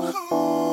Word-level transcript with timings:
Movement 0.00 0.69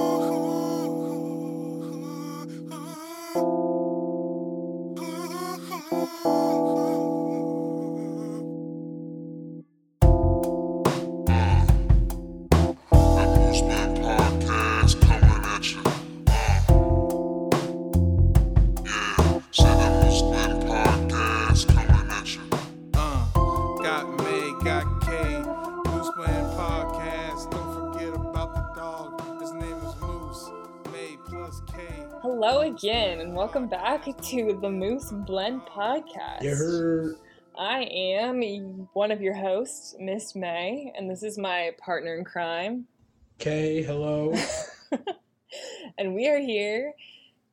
welcome 33.37 33.67
back 33.67 34.03
to 34.03 34.57
the 34.63 34.69
Moose 34.69 35.11
Blend 35.11 35.61
Podcast. 35.67 36.41
Heard 36.41 37.17
I 37.55 37.81
am 37.83 38.89
one 38.93 39.11
of 39.11 39.21
your 39.21 39.35
hosts, 39.35 39.95
Miss 39.99 40.33
May, 40.33 40.91
and 40.97 41.07
this 41.07 41.21
is 41.21 41.37
my 41.37 41.69
partner 41.77 42.15
in 42.15 42.25
crime. 42.25 42.87
Kay, 43.37 43.83
hello. 43.83 44.33
and 45.99 46.15
we 46.15 46.27
are 46.27 46.39
here 46.39 46.93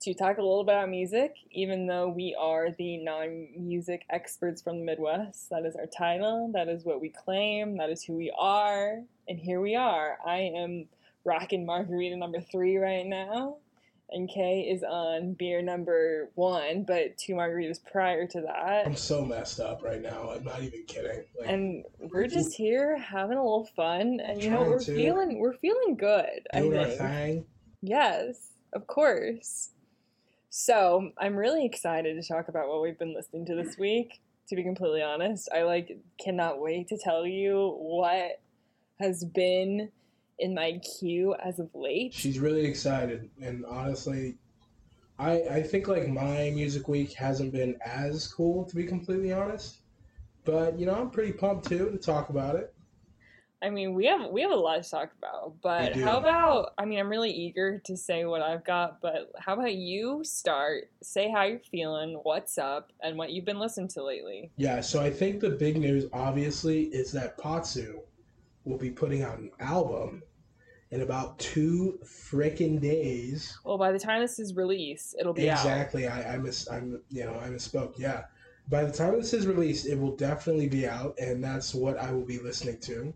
to 0.01 0.15
talk 0.15 0.39
a 0.39 0.41
little 0.41 0.63
about 0.63 0.89
music, 0.89 1.35
even 1.51 1.87
though 1.87 2.09
we 2.09 2.35
are 2.41 2.71
the 2.79 3.05
non 3.05 3.49
music 3.55 4.07
experts 4.09 4.63
from 4.63 4.79
the 4.79 4.87
Midwest. 4.87 5.51
That 5.51 5.67
is 5.67 5.77
our 5.77 5.87
title, 5.87 6.51
that 6.55 6.67
is 6.67 6.87
what 6.87 7.03
we 7.03 7.11
claim, 7.11 7.77
that 7.77 7.91
is 7.91 8.03
who 8.03 8.15
we 8.15 8.33
are, 8.39 9.03
and 9.29 9.39
here 9.39 9.61
we 9.61 9.75
are. 9.77 10.17
I 10.27 10.51
am 10.57 10.87
rocking 11.27 11.67
margarita 11.67 12.17
number 12.17 12.41
three 12.41 12.79
right 12.79 13.05
now. 13.05 13.59
And 14.15 14.29
Kay 14.29 14.61
is 14.71 14.83
on 14.83 15.35
beer 15.35 15.61
number 15.61 16.31
one, 16.37 16.85
but 16.87 17.19
two 17.19 17.35
margaritas 17.35 17.81
prior 17.91 18.27
to 18.29 18.41
that. 18.43 18.87
I'm 18.87 18.97
so 18.97 19.25
messed 19.25 19.59
up 19.61 19.83
right 19.83 20.01
now. 20.01 20.31
I'm 20.31 20.45
not 20.45 20.63
even 20.63 20.85
kidding. 20.87 21.25
Like, 21.39 21.49
and 21.49 21.85
we're 21.99 22.29
just 22.29 22.55
here 22.55 22.97
having 22.97 23.37
a 23.37 23.43
little 23.43 23.69
fun 23.77 24.21
and 24.21 24.43
you 24.43 24.51
know 24.51 24.63
we're 24.63 24.81
to. 24.81 24.95
feeling 24.95 25.39
we're 25.39 25.55
feeling 25.55 25.97
good 25.97 26.47
i 26.53 26.61
doing 26.61 26.79
our 26.79 26.87
thing. 26.87 27.47
yes 27.83 28.51
of 28.73 28.87
course 28.87 29.71
so 30.51 31.11
i'm 31.19 31.37
really 31.37 31.65
excited 31.65 32.21
to 32.21 32.27
talk 32.27 32.49
about 32.49 32.69
what 32.69 32.83
we've 32.83 32.99
been 32.99 33.15
listening 33.15 33.45
to 33.47 33.55
this 33.55 33.77
week 33.79 34.21
to 34.49 34.57
be 34.57 34.63
completely 34.63 35.03
honest 35.03 35.49
i 35.55 35.63
like 35.63 35.99
cannot 36.23 36.61
wait 36.61 36.89
to 36.89 36.99
tell 36.99 37.27
you 37.27 37.77
what 37.79 38.41
has 39.01 39.25
been 39.25 39.91
in 40.39 40.55
my 40.55 40.81
queue 40.99 41.35
as 41.45 41.59
of 41.59 41.71
late 41.75 42.13
She's 42.13 42.39
really 42.39 42.65
excited, 42.65 43.31
and 43.43 43.65
honestly, 43.67 44.37
I 45.19 45.43
I 45.43 45.63
think 45.63 45.89
like 45.89 46.09
my 46.09 46.51
music 46.51 46.89
week 46.89 47.13
hasn't 47.13 47.53
been 47.53 47.77
as 47.85 48.27
cool 48.27 48.65
to 48.65 48.77
be 48.77 48.85
completely 48.85 49.33
honest. 49.33 49.79
But 50.45 50.79
you 50.79 50.87
know, 50.87 50.95
I'm 50.95 51.11
pretty 51.11 51.33
pumped 51.33 51.69
too 51.69 51.91
to 51.91 51.99
talk 51.99 52.29
about 52.29 52.57
it. 52.57 52.75
I 53.65 53.71
mean, 53.71 53.95
we 53.95 54.05
have 54.07 54.31
we 54.31 54.43
have 54.43 54.51
a 54.51 54.57
lot 54.57 54.83
to 54.83 54.91
talk 54.91 55.11
about, 55.17 55.55
but 55.63 55.97
how 55.97 56.19
about? 56.19 56.75
I 56.77 56.85
mean, 56.85 56.99
I'm 56.99 57.09
really 57.09 57.31
eager 57.31 57.81
to 57.87 57.97
say 57.97 58.27
what 58.27 58.43
I've 58.43 58.63
got, 58.63 59.01
but 59.01 59.33
how 59.39 59.55
about 59.55 59.73
you 59.73 60.23
start? 60.23 60.91
Say 61.03 61.31
how 61.31 61.45
you're 61.45 61.61
feeling, 61.61 62.21
what's 62.25 62.59
up, 62.59 62.93
and 63.03 63.17
what 63.17 63.31
you've 63.31 63.47
been 63.47 63.59
listening 63.59 63.89
to 63.89 64.05
lately. 64.05 64.51
Yeah, 64.57 64.83
so 64.83 65.01
I 65.01 65.11
think 65.11 65.41
the 65.41 65.49
big 65.49 65.79
news 65.79 66.05
obviously 66.13 66.85
is 66.85 67.11
that 67.13 67.39
Potsu 67.39 68.01
will 68.65 68.79
be 68.79 68.91
putting 68.91 69.23
out 69.23 69.39
an 69.39 69.51
album 69.61 70.23
in 70.91 71.03
about 71.03 71.39
two 71.39 71.99
frickin' 72.05 72.81
days. 72.81 73.59
Well, 73.65 73.79
by 73.79 73.93
the 73.93 73.99
time 73.99 74.23
this 74.23 74.39
is 74.39 74.55
released, 74.55 75.17
it'll 75.19 75.33
be 75.33 75.51
out. 75.51 75.59
exactly. 75.59 76.07
I, 76.07 76.35
I 76.35 76.39
miss. 76.39 76.71
I'm. 76.71 77.01
You 77.11 77.25
know. 77.25 77.35
I 77.35 77.49
misspoke. 77.49 77.95
Yeah. 77.99 78.25
By 78.69 78.85
the 78.85 78.93
time 78.93 79.19
this 79.19 79.35
is 79.35 79.47
released, 79.47 79.87
it 79.87 79.99
will 79.99 80.17
definitely 80.17 80.69
be 80.69 80.87
out, 80.87 81.19
and 81.19 81.43
that's 81.43 81.75
what 81.75 81.99
I 81.99 82.13
will 82.13 82.25
be 82.25 82.39
listening 82.39 82.79
to. 82.83 83.13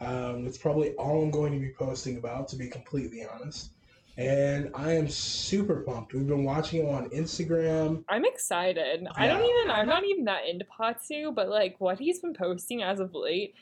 Um, 0.00 0.46
it's 0.46 0.58
probably 0.58 0.94
all 0.94 1.22
I'm 1.22 1.30
going 1.30 1.52
to 1.52 1.58
be 1.58 1.72
posting 1.78 2.16
about, 2.16 2.48
to 2.48 2.56
be 2.56 2.68
completely 2.68 3.24
honest. 3.24 3.70
And 4.16 4.70
I 4.74 4.94
am 4.94 5.08
super 5.08 5.82
pumped. 5.82 6.14
We've 6.14 6.26
been 6.26 6.42
watching 6.42 6.80
him 6.82 6.92
on 6.92 7.08
Instagram. 7.10 8.02
I'm 8.08 8.24
excited. 8.24 9.06
I 9.14 9.28
don't 9.28 9.44
even. 9.44 9.70
I'm 9.70 9.86
not 9.86 10.04
even 10.04 10.24
that 10.24 10.48
into 10.48 10.64
Potsu, 10.64 11.32
but 11.32 11.48
like 11.48 11.76
what 11.78 12.00
he's 12.00 12.20
been 12.20 12.34
posting 12.34 12.82
as 12.82 12.98
of 12.98 13.14
late 13.14 13.54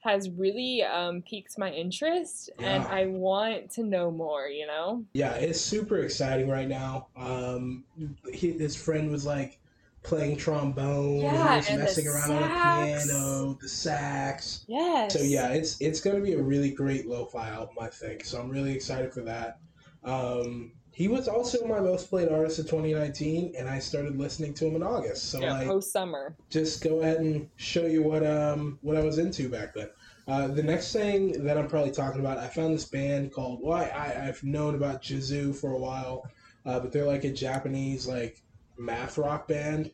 has 0.00 0.30
really 0.30 0.82
um, 0.82 1.22
piqued 1.22 1.58
my 1.58 1.70
interest, 1.70 2.50
and 2.58 2.84
I 2.84 3.06
want 3.06 3.70
to 3.72 3.82
know 3.82 4.10
more. 4.10 4.48
You 4.48 4.66
know. 4.66 5.04
Yeah, 5.12 5.34
it's 5.34 5.60
super 5.60 5.98
exciting 5.98 6.48
right 6.48 6.68
now. 6.68 7.08
Um, 7.16 7.84
he, 8.32 8.52
his 8.52 8.76
friend 8.76 9.10
was 9.10 9.26
like 9.26 9.58
playing 10.02 10.36
trombone. 10.36 11.20
Yeah, 11.20 11.50
he 11.50 11.56
was 11.56 11.68
and 11.68 11.78
messing 11.80 12.06
around 12.08 12.30
on 12.30 12.42
the 12.42 12.48
sax. 12.48 13.06
piano, 13.06 13.58
the 13.60 13.68
sax. 13.68 14.64
Yes. 14.68 15.12
So 15.12 15.20
yeah, 15.20 15.48
it's 15.48 15.80
it's 15.80 16.00
gonna 16.00 16.20
be 16.20 16.34
a 16.34 16.42
really 16.42 16.70
great 16.70 17.06
lo-fi 17.06 17.48
album, 17.48 17.76
I 17.80 17.88
think. 17.88 18.24
So 18.24 18.40
I'm 18.40 18.48
really 18.48 18.74
excited 18.74 19.12
for 19.12 19.20
that. 19.22 19.58
Um, 20.04 20.72
he 20.98 21.06
was 21.06 21.28
also 21.28 21.64
my 21.64 21.78
most 21.78 22.10
played 22.10 22.28
artist 22.28 22.58
of 22.58 22.64
2019, 22.64 23.54
and 23.56 23.68
I 23.68 23.78
started 23.78 24.18
listening 24.18 24.52
to 24.54 24.66
him 24.66 24.74
in 24.74 24.82
August. 24.82 25.30
So 25.30 25.40
Yeah, 25.40 25.52
like, 25.52 25.68
post 25.68 25.92
summer. 25.92 26.34
just 26.50 26.82
go 26.82 26.98
ahead 27.02 27.18
and 27.18 27.48
show 27.54 27.86
you 27.86 28.02
what 28.02 28.26
um 28.26 28.80
what 28.82 28.96
I 28.96 29.00
was 29.04 29.18
into 29.18 29.48
back 29.48 29.74
then. 29.74 29.90
Uh, 30.26 30.48
the 30.48 30.62
next 30.64 30.92
thing 30.92 31.44
that 31.44 31.56
I'm 31.56 31.68
probably 31.68 31.92
talking 31.92 32.18
about, 32.18 32.38
I 32.38 32.48
found 32.48 32.74
this 32.74 32.84
band 32.84 33.32
called. 33.32 33.60
Well, 33.62 33.78
I, 33.78 34.24
I've 34.26 34.42
known 34.42 34.74
about 34.74 35.00
Jizue 35.00 35.54
for 35.54 35.70
a 35.70 35.78
while, 35.78 36.28
uh, 36.66 36.80
but 36.80 36.90
they're 36.90 37.06
like 37.06 37.22
a 37.22 37.32
Japanese 37.32 38.08
like 38.08 38.42
math 38.76 39.18
rock 39.18 39.46
band, 39.46 39.92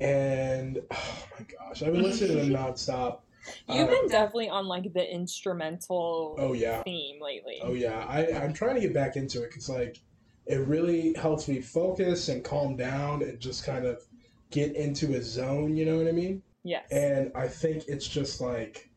and 0.00 0.80
oh 0.90 1.24
my 1.38 1.46
gosh, 1.46 1.82
I've 1.82 1.94
been 1.94 2.02
listening 2.02 2.32
to 2.36 2.44
them 2.44 2.50
nonstop. 2.50 3.20
You've 3.70 3.88
been 3.88 4.06
definitely 4.08 4.50
on 4.50 4.66
like 4.68 4.92
the 4.92 5.10
instrumental 5.10 6.36
Oh 6.38 6.52
yeah, 6.52 6.82
theme 6.82 7.20
lately. 7.22 7.58
oh 7.62 7.72
yeah. 7.72 8.04
I 8.06 8.26
I'm 8.34 8.52
trying 8.52 8.74
to 8.74 8.82
get 8.82 8.92
back 8.92 9.16
into 9.16 9.42
it 9.42 9.48
because 9.48 9.70
like 9.70 9.96
it 10.46 10.66
really 10.66 11.14
helps 11.14 11.48
me 11.48 11.60
focus 11.60 12.28
and 12.28 12.42
calm 12.44 12.76
down 12.76 13.22
and 13.22 13.38
just 13.40 13.64
kind 13.64 13.86
of 13.86 14.02
get 14.50 14.74
into 14.74 15.14
a 15.14 15.22
zone. 15.22 15.76
You 15.76 15.84
know 15.86 15.96
what 15.98 16.08
I 16.08 16.12
mean? 16.12 16.42
Yes. 16.64 16.84
and 16.92 17.32
I 17.34 17.48
think 17.48 17.84
it's 17.88 18.06
just 18.06 18.40
like 18.40 18.88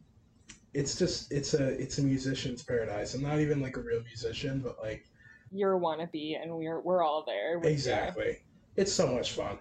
it's 0.75 0.97
just 0.99 1.31
it's 1.31 1.53
a 1.55 1.69
it's 1.81 1.97
a 1.97 2.03
musician's 2.03 2.61
paradise. 2.63 3.13
I'm 3.15 3.23
not 3.23 3.39
even 3.39 3.61
like 3.61 3.77
a 3.77 3.81
real 3.81 4.03
musician, 4.03 4.59
but 4.59 4.77
like 4.83 5.05
You're 5.51 5.75
a 5.75 5.79
wannabe, 5.79 6.41
and 6.41 6.51
we're 6.55 6.81
we're 6.81 7.03
all 7.03 7.23
there. 7.25 7.59
exactly, 7.63 8.37
it's 8.75 8.91
so 8.91 9.07
much 9.07 9.31
fun. 9.31 9.57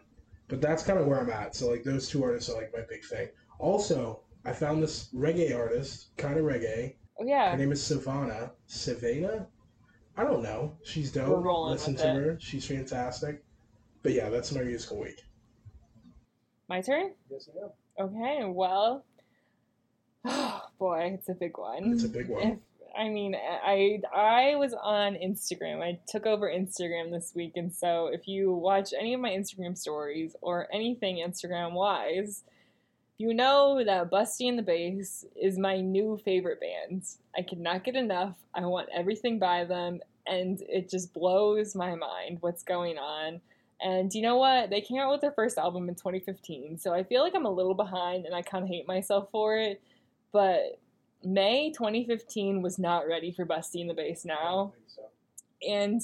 But 0.49 0.61
that's 0.61 0.83
kind 0.83 0.99
of 0.99 1.07
where 1.07 1.19
I'm 1.21 1.31
at. 1.31 1.55
So 1.55 1.71
like 1.71 1.83
those 1.83 2.09
two 2.09 2.23
artists 2.23 2.51
are 2.51 2.57
like 2.61 2.73
my 2.75 2.83
big 2.89 3.05
thing. 3.05 3.29
Also, 3.59 4.21
I 4.45 4.53
found 4.53 4.83
this 4.83 5.09
reggae 5.15 5.57
artist, 5.57 6.09
kind 6.19 6.37
of 6.37 6.45
reggae. 6.45 6.97
Oh 7.19 7.25
yeah. 7.25 7.53
Her 7.53 7.57
name 7.57 7.73
is 7.73 7.83
Savannah. 7.83 8.51
Savannah? 8.67 9.47
I 10.17 10.25
don't 10.25 10.43
know. 10.43 10.77
She's 10.85 11.15
We're 11.15 11.27
dope. 11.27 11.45
rolling 11.45 11.73
Listen 11.73 11.95
with 11.95 12.03
to 12.03 12.11
it. 12.11 12.15
her. 12.15 12.39
She's 12.41 12.67
fantastic. 12.67 13.43
But 14.03 14.13
yeah, 14.13 14.29
that's 14.29 14.53
my 14.53 14.63
musical 14.63 15.01
week. 15.01 15.23
My 16.69 16.81
turn. 16.81 17.13
Yes, 17.31 17.49
I 17.55 18.03
am. 18.03 18.09
Okay. 18.09 18.45
Well. 18.45 19.05
oh 20.25 20.63
boy, 20.79 21.13
it's 21.19 21.29
a 21.29 21.35
big 21.35 21.59
one. 21.59 21.93
It's 21.93 22.05
a 22.05 22.09
big 22.09 22.29
one. 22.29 22.43
If, 22.43 22.59
I 22.97 23.09
mean, 23.09 23.35
I 23.35 24.01
I 24.15 24.55
was 24.57 24.73
on 24.73 25.15
Instagram. 25.15 25.83
I 25.83 25.99
took 26.09 26.27
over 26.27 26.49
Instagram 26.49 27.11
this 27.11 27.33
week, 27.35 27.53
and 27.57 27.75
so 27.75 28.07
if 28.07 28.29
you 28.29 28.53
watch 28.53 28.91
any 28.99 29.15
of 29.15 29.21
my 29.21 29.31
Instagram 29.31 29.77
stories 29.77 30.37
or 30.41 30.69
anything 30.73 31.17
Instagram 31.17 31.73
wise, 31.73 32.45
you 33.19 33.33
know 33.33 33.83
that 33.85 34.11
Busty 34.11 34.49
and 34.49 34.59
the 34.59 34.63
Bass 34.63 35.25
is 35.41 35.59
my 35.59 35.81
new 35.81 36.21
favorite 36.25 36.61
band. 36.61 37.05
I 37.37 37.43
cannot 37.43 37.85
get 37.85 37.95
enough. 37.95 38.37
I 38.55 38.67
want 38.67 38.89
everything 38.95 39.39
by 39.39 39.65
them, 39.65 40.01
and 40.27 40.61
it 40.69 40.91
just 40.91 41.13
blows 41.15 41.75
my 41.75 41.95
mind 41.95 42.39
what's 42.41 42.63
going 42.63 42.99
on. 42.99 43.41
And 43.81 44.13
you 44.15 44.23
know 44.23 44.37
what? 44.37 44.71
They 44.71 44.81
came 44.81 44.99
out 44.99 45.13
with 45.13 45.21
their 45.21 45.33
first 45.33 45.59
album 45.59 45.89
in 45.89 45.95
2015, 45.95 46.79
so 46.79 46.93
I 46.93 47.05
feel 47.05 47.23
like 47.23 47.35
I'm 47.35 47.47
a 47.47 47.51
little 47.51 47.75
behind, 47.75 48.27
and 48.27 48.35
I 48.35 48.43
kind 48.43 48.65
of 48.65 48.69
hate 48.69 48.89
myself 48.89 49.29
for 49.31 49.59
it. 49.59 49.81
But 50.33 50.81
May 51.23 51.71
2015 51.71 52.63
was 52.63 52.79
not 52.79 53.07
ready 53.07 53.31
for 53.31 53.47
Busty 53.47 53.81
and 53.81 53.91
the 53.91 53.95
Bass 53.95 54.25
now. 54.25 54.73
And 55.67 56.03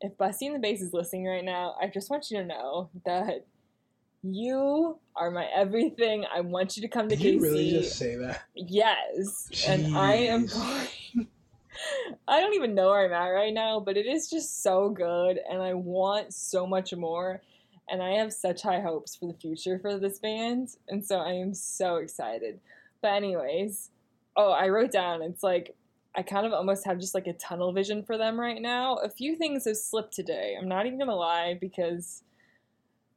if 0.00 0.16
Busty 0.18 0.46
and 0.46 0.54
the 0.54 0.60
Bass 0.60 0.82
is 0.82 0.92
listening 0.92 1.26
right 1.26 1.44
now, 1.44 1.74
I 1.80 1.86
just 1.86 2.10
want 2.10 2.30
you 2.30 2.38
to 2.38 2.44
know 2.44 2.90
that 3.04 3.46
you 4.22 4.98
are 5.16 5.30
my 5.30 5.46
everything. 5.54 6.24
I 6.32 6.40
want 6.40 6.76
you 6.76 6.82
to 6.82 6.88
come 6.88 7.08
to 7.08 7.16
Did 7.16 7.24
you 7.24 7.40
really 7.40 7.70
just 7.70 7.96
say 7.96 8.16
that? 8.16 8.42
Yes. 8.54 9.50
And 9.66 9.96
I 9.96 10.14
am 10.14 10.46
going. 10.46 11.28
I 12.28 12.40
don't 12.40 12.54
even 12.54 12.74
know 12.74 12.90
where 12.90 13.06
I'm 13.06 13.12
at 13.12 13.28
right 13.28 13.54
now, 13.54 13.80
but 13.80 13.96
it 13.96 14.06
is 14.06 14.28
just 14.28 14.62
so 14.62 14.90
good, 14.90 15.38
and 15.50 15.62
I 15.62 15.74
want 15.74 16.34
so 16.34 16.66
much 16.66 16.92
more. 16.92 17.40
And 17.88 18.02
I 18.02 18.10
have 18.18 18.32
such 18.32 18.62
high 18.62 18.80
hopes 18.80 19.16
for 19.16 19.26
the 19.26 19.38
future 19.38 19.78
for 19.78 19.98
this 19.98 20.18
band, 20.18 20.76
and 20.88 21.04
so 21.04 21.18
I 21.18 21.32
am 21.32 21.54
so 21.54 21.96
excited. 21.96 22.60
But, 23.02 23.14
anyways, 23.14 23.90
oh, 24.36 24.52
I 24.52 24.68
wrote 24.68 24.92
down 24.92 25.22
it's 25.22 25.42
like 25.42 25.74
I 26.14 26.22
kind 26.22 26.44
of 26.44 26.52
almost 26.52 26.84
have 26.86 26.98
just 26.98 27.14
like 27.14 27.26
a 27.26 27.32
tunnel 27.32 27.72
vision 27.72 28.02
for 28.02 28.18
them 28.18 28.38
right 28.38 28.60
now. 28.60 28.96
A 28.96 29.08
few 29.08 29.36
things 29.36 29.64
have 29.64 29.76
slipped 29.76 30.12
today. 30.12 30.56
I'm 30.60 30.68
not 30.68 30.86
even 30.86 30.98
gonna 30.98 31.14
lie 31.14 31.56
because 31.60 32.22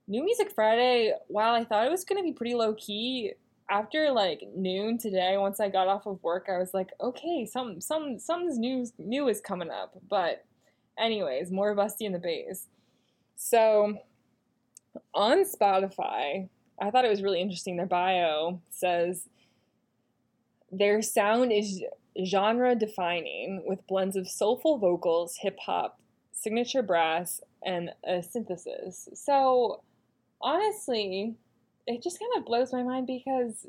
New 0.08 0.24
Music 0.24 0.52
Friday, 0.54 1.14
while 1.28 1.54
I 1.54 1.64
thought 1.64 1.86
it 1.86 1.92
was 1.92 2.04
gonna 2.04 2.24
be 2.24 2.34
pretty 2.34 2.56
low 2.56 2.74
key, 2.74 3.34
after 3.70 4.12
like 4.12 4.44
noon 4.56 4.98
today, 4.98 5.38
once 5.38 5.60
I 5.60 5.70
got 5.70 5.88
off 5.88 6.06
of 6.06 6.22
work, 6.24 6.48
I 6.50 6.58
was 6.58 6.74
like, 6.74 6.92
okay, 7.00 7.46
some 7.46 7.80
some 7.80 8.20
something's 8.20 8.58
new 8.58 8.86
new 8.98 9.28
is 9.28 9.40
coming 9.40 9.70
up. 9.72 9.96
But 10.10 10.46
anyways, 10.98 11.52
more 11.52 11.76
Busty 11.76 12.06
and 12.06 12.14
the 12.14 12.20
Bass. 12.20 12.68
So 13.36 13.98
on 15.14 15.44
Spotify, 15.46 16.50
I 16.80 16.92
thought 16.92 17.06
it 17.06 17.10
was 17.10 17.24
really 17.24 17.42
interesting. 17.42 17.78
Their 17.78 17.86
bio 17.86 18.62
says 18.70 19.28
their 20.72 21.02
sound 21.02 21.52
is 21.52 21.82
genre 22.26 22.76
defining 22.76 23.64
with 23.66 23.88
blends 23.88 24.16
of 24.16 24.28
soulful 24.28 24.78
vocals, 24.78 25.38
hip 25.42 25.58
hop, 25.60 26.00
signature 26.32 26.84
brass, 26.84 27.42
and 27.66 27.92
a 28.06 28.22
synthesis. 28.22 29.08
So 29.14 29.82
honestly, 30.44 31.36
it 31.88 32.04
just 32.04 32.20
kind 32.20 32.32
of 32.38 32.46
blows 32.46 32.72
my 32.72 32.84
mind 32.84 33.08
because 33.08 33.66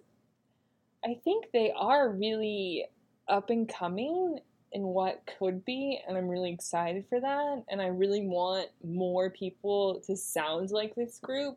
I 1.05 1.19
think 1.25 1.47
they 1.53 1.73
are 1.77 2.11
really 2.11 2.87
up 3.29 3.51
and 3.51 3.69
coming 3.69 4.39
in 4.73 4.83
what 4.83 5.23
could 5.39 5.65
be, 5.65 6.01
and 6.07 6.19
I'm 6.19 6.29
really 6.29 6.53
excited 6.53 7.07
for 7.09 7.21
that. 7.21 7.63
And 7.69 7.81
I 7.81 7.87
really 7.87 8.27
want 8.27 8.69
more 8.83 9.31
people 9.31 10.03
to 10.07 10.17
sound 10.17 10.71
like 10.71 10.95
this 10.95 11.19
group. 11.19 11.57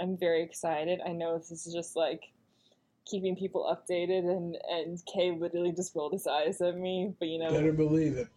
I'm 0.00 0.16
very 0.16 0.42
excited. 0.42 1.00
I 1.06 1.12
know 1.12 1.38
this 1.38 1.50
is 1.50 1.72
just 1.72 1.94
like 1.94 2.32
keeping 3.04 3.36
people 3.36 3.64
updated, 3.70 4.30
and 4.30 4.56
and 4.70 5.02
Kay 5.06 5.32
literally 5.32 5.72
just 5.72 5.94
rolled 5.94 6.12
his 6.14 6.26
eyes 6.26 6.60
at 6.62 6.76
me, 6.76 7.12
but 7.18 7.28
you 7.28 7.38
know 7.38 7.50
Better 7.50 7.72
believe 7.72 8.16
it. 8.16 8.28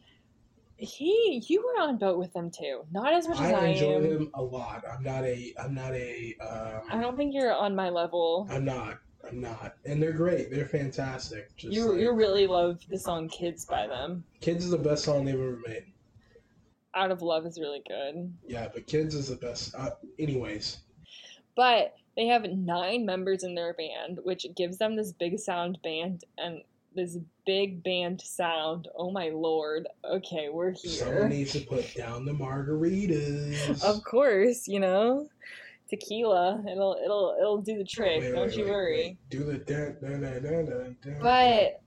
He 0.77 1.43
you 1.47 1.61
were 1.63 1.81
on 1.81 1.97
boat 1.97 2.17
with 2.19 2.33
them 2.33 2.51
too, 2.51 2.81
not 2.91 3.13
as 3.13 3.27
much 3.27 3.39
as 3.39 3.51
I, 3.51 3.53
I 3.53 3.65
enjoy 3.67 3.95
am. 3.95 4.03
them 4.03 4.31
a 4.35 4.41
lot. 4.41 4.83
I'm 4.91 5.03
not 5.03 5.23
a. 5.23 5.53
I'm 5.59 5.73
not 5.73 5.93
a. 5.93 6.35
Um, 6.41 6.81
I 6.89 7.01
don't 7.01 7.17
think 7.17 7.33
you're 7.33 7.53
on 7.53 7.75
my 7.75 7.89
level. 7.89 8.47
I'm 8.49 8.65
not. 8.65 8.99
I'm 9.27 9.41
not. 9.41 9.75
And 9.85 10.01
they're 10.01 10.13
great. 10.13 10.51
They're 10.51 10.67
fantastic. 10.67 11.55
Just 11.57 11.73
You 11.73 11.91
like, 11.91 11.99
you 12.01 12.11
really 12.13 12.47
love 12.47 12.79
the 12.89 12.97
song 12.99 13.27
"Kids" 13.27 13.65
by 13.65 13.87
them. 13.87 14.23
Kids 14.41 14.63
is 14.65 14.71
the 14.71 14.77
best 14.77 15.03
song 15.03 15.25
they've 15.25 15.33
ever 15.35 15.59
made. 15.67 15.85
"Out 16.93 17.11
of 17.11 17.21
Love" 17.21 17.45
is 17.45 17.59
really 17.59 17.81
good. 17.87 18.33
Yeah, 18.45 18.67
but 18.73 18.87
Kids 18.87 19.15
is 19.15 19.29
the 19.29 19.35
best. 19.35 19.73
Uh, 19.75 19.91
anyways, 20.19 20.77
But 21.55 21.95
they 22.15 22.27
have 22.27 22.43
nine 22.43 23.05
members 23.05 23.43
in 23.43 23.55
their 23.55 23.73
band, 23.73 24.19
which 24.23 24.45
gives 24.55 24.77
them 24.77 24.95
this 24.95 25.11
big 25.11 25.39
sound 25.39 25.79
band 25.83 26.23
and 26.37 26.61
this 26.97 27.17
big 27.45 27.81
band 27.83 28.19
sound. 28.19 28.89
Oh 28.97 29.11
my 29.11 29.29
lord. 29.29 29.87
Okay, 30.03 30.49
we're 30.51 30.75
someone 30.75 31.17
here. 31.17 31.29
needs 31.29 31.53
to 31.53 31.61
put 31.61 31.95
down 31.95 32.25
the 32.25 32.33
margaritas. 32.33 33.81
Of 33.83 34.03
course, 34.03 34.67
you 34.67 34.81
know. 34.81 35.29
Tequila. 35.89 36.61
It'll 36.69 36.97
it'll 37.01 37.37
it'll 37.39 37.61
do 37.61 37.77
the 37.77 37.85
trick. 37.85 38.19
Wait, 38.21 38.31
Don't 38.33 38.47
wait, 38.47 38.57
you 38.57 38.65
wait, 38.65 38.71
worry. 38.71 39.17
Do 39.29 39.45
the 39.45 39.57
dun, 39.59 39.95
dun, 40.01 40.21
dun, 40.21 40.43
dun, 40.43 40.65
dun, 40.65 40.97
dun. 41.01 41.17
But 41.21 41.81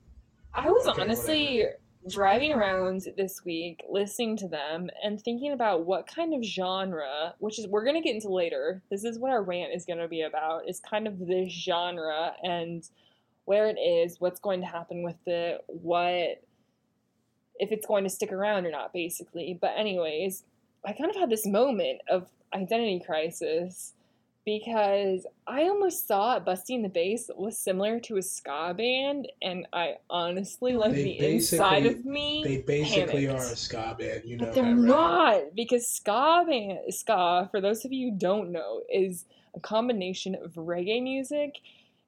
I 0.55 0.69
was 0.69 0.87
Okay, 0.87 1.01
honestly 1.01 1.65
driving 2.09 2.51
around 2.51 3.05
this 3.15 3.45
week 3.45 3.83
listening 3.87 4.35
to 4.35 4.47
them 4.47 4.89
and 5.03 5.21
thinking 5.21 5.51
about 5.51 5.85
what 5.85 6.07
kind 6.07 6.33
of 6.33 6.43
genre, 6.43 7.35
which 7.37 7.59
is 7.59 7.67
we're 7.67 7.85
gonna 7.85 8.01
get 8.01 8.15
into 8.15 8.29
later. 8.29 8.81
This 8.89 9.03
is 9.03 9.19
what 9.19 9.31
our 9.31 9.43
rant 9.43 9.71
is 9.73 9.85
gonna 9.85 10.07
be 10.07 10.21
about, 10.21 10.67
is 10.67 10.79
kind 10.79 11.05
of 11.07 11.19
this 11.19 11.51
genre 11.51 12.33
and 12.41 12.83
where 13.51 13.67
it 13.67 13.77
is, 13.77 14.21
what's 14.21 14.39
going 14.39 14.61
to 14.61 14.65
happen 14.65 15.03
with 15.03 15.17
it, 15.25 15.61
what 15.67 16.41
if 17.59 17.69
it's 17.73 17.85
going 17.85 18.05
to 18.05 18.09
stick 18.09 18.31
around 18.31 18.65
or 18.65 18.71
not, 18.71 18.93
basically. 18.93 19.57
But 19.59 19.73
anyways, 19.75 20.43
I 20.85 20.93
kind 20.93 21.09
of 21.09 21.17
had 21.17 21.29
this 21.29 21.45
moment 21.45 21.99
of 22.09 22.29
identity 22.53 23.03
crisis 23.05 23.91
because 24.45 25.25
I 25.45 25.63
almost 25.63 26.07
thought 26.07 26.45
Busty 26.45 26.75
and 26.75 26.85
the 26.85 26.89
Bass 26.89 27.29
was 27.35 27.57
similar 27.57 27.99
to 27.99 28.15
a 28.17 28.21
ska 28.21 28.73
band, 28.73 29.27
and 29.41 29.67
I 29.73 29.97
honestly, 30.09 30.73
like 30.73 30.93
They 30.93 31.03
the 31.03 31.19
inside 31.35 31.85
of 31.85 32.05
me, 32.05 32.41
They 32.45 32.57
basically 32.59 33.27
panicked. 33.27 33.49
are 33.49 33.53
a 33.53 33.55
ska 33.57 33.95
band. 33.99 34.21
You 34.23 34.37
know 34.37 34.45
But 34.45 34.55
they're 34.55 34.63
that, 34.63 34.69
right? 34.69 35.43
not 35.43 35.55
because 35.55 35.87
ska 35.89 36.45
band 36.47 36.79
ska. 36.93 37.49
For 37.51 37.59
those 37.59 37.83
of 37.83 37.91
you 37.91 38.11
who 38.11 38.17
don't 38.17 38.49
know, 38.53 38.81
is 38.89 39.25
a 39.55 39.59
combination 39.59 40.35
of 40.35 40.53
reggae 40.53 41.03
music 41.03 41.57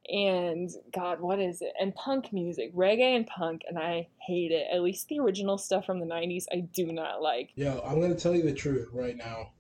and 0.10 0.70
God, 0.94 1.22
what 1.22 1.40
is 1.40 1.62
it? 1.62 1.74
And 1.80 1.96
punk 1.96 2.34
music, 2.34 2.74
reggae 2.76 3.16
and 3.16 3.28
punk, 3.28 3.62
and 3.68 3.78
I 3.78 4.08
hate 4.26 4.52
it. 4.52 4.68
At 4.74 4.82
least 4.82 5.08
the 5.08 5.20
original 5.20 5.58
stuff 5.58 5.86
from 5.86 6.00
the 6.00 6.06
'90s, 6.06 6.46
I 6.52 6.62
do 6.62 6.92
not 6.92 7.22
like. 7.22 7.52
Yo, 7.56 7.82
I'm 7.86 8.02
gonna 8.02 8.16
tell 8.16 8.36
you 8.36 8.44
the 8.44 8.54
truth 8.54 8.90
right 8.92 9.16
now. 9.16 9.52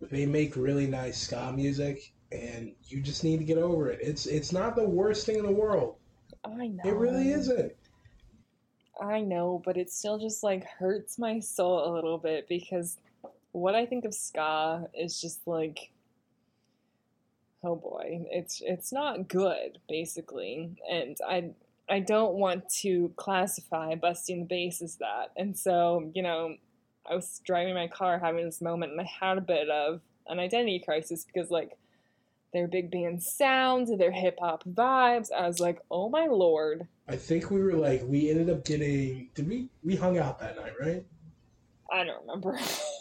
They 0.00 0.26
make 0.26 0.56
really 0.56 0.86
nice 0.86 1.18
ska 1.18 1.52
music, 1.54 2.12
and 2.30 2.72
you 2.86 3.00
just 3.00 3.24
need 3.24 3.38
to 3.38 3.44
get 3.44 3.58
over 3.58 3.90
it. 3.90 4.00
It's 4.02 4.26
it's 4.26 4.52
not 4.52 4.76
the 4.76 4.88
worst 4.88 5.26
thing 5.26 5.36
in 5.36 5.46
the 5.46 5.52
world. 5.52 5.96
I 6.44 6.68
know 6.68 6.82
It 6.84 6.94
really 6.94 7.30
isn't. 7.30 7.72
I 9.00 9.20
know, 9.20 9.62
but 9.64 9.76
it 9.76 9.90
still 9.90 10.18
just 10.18 10.42
like 10.42 10.64
hurts 10.64 11.18
my 11.18 11.40
soul 11.40 11.92
a 11.92 11.94
little 11.94 12.18
bit 12.18 12.48
because 12.48 12.98
what 13.52 13.74
I 13.74 13.86
think 13.86 14.04
of 14.04 14.14
ska 14.14 14.86
is 14.94 15.20
just 15.20 15.46
like 15.46 15.91
oh 17.64 17.76
boy, 17.76 18.26
it's 18.30 18.60
it's 18.64 18.92
not 18.92 19.28
good 19.28 19.78
basically. 19.88 20.76
And 20.90 21.16
I 21.26 21.50
I 21.88 22.00
don't 22.00 22.34
want 22.34 22.68
to 22.80 23.12
classify 23.16 23.94
Busty 23.94 24.30
and 24.30 24.42
the 24.42 24.46
Bass 24.46 24.80
as 24.82 24.96
that. 24.96 25.32
And 25.36 25.56
so, 25.58 26.10
you 26.14 26.22
know, 26.22 26.56
I 27.08 27.14
was 27.14 27.40
driving 27.44 27.74
my 27.74 27.88
car 27.88 28.18
having 28.18 28.44
this 28.44 28.60
moment 28.60 28.92
and 28.92 29.00
I 29.00 29.10
had 29.20 29.38
a 29.38 29.42
bit 29.42 29.68
of 29.68 30.00
an 30.28 30.38
identity 30.38 30.80
crisis 30.84 31.24
because 31.24 31.50
like 31.50 31.76
their 32.52 32.68
big 32.68 32.90
band 32.90 33.22
sounds, 33.22 33.90
their 33.96 34.12
hip 34.12 34.38
hop 34.40 34.64
vibes, 34.64 35.32
I 35.32 35.46
was 35.46 35.58
like, 35.58 35.80
"Oh 35.90 36.08
my 36.10 36.26
lord, 36.26 36.86
I 37.08 37.16
think 37.16 37.50
we 37.50 37.62
were 37.62 37.74
like 37.74 38.02
we 38.06 38.30
ended 38.30 38.50
up 38.50 38.64
getting. 38.64 39.28
Did 39.34 39.48
we 39.48 39.68
we 39.82 39.96
hung 39.96 40.18
out 40.18 40.38
that 40.40 40.56
night, 40.56 40.74
right? 40.80 41.04
I 41.90 42.04
don't 42.04 42.20
remember. 42.22 42.58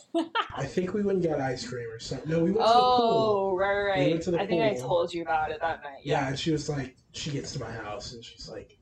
I 0.56 0.66
think 0.66 0.94
we 0.94 1.04
went 1.04 1.24
and 1.24 1.32
got 1.32 1.42
ice 1.42 1.68
cream 1.68 1.88
or 1.90 2.00
something. 2.00 2.30
No, 2.30 2.40
we 2.40 2.52
went 2.52 2.58
to 2.58 2.64
the 2.64 2.70
oh, 2.70 2.98
pool. 2.98 3.52
oh, 3.54 3.58
right, 3.58 3.82
right, 3.82 4.06
We 4.06 4.12
went 4.12 4.24
to 4.24 4.32
the 4.32 4.42
I 4.42 4.48
think 4.48 4.62
I 4.62 4.80
told 4.80 5.14
you 5.14 5.22
about 5.22 5.52
it 5.52 5.60
that 5.62 5.84
night. 5.84 6.02
Yeah, 6.04 6.28
and 6.28 6.38
she 6.38 6.52
was 6.52 6.70
like, 6.70 6.96
she 7.14 7.32
gets 7.32 7.54
to 7.54 7.60
my 7.60 7.72
house 7.72 8.14
and 8.14 8.24
she's 8.24 8.50
like, 8.50 8.78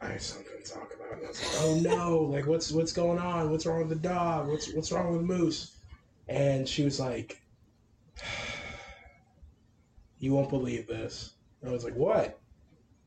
I 0.00 0.08
have 0.08 0.22
something 0.22 0.52
to 0.62 0.70
talk 0.70 0.92
about. 0.94 1.12
And 1.12 1.24
I 1.24 1.28
was 1.28 1.42
like, 1.42 1.62
oh 1.62 1.80
no, 1.80 2.18
like 2.20 2.46
what's 2.46 2.70
what's 2.70 2.92
going 2.92 3.18
on? 3.18 3.50
What's 3.50 3.64
wrong 3.64 3.78
with 3.78 3.88
the 3.88 4.08
dog? 4.08 4.48
What's 4.48 4.72
what's 4.74 4.92
wrong 4.92 5.12
with 5.12 5.22
Moose? 5.22 5.76
And 6.28 6.68
she 6.68 6.84
was 6.84 7.00
like, 7.00 7.40
you 10.18 10.34
won't 10.34 10.50
believe 10.50 10.86
this. 10.86 11.32
And 11.60 11.70
I 11.70 11.72
was 11.72 11.84
like, 11.84 11.96
what? 11.96 12.38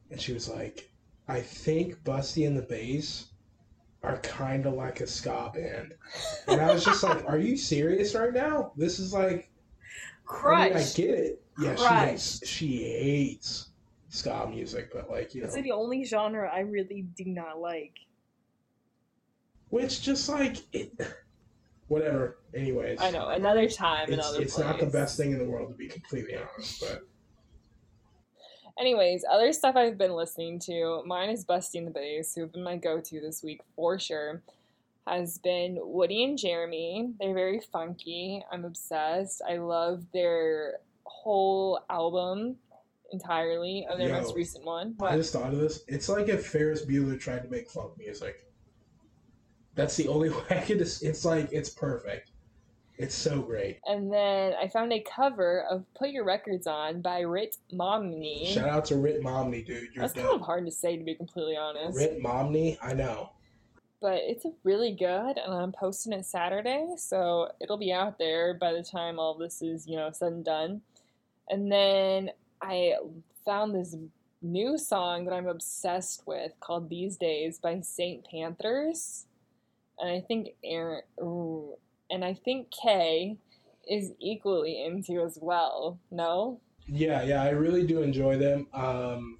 And 0.09 0.19
she 0.19 0.33
was 0.33 0.49
like, 0.49 0.89
I 1.27 1.41
think 1.41 2.03
Busty 2.03 2.47
and 2.47 2.57
the 2.57 2.63
Bass 2.63 3.27
are 4.03 4.17
kind 4.17 4.65
of 4.65 4.73
like 4.73 5.01
a 5.01 5.07
ska 5.07 5.51
band. 5.53 5.93
And 6.47 6.61
I 6.61 6.73
was 6.73 6.85
just 6.85 7.03
like, 7.03 7.25
are 7.27 7.37
you 7.37 7.57
serious 7.57 8.15
right 8.15 8.33
now? 8.33 8.71
This 8.75 8.99
is 8.99 9.13
like, 9.13 9.51
I, 10.43 10.69
mean, 10.69 10.77
I 10.77 10.83
get 10.95 11.09
it. 11.09 11.41
Yeah, 11.59 11.75
she 11.75 11.85
hates, 11.85 12.47
she 12.47 12.83
hates 12.83 13.69
ska 14.09 14.47
music, 14.49 14.91
but 14.93 15.09
like 15.09 15.35
you 15.35 15.41
know, 15.41 15.47
It's 15.47 15.55
the 15.55 15.71
only 15.71 16.05
genre 16.05 16.49
I 16.53 16.61
really 16.61 17.01
do 17.15 17.25
not 17.25 17.59
like. 17.59 17.93
which 19.69 20.01
just 20.01 20.29
like 20.29 20.57
it, 20.71 20.91
whatever. 21.87 22.37
Anyways, 22.53 23.01
I 23.01 23.11
know. 23.11 23.27
Another 23.27 23.67
time, 23.67 24.05
it's 24.07 24.13
another 24.13 24.41
it's 24.41 24.57
not 24.57 24.79
the 24.79 24.85
best 24.85 25.17
thing 25.17 25.31
in 25.33 25.39
the 25.39 25.45
world 25.45 25.69
to 25.69 25.75
be 25.75 25.87
completely 25.87 26.35
honest, 26.35 26.79
but 26.79 27.03
Anyways, 28.79 29.25
other 29.29 29.51
stuff 29.51 29.75
I've 29.75 29.97
been 29.97 30.13
listening 30.13 30.57
to, 30.59 31.03
mine 31.05 31.29
is 31.29 31.43
Busty 31.43 31.75
and 31.75 31.87
the 31.87 31.91
Bass, 31.91 32.33
who 32.33 32.41
have 32.41 32.53
been 32.53 32.63
my 32.63 32.77
go-to 32.77 33.19
this 33.19 33.43
week 33.43 33.59
for 33.75 33.99
sure, 33.99 34.41
has 35.05 35.37
been 35.39 35.77
Woody 35.81 36.23
and 36.23 36.37
Jeremy. 36.37 37.13
They're 37.19 37.33
very 37.33 37.59
funky. 37.59 38.41
I'm 38.51 38.63
obsessed. 38.63 39.41
I 39.47 39.57
love 39.57 40.05
their 40.13 40.77
whole 41.03 41.83
album 41.89 42.55
entirely 43.11 43.85
of 43.89 43.97
their 43.97 44.09
Yo, 44.09 44.21
most 44.21 44.35
recent 44.35 44.63
one. 44.63 44.95
I 45.01 45.17
just 45.17 45.33
thought 45.33 45.51
of 45.51 45.59
this. 45.59 45.83
It's 45.89 46.07
like 46.07 46.29
if 46.29 46.45
Ferris 46.45 46.85
Bueller 46.85 47.19
tried 47.19 47.43
to 47.43 47.49
make 47.49 47.69
funk 47.69 47.97
music. 47.97 48.45
That's 49.75 49.97
the 49.97 50.07
only 50.07 50.29
way 50.29 50.43
I 50.51 50.59
could. 50.61 50.77
Just, 50.79 51.03
it's 51.03 51.25
like 51.25 51.49
it's 51.51 51.69
perfect. 51.69 52.31
It's 52.99 53.15
so 53.15 53.41
great. 53.41 53.79
And 53.85 54.11
then 54.11 54.53
I 54.61 54.67
found 54.67 54.91
a 54.91 54.99
cover 54.99 55.63
of 55.71 55.85
Put 55.97 56.09
Your 56.09 56.25
Records 56.25 56.67
On 56.67 57.01
by 57.01 57.21
Rit 57.21 57.55
Momney. 57.73 58.47
Shout 58.53 58.67
out 58.67 58.85
to 58.85 58.97
Rit 58.97 59.23
Momney, 59.23 59.65
dude. 59.65 59.89
You're 59.95 60.01
That's 60.03 60.13
kind 60.13 60.27
of 60.27 60.41
hard 60.41 60.65
to 60.65 60.71
say, 60.71 60.97
to 60.97 61.03
be 61.03 61.15
completely 61.15 61.55
honest. 61.55 61.97
Rit 61.97 62.21
Momney, 62.21 62.77
I 62.81 62.93
know. 62.93 63.31
but 64.01 64.19
it's 64.23 64.45
really 64.63 64.93
good 64.93 65.37
and 65.37 65.53
i'm 65.53 65.73
posting 65.73 66.13
it 66.13 66.25
saturday 66.25 66.87
so 66.97 67.49
it'll 67.59 67.77
be 67.77 67.91
out 67.91 68.17
there 68.17 68.53
by 68.53 68.71
the 68.71 68.81
time 68.83 69.19
all 69.19 69.33
this 69.37 69.61
is 69.61 69.85
you 69.87 69.97
know 69.97 70.09
said 70.13 70.31
and 70.31 70.45
done 70.45 70.79
and 71.49 71.69
then 71.69 72.29
i 72.61 72.93
found 73.43 73.75
this 73.75 73.95
new 74.41 74.77
song 74.77 75.25
that 75.25 75.33
I'm 75.33 75.47
obsessed 75.47 76.23
with 76.25 76.51
called 76.61 76.89
These 76.89 77.17
Days 77.17 77.59
by 77.59 77.81
Saint 77.81 78.25
Panthers. 78.29 79.25
And 79.97 80.09
I 80.09 80.21
think 80.21 80.49
Aaron 80.63 81.01
ooh, 81.21 81.73
and 82.09 82.23
I 82.25 82.33
think 82.33 82.67
Kay 82.71 83.37
is 83.89 84.11
equally 84.19 84.83
into 84.83 85.21
as 85.23 85.37
well. 85.41 85.99
No? 86.11 86.59
Yeah, 86.87 87.23
yeah, 87.23 87.43
I 87.43 87.49
really 87.49 87.85
do 87.85 88.01
enjoy 88.01 88.37
them. 88.37 88.67
Um, 88.73 89.39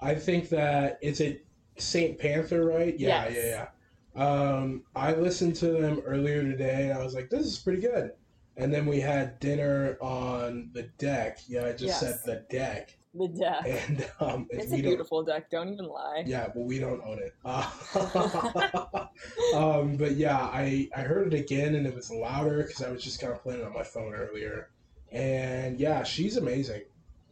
I 0.00 0.14
think 0.14 0.48
that 0.50 0.98
it's 1.02 1.20
a 1.20 1.40
Saint 1.78 2.18
Panther, 2.18 2.64
right? 2.66 2.98
Yeah, 2.98 3.28
Yes. 3.28 3.36
yeah, 3.36 3.48
yeah. 3.48 3.68
Um, 4.14 4.84
I 4.94 5.14
listened 5.14 5.56
to 5.56 5.68
them 5.72 6.00
earlier 6.04 6.42
today, 6.42 6.90
and 6.90 6.98
I 6.98 7.02
was 7.02 7.14
like, 7.14 7.30
"This 7.30 7.46
is 7.46 7.58
pretty 7.58 7.80
good." 7.80 8.12
And 8.58 8.72
then 8.72 8.84
we 8.84 9.00
had 9.00 9.38
dinner 9.40 9.96
on 10.02 10.68
the 10.74 10.82
deck. 10.98 11.38
Yeah, 11.48 11.64
I 11.66 11.72
just 11.72 11.84
Yes. 11.84 12.00
said 12.00 12.18
the 12.26 12.44
deck, 12.54 12.94
The 13.14 13.28
deck. 13.28 13.66
and 13.66 14.10
um, 14.20 14.46
It's 14.50 14.72
a 14.72 14.76
beautiful 14.76 15.22
deck, 15.22 15.50
don't 15.50 15.68
even 15.68 15.86
lie. 15.86 16.24
Yeah, 16.26 16.48
but 16.54 16.62
we 16.62 16.78
don't 16.78 17.02
own 17.04 17.18
it. 17.18 17.34
Uh, 17.44 17.68
um, 19.54 19.96
but 19.96 20.12
yeah, 20.12 20.38
I 20.38 20.88
I 20.96 21.00
heard 21.00 21.32
it 21.32 21.38
again, 21.38 21.74
and 21.74 21.86
it 21.86 21.94
was 21.94 22.10
louder 22.10 22.62
because 22.62 22.82
I 22.82 22.90
was 22.90 23.02
just 23.02 23.20
kind 23.20 23.32
of 23.32 23.42
playing 23.42 23.60
it 23.60 23.66
on 23.66 23.74
my 23.74 23.82
phone 23.82 24.14
earlier. 24.14 24.70
And 25.10 25.78
yeah, 25.78 26.02
she's 26.04 26.38
amazing. 26.38 26.82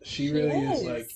She, 0.03 0.31
really 0.31 0.51
is. 0.51 0.83
like 0.85 1.11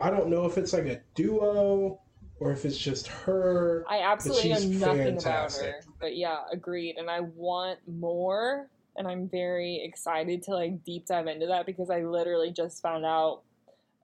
I 0.00 0.10
don't 0.10 0.28
know 0.28 0.46
if 0.46 0.58
it's 0.58 0.72
like 0.72 0.86
a 0.86 1.00
duo 1.14 2.00
or 2.38 2.52
if 2.52 2.64
it's 2.64 2.78
just 2.78 3.08
her. 3.08 3.84
I 3.88 4.00
absolutely 4.00 4.50
know 4.50 4.86
nothing 4.86 5.20
fantastic. 5.20 5.68
about 5.68 5.84
her. 5.84 5.92
But 6.00 6.16
yeah, 6.16 6.40
agreed. 6.52 6.96
And 6.98 7.10
I 7.10 7.20
want 7.20 7.78
more. 7.86 8.68
And 8.98 9.06
I'm 9.06 9.28
very 9.28 9.82
excited 9.84 10.42
to 10.44 10.52
like 10.52 10.84
deep 10.84 11.06
dive 11.06 11.26
into 11.26 11.46
that 11.46 11.66
because 11.66 11.90
I 11.90 12.02
literally 12.02 12.50
just 12.50 12.80
found 12.82 13.04
out 13.04 13.42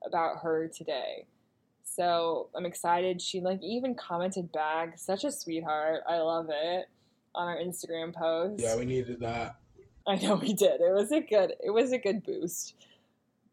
about 0.05 0.39
her 0.43 0.67
today. 0.67 1.25
So 1.83 2.49
I'm 2.55 2.65
excited. 2.65 3.21
She 3.21 3.41
like 3.41 3.61
even 3.61 3.95
commented 3.95 4.51
back. 4.51 4.97
Such 4.97 5.23
a 5.23 5.31
sweetheart. 5.31 6.01
I 6.07 6.17
love 6.17 6.47
it. 6.49 6.85
On 7.35 7.47
our 7.47 7.57
Instagram 7.57 8.13
post. 8.13 8.61
Yeah, 8.61 8.75
we 8.75 8.85
needed 8.85 9.19
that. 9.21 9.55
I 10.05 10.15
know 10.15 10.35
we 10.35 10.53
did. 10.53 10.81
It 10.81 10.93
was 10.93 11.11
a 11.11 11.21
good 11.21 11.53
it 11.63 11.71
was 11.71 11.91
a 11.91 11.97
good 11.97 12.23
boost. 12.23 12.75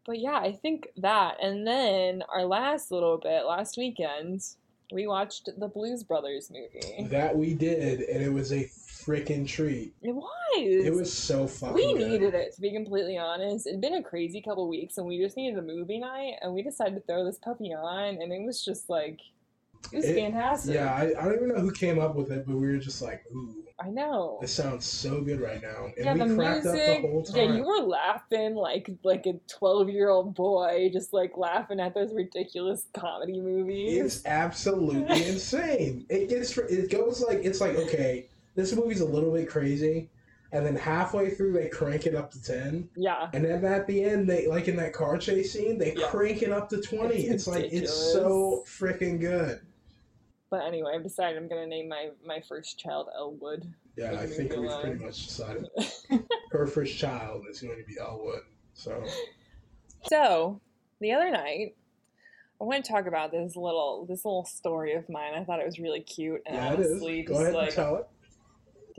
But 0.06 0.18
yeah, 0.18 0.36
I 0.36 0.52
think 0.52 0.88
that. 0.96 1.36
And 1.42 1.66
then 1.66 2.22
our 2.32 2.44
last 2.44 2.90
little 2.90 3.18
bit, 3.18 3.44
last 3.44 3.76
weekend, 3.76 4.42
we 4.92 5.06
watched 5.06 5.48
the 5.58 5.68
Blues 5.68 6.02
Brothers 6.02 6.50
movie. 6.50 7.08
That 7.10 7.36
we 7.36 7.54
did, 7.54 8.00
and 8.00 8.22
it 8.22 8.32
was 8.32 8.52
a 8.52 8.70
freaking 9.10 9.46
treat. 9.46 9.94
It 10.02 10.14
was. 10.14 10.26
It 10.56 10.92
was 10.92 11.12
so 11.12 11.46
fucking 11.46 11.74
we 11.74 11.92
good. 11.94 12.08
needed 12.10 12.34
it 12.34 12.54
to 12.54 12.60
be 12.60 12.72
completely 12.72 13.16
honest. 13.16 13.66
It'd 13.66 13.80
been 13.80 13.94
a 13.94 14.02
crazy 14.02 14.40
couple 14.42 14.68
weeks 14.68 14.98
and 14.98 15.06
we 15.06 15.18
just 15.18 15.36
needed 15.36 15.58
a 15.58 15.62
movie 15.62 15.98
night 15.98 16.34
and 16.42 16.52
we 16.52 16.62
decided 16.62 16.94
to 16.96 17.00
throw 17.02 17.24
this 17.24 17.38
puppy 17.38 17.72
on 17.72 18.20
and 18.20 18.32
it 18.32 18.42
was 18.42 18.64
just 18.64 18.90
like 18.90 19.20
it 19.92 19.96
was 19.96 20.04
It- 20.04 20.14
fantastic. 20.16 20.74
Yeah, 20.74 20.92
I, 20.92 21.04
I 21.18 21.24
don't 21.24 21.34
even 21.36 21.48
know 21.48 21.60
who 21.60 21.72
came 21.72 21.98
up 21.98 22.14
with 22.14 22.30
it, 22.30 22.46
but 22.46 22.54
we 22.56 22.66
were 22.68 22.76
just 22.76 23.00
like, 23.00 23.24
ooh, 23.32 23.54
I 23.82 23.88
know. 23.88 24.38
It 24.42 24.48
sounds 24.48 24.84
so 24.84 25.22
good 25.22 25.40
right 25.40 25.62
now. 25.62 25.86
And 25.96 26.04
yeah, 26.04 26.12
we 26.12 26.28
the 26.28 26.34
cracked 26.34 26.64
music. 26.64 26.88
up 26.96 27.02
the 27.02 27.08
whole 27.08 27.22
time. 27.22 27.36
Yeah, 27.36 27.56
you 27.56 27.64
were 27.64 27.80
laughing 27.80 28.54
like 28.54 28.90
like 29.04 29.24
a 29.26 29.34
twelve 29.48 29.88
year 29.88 30.10
old 30.10 30.34
boy, 30.34 30.90
just 30.92 31.14
like 31.14 31.32
laughing 31.38 31.80
at 31.80 31.94
those 31.94 32.12
ridiculous 32.12 32.84
comedy 32.92 33.40
movies. 33.40 33.96
It's 33.98 34.26
absolutely 34.26 35.26
insane. 35.28 36.04
It 36.10 36.28
gets 36.28 36.58
it 36.58 36.90
goes 36.90 37.22
like 37.22 37.38
it's 37.42 37.60
like 37.62 37.76
okay, 37.76 38.26
this 38.60 38.74
movie's 38.74 39.00
a 39.00 39.04
little 39.06 39.32
bit 39.32 39.48
crazy, 39.48 40.10
and 40.52 40.64
then 40.66 40.76
halfway 40.76 41.30
through 41.30 41.52
they 41.52 41.68
crank 41.68 42.06
it 42.06 42.14
up 42.14 42.30
to 42.32 42.42
ten, 42.42 42.88
Yeah, 42.96 43.28
and 43.32 43.44
then 43.44 43.64
at 43.64 43.86
the 43.86 44.04
end 44.04 44.28
they 44.28 44.46
like 44.46 44.68
in 44.68 44.76
that 44.76 44.92
car 44.92 45.16
chase 45.18 45.52
scene 45.52 45.78
they 45.78 45.94
Yeah. 45.94 46.08
crank 46.08 46.42
it 46.42 46.52
up 46.52 46.68
to 46.70 46.80
twenty. 46.80 47.22
It's 47.26 47.46
It's, 47.46 47.46
like 47.48 47.72
it's 47.72 47.92
so 47.92 48.64
freaking 48.66 49.18
good. 49.20 49.60
but 50.50 50.66
anyway, 50.66 50.92
I've 50.94 51.02
decided 51.02 51.38
I'm 51.38 51.48
gonna 51.48 51.66
name 51.66 51.88
my 51.88 52.10
my 52.24 52.40
first 52.48 52.78
child 52.78 53.08
Elwood. 53.16 53.72
Yeah, 53.96 54.12
I 54.18 54.26
think 54.26 54.50
we've 54.50 54.60
alone. 54.60 54.82
pretty 54.82 55.04
much 55.04 55.26
decided 55.26 55.68
her 56.52 56.66
first 56.66 56.96
child 56.96 57.44
is 57.50 57.60
going 57.60 57.76
to 57.78 57.84
be 57.84 57.98
Elwood. 57.98 58.42
So 58.72 59.04
So 60.08 60.60
the 61.00 61.12
other 61.12 61.30
night, 61.30 61.74
I 62.60 62.64
want 62.64 62.84
to 62.84 62.90
talk 62.92 63.06
about 63.06 63.30
this 63.30 63.56
little 63.56 64.06
this 64.08 64.24
little 64.24 64.44
story 64.44 64.94
of 64.94 65.08
mine. 65.08 65.34
I 65.34 65.44
thought 65.44 65.60
it 65.60 65.66
was 65.66 65.78
really 65.78 66.00
cute 66.00 66.40
and 66.46 66.56
yeah, 66.56 66.72
honestly 66.72 67.22
Go 67.22 67.34
just 67.34 67.40
ahead 67.42 67.54
like 67.54 67.66
and 67.66 67.74
tell 67.74 67.96
it. 67.96 68.06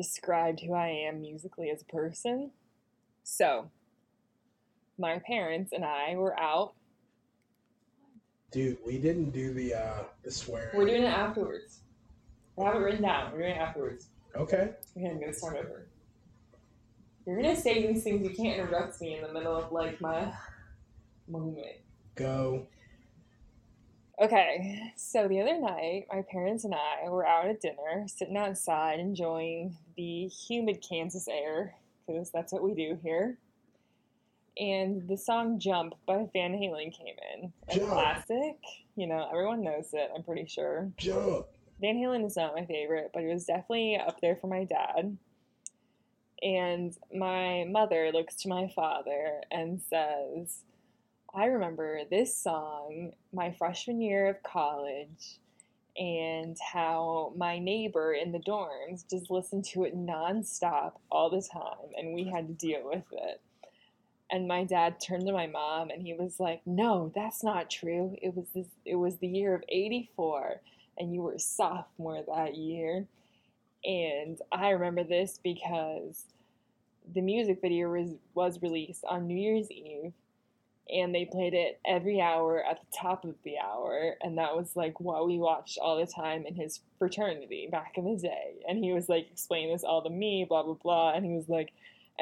Described 0.01 0.61
who 0.61 0.73
I 0.73 0.87
am 0.87 1.21
musically 1.21 1.69
as 1.69 1.81
a 1.81 1.85
person. 1.85 2.51
So, 3.23 3.69
my 4.97 5.19
parents 5.19 5.71
and 5.73 5.85
I 5.85 6.15
were 6.15 6.39
out. 6.39 6.73
Dude, 8.51 8.77
we 8.85 8.97
didn't 8.97 9.31
do 9.31 9.53
the 9.53 9.73
uh 9.73 10.03
the 10.23 10.31
swearing. 10.31 10.75
We're 10.75 10.87
doing 10.87 11.03
it 11.03 11.13
afterwards. 11.13 11.79
I 12.59 12.65
have 12.65 12.75
it 12.75 12.79
written 12.79 13.03
down. 13.03 13.31
We're 13.31 13.39
doing 13.39 13.51
it 13.51 13.59
afterwards. 13.59 14.09
Okay. 14.35 14.71
Okay, 14.97 15.07
I'm 15.07 15.19
gonna 15.19 15.33
start 15.33 15.57
over. 15.57 15.87
You're 17.25 17.41
gonna 17.41 17.55
say 17.55 17.85
these 17.87 18.03
things. 18.03 18.23
You 18.23 18.35
can't 18.35 18.59
interrupt 18.59 18.99
me 18.99 19.15
in 19.15 19.21
the 19.21 19.31
middle 19.31 19.55
of 19.55 19.71
like 19.71 20.01
my 20.01 20.33
moment. 21.27 21.77
Go. 22.15 22.67
Okay, 24.21 24.93
so 24.95 25.27
the 25.27 25.41
other 25.41 25.59
night, 25.59 26.05
my 26.13 26.21
parents 26.31 26.63
and 26.63 26.75
I 26.75 27.09
were 27.09 27.25
out 27.25 27.47
at 27.47 27.59
dinner, 27.59 28.05
sitting 28.05 28.37
outside 28.37 28.99
enjoying 28.99 29.75
the 29.97 30.27
humid 30.27 30.85
Kansas 30.87 31.27
air, 31.27 31.73
because 32.05 32.29
that's 32.29 32.53
what 32.53 32.61
we 32.61 32.75
do 32.75 32.99
here. 33.01 33.39
And 34.59 35.07
the 35.07 35.17
song 35.17 35.57
Jump 35.57 35.95
by 36.05 36.29
Van 36.33 36.53
Halen 36.53 36.95
came 36.95 37.15
in. 37.33 37.51
A 37.69 37.79
Jump. 37.79 37.89
classic. 37.89 38.57
You 38.95 39.07
know, 39.07 39.27
everyone 39.31 39.63
knows 39.63 39.89
it, 39.93 40.11
I'm 40.15 40.21
pretty 40.21 40.45
sure. 40.45 40.91
Jump. 40.97 41.47
Van 41.79 41.95
Halen 41.95 42.23
is 42.23 42.37
not 42.37 42.53
my 42.53 42.65
favorite, 42.65 43.09
but 43.15 43.23
it 43.23 43.33
was 43.33 43.45
definitely 43.45 43.97
up 43.97 44.21
there 44.21 44.35
for 44.35 44.45
my 44.45 44.65
dad. 44.65 45.17
And 46.43 46.95
my 47.11 47.65
mother 47.67 48.11
looks 48.13 48.35
to 48.43 48.49
my 48.49 48.67
father 48.75 49.41
and 49.49 49.81
says, 49.89 50.59
I 51.33 51.45
remember 51.45 52.01
this 52.09 52.35
song 52.35 53.13
my 53.31 53.51
freshman 53.51 54.01
year 54.01 54.27
of 54.27 54.43
college 54.43 55.39
and 55.95 56.57
how 56.73 57.31
my 57.37 57.57
neighbor 57.57 58.13
in 58.13 58.33
the 58.33 58.39
dorms 58.39 59.09
just 59.09 59.31
listened 59.31 59.63
to 59.65 59.85
it 59.85 59.95
nonstop 59.95 60.93
all 61.09 61.29
the 61.29 61.41
time 61.41 61.91
and 61.97 62.13
we 62.13 62.25
had 62.25 62.47
to 62.47 62.53
deal 62.53 62.81
with 62.83 63.05
it. 63.13 63.39
And 64.29 64.47
my 64.47 64.65
dad 64.65 64.97
turned 64.99 65.25
to 65.27 65.31
my 65.31 65.47
mom 65.47 65.89
and 65.89 66.01
he 66.01 66.13
was 66.13 66.39
like, 66.39 66.67
"No, 66.67 67.13
that's 67.15 67.43
not 67.43 67.69
true. 67.69 68.15
It 68.21 68.35
was 68.35 68.49
this 68.53 68.67
it 68.85 68.95
was 68.95 69.17
the 69.17 69.27
year 69.27 69.55
of 69.55 69.63
84 69.69 70.61
and 70.97 71.13
you 71.13 71.21
were 71.21 71.33
a 71.35 71.39
sophomore 71.39 72.23
that 72.27 72.55
year." 72.55 73.07
And 73.85 74.37
I 74.51 74.71
remember 74.71 75.03
this 75.05 75.39
because 75.41 76.25
the 77.13 77.21
music 77.21 77.61
video 77.61 77.89
was 77.89 78.15
was 78.33 78.61
released 78.61 79.05
on 79.05 79.27
New 79.27 79.37
Year's 79.37 79.71
Eve 79.71 80.13
and 80.91 81.15
they 81.15 81.25
played 81.25 81.53
it 81.53 81.79
every 81.85 82.19
hour 82.19 82.63
at 82.63 82.79
the 82.79 82.97
top 82.97 83.23
of 83.23 83.35
the 83.43 83.57
hour 83.57 84.15
and 84.21 84.37
that 84.37 84.55
was 84.55 84.75
like 84.75 84.99
what 84.99 85.25
we 85.25 85.37
watched 85.37 85.77
all 85.77 85.97
the 85.97 86.05
time 86.05 86.45
in 86.45 86.55
his 86.55 86.81
fraternity 86.99 87.67
back 87.71 87.93
in 87.97 88.05
the 88.05 88.19
day. 88.19 88.55
And 88.67 88.83
he 88.83 88.91
was 88.91 89.07
like 89.07 89.27
explaining 89.31 89.71
this 89.71 89.83
all 89.83 90.03
to 90.03 90.09
me 90.09 90.45
blah 90.47 90.63
blah 90.63 90.75
blah 90.75 91.13
and 91.13 91.25
he 91.25 91.33
was 91.33 91.47
like 91.47 91.71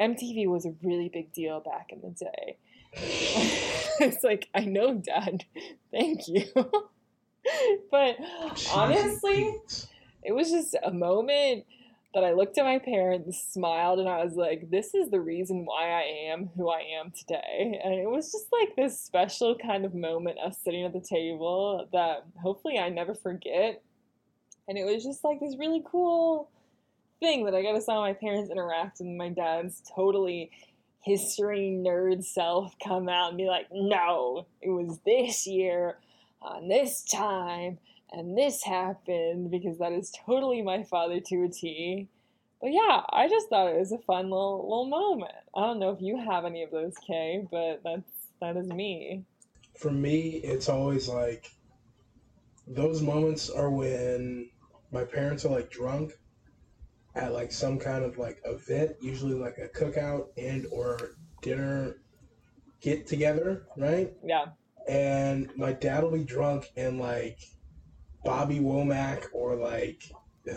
mtv 0.00 0.46
was 0.46 0.66
a 0.66 0.74
really 0.82 1.08
big 1.08 1.32
deal 1.32 1.60
back 1.60 1.90
in 1.90 2.00
the 2.00 2.10
day. 2.10 2.56
It's 4.02 4.24
like 4.24 4.48
i 4.54 4.60
know 4.60 4.94
dad. 4.94 5.44
Thank 5.90 6.28
you. 6.28 6.44
But 7.90 8.16
honestly 8.72 9.56
it 10.22 10.32
was 10.32 10.50
just 10.50 10.76
a 10.82 10.92
moment 10.92 11.64
that 12.14 12.24
I 12.24 12.32
looked 12.32 12.58
at 12.58 12.64
my 12.64 12.78
parents, 12.78 13.52
smiled, 13.52 14.00
and 14.00 14.08
I 14.08 14.24
was 14.24 14.34
like, 14.34 14.68
this 14.70 14.94
is 14.94 15.10
the 15.10 15.20
reason 15.20 15.64
why 15.64 15.90
I 15.90 16.32
am 16.32 16.50
who 16.56 16.68
I 16.68 16.82
am 17.00 17.12
today. 17.12 17.80
And 17.84 17.94
it 17.94 18.08
was 18.08 18.32
just 18.32 18.46
like 18.50 18.74
this 18.74 19.00
special 19.00 19.56
kind 19.56 19.84
of 19.84 19.94
moment, 19.94 20.38
of 20.44 20.54
sitting 20.54 20.84
at 20.84 20.92
the 20.92 21.00
table 21.00 21.88
that 21.92 22.24
hopefully 22.42 22.78
I 22.78 22.88
never 22.88 23.14
forget. 23.14 23.82
And 24.66 24.76
it 24.76 24.84
was 24.84 25.04
just 25.04 25.22
like 25.22 25.38
this 25.38 25.56
really 25.56 25.84
cool 25.88 26.50
thing 27.20 27.44
that 27.44 27.54
I 27.54 27.62
got 27.62 27.72
to 27.72 27.80
saw 27.80 28.00
my 28.00 28.12
parents 28.12 28.50
interact 28.50 29.00
and 29.00 29.16
my 29.16 29.28
dad's 29.28 29.82
totally 29.94 30.50
history 31.02 31.80
nerd 31.80 32.24
self 32.24 32.74
come 32.84 33.08
out 33.08 33.28
and 33.28 33.38
be 33.38 33.46
like, 33.46 33.68
no, 33.72 34.46
it 34.60 34.70
was 34.70 34.98
this 35.06 35.46
year 35.46 35.98
on 36.42 36.68
this 36.68 37.04
time 37.04 37.78
and 38.12 38.36
this 38.36 38.62
happened 38.62 39.50
because 39.50 39.78
that 39.78 39.92
is 39.92 40.12
totally 40.26 40.62
my 40.62 40.82
father 40.82 41.20
to 41.20 41.44
a 41.44 41.48
T. 41.48 42.08
But 42.60 42.72
yeah, 42.72 43.02
I 43.10 43.28
just 43.28 43.48
thought 43.48 43.68
it 43.68 43.78
was 43.78 43.92
a 43.92 43.98
fun 43.98 44.30
little 44.30 44.62
little 44.68 44.86
moment. 44.86 45.32
I 45.54 45.62
don't 45.66 45.78
know 45.78 45.90
if 45.90 46.00
you 46.00 46.18
have 46.18 46.44
any 46.44 46.62
of 46.62 46.70
those, 46.70 46.94
Kay, 47.06 47.46
but 47.50 47.80
that's 47.82 48.12
that 48.40 48.56
is 48.56 48.68
me. 48.68 49.24
For 49.78 49.90
me, 49.90 50.40
it's 50.44 50.68
always 50.68 51.08
like 51.08 51.50
those 52.66 53.02
moments 53.02 53.48
are 53.48 53.70
when 53.70 54.50
my 54.92 55.04
parents 55.04 55.44
are 55.44 55.50
like 55.50 55.70
drunk 55.70 56.12
at 57.14 57.32
like 57.32 57.50
some 57.50 57.78
kind 57.78 58.04
of 58.04 58.18
like 58.18 58.40
event, 58.44 58.96
usually 59.00 59.34
like 59.34 59.56
a 59.58 59.68
cookout 59.68 60.26
and 60.36 60.66
or 60.70 61.12
dinner 61.42 61.96
get 62.80 63.06
together, 63.06 63.66
right? 63.76 64.12
Yeah, 64.22 64.46
and 64.88 65.50
my 65.56 65.72
dad 65.72 66.02
will 66.02 66.12
be 66.12 66.24
drunk 66.24 66.70
and 66.76 66.98
like 66.98 67.38
Bobby 68.24 68.58
Womack 68.58 69.26
or 69.32 69.56
like 69.56 70.10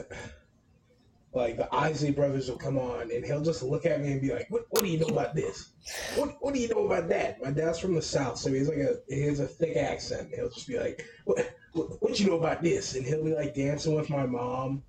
like 1.34 1.58
the 1.58 1.74
Isley 1.74 2.12
brothers 2.12 2.50
will 2.50 2.58
come 2.58 2.78
on 2.78 3.12
and 3.12 3.26
he'll 3.26 3.42
just 3.42 3.64
look 3.64 3.86
at 3.86 4.02
me 4.02 4.12
and 4.12 4.22
be 4.22 4.32
like, 4.32 4.48
"What, 4.50 4.66
what 4.70 4.84
do 4.84 4.90
you 4.90 5.00
know 5.00 5.08
about 5.08 5.34
this? 5.34 5.70
What, 6.16 6.38
what 6.42 6.54
do 6.54 6.60
you 6.60 6.68
know 6.68 6.86
about 6.86 7.10
that?" 7.10 7.42
My 7.42 7.52
dad's 7.52 7.80
from 7.80 7.96
the 7.96 8.02
south, 8.02 8.38
so 8.38 8.52
he's 8.52 8.70
like 8.70 8.78
a 8.78 8.98
he 9.08 9.22
has 9.24 9.40
a 9.40 9.48
thick 9.48 9.78
accent. 9.78 10.30
He'll 10.36 10.50
just 10.50 10.68
be 10.68 10.80
like, 10.80 11.06
"What, 11.26 11.56
what, 11.74 12.02
what 12.02 12.20
you 12.20 12.28
know 12.28 12.38
about 12.38 12.62
this?" 12.62 12.96
And 12.96 13.06
he'll 13.06 13.24
be 13.24 13.34
like 13.34 13.56
dancing 13.56 13.96
with 13.96 14.10
my 14.10 14.26
mom, 14.26 14.84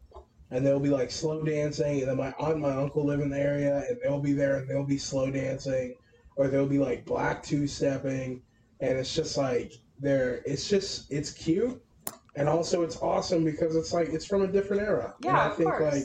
and 0.51 0.65
they'll 0.65 0.81
be 0.81 0.91
like 0.91 1.11
slow 1.11 1.43
dancing, 1.43 2.01
and 2.01 2.09
then 2.09 2.17
my 2.17 2.35
aunt 2.39 2.55
and 2.55 2.63
my 2.63 2.73
uncle 2.73 3.05
live 3.05 3.21
in 3.21 3.31
the 3.31 3.39
area, 3.39 3.85
and 3.89 3.99
they'll 4.03 4.21
be 4.21 4.33
there 4.33 4.57
and 4.57 4.69
they'll 4.69 4.85
be 4.85 4.99
slow 4.99 5.31
dancing, 5.31 5.95
or 6.37 6.49
they'll 6.49 6.67
be 6.67 6.79
like 6.79 7.05
black 7.07 7.43
two 7.43 7.67
stepping, 7.67 8.43
and 8.81 8.99
it's 8.99 9.15
just 9.15 9.37
like 9.37 9.73
they're 9.99 10.43
it's 10.45 10.69
just 10.69 11.11
it's 11.11 11.31
cute. 11.31 11.81
And 12.37 12.49
also, 12.49 12.83
it's 12.83 12.97
awesome 12.97 13.45
because 13.45 13.77
it's 13.77 13.93
like 13.93 14.09
it's 14.09 14.27
from 14.27 14.43
a 14.43 14.49
different 14.49 14.83
era. 14.83 15.15
Yeah, 15.21 15.31
and 15.31 15.39
I 15.39 15.47
of 15.47 15.57
think 15.57 15.71
course. 15.71 15.95
like 15.95 16.05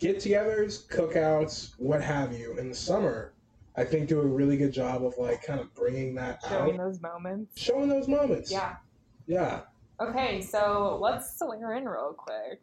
get-togethers, 0.00 0.88
cookouts, 0.88 1.74
what 1.78 2.02
have 2.02 2.32
you, 2.36 2.58
in 2.58 2.68
the 2.68 2.74
summer, 2.74 3.32
I 3.76 3.84
think 3.84 4.08
do 4.08 4.20
a 4.20 4.26
really 4.26 4.56
good 4.56 4.72
job 4.72 5.04
of 5.04 5.14
like 5.18 5.42
kind 5.44 5.60
of 5.60 5.72
bringing 5.74 6.14
that 6.16 6.40
Showing 6.48 6.72
out, 6.78 6.86
those 6.86 7.00
moments. 7.00 7.60
showing 7.60 7.88
those 7.88 8.08
moments. 8.08 8.50
Yeah. 8.50 8.76
yeah. 9.26 9.60
Okay, 10.00 10.40
so 10.42 10.98
let's 11.00 11.38
swear 11.38 11.74
in 11.76 11.84
real 11.84 12.14
quick. 12.16 12.60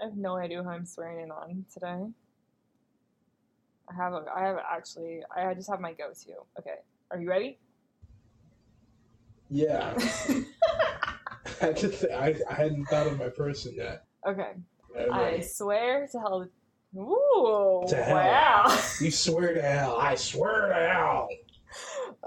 I 0.00 0.04
have 0.04 0.16
no 0.16 0.36
idea 0.36 0.62
who 0.62 0.68
I'm 0.68 0.84
swearing 0.86 1.20
in 1.24 1.30
on 1.30 1.64
today. 1.72 2.04
I 3.90 3.94
have 3.96 4.12
a, 4.12 4.24
I 4.34 4.42
have 4.44 4.56
actually, 4.70 5.22
I 5.34 5.54
just 5.54 5.68
have 5.70 5.80
my 5.80 5.92
go-to. 5.92 6.32
Okay, 6.58 6.76
are 7.10 7.18
you 7.18 7.28
ready? 7.28 7.58
Yeah, 9.54 9.94
I 11.62 11.72
just 11.72 12.04
I, 12.12 12.34
I 12.50 12.54
hadn't 12.54 12.86
thought 12.86 13.06
of 13.06 13.16
my 13.20 13.28
person 13.28 13.72
yet. 13.76 14.04
okay, 14.26 14.50
I'm 14.98 15.12
I 15.12 15.40
swear 15.40 16.08
to 16.10 16.18
hell. 16.18 16.48
Ooh, 16.96 17.84
To 17.88 17.94
hell. 17.96 18.14
wow. 18.16 18.78
You 19.00 19.12
swear 19.12 19.54
to 19.54 19.62
hell! 19.62 19.96
I 20.00 20.16
swear 20.16 20.68
to 20.68 20.74
hell! 20.74 21.28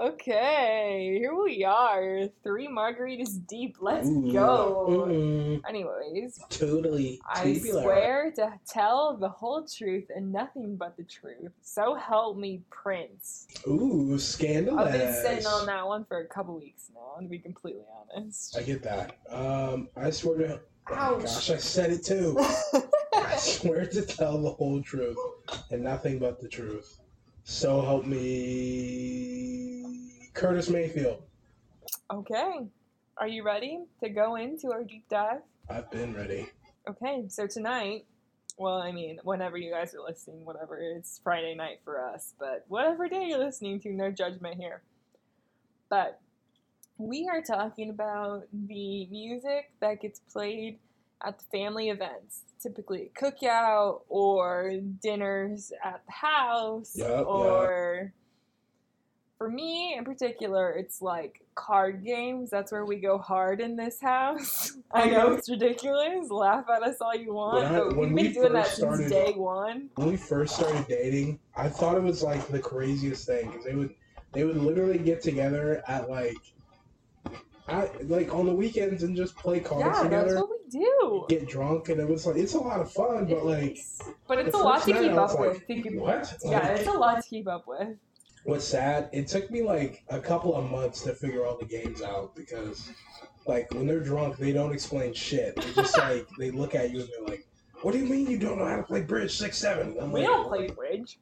Okay, 0.00 1.18
here 1.18 1.34
we 1.34 1.64
are. 1.64 2.28
Three 2.44 2.68
margaritas 2.68 3.44
deep. 3.48 3.78
Let's 3.80 4.06
Ooh, 4.08 4.32
go. 4.32 4.94
mm, 5.08 5.60
Anyways, 5.68 6.38
totally. 6.50 7.20
I 7.28 7.42
tubular. 7.54 7.82
swear 7.82 8.32
to 8.36 8.52
tell 8.68 9.16
the 9.16 9.28
whole 9.28 9.66
truth 9.66 10.04
and 10.14 10.32
nothing 10.32 10.76
but 10.76 10.96
the 10.96 11.02
truth. 11.02 11.50
So 11.62 11.96
help 11.96 12.36
me, 12.36 12.62
Prince. 12.70 13.48
Ooh, 13.66 14.16
scandal. 14.20 14.78
I've 14.78 14.92
been 14.92 15.12
sitting 15.12 15.46
on 15.46 15.66
that 15.66 15.84
one 15.84 16.04
for 16.04 16.20
a 16.20 16.26
couple 16.26 16.56
weeks 16.56 16.84
now, 16.94 17.20
to 17.20 17.26
be 17.28 17.40
completely 17.40 17.82
honest. 18.14 18.56
I 18.56 18.62
get 18.62 18.84
that. 18.84 19.18
Um, 19.30 19.88
I 19.96 20.10
swear 20.10 20.38
to. 20.38 20.60
Oh 20.90 21.18
gosh, 21.18 21.50
I 21.50 21.56
said 21.56 21.90
it 21.90 22.04
too. 22.04 22.38
I 23.14 23.34
swear 23.36 23.84
to 23.84 24.02
tell 24.02 24.40
the 24.40 24.50
whole 24.50 24.80
truth 24.80 25.18
and 25.72 25.82
nothing 25.82 26.20
but 26.20 26.40
the 26.40 26.48
truth. 26.48 27.00
So 27.44 27.80
help 27.80 28.04
me, 28.04 28.18
Curtis 30.38 30.70
Mayfield. 30.70 31.20
okay, 32.12 32.68
are 33.16 33.26
you 33.26 33.42
ready 33.42 33.80
to 34.00 34.08
go 34.08 34.36
into 34.36 34.70
our 34.70 34.84
deep 34.84 35.08
dive? 35.10 35.40
I've 35.68 35.90
been 35.90 36.14
ready. 36.14 36.48
Okay, 36.88 37.24
so 37.28 37.48
tonight, 37.48 38.06
well, 38.56 38.76
I 38.76 38.92
mean, 38.92 39.18
whenever 39.24 39.58
you 39.58 39.72
guys 39.72 39.94
are 39.94 40.00
listening, 40.08 40.44
whatever, 40.44 40.78
it's 40.78 41.20
Friday 41.24 41.56
night 41.56 41.80
for 41.84 42.00
us, 42.08 42.34
but 42.38 42.64
whatever 42.68 43.08
day 43.08 43.26
you're 43.26 43.44
listening 43.44 43.80
to, 43.80 43.92
no 43.92 44.12
judgment 44.12 44.54
here. 44.54 44.82
But 45.88 46.20
we 46.98 47.28
are 47.28 47.42
talking 47.42 47.90
about 47.90 48.44
the 48.52 49.06
music 49.06 49.72
that 49.80 50.00
gets 50.00 50.20
played 50.20 50.78
at 51.20 51.40
the 51.40 51.44
family 51.50 51.88
events, 51.88 52.42
typically 52.62 53.10
a 53.10 53.20
cookout 53.20 54.02
or 54.08 54.74
dinners 55.02 55.72
at 55.84 56.00
the 56.06 56.12
house, 56.12 56.92
yup. 56.94 57.26
or 57.26 58.12
for 59.38 59.48
me 59.48 59.94
in 59.96 60.04
particular, 60.04 60.72
it's 60.72 61.00
like 61.00 61.40
card 61.54 62.04
games. 62.04 62.50
That's 62.50 62.72
where 62.72 62.84
we 62.84 62.96
go 62.96 63.18
hard 63.18 63.60
in 63.60 63.76
this 63.76 64.00
house. 64.00 64.76
I 64.92 65.08
know 65.08 65.32
it's 65.32 65.48
ridiculous. 65.48 66.28
Laugh 66.28 66.64
at 66.68 66.82
us 66.82 66.96
all 67.00 67.14
you 67.14 67.32
want, 67.32 67.62
When 67.62 67.66
I- 67.74 67.78
but 67.78 67.96
when 67.96 68.12
we've 68.12 68.16
been 68.16 68.26
we 68.26 68.32
doing 68.48 68.52
that 68.54 68.66
first 68.66 68.76
since 68.78 69.06
started- 69.06 69.10
day 69.10 69.32
one. 69.36 69.90
When 69.94 70.08
we 70.08 70.16
first 70.16 70.56
started 70.56 70.86
dating, 70.88 71.38
I 71.56 71.68
thought 71.68 71.96
it 71.96 72.02
was 72.02 72.22
like 72.22 72.46
the 72.48 72.58
craziest 72.58 73.26
thing 73.26 73.48
because 73.50 73.64
they 73.64 73.74
would 73.76 73.94
they 74.32 74.44
would 74.44 74.56
literally 74.58 74.98
get 74.98 75.22
together 75.22 75.82
at 75.88 76.10
like, 76.10 76.36
I 77.68 77.88
like 78.02 78.34
on 78.34 78.44
the 78.46 78.52
weekends 78.52 79.02
and 79.04 79.16
just 79.16 79.36
play 79.36 79.60
cards 79.60 79.84
Yeah, 79.84 79.90
that's 79.92 80.02
together, 80.02 80.34
what 80.40 80.48
we 80.50 80.70
do. 80.80 81.26
get 81.28 81.48
drunk, 81.48 81.88
and 81.90 82.00
it 82.00 82.08
was 82.08 82.26
like 82.26 82.36
it's 82.36 82.54
a 82.54 82.58
lot 82.58 82.80
of 82.80 82.90
fun, 82.92 83.26
but 83.26 83.44
like. 83.46 83.78
but 84.26 84.38
it's 84.38 84.54
a 84.54 84.58
lot 84.58 84.82
to 84.82 84.92
keep 84.92 85.12
up 85.12 85.38
with. 85.38 85.62
What? 85.94 86.34
Yeah, 86.44 86.66
it's 86.68 86.88
a 86.88 86.92
lot 86.92 87.22
to 87.22 87.28
keep 87.28 87.46
up 87.48 87.66
with. 87.68 87.96
What's 88.48 88.66
sad, 88.66 89.10
it 89.12 89.28
took 89.28 89.50
me 89.50 89.62
like 89.62 90.02
a 90.08 90.18
couple 90.18 90.56
of 90.56 90.70
months 90.70 91.02
to 91.02 91.14
figure 91.14 91.44
all 91.44 91.58
the 91.58 91.66
games 91.66 92.00
out 92.00 92.34
because, 92.34 92.90
like, 93.46 93.70
when 93.74 93.86
they're 93.86 94.00
drunk, 94.00 94.38
they 94.38 94.52
don't 94.52 94.72
explain 94.72 95.12
shit. 95.12 95.54
They 95.56 95.70
just 95.74 95.96
like 95.98 96.26
they 96.38 96.50
look 96.50 96.74
at 96.74 96.90
you 96.90 97.00
and 97.00 97.08
they're 97.10 97.26
like, 97.26 97.44
"What 97.82 97.92
do 97.92 97.98
you 97.98 98.06
mean 98.06 98.26
you 98.26 98.38
don't 98.38 98.58
know 98.58 98.64
how 98.66 98.76
to 98.76 98.82
play 98.82 99.02
bridge 99.02 99.36
six 99.36 99.58
seven? 99.58 99.96
I'm 100.00 100.12
We 100.12 100.20
like, 100.20 100.28
don't 100.30 100.48
play 100.48 100.66
bridge. 100.68 101.18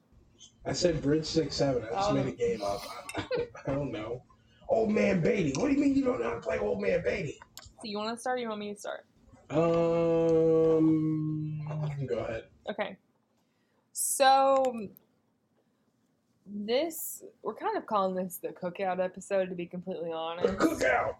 I 0.64 0.72
said 0.72 1.02
bridge 1.02 1.26
six 1.26 1.56
seven. 1.56 1.82
I 1.84 1.94
just 1.96 2.10
Oh. 2.10 2.14
made 2.14 2.26
a 2.26 2.32
game 2.32 2.62
up. 2.62 2.80
I, 3.16 3.24
I 3.66 3.72
don't 3.74 3.90
know. 3.90 4.22
Old 4.68 4.90
man 4.90 5.20
Beatty. 5.20 5.52
What 5.58 5.68
do 5.68 5.74
you 5.74 5.80
mean 5.80 5.94
you 5.96 6.04
don't 6.04 6.20
know 6.20 6.28
how 6.28 6.34
to 6.34 6.40
play 6.40 6.58
old 6.58 6.80
man 6.80 7.02
Beatty? 7.04 7.38
So 7.60 7.68
you 7.84 7.98
want 7.98 8.16
to 8.16 8.20
start? 8.20 8.38
or 8.38 8.42
You 8.42 8.48
want 8.48 8.60
me 8.60 8.72
to 8.72 8.78
start? 8.78 9.04
Um, 9.50 11.60
go 12.06 12.18
ahead. 12.18 12.44
Okay. 12.70 12.96
So 13.92 14.88
this 16.48 17.22
we're 17.42 17.54
kind 17.54 17.76
of 17.76 17.86
calling 17.86 18.14
this 18.14 18.38
the 18.38 18.48
cookout 18.48 19.02
episode 19.04 19.48
to 19.48 19.54
be 19.54 19.66
completely 19.66 20.12
honest. 20.12 20.54
Cookout. 20.54 21.14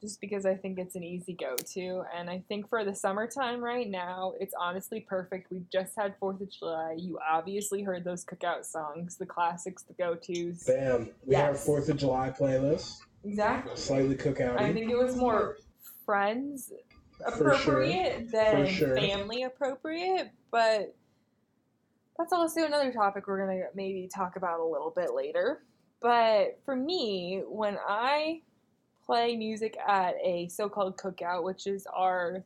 just 0.00 0.20
because 0.20 0.44
I 0.46 0.54
think 0.54 0.78
it's 0.78 0.94
an 0.94 1.02
easy 1.02 1.32
go 1.32 1.56
to. 1.74 2.02
And 2.14 2.28
I 2.28 2.42
think 2.48 2.68
for 2.68 2.84
the 2.84 2.94
summertime 2.94 3.62
right 3.62 3.88
now, 3.88 4.34
it's 4.40 4.54
honestly 4.60 5.00
perfect. 5.00 5.50
We've 5.50 5.68
just 5.70 5.94
had 5.96 6.14
4th 6.20 6.40
of 6.42 6.50
July. 6.50 6.96
You 6.98 7.18
obviously 7.28 7.82
heard 7.82 8.04
those 8.04 8.24
cookout 8.24 8.64
songs, 8.64 9.16
the 9.16 9.26
classics, 9.26 9.82
the 9.84 9.94
go 9.94 10.14
tos. 10.14 10.64
Bam. 10.64 11.10
We 11.24 11.34
have 11.34 11.54
Yes. 11.54 11.64
Fourth 11.66 11.88
of 11.88 11.96
July 11.96 12.30
playlist. 12.30 12.98
Exactly. 13.24 13.74
Slightly 13.76 14.14
cookout. 14.16 14.60
I 14.60 14.72
think 14.72 14.90
it 14.90 14.96
was 14.96 15.16
more 15.16 15.56
friends 16.04 16.72
For 17.18 17.36
sure. 17.38 17.52
appropriate 17.54 18.30
than 18.30 18.66
sure. 18.68 18.94
family 18.96 19.42
appropriate, 19.44 20.30
but 20.50 20.94
that's 22.18 22.32
also 22.32 22.64
another 22.64 22.92
topic 22.92 23.26
we're 23.26 23.44
going 23.46 23.58
to 23.58 23.66
maybe 23.74 24.08
talk 24.14 24.36
about 24.36 24.60
a 24.60 24.64
little 24.64 24.92
bit 24.94 25.14
later. 25.14 25.62
But 26.00 26.58
for 26.64 26.76
me, 26.76 27.42
when 27.46 27.78
I 27.86 28.42
play 29.04 29.36
music 29.36 29.76
at 29.86 30.14
a 30.22 30.48
so 30.48 30.68
called 30.68 30.96
cookout, 30.96 31.44
which 31.44 31.66
is 31.66 31.86
our 31.94 32.44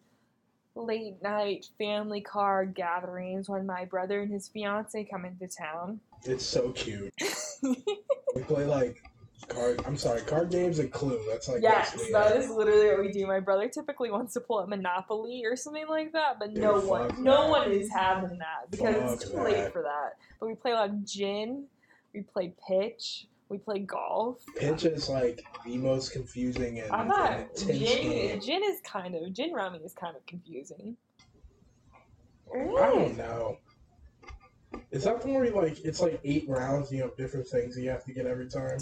late 0.76 1.20
night 1.22 1.66
family 1.78 2.20
card 2.20 2.74
gatherings 2.74 3.48
when 3.48 3.66
my 3.66 3.85
brother 3.85 4.20
and 4.20 4.33
his 4.33 4.48
fiance 4.48 5.09
come 5.11 5.24
into 5.24 5.48
town. 5.48 6.00
It's 6.24 6.46
so 6.46 6.70
cute. 6.72 7.12
We 8.35 8.42
play 8.42 8.64
like 8.64 9.02
card. 9.50 9.82
I'm 9.86 9.96
sorry, 9.96 10.22
card 10.22 10.50
games 10.50 10.78
and 10.78 10.90
Clue. 10.90 11.20
That's 11.28 11.48
like 11.48 11.62
Yes, 11.62 11.92
basically 11.92 12.12
that 12.12 12.36
it. 12.36 12.38
is 12.38 12.50
literally 12.50 12.86
what 12.88 13.00
we 13.00 13.12
do. 13.12 13.26
My 13.26 13.40
brother 13.40 13.68
typically 13.68 14.10
wants 14.10 14.32
to 14.34 14.40
pull 14.40 14.58
up 14.58 14.68
Monopoly 14.68 15.42
or 15.44 15.56
something 15.56 15.86
like 15.88 16.12
that, 16.12 16.38
but 16.38 16.52
no 16.52 16.80
one, 16.80 17.10
fuck 17.10 17.18
no 17.18 17.48
one 17.48 17.70
is 17.70 17.90
having 17.92 18.38
that 18.38 18.70
because 18.70 19.14
it's 19.14 19.24
Fuck 19.24 19.32
too 19.32 19.42
late 19.42 19.72
for 19.72 19.82
that. 19.82 20.16
But 20.38 20.46
we 20.46 20.54
play 20.54 20.70
a 20.72 20.74
lot 20.74 20.90
of 20.90 21.04
gin, 21.04 21.66
we 22.14 22.22
play 22.22 22.54
pitch, 22.66 23.26
we 23.50 23.58
play 23.58 23.80
golf. 23.80 24.38
Pitch 24.56 24.84
is 24.84 25.08
like 25.08 25.44
the 25.66 25.76
most 25.76 26.12
confusing 26.12 26.78
and, 26.80 26.90
I'm 26.92 27.08
not 27.08 27.54
gin. 27.56 27.78
game. 27.78 28.40
Gin 28.40 28.62
is 28.64 28.80
kind 28.82 29.14
of 29.14 29.32
gin 29.32 29.52
rummy 29.52 29.78
is 29.80 29.92
kind 29.92 30.16
of 30.16 30.24
confusing. 30.26 30.96
I 32.54 32.58
don't 32.90 33.16
know. 33.16 33.58
Is 34.90 35.04
that 35.04 35.20
the 35.20 35.28
one 35.28 35.36
where 35.36 35.44
you 35.44 35.54
like 35.54 35.84
it's 35.84 36.00
like 36.00 36.20
eight 36.24 36.48
rounds? 36.48 36.90
You 36.90 37.02
have 37.02 37.16
different 37.16 37.46
things 37.46 37.74
that 37.74 37.82
you 37.82 37.90
have 37.90 38.04
to 38.04 38.12
get 38.12 38.26
every 38.26 38.48
time. 38.48 38.78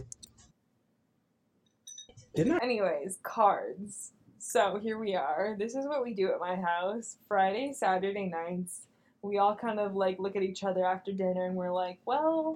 Didn't 2.39 2.53
I? 2.53 2.59
Anyways, 2.63 3.19
cards. 3.25 4.13
So 4.39 4.79
here 4.81 4.97
we 4.97 5.17
are. 5.17 5.57
This 5.59 5.75
is 5.75 5.89
what 5.89 6.05
we 6.05 6.15
do 6.15 6.31
at 6.31 6.39
my 6.39 6.55
house. 6.55 7.17
Friday, 7.27 7.73
Saturday 7.73 8.27
nights. 8.27 8.83
We 9.23 9.39
all 9.39 9.57
kind 9.57 9.81
of 9.81 9.97
like 9.97 10.21
look 10.21 10.37
at 10.37 10.45
each 10.45 10.63
other 10.63 10.85
after 10.85 11.11
dinner 11.11 11.47
and 11.47 11.57
we're 11.57 11.73
like, 11.73 11.99
well, 12.07 12.55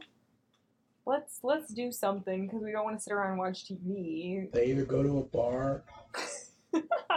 let's 1.04 1.40
let's 1.42 1.74
do 1.74 1.90
something 1.90 2.46
because 2.46 2.62
we 2.62 2.70
don't 2.70 2.84
want 2.84 2.96
to 2.96 3.02
sit 3.02 3.12
around 3.12 3.30
and 3.30 3.38
watch 3.40 3.64
TV. 3.64 4.52
They 4.52 4.66
either 4.66 4.84
go 4.84 5.02
to 5.02 5.18
a 5.18 5.22
bar 5.22 5.82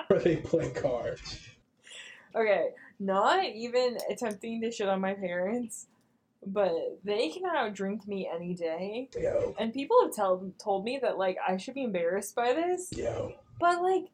or 0.09 0.17
they 0.17 0.37
play 0.37 0.71
cards. 0.71 1.47
Okay, 2.35 2.69
not 2.99 3.45
even 3.45 3.99
attempting 4.09 4.59
to 4.61 4.71
shit 4.71 4.89
on 4.89 4.99
my 4.99 5.13
parents. 5.13 5.85
But 6.47 6.71
they 7.03 7.29
can 7.29 7.43
outdrink 7.43 8.07
me 8.07 8.29
any 8.33 8.53
day. 8.53 9.09
Yo, 9.19 9.55
And 9.59 9.73
people 9.73 9.97
have 10.03 10.13
tell, 10.13 10.51
told 10.63 10.83
me 10.85 10.99
that 11.01 11.17
like 11.17 11.37
I 11.47 11.57
should 11.57 11.73
be 11.73 11.83
embarrassed 11.83 12.35
by 12.35 12.53
this, 12.53 12.89
yo, 12.91 13.33
but 13.59 13.81
like 13.81 14.05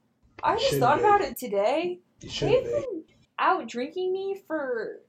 I 0.44 0.58
just 0.58 0.78
thought 0.80 0.98
be. 1.00 1.04
about 1.04 1.22
it 1.22 1.38
today. 1.38 2.00
They've 2.22 2.32
be. 2.42 2.64
been 2.64 3.04
out 3.40 3.68
drinking 3.68 4.14
me 4.14 4.42
for 4.48 5.02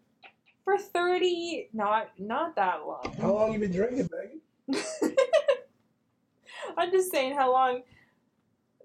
for 0.65 0.79
thirty, 0.79 1.69
not 1.73 2.09
not 2.19 2.57
that 2.57 2.87
long. 2.87 3.15
How 3.21 3.33
long 3.33 3.53
you 3.53 3.59
been 3.59 3.73
drinking, 3.73 4.09
Megan? 4.69 4.85
I'm 6.77 6.91
just 6.91 7.11
saying 7.11 7.35
how 7.35 7.53
long. 7.53 7.83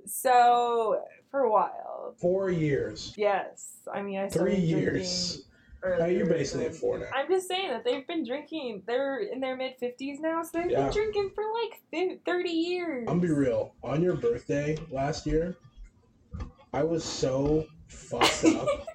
So 0.06 1.04
for 1.32 1.41
a 1.41 1.52
while, 1.52 2.15
Four 2.19 2.50
years. 2.50 3.13
yes. 3.17 3.73
I 3.93 4.02
mean, 4.02 4.19
I 4.19 4.30
Three 4.30 4.56
years. 4.56 5.32
drinking 5.34 5.47
No, 5.84 5.90
you're 5.90 6.00
earlier 6.00 6.26
basically 6.26 6.66
at 6.66 6.72
than- 6.72 6.82
four 6.82 6.98
now. 7.00 7.06
I'm 7.16 7.28
just 7.28 7.48
saying 7.48 7.70
that 7.70 7.84
they've 7.84 8.06
been 8.08 8.26
drinking. 8.26 8.84
They're 8.88 9.20
in 9.20 9.40
their 9.40 9.56
mid 9.56 9.76
fifties 9.80 10.20
now, 10.20 10.42
so 10.44 10.60
they've 10.60 10.72
Yeah. 10.72 10.86
been 10.86 10.94
drinking 10.94 11.32
for 11.36 11.44
like 11.54 12.20
thirty 12.26 12.50
years. 12.50 13.06
I'm 13.08 13.20
gonna 13.20 13.28
be 13.28 13.34
real. 13.34 13.74
On 13.84 14.02
your 14.02 14.16
birthday 14.16 14.78
last 14.92 15.26
year, 15.26 15.56
I 16.74 16.84
was 16.84 17.04
so 17.04 17.66
fucked 17.88 18.44
up. 18.46 18.68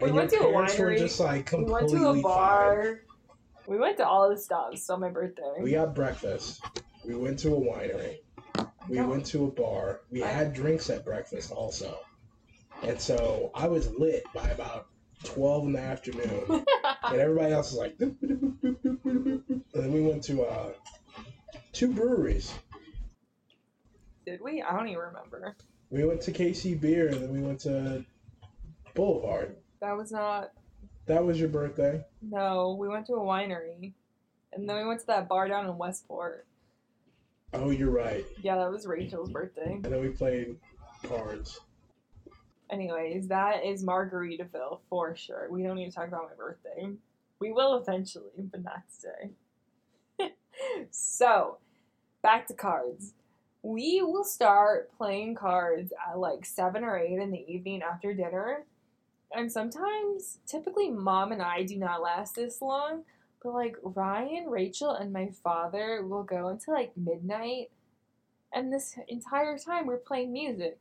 We 0.00 0.08
and 0.08 0.16
went 0.16 0.32
your 0.32 0.40
to 0.42 0.48
a 0.48 0.52
parents 0.52 0.76
were 0.78 0.86
winery. 0.90 0.98
just 0.98 1.20
like 1.20 1.52
We 1.52 1.58
went 1.64 1.68
completely 1.88 1.98
to 2.00 2.08
a 2.08 2.12
fine. 2.14 2.22
bar. 2.22 3.00
We 3.68 3.78
went 3.78 3.96
to 3.98 4.06
all 4.08 4.28
the 4.28 4.36
stops 4.36 4.90
on 4.90 4.98
my 5.00 5.08
birthday. 5.08 5.54
We 5.60 5.70
got 5.70 5.94
breakfast. 5.94 6.60
We 7.06 7.14
went 7.14 7.38
to 7.40 7.54
a 7.54 7.60
winery. 7.60 8.18
We 8.88 9.00
went 9.00 9.24
to 9.26 9.44
a 9.44 9.50
bar. 9.52 10.00
We 10.10 10.24
I- 10.24 10.26
had 10.26 10.52
drinks 10.52 10.90
at 10.90 11.04
breakfast 11.04 11.52
also. 11.52 12.00
And 12.82 13.00
so 13.00 13.52
I 13.54 13.68
was 13.68 13.88
lit 13.92 14.24
by 14.34 14.48
about 14.48 14.88
12 15.24 15.64
in 15.66 15.72
the 15.72 15.80
afternoon. 15.80 16.42
and 17.04 17.20
everybody 17.20 17.52
else 17.52 17.72
was 17.72 17.78
like, 17.78 17.98
"Doop, 17.98 18.16
doop, 18.22 18.38
doop, 18.40 18.60
doop, 18.60 18.80
doop, 18.82 18.98
doop, 19.02 19.22
doop." 19.24 19.62
and 19.74 19.84
then 19.84 19.92
we 19.92 20.02
went 20.02 20.22
to 20.24 20.42
uh, 20.42 20.72
two 21.72 21.92
breweries. 21.92 22.54
Did 24.26 24.40
we? 24.40 24.62
I 24.62 24.76
don't 24.76 24.88
even 24.88 25.00
remember. 25.00 25.56
We 25.90 26.04
went 26.04 26.20
to 26.22 26.32
KC 26.32 26.80
Bier 26.80 27.08
and 27.08 27.22
then 27.22 27.32
we 27.32 27.40
went 27.40 27.60
to 27.60 28.04
Boulevard. 28.94 29.56
That 29.80 29.96
was 29.96 30.12
not. 30.12 30.52
That 31.06 31.24
was 31.24 31.40
your 31.40 31.48
birthday. 31.48 32.04
No, 32.20 32.76
we 32.78 32.88
went 32.88 33.06
to 33.06 33.14
a 33.14 33.20
winery, 33.20 33.94
and 34.52 34.68
then 34.68 34.76
we 34.76 34.84
went 34.84 35.00
to 35.00 35.06
that 35.06 35.28
bar 35.28 35.48
down 35.48 35.66
in 35.66 35.78
Westport. 35.78 36.46
Oh, 37.54 37.70
you're 37.70 37.90
right. 37.90 38.24
Yeah, 38.42 38.56
that 38.56 38.70
was 38.70 38.86
Rachel's 38.86 39.30
birthday. 39.30 39.72
And 39.72 39.84
then 39.84 40.00
we 40.00 40.08
played 40.08 40.56
cards. 41.06 41.60
Anyways, 42.70 43.28
that 43.28 43.64
is 43.64 43.84
Margaritaville 43.84 44.80
for 44.90 45.16
sure. 45.16 45.48
We 45.50 45.62
don't 45.62 45.76
need 45.76 45.90
to 45.90 45.94
talk 45.94 46.08
about 46.08 46.28
my 46.28 46.36
birthday. 46.36 46.88
We 47.40 47.52
will 47.52 47.76
eventually, 47.78 48.32
but 48.50 48.62
not 48.62 48.82
today. 49.00 50.32
so, 50.90 51.58
back 52.22 52.46
to 52.48 52.54
cards. 52.54 53.14
We 53.62 54.02
will 54.02 54.24
start 54.24 54.90
playing 54.96 55.34
cards 55.36 55.92
at 56.08 56.18
like 56.18 56.44
7 56.44 56.84
or 56.84 56.98
8 56.98 57.18
in 57.18 57.30
the 57.30 57.44
evening 57.52 57.82
after 57.82 58.12
dinner. 58.12 58.64
And 59.32 59.50
sometimes, 59.50 60.38
typically, 60.46 60.90
mom 60.90 61.32
and 61.32 61.42
I 61.42 61.62
do 61.62 61.76
not 61.76 62.02
last 62.02 62.34
this 62.34 62.60
long. 62.60 63.04
But 63.42 63.54
like 63.54 63.76
Ryan, 63.82 64.46
Rachel, 64.48 64.90
and 64.90 65.12
my 65.12 65.30
father 65.42 66.04
will 66.04 66.24
go 66.24 66.48
until 66.48 66.74
like 66.74 66.96
midnight. 66.96 67.70
And 68.52 68.72
this 68.72 68.98
entire 69.06 69.58
time, 69.58 69.86
we're 69.86 69.98
playing 69.98 70.32
music. 70.32 70.78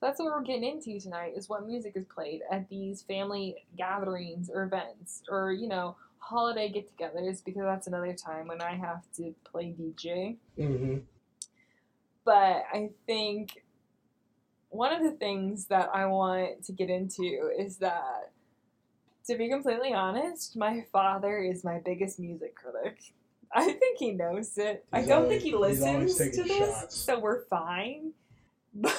So 0.00 0.06
that's 0.06 0.18
what 0.18 0.32
we're 0.32 0.42
getting 0.42 0.64
into 0.64 0.98
tonight 0.98 1.34
is 1.36 1.50
what 1.50 1.66
music 1.66 1.92
is 1.94 2.06
played 2.06 2.40
at 2.50 2.70
these 2.70 3.02
family 3.02 3.56
gatherings 3.76 4.48
or 4.48 4.62
events 4.62 5.22
or, 5.28 5.52
you 5.52 5.68
know, 5.68 5.94
holiday 6.16 6.70
get 6.70 6.90
togethers 6.96 7.44
because 7.44 7.62
that's 7.64 7.86
another 7.86 8.14
time 8.14 8.46
when 8.48 8.62
I 8.62 8.76
have 8.76 9.02
to 9.18 9.34
play 9.44 9.74
DJ. 9.78 10.36
Mm-hmm. 10.58 10.98
But 12.24 12.64
I 12.72 12.90
think 13.06 13.62
one 14.70 14.90
of 14.94 15.02
the 15.02 15.18
things 15.18 15.66
that 15.66 15.90
I 15.92 16.06
want 16.06 16.64
to 16.64 16.72
get 16.72 16.88
into 16.88 17.50
is 17.58 17.76
that, 17.78 18.30
to 19.26 19.36
be 19.36 19.50
completely 19.50 19.92
honest, 19.92 20.56
my 20.56 20.86
father 20.92 21.40
is 21.40 21.62
my 21.62 21.78
biggest 21.84 22.18
music 22.18 22.54
critic. 22.54 22.98
I 23.52 23.64
think 23.72 23.98
he 23.98 24.12
knows 24.12 24.56
it. 24.56 24.86
I 24.94 25.02
don't 25.02 25.24
always- 25.24 25.28
think 25.28 25.42
he 25.42 25.54
listens 25.54 26.16
to 26.16 26.42
this, 26.42 26.80
shots. 26.80 26.96
so 26.96 27.18
we're 27.18 27.44
fine. 27.46 28.12
But 28.82 28.96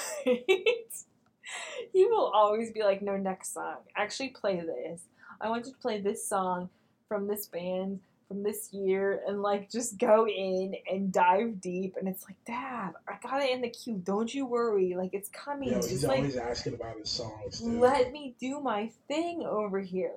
he 1.92 2.04
will 2.06 2.30
always 2.34 2.70
be 2.72 2.82
like, 2.82 3.02
no, 3.02 3.16
next 3.16 3.54
song. 3.54 3.76
Actually, 3.96 4.30
play 4.30 4.60
this. 4.60 5.02
I 5.40 5.48
want 5.48 5.66
you 5.66 5.72
to 5.72 5.78
play 5.78 6.00
this 6.00 6.26
song 6.26 6.70
from 7.08 7.26
this 7.26 7.46
band 7.46 8.00
from 8.28 8.42
this 8.42 8.72
year 8.72 9.20
and 9.26 9.42
like 9.42 9.70
just 9.70 9.98
go 9.98 10.26
in 10.26 10.74
and 10.90 11.12
dive 11.12 11.60
deep. 11.60 11.96
And 11.98 12.08
it's 12.08 12.24
like, 12.24 12.36
Dad, 12.46 12.92
I 13.06 13.16
got 13.22 13.42
it 13.42 13.50
in 13.50 13.60
the 13.60 13.68
queue. 13.68 14.00
Don't 14.02 14.32
you 14.32 14.46
worry. 14.46 14.94
Like, 14.96 15.10
it's 15.12 15.28
coming. 15.28 15.70
Yo, 15.70 15.76
just 15.76 15.90
he's 15.90 16.04
like, 16.04 16.18
always 16.18 16.36
asking 16.36 16.74
about 16.74 16.98
his 16.98 17.10
songs, 17.10 17.60
dude. 17.60 17.80
let 17.80 18.12
me 18.12 18.34
do 18.40 18.60
my 18.60 18.90
thing 19.08 19.42
over 19.44 19.80
here. 19.80 20.14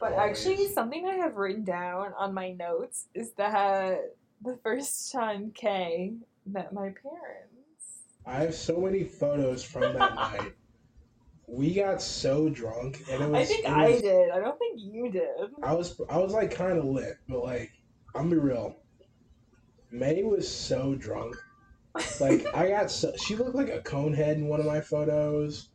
But 0.00 0.14
actually, 0.14 0.66
something 0.66 1.06
I 1.06 1.14
have 1.14 1.36
written 1.36 1.62
down 1.62 2.12
on 2.18 2.34
my 2.34 2.50
notes 2.50 3.06
is 3.14 3.30
that 3.32 4.14
the 4.44 4.58
first 4.64 5.12
time 5.12 5.52
Kay 5.54 6.14
met 6.44 6.72
my 6.72 6.92
parents. 7.02 7.51
I 8.24 8.40
have 8.40 8.54
so 8.54 8.78
many 8.78 9.04
photos 9.04 9.64
from 9.64 9.82
that 9.94 10.14
night. 10.14 10.52
We 11.48 11.74
got 11.74 12.00
so 12.00 12.48
drunk, 12.48 13.02
and 13.10 13.22
it 13.22 13.28
was. 13.28 13.40
I 13.40 13.44
think 13.44 13.64
it 13.64 13.70
I 13.70 14.00
did. 14.00 14.30
I 14.30 14.38
don't 14.38 14.58
think 14.58 14.80
you 14.80 15.10
did. 15.10 15.28
I 15.62 15.74
was 15.74 16.00
I 16.08 16.18
was 16.18 16.32
like 16.32 16.54
kind 16.54 16.78
of 16.78 16.84
lit, 16.84 17.18
but 17.28 17.42
like 17.42 17.70
I'm 18.14 18.30
be 18.30 18.36
real. 18.36 18.76
May 19.90 20.22
was 20.22 20.50
so 20.50 20.94
drunk. 20.94 21.36
Like 22.20 22.46
I 22.54 22.68
got 22.68 22.90
so 22.90 23.12
she 23.16 23.36
looked 23.36 23.54
like 23.54 23.68
a 23.68 23.82
cone 23.82 24.14
head 24.14 24.38
in 24.38 24.48
one 24.48 24.60
of 24.60 24.66
my 24.66 24.80
photos. 24.80 25.68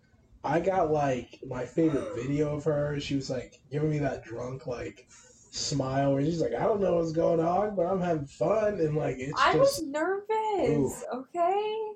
I 0.43 0.59
got 0.59 0.91
like 0.91 1.39
my 1.47 1.65
favorite 1.65 2.15
video 2.15 2.55
of 2.55 2.63
her. 2.63 2.99
She 2.99 3.15
was 3.15 3.29
like 3.29 3.59
giving 3.69 3.91
me 3.91 3.99
that 3.99 4.23
drunk 4.23 4.65
like 4.65 5.07
smile 5.51 6.13
where 6.13 6.23
she's 6.23 6.41
like, 6.41 6.53
I 6.53 6.63
don't 6.63 6.81
know 6.81 6.95
what's 6.95 7.11
going 7.11 7.39
on, 7.39 7.75
but 7.75 7.85
I'm 7.85 8.01
having 8.01 8.25
fun 8.25 8.79
and 8.79 8.95
like 8.95 9.17
it's 9.19 9.39
I 9.39 9.55
was 9.55 9.77
just 9.77 9.85
nervous. 9.85 10.69
Oof. 10.69 11.03
Okay. 11.13 11.91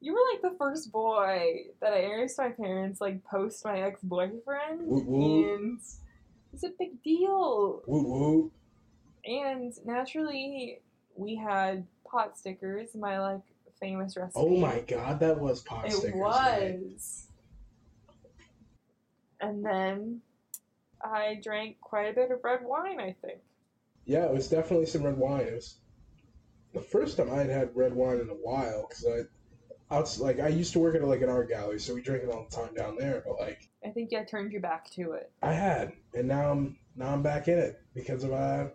You 0.00 0.12
were 0.12 0.20
like 0.32 0.42
the 0.42 0.58
first 0.58 0.92
boy 0.92 1.66
that 1.80 1.92
I 1.92 2.02
introduced 2.02 2.38
my 2.38 2.50
parents, 2.50 3.00
like 3.00 3.24
post 3.24 3.64
my 3.64 3.80
ex 3.80 4.00
boyfriend, 4.02 4.82
and 4.82 5.80
it's 6.52 6.62
a 6.64 6.70
big 6.78 7.02
deal. 7.02 7.82
woo 7.86 8.02
woo. 8.02 8.52
And 9.24 9.72
naturally, 9.84 10.80
we 11.16 11.34
had 11.34 11.86
pot 12.08 12.38
stickers. 12.38 12.94
My 12.94 13.18
like 13.18 13.40
famous 13.80 14.16
recipe. 14.16 14.34
Oh 14.36 14.56
my 14.56 14.80
god, 14.80 15.18
that 15.20 15.38
was 15.40 15.62
pot 15.62 15.86
It 15.86 15.92
stickers. 15.92 16.14
night. 16.20 16.78
was. 16.80 17.26
And 19.40 19.64
then 19.64 20.20
I 21.02 21.40
drank 21.42 21.80
quite 21.80 22.10
a 22.10 22.12
bit 22.14 22.30
of 22.30 22.44
red 22.44 22.60
wine. 22.62 23.00
I 23.00 23.14
think. 23.22 23.38
Yeah, 24.04 24.24
it 24.26 24.32
was 24.32 24.48
definitely 24.48 24.86
some 24.86 25.02
red 25.02 25.16
wine. 25.16 25.40
It 25.46 25.54
was 25.54 25.76
the 26.74 26.80
first 26.80 27.16
time 27.16 27.30
I 27.32 27.38
had 27.38 27.50
had 27.50 27.76
red 27.76 27.94
wine 27.94 28.20
in 28.20 28.28
a 28.28 28.34
while 28.34 28.86
because 28.88 29.04
I, 29.06 29.20
I 29.90 30.00
was 30.00 30.18
like, 30.20 30.40
I 30.40 30.48
used 30.48 30.72
to 30.72 30.78
work 30.80 30.96
at 30.96 31.04
like 31.04 31.22
an 31.22 31.28
art 31.28 31.48
gallery, 31.48 31.78
so 31.78 31.94
we 31.94 32.02
drink 32.02 32.24
it 32.24 32.30
all 32.30 32.46
the 32.50 32.56
time 32.56 32.74
down 32.74 32.96
there. 32.98 33.22
But 33.24 33.38
like, 33.38 33.68
I 33.84 33.90
think 33.90 34.12
I 34.12 34.24
turned 34.24 34.52
you 34.52 34.60
back 34.60 34.90
to 34.92 35.12
it. 35.12 35.30
I 35.42 35.52
had, 35.52 35.92
and 36.14 36.26
now 36.26 36.50
I'm 36.50 36.76
now 36.96 37.12
I'm 37.12 37.22
back 37.22 37.48
in 37.48 37.58
it 37.58 37.80
because 37.94 38.24
of 38.24 38.32
uh 38.32 38.66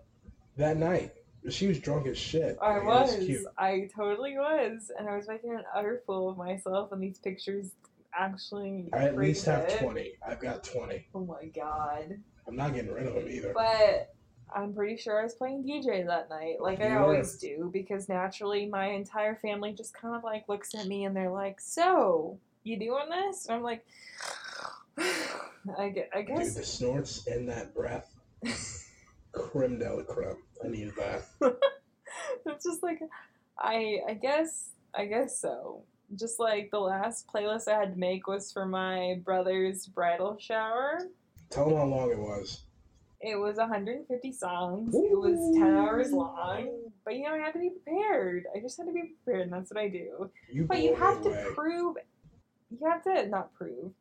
that 0.58 0.78
night. 0.78 1.13
She 1.50 1.67
was 1.67 1.80
drunk 1.80 2.06
as 2.08 2.17
shit. 2.17 2.58
I 2.62 2.74
Like, 2.78 2.82
it 2.82 2.86
was. 2.86 3.26
cute. 3.26 3.45
I 3.58 3.89
totally 3.95 4.38
was. 4.38 4.91
And 4.97 5.10
I 5.10 5.15
was 5.15 5.28
making 5.28 5.52
an 5.52 5.63
utter 5.76 6.04
fool 6.06 6.30
of 6.30 6.38
myself, 6.38 6.91
and 6.91 7.02
these 7.02 7.17
pictures 7.19 7.71
actually. 8.17 8.89
I 8.93 9.06
at 9.06 9.17
least 9.17 9.45
have 9.45 9.80
twenty. 9.80 10.13
I've 10.26 10.39
got 10.39 10.63
twenty. 10.63 11.08
Oh 11.13 11.26
my 11.26 11.45
god. 11.47 12.19
I'm 12.47 12.56
not 12.56 12.74
getting 12.74 12.91
rid 12.91 13.08
of 13.08 13.15
them 13.15 13.28
either. 13.30 13.54
But 13.54 14.13
I'm 14.53 14.73
pretty 14.73 14.97
sure 14.97 15.19
I 15.19 15.23
was 15.23 15.33
playing 15.35 15.63
DJ 15.63 16.05
that 16.05 16.29
night, 16.29 16.61
like 16.61 16.81
I 16.81 16.89
were. 16.89 16.99
always 16.99 17.37
do, 17.37 17.69
because 17.71 18.09
naturally 18.09 18.65
my 18.67 18.87
entire 18.87 19.35
family 19.35 19.73
just 19.73 19.93
kind 19.93 20.15
of 20.15 20.23
like 20.23 20.47
looks 20.49 20.75
at 20.75 20.87
me 20.87 21.05
and 21.05 21.15
they're 21.15 21.31
like, 21.31 21.61
"So, 21.61 22.37
you 22.63 22.77
doing 22.77 23.09
this?" 23.09 23.47
And 23.47 23.55
I'm 23.55 23.63
like, 23.63 23.85
"I, 25.77 25.89
gue- 25.89 26.09
I 26.13 26.21
Dude, 26.21 26.53
the 26.55 26.63
snorts 26.63 27.27
and 27.27 27.47
that 27.49 27.73
breath, 27.73 28.13
creme 29.31 29.79
de 29.79 29.93
la 29.93 30.03
creme. 30.03 30.37
I 30.63 30.67
needed 30.67 30.93
that. 30.97 31.23
it's 32.45 32.65
just 32.65 32.83
like, 32.83 32.99
I 33.57 33.99
I 34.07 34.13
guess 34.15 34.71
I 34.93 35.05
guess 35.05 35.39
so. 35.39 35.83
Just 36.15 36.39
like 36.39 36.71
the 36.71 36.79
last 36.79 37.27
playlist 37.33 37.69
I 37.69 37.79
had 37.79 37.93
to 37.93 37.99
make 37.99 38.27
was 38.27 38.51
for 38.51 38.65
my 38.65 39.21
brother's 39.23 39.87
bridal 39.87 40.37
shower. 40.39 40.99
Tell 41.49 41.69
them 41.69 41.77
how 41.77 41.85
long 41.85 42.11
it 42.11 42.19
was. 42.19 42.63
It 43.23 43.36
was 43.39 43.57
150 43.57 44.31
songs. 44.34 44.93
It 44.95 45.17
was 45.17 45.55
10 45.55 45.75
hours 45.75 46.12
long. 46.12 46.69
But 47.05 47.15
you 47.15 47.23
know, 47.23 47.34
I 47.34 47.38
had 47.39 47.53
to 47.53 47.60
be 47.60 47.69
prepared. 47.69 48.45
I 48.55 48.60
just 48.60 48.77
had 48.77 48.88
to 48.88 48.93
be 48.93 49.13
prepared, 49.23 49.43
and 49.43 49.53
that's 49.53 49.71
what 49.71 49.79
I 49.79 49.88
do. 49.89 50.29
You 50.51 50.65
But 50.65 50.81
you 50.81 50.95
have 50.95 51.21
to 51.23 51.51
prove. 51.55 51.97
You 52.69 52.88
have 52.88 53.03
to 53.03 53.27
not 53.27 53.53
prove. 53.53 53.91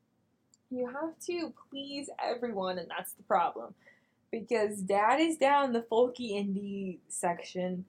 You 0.71 0.87
have 0.87 1.19
to 1.27 1.53
please 1.71 2.09
everyone, 2.23 2.79
and 2.79 2.89
that's 2.89 3.13
the 3.15 3.23
problem. 3.25 3.75
because 4.31 4.81
dad 4.83 5.19
is 5.21 5.37
down 5.37 5.73
the 5.73 5.81
folky 5.91 6.33
indie 6.33 6.99
section. 7.09 7.85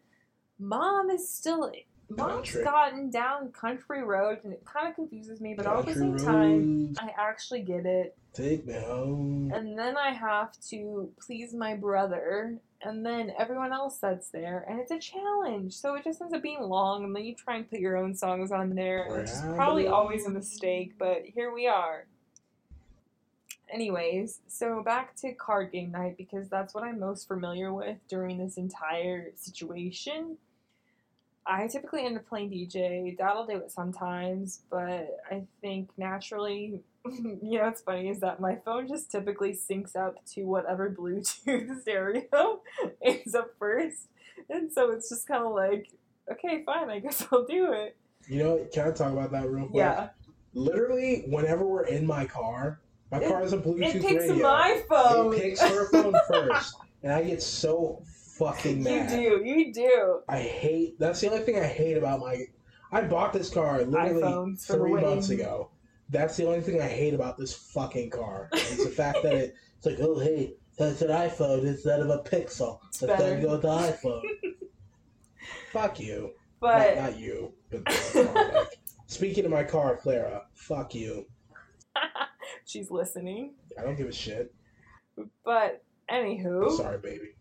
Mom 0.58 1.10
is 1.12 1.30
still 1.32 1.72
Country. 2.18 2.64
gotten 2.64 3.10
down 3.10 3.52
country 3.52 4.04
road 4.04 4.40
and 4.44 4.54
it 4.54 4.64
kind 4.66 4.88
of 4.88 4.96
confuses 4.96 5.42
me, 5.42 5.54
but 5.54 5.66
all 5.66 5.80
at 5.80 5.86
the 5.86 5.94
same 5.94 6.18
time 6.18 6.96
I 7.00 7.12
actually 7.18 7.62
get 7.62 7.86
it. 7.86 8.16
take 8.34 8.66
me 8.66 8.74
home. 8.74 9.52
And 9.54 9.78
then 9.78 9.98
I 9.98 10.12
have 10.12 10.60
to 10.70 11.10
please 11.20 11.54
my 11.54 11.76
brother 11.76 12.58
and 12.84 13.06
then 13.06 13.32
everyone 13.38 13.72
else 13.72 13.98
that's 13.98 14.30
there 14.30 14.66
and 14.68 14.80
it's 14.80 14.92
a 14.92 15.00
challenge. 15.00 15.74
So 15.74 15.96
it 15.96 16.04
just 16.04 16.22
ends 16.22 16.34
up 16.34 16.42
being 16.42 16.62
long 16.62 17.04
and 17.04 17.16
then 17.16 17.24
you 17.24 17.36
try 17.36 17.58
and 17.58 17.70
put 17.70 17.80
your 17.80 17.98
own 17.98 18.16
songs 18.16 18.52
on 18.52 18.76
there, 18.76 19.08
which 19.10 19.30
is 19.30 19.42
probably 19.56 19.88
always 19.88 20.26
a 20.26 20.30
mistake, 20.30 20.94
but 20.98 21.24
here 21.26 21.54
we 21.54 21.68
are. 21.68 22.06
Anyways, 23.72 24.40
so 24.48 24.84
back 24.84 25.16
to 25.18 25.34
card 25.34 25.72
game 25.72 25.92
night 25.92 26.18
because 26.18 26.50
that's 26.50 26.74
what 26.74 26.84
I'm 26.84 27.00
most 27.00 27.28
familiar 27.28 27.74
with 27.74 27.98
during 28.10 28.38
this 28.38 28.58
entire 28.58 29.32
situation. 29.36 30.38
I 31.46 31.68
typically 31.68 32.06
end 32.06 32.18
up 32.18 32.28
playing 32.28 32.52
DJ. 32.52 33.18
Dad'll 33.18 33.46
do 33.46 33.58
it 33.58 33.72
sometimes, 33.72 34.62
but 34.70 35.20
I 35.30 35.44
think 35.62 35.90
naturally, 35.98 36.82
you 37.06 37.58
know 37.58 37.64
what's 37.64 37.82
funny 37.82 38.10
is 38.10 38.20
that 38.20 38.40
my 38.40 38.58
phone 38.64 38.88
just 38.88 39.12
typically 39.12 39.54
syncs 39.54 39.96
up 39.96 40.24
to 40.34 40.44
whatever 40.44 40.90
Bluetooth 40.90 41.82
stereo 41.82 42.62
is 43.02 43.34
up 43.34 43.52
first. 43.58 44.08
And 44.50 44.72
so 44.72 44.92
it's 44.92 45.10
just 45.10 45.28
kind 45.28 45.44
of 45.44 45.54
like, 45.54 45.88
okay, 46.32 46.64
fine, 46.66 46.90
I 46.90 47.00
guess 47.00 47.26
I'll 47.32 47.46
do 47.46 47.74
it. 47.74 47.98
You 48.28 48.44
know, 48.44 48.68
can 48.72 48.90
I 48.90 48.92
talk 48.92 49.12
about 49.12 49.32
that 49.32 49.50
real 49.50 49.68
quick? 49.68 49.78
Yeah. 49.78 50.10
Literally, 50.54 51.24
whenever 51.28 51.66
we're 51.66 51.86
in 51.86 52.06
my 52.06 52.26
car, 52.26 52.80
my 53.12 53.20
car 53.20 53.42
has 53.42 53.54
a 53.54 53.58
Bluetooth 53.58 53.82
radio. 53.82 53.98
It 53.98 54.02
picks 54.02 54.30
radio. 54.30 54.44
my 54.44 54.84
phone. 54.88 55.34
It 55.34 55.42
picks 55.42 55.62
her 55.62 55.90
phone 55.90 56.14
first, 56.28 56.78
and 57.04 57.12
I 57.12 57.24
get 57.24 57.42
so 57.42 58.04
fucking 58.42 58.86
you 58.86 59.08
do, 59.08 59.42
you 59.46 59.74
do. 59.74 60.20
I 60.28 60.40
hate. 60.40 61.00
That's 61.00 61.22
the 61.22 61.30
only 61.32 61.44
thing 61.44 61.58
I 61.58 61.68
hate 61.68 61.98
about 61.98 62.20
my. 62.20 62.46
I 62.92 63.02
bought 63.02 63.34
this 63.34 63.50
car 63.50 63.84
literally 63.84 64.22
iPhones 64.22 64.66
for 64.66 64.74
the 64.74 64.80
three 64.80 64.92
win. 64.92 65.04
months 65.04 65.30
ago. 65.30 65.70
That's 66.10 66.36
the 66.36 66.46
only 66.46 66.62
thing 66.62 66.82
I 66.82 66.88
hate 66.88 67.14
about 67.14 67.38
this 67.38 67.54
fucking 67.54 68.10
car. 68.10 68.50
It's 68.52 68.84
the 68.84 68.90
fact 68.90 69.24
that 69.24 69.34
it, 69.34 69.56
it's 69.78 69.86
like, 69.86 69.98
oh 70.02 70.20
hey, 70.20 70.56
that's 70.78 71.02
an 71.02 71.10
iPhone 71.10 71.66
instead 71.66 72.00
of 72.02 72.10
a 72.10 72.20
Pixel. 72.20 72.80
It's 72.90 73.02
better. 73.02 73.36
to 73.36 73.42
go 73.42 73.52
with 73.52 73.62
the 73.62 73.70
iPhone. 73.70 74.24
Fuck 75.72 76.00
you. 76.00 76.32
But 76.60 76.96
not, 76.96 77.04
not 77.04 77.20
you. 77.20 77.54
But 77.70 78.16
like, 78.16 78.80
Speaking 79.08 79.46
of 79.46 79.52
my 79.52 79.64
car, 79.64 79.98
Clara, 79.98 80.44
fuck 80.54 80.96
you. 80.96 81.26
she's 82.66 82.92
listening. 82.92 83.56
I 83.78 83.84
don't 83.84 83.98
give 83.98 84.08
a 84.08 84.14
shit. 84.14 84.54
But 85.44 85.84
I'm 86.10 86.24
anywho, 86.24 86.78
sorry, 86.78 87.00
baby. 87.00 87.32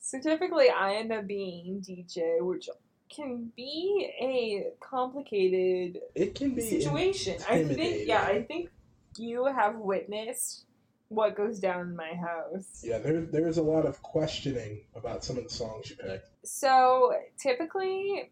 So 0.00 0.20
typically 0.20 0.70
I 0.70 0.94
end 0.94 1.12
up 1.12 1.26
being 1.26 1.82
DJ, 1.86 2.40
which 2.40 2.68
can 3.08 3.52
be 3.56 4.10
a 4.20 4.66
complicated 4.80 6.00
It 6.14 6.34
can 6.34 6.54
be 6.54 6.62
situation. 6.62 7.36
I 7.48 7.64
think, 7.64 8.06
yeah, 8.06 8.22
I 8.22 8.42
think 8.42 8.70
you 9.16 9.46
have 9.46 9.76
witnessed 9.76 10.64
what 11.08 11.36
goes 11.36 11.58
down 11.58 11.80
in 11.80 11.96
my 11.96 12.14
house. 12.14 12.82
Yeah, 12.84 12.98
there, 12.98 13.22
there's 13.22 13.58
a 13.58 13.62
lot 13.62 13.86
of 13.86 14.02
questioning 14.02 14.82
about 14.94 15.24
some 15.24 15.38
of 15.38 15.44
the 15.44 15.50
songs 15.50 15.90
you 15.90 15.96
picked. 15.96 16.28
So 16.44 17.14
typically, 17.40 18.30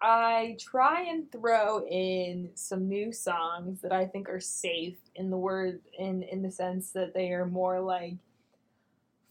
I 0.00 0.56
try 0.60 1.02
and 1.02 1.30
throw 1.30 1.84
in 1.86 2.50
some 2.54 2.88
new 2.88 3.12
songs 3.12 3.80
that 3.80 3.92
I 3.92 4.06
think 4.06 4.28
are 4.28 4.40
safe 4.40 4.96
in 5.16 5.30
the 5.30 5.36
word 5.36 5.80
in 5.98 6.22
in 6.22 6.42
the 6.42 6.50
sense 6.50 6.90
that 6.92 7.14
they 7.14 7.32
are 7.32 7.46
more 7.46 7.80
like 7.80 8.14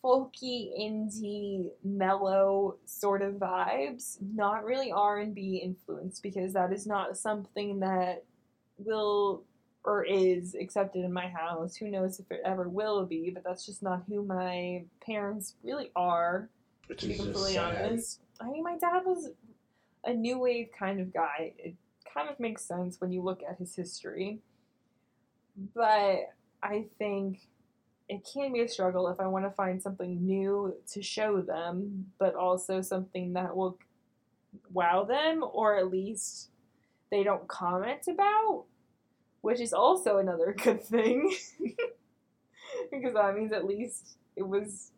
folky, 0.04 0.70
indie, 0.80 1.70
mellow 1.84 2.76
sort 2.86 3.22
of 3.22 3.36
vibes, 3.36 4.18
not 4.22 4.64
really 4.64 4.92
R 4.92 5.20
and 5.20 5.34
B 5.34 5.58
influenced 5.58 6.22
because 6.22 6.54
that 6.54 6.72
is 6.74 6.86
not 6.86 7.18
something 7.18 7.80
that 7.80 8.24
will 8.78 9.44
or 9.84 10.04
is 10.04 10.54
accepted 10.54 11.06
in 11.06 11.14
my 11.14 11.28
house. 11.30 11.76
Who 11.76 11.90
knows 11.90 12.20
if 12.20 12.30
it 12.30 12.42
ever 12.44 12.68
will 12.68 13.06
be, 13.06 13.30
but 13.30 13.44
that's 13.44 13.66
just 13.66 13.82
not 13.82 14.04
who 14.08 14.22
my 14.22 14.84
parents 15.02 15.56
really 15.64 15.92
are 15.96 16.50
Which 16.88 17.00
to 17.02 17.08
be 17.08 17.14
is 17.14 17.20
just 17.20 17.28
completely 17.30 17.54
sad. 17.54 17.86
honest. 17.86 18.20
I 18.42 18.50
mean, 18.50 18.64
my 18.64 18.78
dad 18.78 19.04
was 19.06 19.30
a 20.08 20.14
new 20.14 20.40
wave 20.40 20.70
kind 20.78 21.00
of 21.00 21.14
guy. 21.14 21.54
It 21.60 21.76
kind 22.12 22.30
of 22.30 22.40
makes 22.40 22.64
sense 22.64 23.00
when 23.00 23.12
you 23.12 23.22
look 23.22 23.42
at 23.48 23.58
his 23.58 23.76
history. 23.76 24.40
But 25.76 26.32
I 26.64 26.86
think 26.98 27.42
it 28.10 28.28
can 28.34 28.54
be 28.54 28.62
a 28.62 28.70
struggle 28.70 29.10
if 29.10 29.20
I 29.20 29.28
want 29.28 29.46
to 29.46 29.52
find 29.52 29.82
something 29.82 30.26
new 30.26 30.76
to 30.94 31.02
show 31.04 31.42
them, 31.42 32.08
but 32.18 32.36
also 32.36 32.82
something 32.82 33.34
that 33.34 33.56
will 33.56 33.78
wow 34.72 35.04
them 35.04 35.44
or 35.52 35.78
at 35.78 35.92
least 35.92 36.50
they 37.12 37.24
don't 37.24 37.48
comment 37.48 38.08
about, 38.08 38.64
which 39.42 39.60
is 39.60 39.74
also 39.74 40.18
another 40.18 40.56
good 40.64 40.84
thing. 40.84 41.36
because 42.92 43.14
that 43.14 43.36
means 43.36 43.52
at 43.52 43.66
least 43.66 44.18
it 44.38 44.48
was 44.48 44.92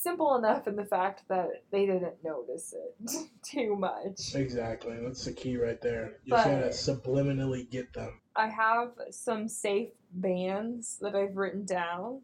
simple 0.00 0.34
enough 0.36 0.66
in 0.66 0.76
the 0.76 0.84
fact 0.84 1.24
that 1.28 1.62
they 1.70 1.84
didn't 1.84 2.24
notice 2.24 2.74
it 2.74 3.28
too 3.42 3.76
much. 3.76 4.34
Exactly. 4.34 4.96
That's 5.00 5.24
the 5.24 5.32
key 5.32 5.56
right 5.56 5.80
there. 5.80 6.16
You 6.24 6.30
But- 6.30 6.44
gotta 6.44 6.68
subliminally 6.68 7.68
get 7.70 7.92
them. 7.92 8.20
I 8.34 8.48
have 8.48 8.92
some 9.10 9.48
safe 9.48 9.90
bands 10.12 10.98
that 11.02 11.14
I've 11.14 11.36
written 11.36 11.64
down. 11.66 12.22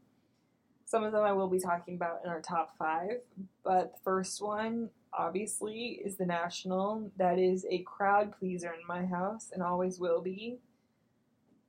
Some 0.87 1.05
of 1.05 1.13
them 1.13 1.25
I 1.25 1.33
will 1.33 1.49
be 1.49 1.59
talking 1.59 1.97
about 1.97 2.21
in 2.25 2.31
our 2.31 2.41
top 2.41 2.77
five, 2.79 3.21
but 3.65 3.95
the 3.95 4.01
first 4.05 4.41
one, 4.41 4.89
obviously, 5.13 6.01
is 6.05 6.17
the 6.17 6.25
National. 6.25 7.11
That 7.17 7.39
is 7.39 7.67
a 7.69 7.79
crowd 7.81 8.33
pleaser 8.39 8.73
in 8.73 8.87
my 8.87 9.05
house 9.05 9.51
and 9.53 9.63
always 9.63 9.99
will 9.99 10.23
be. 10.23 10.59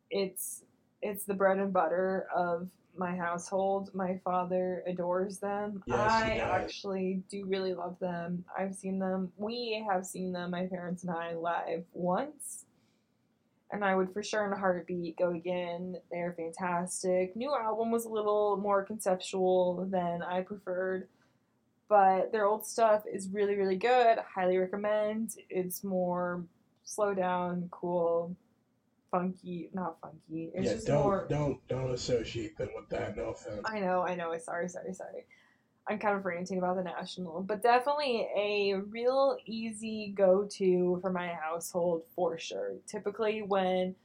It's 0.09 0.63
it's 1.01 1.25
the 1.25 1.33
bread 1.33 1.57
and 1.57 1.73
butter 1.73 2.27
of 2.33 2.69
my 2.97 3.15
household. 3.15 3.89
My 3.93 4.19
father 4.23 4.83
adores 4.87 5.39
them. 5.39 5.83
Yes, 5.85 5.99
I 5.99 6.37
actually 6.37 7.23
do 7.29 7.45
really 7.45 7.73
love 7.73 7.97
them. 7.99 8.43
I've 8.57 8.75
seen 8.75 8.99
them. 8.99 9.31
We 9.37 9.85
have 9.89 10.05
seen 10.05 10.31
them, 10.31 10.51
my 10.51 10.65
parents 10.65 11.03
and 11.03 11.11
I, 11.11 11.35
live 11.35 11.83
once 11.93 12.65
and 13.71 13.83
I 13.83 13.95
would 13.95 14.13
for 14.13 14.23
sure 14.23 14.45
in 14.45 14.53
a 14.53 14.57
heartbeat 14.57 15.17
go 15.17 15.31
again. 15.31 15.97
They're 16.11 16.33
fantastic. 16.37 17.35
New 17.35 17.53
album 17.53 17.91
was 17.91 18.05
a 18.05 18.09
little 18.09 18.57
more 18.57 18.83
conceptual 18.83 19.87
than 19.91 20.21
I 20.21 20.41
preferred, 20.41 21.07
but 21.89 22.31
their 22.31 22.45
old 22.45 22.65
stuff 22.65 23.03
is 23.11 23.29
really, 23.29 23.55
really 23.55 23.75
good. 23.75 24.19
Highly 24.19 24.57
recommend. 24.57 25.35
It's 25.49 25.83
more 25.83 26.43
slow 26.85 27.13
down, 27.13 27.67
cool, 27.71 28.35
funky, 29.11 29.69
not 29.73 29.97
funky. 30.01 30.51
It's 30.53 30.65
yeah, 30.65 30.73
just 30.73 30.87
don't 30.87 31.03
more. 31.03 31.25
don't 31.29 31.67
don't 31.67 31.91
associate 31.91 32.57
them 32.57 32.69
with 32.75 32.89
that. 32.89 33.15
No 33.17 33.29
offense. 33.29 33.61
I 33.65 33.79
know, 33.79 34.01
I 34.01 34.15
know. 34.15 34.35
Sorry, 34.37 34.69
sorry, 34.69 34.93
sorry. 34.93 35.25
I'm 35.89 35.99
kind 35.99 36.17
of 36.17 36.25
ranting 36.25 36.57
about 36.57 36.75
the 36.75 36.83
national, 36.83 37.41
but 37.43 37.63
definitely 37.63 38.27
a 38.35 38.73
real 38.89 39.37
easy 39.45 40.13
go 40.17 40.45
to 40.57 40.99
for 41.01 41.11
my 41.11 41.29
household 41.29 42.03
for 42.13 42.37
sure. 42.37 42.73
Typically, 42.87 43.41
when 43.41 43.95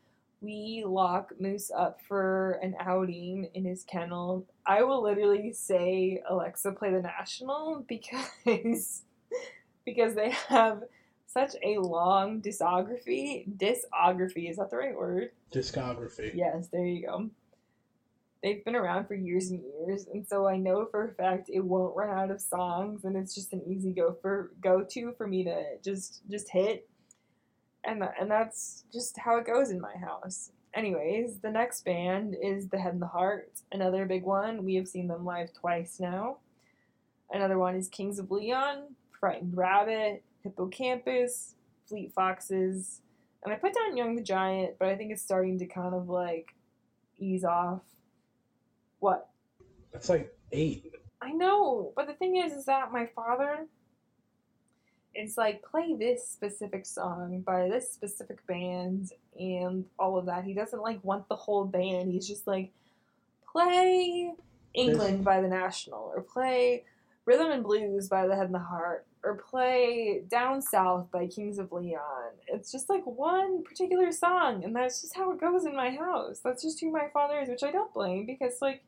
we 0.41 0.85
lock 0.87 1.33
Moose 1.41 1.71
up 1.77 2.01
for 2.07 2.59
an 2.63 2.75
outing 2.79 3.49
in 3.55 3.65
his 3.65 3.85
kennel, 3.85 4.47
I 4.67 4.83
will 4.83 5.03
literally 5.03 5.53
say, 5.53 6.23
Alexa, 6.29 6.73
play 6.73 6.93
the 6.93 7.01
national 7.01 7.85
because 7.89 9.03
because 9.85 10.15
they 10.15 10.31
have 10.49 10.83
such 11.33 11.55
a 11.63 11.79
long 11.79 12.41
discography. 12.41 13.47
Discography, 13.57 14.51
is 14.51 14.57
that 14.57 14.71
the 14.71 14.77
right 14.77 14.97
word? 14.97 15.31
Discography. 15.53 16.33
Yes, 16.35 16.69
there 16.69 16.85
you 16.85 17.07
go. 17.07 17.31
They've 18.43 18.65
been 18.65 18.75
around 18.75 19.07
for 19.07 19.15
years 19.15 19.51
and 19.51 19.63
years, 19.63 20.07
and 20.13 20.27
so 20.27 20.49
I 20.49 20.57
know 20.57 20.87
for 20.91 21.09
a 21.09 21.15
fact 21.15 21.49
it 21.49 21.65
won't 21.65 21.97
run 21.97 22.11
out 22.11 22.31
of 22.33 22.41
songs, 22.41 23.05
and 23.05 23.17
it's 23.17 23.35
just 23.35 23.53
an 23.53 23.63
easy 23.67 23.93
go 23.93 24.17
for 24.21 24.51
go 24.61 24.83
to 24.83 25.13
for 25.13 25.29
me 25.29 25.45
to 25.45 25.63
just 25.85 26.23
just 26.29 26.51
hit, 26.51 26.89
and 27.85 28.03
and 28.21 28.29
that's 28.29 28.85
just 28.93 29.17
how 29.17 29.37
it 29.37 29.47
goes 29.47 29.71
in 29.71 29.81
my 29.81 29.95
house. 29.97 30.51
Anyways, 30.75 31.39
the 31.39 31.51
next 31.51 31.85
band 31.85 32.35
is 32.43 32.69
The 32.69 32.79
Head 32.79 32.95
and 32.95 33.03
the 33.03 33.07
Heart, 33.07 33.53
another 33.71 34.07
big 34.07 34.25
one. 34.25 34.65
We 34.65 34.75
have 34.77 34.89
seen 34.89 35.07
them 35.07 35.25
live 35.25 35.53
twice 35.53 36.01
now. 36.01 36.39
Another 37.31 37.59
one 37.59 37.77
is 37.77 37.89
Kings 37.89 38.19
of 38.19 38.31
Leon, 38.31 38.97
Frightened 39.21 39.57
Rabbit, 39.57 40.25
Hippo 40.43 40.67
Campus, 40.67 41.55
Fleet 41.87 42.13
Foxes, 42.13 43.01
and 43.45 43.53
I 43.53 43.57
put 43.57 43.75
down 43.75 43.97
Young 43.97 44.15
the 44.15 44.23
Giant, 44.23 44.79
but 44.79 44.89
I 44.89 44.97
think 44.97 45.11
it's 45.13 45.23
starting 45.23 45.59
to 45.59 45.67
kind 45.67 45.95
of 45.95 46.09
like 46.09 46.55
ease 47.19 47.45
off. 47.45 47.83
What? 49.01 49.29
That's 49.93 50.09
like 50.09 50.33
eight. 50.53 50.93
I 51.21 51.33
know, 51.33 51.93
but 51.97 52.07
the 52.07 52.15
thing 52.15 52.37
is, 52.37 52.53
is 52.53 52.67
that 52.67 52.93
my 52.93 53.07
father 53.07 53.67
is 55.15 55.37
like, 55.37 55.63
play 55.63 55.95
this 55.95 56.27
specific 56.27 56.87
song 56.87 57.43
by 57.47 57.69
this 57.69 57.93
specific 57.93 58.47
band, 58.47 59.11
and 59.39 59.85
all 59.99 60.19
of 60.19 60.27
that. 60.27 60.45
He 60.45 60.55
doesn't 60.55 60.83
like 60.83 61.03
want 61.05 61.29
the 61.29 61.37
whole 61.37 61.65
band. 61.65 62.13
He's 62.13 62.27
just 62.27 62.47
like 62.47 62.73
play 63.51 64.33
England 64.75 65.25
by 65.25 65.41
the 65.41 65.49
National 65.49 66.13
or 66.15 66.23
play 66.23 66.85
Rhythm 67.25 67.51
and 67.51 67.63
Blues 67.63 68.09
by 68.09 68.27
the 68.27 68.35
Head 68.35 68.47
and 68.47 68.55
the 68.55 68.59
Heart 68.59 69.07
or 69.25 69.37
play 69.37 70.23
Down 70.29 70.61
South 70.61 71.11
by 71.13 71.27
Kings 71.27 71.59
of 71.59 71.71
Leon. 71.73 72.33
It's 72.49 72.73
just 72.73 72.89
like 72.89 73.05
one 73.05 73.63
particular 73.63 74.11
song, 74.11 74.65
and 74.65 74.75
that's 74.75 75.01
just 75.01 75.15
how 75.15 75.31
it 75.33 75.41
goes 75.41 75.65
in 75.65 75.77
my 75.77 75.91
house. 75.91 76.41
That's 76.41 76.63
just 76.63 76.81
who 76.81 76.91
my 76.91 77.09
father 77.13 77.41
is, 77.41 77.49
which 77.49 77.63
I 77.63 77.71
don't 77.71 77.95
blame 77.95 78.27
because, 78.27 78.61
like, 78.61 78.83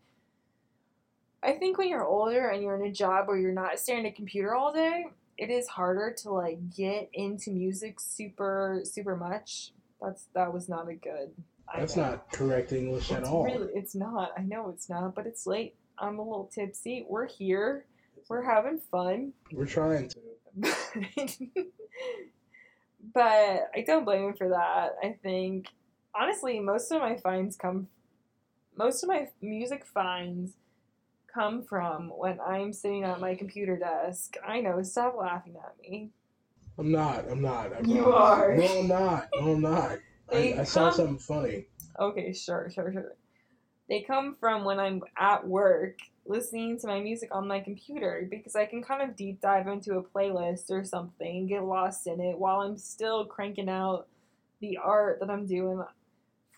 I 1.42 1.53
think 1.53 1.79
when 1.79 1.88
you're 1.88 2.05
older 2.05 2.49
and 2.49 2.62
you're 2.62 2.75
in 2.75 2.90
a 2.90 2.92
job 2.92 3.29
where 3.29 3.37
you're 3.37 3.53
not 3.53 3.79
staring 3.79 4.07
at 4.07 4.12
a 4.12 4.16
computer 4.16 4.55
all 4.55 4.73
day, 4.73 5.05
it 5.37 5.51
is 5.51 5.68
harder 5.68 6.14
to 6.23 6.33
like 6.33 6.59
get 6.75 7.11
into 7.12 7.51
music 7.51 8.01
super 8.01 8.81
super 8.85 9.16
much. 9.16 9.73
That's 10.01 10.27
that 10.35 10.53
was 10.53 10.68
not 10.68 10.88
a 10.88 10.94
good. 10.94 11.33
That's 11.77 11.97
not 11.97 12.31
correct 12.33 12.73
English 12.73 13.11
at 13.11 13.20
It's 13.20 13.29
all. 13.29 13.44
Really, 13.44 13.73
it's 13.75 13.94
not. 13.94 14.33
I 14.38 14.42
know 14.42 14.70
it's 14.70 14.88
not, 14.88 15.14
but 15.14 15.27
it's 15.27 15.47
late. 15.47 15.75
I'm 15.99 16.18
a 16.18 16.23
little 16.23 16.51
tipsy. 16.53 17.05
We're 17.09 17.27
here. 17.27 17.85
We're 18.29 18.43
having 18.43 18.79
fun. 18.91 19.33
We're 19.53 19.67
trying 19.67 20.09
to. 20.09 20.19
but 23.15 23.71
I 23.75 23.85
don't 23.87 24.05
blame 24.05 24.29
him 24.29 24.35
for 24.35 24.49
that. 24.51 24.97
I 25.03 25.17
think 25.23 25.67
honestly, 26.15 26.61
most 26.61 26.91
of 26.91 27.01
my 27.01 27.17
finds 27.17 27.57
come 27.57 27.89
most 28.77 29.03
of 29.03 29.09
my 29.09 29.29
music 29.41 29.87
finds 29.87 30.53
come 31.33 31.63
from 31.63 32.11
when 32.17 32.39
I'm 32.41 32.73
sitting 32.73 33.05
at 33.05 33.21
my 33.21 33.35
computer 33.35 33.77
desk. 33.77 34.37
I 34.47 34.61
know, 34.61 34.83
stop 34.83 35.17
laughing 35.19 35.55
at 35.57 35.75
me. 35.81 36.11
I'm 36.79 36.91
not. 36.91 37.25
I'm 37.31 37.41
not. 37.41 37.73
I'm 37.77 37.87
You 37.87 38.03
not. 38.03 38.15
are. 38.15 38.57
No, 38.57 38.79
I'm 38.79 38.89
not. 38.89 39.29
No, 39.35 39.53
I'm 39.53 39.61
not. 39.61 39.99
I, 40.33 40.57
I 40.61 40.65
saw 40.65 40.91
something 40.91 41.19
funny. 41.19 41.67
Okay, 42.01 42.33
sure, 42.33 42.69
sure, 42.75 42.93
sure. 42.93 43.15
They 43.89 44.01
come 44.03 44.37
from 44.41 44.65
when 44.65 44.81
I'm 44.81 45.03
at 45.17 45.47
work 45.47 45.99
listening 46.27 46.79
to 46.79 46.87
my 46.87 47.01
music 47.01 47.29
on 47.33 47.47
my 47.47 47.61
computer 47.61 48.27
because 48.31 48.57
I 48.57 48.67
can 48.67 48.83
kind 48.83 49.03
of 49.03 49.17
deep 49.17 49.41
dive 49.41 49.67
into 49.69 49.97
a 49.97 50.03
playlist 50.03 50.71
or 50.71 50.85
something, 50.85 51.47
get 51.47 51.65
lost 51.65 52.07
in 52.07 52.21
it 52.21 52.39
while 52.39 52.61
I'm 52.61 52.79
still 52.79 53.25
cranking 53.27 53.69
out 53.69 54.07
the 54.61 54.79
art 54.79 55.21
that 55.21 55.31
I'm 55.31 55.47
doing 55.47 55.83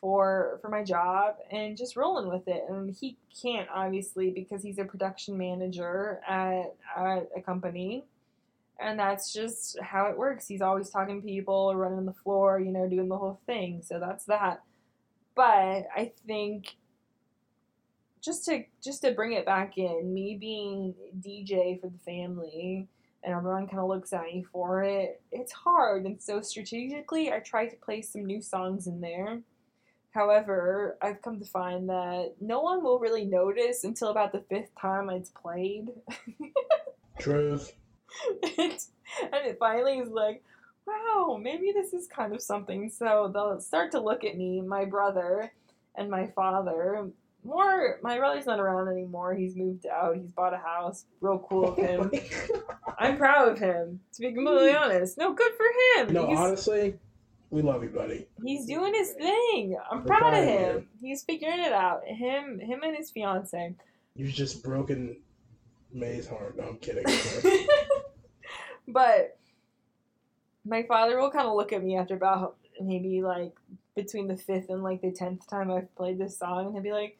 for 0.00 0.58
for 0.60 0.68
my 0.68 0.84
job 0.84 1.36
and 1.50 1.76
just 1.76 1.96
rolling 1.96 2.28
with 2.28 2.46
it. 2.46 2.64
And 2.68 2.94
he 2.94 3.16
can't 3.42 3.68
obviously 3.74 4.30
because 4.30 4.62
he's 4.62 4.78
a 4.78 4.84
production 4.84 5.36
manager 5.36 6.20
at 6.28 6.74
at 6.96 7.28
a 7.36 7.40
company. 7.40 8.04
And 8.78 8.98
that's 8.98 9.32
just 9.32 9.78
how 9.80 10.06
it 10.06 10.18
works. 10.18 10.46
He's 10.46 10.60
always 10.60 10.90
talking 10.90 11.22
to 11.22 11.26
people, 11.26 11.74
running 11.74 12.04
the 12.04 12.12
floor, 12.12 12.60
you 12.60 12.70
know, 12.70 12.86
doing 12.86 13.08
the 13.08 13.16
whole 13.16 13.40
thing. 13.46 13.80
So 13.82 13.98
that's 13.98 14.26
that 14.26 14.62
but 15.36 15.86
I 15.94 16.12
think 16.26 16.74
just 18.26 18.44
to 18.44 18.64
just 18.84 19.02
to 19.02 19.12
bring 19.12 19.32
it 19.32 19.46
back 19.46 19.78
in, 19.78 20.12
me 20.12 20.36
being 20.38 20.94
DJ 21.20 21.80
for 21.80 21.88
the 21.88 21.98
family 22.04 22.88
and 23.22 23.34
everyone 23.34 23.66
kind 23.66 23.80
of 23.80 23.88
looks 23.88 24.12
at 24.12 24.24
me 24.24 24.44
for 24.52 24.82
it, 24.84 25.20
it's 25.32 25.52
hard. 25.52 26.04
And 26.04 26.20
so 26.20 26.40
strategically, 26.40 27.32
I 27.32 27.38
try 27.38 27.66
to 27.66 27.76
play 27.76 28.02
some 28.02 28.24
new 28.24 28.42
songs 28.42 28.86
in 28.86 29.00
there. 29.00 29.40
However, 30.12 30.96
I've 31.02 31.22
come 31.22 31.40
to 31.40 31.44
find 31.44 31.88
that 31.88 32.34
no 32.40 32.60
one 32.60 32.82
will 32.82 32.98
really 32.98 33.24
notice 33.24 33.84
until 33.84 34.08
about 34.08 34.32
the 34.32 34.44
fifth 34.48 34.70
time 34.80 35.10
it's 35.10 35.30
played. 35.30 35.88
Truth. 37.18 37.72
and, 38.58 38.78
and 39.32 39.46
it 39.46 39.56
finally 39.58 39.98
is 39.98 40.08
like, 40.08 40.42
wow, 40.86 41.38
maybe 41.40 41.72
this 41.72 41.92
is 41.92 42.06
kind 42.06 42.32
of 42.32 42.40
something. 42.40 42.90
So 42.90 43.30
they'll 43.32 43.60
start 43.60 43.90
to 43.92 44.00
look 44.00 44.24
at 44.24 44.36
me, 44.36 44.60
my 44.60 44.84
brother, 44.84 45.52
and 45.96 46.10
my 46.10 46.28
father. 46.28 47.10
More, 47.46 48.00
my 48.02 48.18
brother's 48.18 48.44
not 48.46 48.58
around 48.58 48.88
anymore. 48.88 49.34
He's 49.34 49.54
moved 49.56 49.86
out. 49.86 50.16
He's 50.16 50.32
bought 50.32 50.52
a 50.52 50.58
house. 50.58 51.04
Real 51.20 51.38
cool 51.38 51.68
of 51.72 51.76
him. 51.78 52.10
I'm 52.98 53.16
proud 53.16 53.48
of 53.48 53.58
him. 53.58 54.00
To 54.14 54.20
be 54.20 54.32
completely 54.32 54.74
honest, 54.74 55.16
no, 55.16 55.32
good 55.32 55.52
for 55.56 55.66
him. 56.02 56.12
no, 56.12 56.26
he's, 56.26 56.38
honestly, 56.38 56.94
we 57.50 57.62
love 57.62 57.84
you, 57.84 57.90
buddy. 57.90 58.26
he's 58.44 58.66
doing 58.66 58.92
his 58.94 59.12
thing. 59.12 59.76
I'm 59.90 59.98
We're 60.00 60.06
proud 60.06 60.18
proud 60.18 60.34
of 60.34 60.42
of 60.42 60.48
him. 60.48 60.76
you. 61.00 61.08
He's 61.08 61.22
figuring 61.22 61.60
it 61.60 61.72
out. 61.72 62.04
Him, 62.04 62.58
him, 62.58 62.82
and 62.82 62.96
his 62.96 63.10
fiance. 63.10 63.74
You've 64.16 64.32
just 64.32 64.64
broken 64.64 65.16
May's 65.92 66.26
heart. 66.26 66.56
No, 66.56 66.64
I'm 66.64 66.78
kidding. 66.78 67.04
but 68.88 69.38
my 70.64 70.82
father 70.82 71.18
will 71.20 71.30
kind 71.30 71.46
of 71.46 71.54
look 71.54 71.72
at 71.72 71.82
me 71.84 71.96
after 71.96 72.14
about 72.14 72.56
maybe 72.80 73.22
like 73.22 73.54
between 73.94 74.26
the 74.26 74.36
fifth 74.36 74.68
and 74.68 74.82
like 74.82 75.00
the 75.00 75.12
tenth 75.12 75.48
time 75.48 75.70
I've 75.70 75.94
played 75.94 76.18
this 76.18 76.38
song, 76.38 76.66
and 76.66 76.74
he'll 76.74 76.82
be 76.82 76.92
like, 76.92 77.18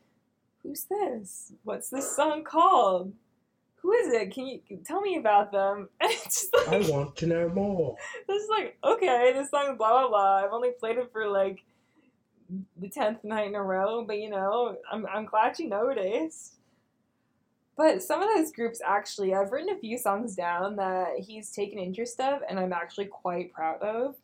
"Who's 0.67 0.85
this? 0.85 1.53
What's 1.63 1.91
this 1.91 2.15
song 2.17 2.43
called? 2.43 3.13
Who 3.83 3.93
is 3.93 4.13
it? 4.13 4.33
Can 4.33 4.47
you 4.47 4.61
tell 4.85 5.01
me 5.01 5.17
about 5.17 5.53
them?" 5.53 5.89
And 6.01 6.11
it's 6.13 6.51
just 6.51 6.69
I 6.69 6.79
want 6.91 7.17
to 7.17 7.27
know 7.27 7.49
more. 7.49 7.97
it's 8.29 8.43
just 8.43 8.51
like, 8.51 8.77
okay, 8.83 9.33
this 9.33 9.51
song 9.51 9.71
is 9.71 9.79
blah 9.79 9.91
blah 9.91 10.09
blah. 10.09 10.45
I've 10.45 10.53
only 10.53 10.71
played 10.79 10.97
it 10.97 11.11
for 11.13 11.29
like 11.29 11.63
the 12.77 12.89
tenth 12.89 13.23
night 13.25 13.49
in 13.49 13.55
a 13.55 13.63
row, 13.63 14.05
but 14.05 14.19
you 14.19 14.31
know, 14.31 14.77
I'm 14.91 15.07
I'm 15.07 15.25
glad 15.25 15.59
you 15.59 15.69
noticed. 15.69 16.55
But 17.77 18.03
some 18.03 18.23
of 18.23 18.31
those 18.35 18.53
groups 18.53 18.81
actually, 18.85 19.35
I've 19.35 19.53
written 19.53 19.77
a 19.77 19.79
few 19.79 19.99
songs 19.99 20.35
down 20.35 20.77
that 20.77 21.19
he's 21.19 21.51
taken 21.51 21.79
interest 21.79 22.19
of, 22.21 22.41
and 22.49 22.59
I'm 22.59 22.73
actually 22.73 23.07
quite 23.07 23.53
proud 23.53 23.83
of. 23.83 24.17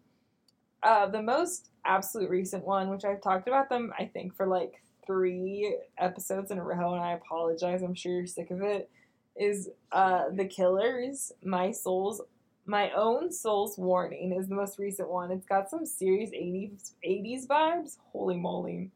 Uh, 0.83 1.07
the 1.07 1.23
most 1.23 1.71
absolute 1.85 2.31
recent 2.31 2.65
one, 2.65 2.89
which 2.89 3.05
I've 3.05 3.21
talked 3.21 3.47
about 3.47 3.69
them, 3.69 3.93
I 3.99 4.07
think 4.07 4.35
for 4.35 4.47
like 4.47 4.82
three 5.07 5.77
episodes 5.99 6.51
in 6.51 6.59
a 6.59 6.65
row, 6.65 6.95
and 6.95 7.03
I 7.03 7.13
apologize. 7.13 7.83
I'm 7.83 7.95
sure 7.95 8.13
you're 8.13 8.27
sick 8.27 8.51
of 8.51 8.63
it. 8.63 8.91
Is 9.35 9.71
uh, 9.93 10.25
the 10.31 10.45
Killers, 10.45 11.33
my 11.43 11.73
soul's 11.73 12.21
my 12.65 12.93
own 12.93 13.33
soul's 13.33 13.77
warning 13.77 14.33
is 14.33 14.49
the 14.49 14.55
most 14.55 14.79
recent 14.79 15.09
one. 15.09 15.31
It's 15.31 15.47
got 15.47 15.69
some 15.69 15.85
serious 15.85 16.31
80s 16.31 16.93
80s 17.05 17.47
vibes. 17.47 17.97
Holy 18.13 18.37
moly. 18.37 18.91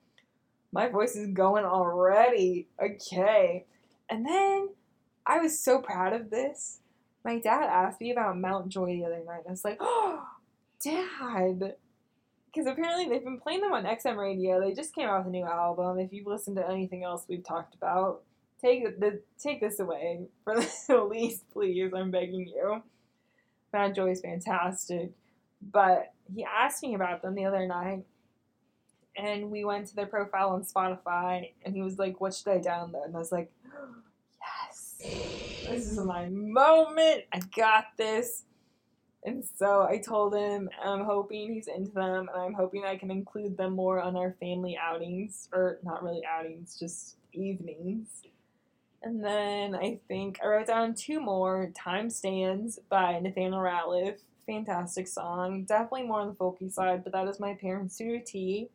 My 0.73 0.89
voice 0.89 1.17
is 1.17 1.29
going 1.29 1.65
already. 1.65 2.69
Okay. 2.81 3.65
And 4.09 4.25
then 4.25 4.69
I 5.27 5.39
was 5.39 5.59
so 5.59 5.81
proud 5.81 6.13
of 6.13 6.31
this. 6.31 6.81
My 7.25 7.41
dad 7.41 7.65
asked 7.65 8.01
me 8.01 8.13
about 8.13 8.39
Mount 8.39 8.69
Joy 8.69 8.87
the 8.87 9.05
other 9.05 9.23
night. 9.27 9.41
And 9.41 9.49
I 9.49 9.51
was 9.51 9.65
like, 9.65 9.79
oh, 9.81 10.23
dad. 10.85 11.77
Because 12.57 12.73
apparently 12.73 13.07
they've 13.07 13.23
been 13.23 13.39
playing 13.39 13.61
them 13.61 13.75
on 13.75 13.85
XM 13.85 14.17
radio. 14.17 14.59
They 14.59 14.73
just 14.73 14.95
came 14.95 15.07
out 15.09 15.19
with 15.19 15.27
a 15.27 15.31
new 15.31 15.45
album. 15.45 15.99
If 15.99 16.11
you've 16.11 16.27
listened 16.27 16.57
to 16.57 16.67
anything 16.67 17.05
else 17.05 17.27
we've 17.29 17.45
talked 17.45 17.75
about, 17.75 18.23
take 18.63 18.99
the 18.99 19.21
take 19.39 19.61
this 19.61 19.79
away 19.79 20.23
for 20.45 20.57
the 20.89 21.05
least, 21.05 21.45
please. 21.53 21.93
I'm 21.95 22.11
begging 22.11 22.49
you. 22.49 22.83
Mount 23.75 23.95
Joy 23.95 24.13
is 24.13 24.23
fantastic. 24.23 25.11
But 25.61 26.15
he 26.35 26.45
asked 26.45 26.83
me 26.83 26.95
about 26.95 27.21
them 27.21 27.35
the 27.35 27.45
other 27.45 27.67
night, 27.67 28.07
and 29.17 29.51
we 29.51 29.67
went 29.67 29.89
to 29.89 29.95
their 29.95 30.07
profile 30.07 30.51
on 30.51 30.63
Spotify, 30.63 31.53
and 31.63 31.75
he 31.75 31.83
was 31.83 31.99
like, 31.99 32.23
"What 32.23 32.33
should 32.33 32.49
I 32.49 32.59
download?" 32.59 33.05
And 33.05 33.17
I 33.17 33.19
was 33.19 33.33
like, 33.33 33.53
"Yes, 34.41 34.95
this 34.99 35.93
is 35.93 35.99
my 35.99 36.31
moment. 36.31 37.25
I 37.35 37.41
got 37.55 37.85
this." 37.99 38.45
And 39.27 39.45
so 39.45 39.83
I 39.83 39.99
told 39.99 40.37
him, 40.37 40.71
I'm 40.85 41.05
hoping 41.05 41.53
he's 41.53 41.67
into 41.67 41.91
them, 41.91 42.29
and 42.33 42.41
I'm 42.41 42.55
hoping 42.55 42.85
I 42.85 42.97
can 42.97 43.11
include 43.11 43.57
them 43.57 43.73
more 43.73 44.01
on 44.01 44.17
our 44.17 44.37
family 44.39 44.79
outings, 44.81 45.49
or 45.53 45.81
not 45.83 46.05
really 46.05 46.23
outings, 46.25 46.79
just 46.79 47.17
evenings. 47.33 48.23
And 49.03 49.25
then 49.25 49.75
I 49.75 49.99
think 50.07 50.39
I 50.43 50.47
wrote 50.47 50.69
down 50.69 50.95
two 50.95 51.21
more. 51.21 51.73
Time 51.77 52.09
Stands 52.09 52.79
by 52.89 53.19
Nathaniel 53.19 53.59
Rateliff. 53.59 54.19
Fantastic 54.47 55.09
song. 55.09 55.65
Definitely 55.65 56.05
more 56.05 56.21
on 56.21 56.29
the 56.29 56.35
folky 56.35 56.71
side, 56.73 57.03
but 57.03 57.13
that 57.13 57.27
is 57.27 57.41
my 57.41 57.55
parents' 57.55 57.97
to 57.99 58.15
a 58.15 58.21
T. 58.21 58.69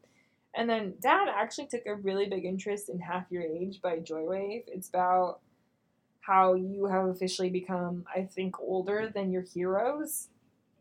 And 0.54 0.70
then 0.70 0.96
Dad 1.02 1.30
actually 1.34 1.68
took 1.68 1.86
a 1.86 1.96
really 1.96 2.28
big 2.28 2.44
interest 2.44 2.90
in 2.90 3.00
Half 3.00 3.28
Your 3.30 3.44
Age 3.44 3.82
by 3.82 4.00
Joywave. 4.00 4.64
It's 4.68 4.90
about 4.90 5.40
how 6.20 6.56
you 6.56 6.88
have 6.88 7.06
officially 7.06 7.50
become, 7.50 8.06
I 8.14 8.24
think, 8.24 8.60
older 8.60 9.10
than 9.14 9.32
your 9.32 9.44
heroes 9.44 10.28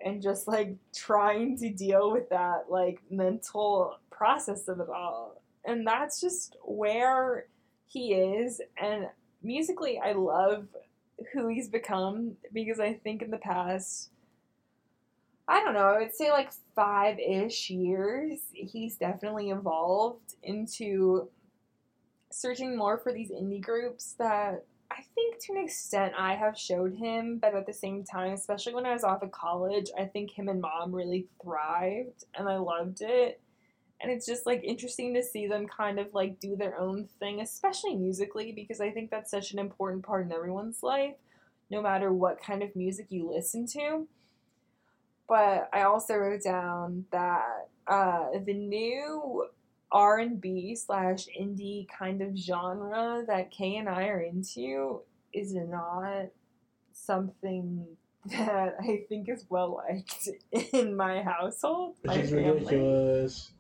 and 0.04 0.22
just 0.22 0.48
like 0.48 0.76
trying 0.94 1.56
to 1.58 1.70
deal 1.70 2.12
with 2.12 2.28
that 2.30 2.66
like 2.68 3.00
mental 3.10 3.96
process 4.10 4.68
of 4.68 4.80
it 4.80 4.88
all. 4.88 5.40
And 5.64 5.86
that's 5.86 6.20
just 6.20 6.56
where 6.64 7.46
he 7.86 8.14
is. 8.14 8.60
And 8.80 9.08
musically, 9.42 9.98
I 9.98 10.12
love 10.12 10.66
who 11.32 11.48
he's 11.48 11.68
become 11.68 12.36
because 12.52 12.80
I 12.80 12.94
think 12.94 13.22
in 13.22 13.30
the 13.30 13.38
past, 13.38 14.10
I 15.48 15.62
don't 15.62 15.74
know, 15.74 15.80
I 15.80 15.98
would 15.98 16.14
say 16.14 16.30
like 16.30 16.50
five 16.74 17.18
ish 17.18 17.70
years, 17.70 18.40
he's 18.52 18.96
definitely 18.96 19.50
evolved 19.50 20.34
into 20.42 21.28
searching 22.30 22.76
more 22.76 22.98
for 22.98 23.12
these 23.12 23.30
indie 23.30 23.60
groups 23.60 24.14
that 24.18 24.64
I 24.90 25.02
think 25.14 25.38
to 25.40 25.52
an 25.52 25.64
extent 25.64 26.14
I 26.18 26.34
have 26.34 26.58
showed 26.58 26.94
him, 26.94 27.38
but 27.38 27.54
at 27.54 27.66
the 27.66 27.72
same 27.72 28.04
time, 28.04 28.32
especially 28.32 28.74
when 28.74 28.86
I 28.86 28.92
was 28.92 29.04
off 29.04 29.22
of 29.22 29.30
college, 29.30 29.90
I 29.98 30.04
think 30.04 30.30
him 30.32 30.48
and 30.48 30.60
mom 30.60 30.94
really 30.94 31.28
thrived 31.42 32.24
and 32.34 32.48
I 32.48 32.56
loved 32.56 33.00
it. 33.00 33.40
And 34.00 34.10
it's 34.10 34.26
just 34.26 34.46
like 34.46 34.64
interesting 34.64 35.14
to 35.14 35.22
see 35.22 35.46
them 35.46 35.66
kind 35.66 35.98
of 35.98 36.12
like 36.14 36.40
do 36.40 36.56
their 36.56 36.78
own 36.78 37.08
thing, 37.18 37.40
especially 37.40 37.96
musically, 37.96 38.50
because 38.50 38.80
I 38.80 38.90
think 38.90 39.10
that's 39.10 39.30
such 39.30 39.52
an 39.52 39.58
important 39.58 40.04
part 40.04 40.26
in 40.26 40.32
everyone's 40.32 40.82
life, 40.82 41.16
no 41.70 41.82
matter 41.82 42.12
what 42.12 42.42
kind 42.42 42.62
of 42.62 42.74
music 42.74 43.06
you 43.10 43.30
listen 43.30 43.66
to. 43.68 44.08
But 45.28 45.68
I 45.72 45.82
also 45.82 46.14
wrote 46.16 46.42
down 46.42 47.04
that 47.12 47.68
uh, 47.86 48.30
the 48.44 48.54
new 48.54 49.46
R 49.92 50.18
and 50.18 50.40
B 50.40 50.74
slash 50.76 51.26
indie 51.38 51.86
kind 51.88 52.22
of 52.22 52.36
genre 52.36 53.24
that 53.26 53.50
Kay 53.50 53.76
and 53.76 53.88
I 53.88 54.08
are 54.08 54.20
into 54.20 55.00
is 55.32 55.54
not 55.54 56.26
something 56.92 57.86
that 58.26 58.76
I 58.80 59.04
think 59.08 59.28
is 59.28 59.44
well 59.48 59.82
liked 59.88 60.28
in 60.74 60.96
my 60.96 61.22
household. 61.22 61.96
Which 62.02 62.16
my 62.16 62.18
is 62.22 62.30
family. 62.30 62.52
ridiculous. 62.54 63.50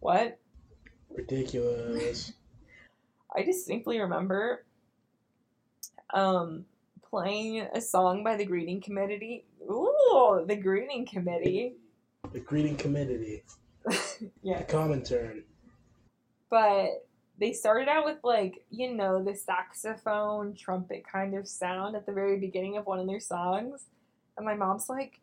What? 0.00 0.38
Ridiculous. 1.10 2.32
I 3.36 3.42
distinctly 3.42 4.00
remember 4.00 4.64
um, 6.12 6.64
playing 7.10 7.66
a 7.74 7.80
song 7.80 8.22
by 8.22 8.36
the 8.36 8.44
Greeting 8.44 8.80
Committee. 8.80 9.44
Ooh, 9.62 10.44
the 10.46 10.56
Greeting 10.56 11.06
Committee. 11.06 11.74
the 12.32 12.40
greeting 12.40 12.76
committee. 12.76 13.42
yeah. 14.42 14.58
The 14.58 14.64
Comintern. 14.64 15.42
but 16.50 17.06
they 17.38 17.52
started 17.52 17.88
out 17.88 18.04
with 18.04 18.18
like 18.22 18.64
you 18.70 18.94
know 18.94 19.22
the 19.22 19.34
saxophone 19.34 20.54
trumpet 20.54 21.04
kind 21.10 21.34
of 21.34 21.48
sound 21.48 21.96
at 21.96 22.06
the 22.06 22.12
very 22.12 22.38
beginning 22.38 22.76
of 22.76 22.86
one 22.86 22.98
of 22.98 23.06
their 23.06 23.20
songs. 23.20 23.86
And 24.36 24.46
my 24.46 24.54
mom's 24.54 24.88
like 24.88 25.20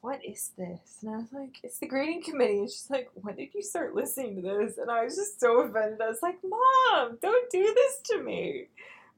what 0.00 0.24
is 0.24 0.52
this? 0.56 0.98
And 1.02 1.14
i 1.14 1.16
was 1.18 1.32
like 1.32 1.58
it's 1.62 1.78
the 1.78 1.86
greeting 1.86 2.22
committee. 2.22 2.60
And 2.60 2.70
she's 2.70 2.88
like 2.90 3.10
when 3.14 3.36
did 3.36 3.54
you 3.54 3.62
start 3.62 3.94
listening 3.94 4.36
to 4.36 4.42
this? 4.42 4.78
And 4.78 4.90
i 4.90 5.04
was 5.04 5.16
just 5.16 5.40
so 5.40 5.60
offended. 5.60 6.00
I 6.00 6.08
was 6.08 6.22
like 6.22 6.38
mom 6.42 7.18
don't 7.20 7.50
do 7.50 7.74
this 7.74 8.00
to 8.10 8.22
me. 8.22 8.68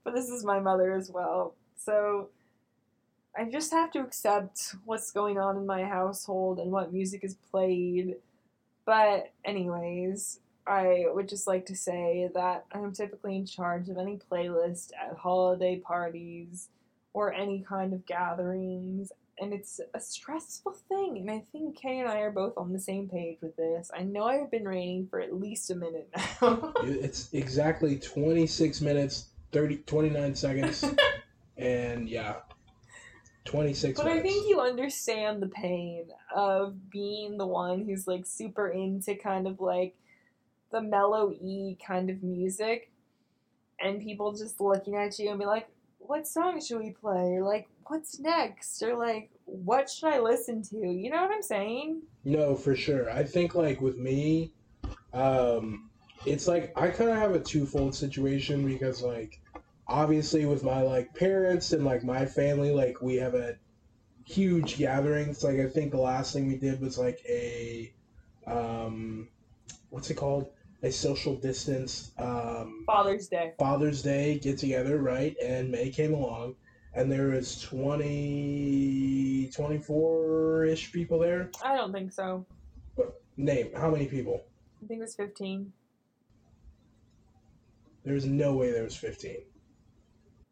But 0.05 0.15
this 0.15 0.29
is 0.29 0.45
my 0.45 0.59
mother 0.59 0.93
as 0.95 1.11
well. 1.11 1.55
So 1.77 2.31
i 3.39 3.45
just 3.45 3.73
have 3.73 3.91
to 3.91 4.01
accept 4.01 4.75
what's 4.85 5.11
going 5.13 5.39
on 5.39 5.57
in 5.57 5.67
my 5.67 5.85
household 5.85 6.59
and 6.59 6.71
what 6.71 6.93
music 6.93 7.25
is 7.25 7.37
played 7.51 8.17
but 8.85 9.31
anyways 9.45 10.41
I 10.69 11.07
would 11.09 11.29
just 11.29 11.47
like 11.47 11.65
to 11.67 11.77
say 11.77 12.29
that 12.35 12.67
I'm 12.73 12.93
typically 12.93 13.37
in 13.37 13.47
charge 13.47 13.89
of 13.89 13.97
any 13.97 14.19
playlist 14.31 14.91
at 15.01 15.17
holiday 15.17 15.79
parties 15.79 16.69
or 17.15 17.33
any 17.33 17.65
kind 17.67 17.95
of 17.95 18.05
gatherings, 18.05 19.11
and 19.41 19.55
it's 19.55 19.81
a 19.95 20.01
stressful 20.01 20.73
thing. 20.89 21.17
And 21.19 21.31
I 21.31 21.43
think 21.53 21.79
Kay 21.79 22.01
and 22.01 22.09
I 22.09 22.19
are 22.19 22.31
both 22.31 22.53
on 22.59 22.73
the 22.73 22.79
same 22.79 23.09
page 23.09 23.39
with 23.41 23.57
this. 23.57 23.91
I 23.97 24.03
know 24.03 24.25
I've 24.25 24.51
been 24.51 24.69
raining 24.69 25.07
for 25.09 25.21
at 25.21 25.35
least 25.35 25.71
a 25.71 25.75
minute 25.75 26.11
now. 26.43 26.75
It's 26.83 27.33
exactly 27.33 27.99
26 27.99 28.81
minutes, 28.83 29.31
30, 29.53 29.79
29 29.79 30.35
seconds. 30.35 30.85
and 31.57 32.09
yeah, 32.09 32.37
26 33.49 33.99
but 34.01 34.11
I 34.11 34.21
think 34.21 34.49
you 34.49 34.61
understand 34.61 35.43
the 35.43 35.49
pain 35.49 36.05
of 36.35 36.91
being 36.91 37.39
the 37.39 37.47
one 37.47 37.85
who's 37.85 38.07
like 38.07 38.27
super 38.27 38.69
into 38.69 39.15
kind 39.15 39.47
of 39.47 39.61
like 39.61 39.95
the 40.71 40.81
mellow 40.83 41.33
E 41.33 41.77
kind 41.85 42.11
of 42.11 42.23
music 42.23 42.91
and 43.81 44.03
people 44.03 44.33
just 44.33 44.61
looking 44.61 44.97
at 44.97 45.19
you 45.19 45.31
and 45.31 45.39
be 45.39 45.47
like, 45.47 45.69
what 45.99 46.27
song 46.27 46.61
should 46.61 46.79
we 46.79 46.91
play? 46.91 47.37
Or 47.37 47.43
like, 47.43 47.69
what's 47.87 48.19
next? 48.19 48.83
Or 48.83 48.97
like, 48.97 49.31
what 49.45 49.89
should 49.89 50.13
I 50.13 50.19
listen 50.21 50.63
to? 50.65 50.77
You 50.77 51.11
know 51.11 51.23
what 51.23 51.33
I'm 51.33 51.43
saying? 51.43 52.03
No, 52.25 52.55
for 52.55 52.75
sure. 52.75 53.11
I 53.11 53.25
think 53.25 53.55
like 53.55 53.81
with 53.81 53.99
me, 53.99 54.53
um, 55.13 55.91
it's 56.27 56.49
like 56.49 56.73
I 56.77 56.89
kind 56.89 57.11
of 57.11 57.17
have 57.17 57.35
a 57.35 57.41
twofold 57.41 57.95
situation 57.95 58.67
because 58.67 59.03
like 59.03 59.41
obviously 59.89 60.45
with 60.45 60.63
my 60.63 60.83
like 60.83 61.15
parents 61.15 61.73
and 61.73 61.85
like 61.85 62.05
my 62.05 62.27
family, 62.27 62.71
like 62.71 63.01
we 63.01 63.17
have 63.17 63.35
a 63.35 63.57
huge 64.25 64.77
gatherings. 64.77 65.43
Like 65.43 65.59
I 65.59 65.67
think 65.67 65.91
the 65.91 65.99
last 65.99 66.33
thing 66.33 66.47
we 66.47 66.57
did 66.57 66.81
was 66.81 66.99
like 66.99 67.21
a 67.29 67.93
um, 68.47 69.29
what's 69.91 70.11
it 70.11 70.15
called? 70.15 70.51
A 70.83 70.93
social 70.93 71.35
distance 71.35 72.13
um, 72.19 72.85
Father's 72.87 73.27
Day. 73.27 73.55
Father's 73.59 74.01
Day 74.03 74.39
get 74.39 74.59
together, 74.59 74.99
right? 74.99 75.37
And 75.43 75.73
May 75.73 75.91
came 75.91 76.15
along, 76.15 76.55
and 76.95 77.11
there 77.11 77.29
was 77.29 77.61
20, 77.63 79.51
24 79.53 80.67
ish 80.67 80.93
people 80.93 81.19
there. 81.19 81.51
I 81.65 81.75
don't 81.75 81.93
think 81.93 82.13
so. 82.13 82.47
Name 83.37 83.71
how 83.75 83.91
many 83.91 84.07
people? 84.07 84.45
I 84.83 84.87
think 84.87 84.99
it 84.99 85.03
was 85.03 85.17
15. 85.17 85.73
There's 88.05 88.27
no 88.27 88.55
way 88.55 88.71
there 88.71 88.85
was 88.85 88.97
15. 88.97 89.39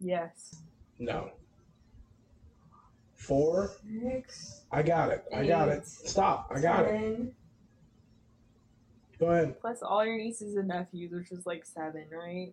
Yes. 0.01 0.57
No. 0.99 1.31
Four? 3.15 3.73
Six. 4.03 4.63
I 4.71 4.83
got 4.83 5.11
it. 5.11 5.25
I 5.35 5.47
got 5.47 5.69
it. 5.69 5.87
Stop. 5.87 6.51
I 6.55 6.61
got 6.61 6.85
it. 6.85 7.33
Go 9.19 9.27
ahead. 9.31 9.61
Plus 9.61 9.83
all 9.83 10.05
your 10.05 10.19
nieces 10.19 10.57
and 10.57 10.69
nephews, 10.69 11.13
which 11.13 11.33
is 11.33 11.47
like 11.47 11.65
seven, 11.65 12.05
right? 12.13 12.53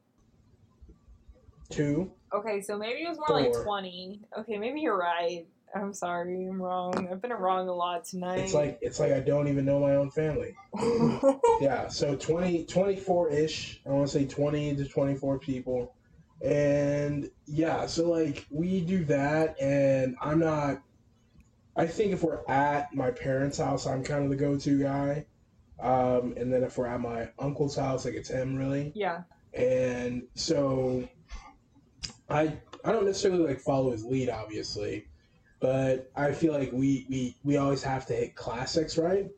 Two. 1.70 2.12
Okay, 2.34 2.62
so 2.62 2.78
maybe 2.78 3.02
it 3.04 3.10
was 3.10 3.18
more 3.18 3.40
like 3.40 3.54
20. 3.64 4.22
Okay, 4.40 4.58
maybe 4.58 4.82
you're 4.82 4.98
right. 4.98 5.46
I'm 5.76 5.94
sorry, 5.94 6.46
I'm 6.46 6.62
wrong. 6.62 7.08
I've 7.12 7.22
been 7.22 7.34
wrong 7.34 7.68
a 7.68 7.74
lot 7.74 8.06
tonight. 8.06 8.40
It's 8.40 8.54
like 8.54 8.78
it's 8.82 9.00
like 9.00 9.12
I 9.12 9.20
don't 9.20 9.48
even 9.48 9.66
know 9.66 9.80
my 9.80 9.96
own 9.96 10.12
family. 10.12 10.56
Yeah, 11.62 11.88
so 11.88 12.16
20, 12.16 12.66
24-ish. 12.66 13.82
I 13.86 13.90
want 13.90 14.08
to 14.08 14.14
say 14.14 14.26
20 14.26 14.76
to 14.76 14.86
24 14.86 15.40
people. 15.40 15.96
And 16.44 17.30
yeah, 17.46 17.88
so 17.88 18.10
like 18.10 18.46
we 18.50 18.82
do 18.82 19.06
that 19.06 19.56
and 19.62 20.16
I'm 20.22 20.40
not 20.40 20.82
I 21.76 21.88
think 21.88 22.12
if 22.14 22.22
we're 22.22 22.46
at 22.48 22.94
my 22.94 23.10
parents' 23.10 23.58
house, 23.58 23.88
I'm 23.88 24.04
kind 24.04 24.24
of 24.24 24.30
the 24.30 24.36
go-to 24.36 24.80
guy. 24.80 25.26
Um, 25.80 26.36
and 26.38 26.54
then 26.54 26.64
if 26.64 26.78
we're 26.78 26.86
at 26.86 27.02
my 27.02 27.30
uncle's 27.40 27.76
house, 27.76 28.06
like 28.06 28.14
it's 28.14 28.30
him 28.30 28.56
really. 28.56 28.92
yeah. 28.94 29.24
And 29.54 30.24
so 30.36 31.08
I 32.30 32.58
I 32.84 32.92
don't 32.92 33.06
necessarily 33.06 33.46
like 33.46 33.60
follow 33.60 33.92
his 33.92 34.04
lead 34.04 34.30
obviously, 34.30 35.08
but 35.60 36.12
I 36.16 36.32
feel 36.34 36.54
like 36.54 36.72
we 36.74 37.06
we 37.10 37.36
we 37.44 37.58
always 37.58 37.84
have 37.84 38.06
to 38.08 38.14
hit 38.14 38.36
classics, 38.36 38.98
right? 38.98 39.30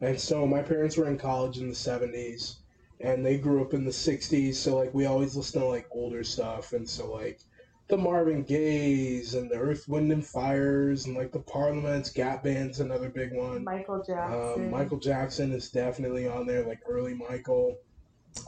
And 0.00 0.18
so 0.18 0.46
my 0.46 0.62
parents 0.62 0.96
were 0.96 1.08
in 1.08 1.18
college 1.18 1.58
in 1.58 1.68
the 1.68 1.74
70s 1.74 2.56
and 3.04 3.24
they 3.24 3.36
grew 3.36 3.60
up 3.60 3.74
in 3.74 3.84
the 3.84 3.90
60s, 3.90 4.54
so 4.54 4.76
like 4.76 4.94
we 4.94 5.04
always 5.04 5.36
listen 5.36 5.60
to 5.60 5.66
like 5.66 5.86
older 5.90 6.24
stuff 6.24 6.72
and 6.72 6.88
so 6.88 7.12
like 7.12 7.40
the 7.88 7.98
Marvin 7.98 8.42
Gaye's 8.42 9.34
and 9.34 9.50
the 9.50 9.56
Earth, 9.56 9.86
Wind 9.88 10.10
and 10.10 10.24
Fires 10.24 11.04
and 11.04 11.14
like 11.14 11.30
the 11.30 11.40
Parliaments, 11.40 12.08
Gap 12.08 12.42
Band's 12.42 12.80
another 12.80 13.10
big 13.10 13.34
one. 13.34 13.62
Michael 13.62 14.02
Jackson. 14.02 14.64
Um, 14.64 14.70
Michael 14.70 14.98
Jackson 14.98 15.52
is 15.52 15.68
definitely 15.68 16.26
on 16.26 16.46
there, 16.46 16.64
like 16.64 16.80
early 16.88 17.12
Michael, 17.12 17.76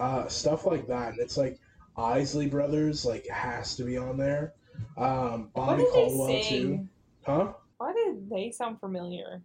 uh, 0.01 0.27
stuff 0.29 0.65
like 0.65 0.87
that. 0.87 1.11
And 1.11 1.21
it's 1.21 1.37
like 1.37 1.59
Isley 1.99 2.47
Brothers, 2.47 3.05
like 3.05 3.29
has 3.29 3.77
to 3.77 3.85
be 3.85 3.99
on 3.99 4.17
there. 4.17 4.55
Um, 4.97 5.51
Bobby 5.55 5.85
Caldwell 5.93 6.43
too, 6.43 6.89
huh? 7.27 7.53
Why 7.77 7.93
did 7.93 8.31
they 8.31 8.51
sound 8.53 8.81
familiar? 8.81 9.43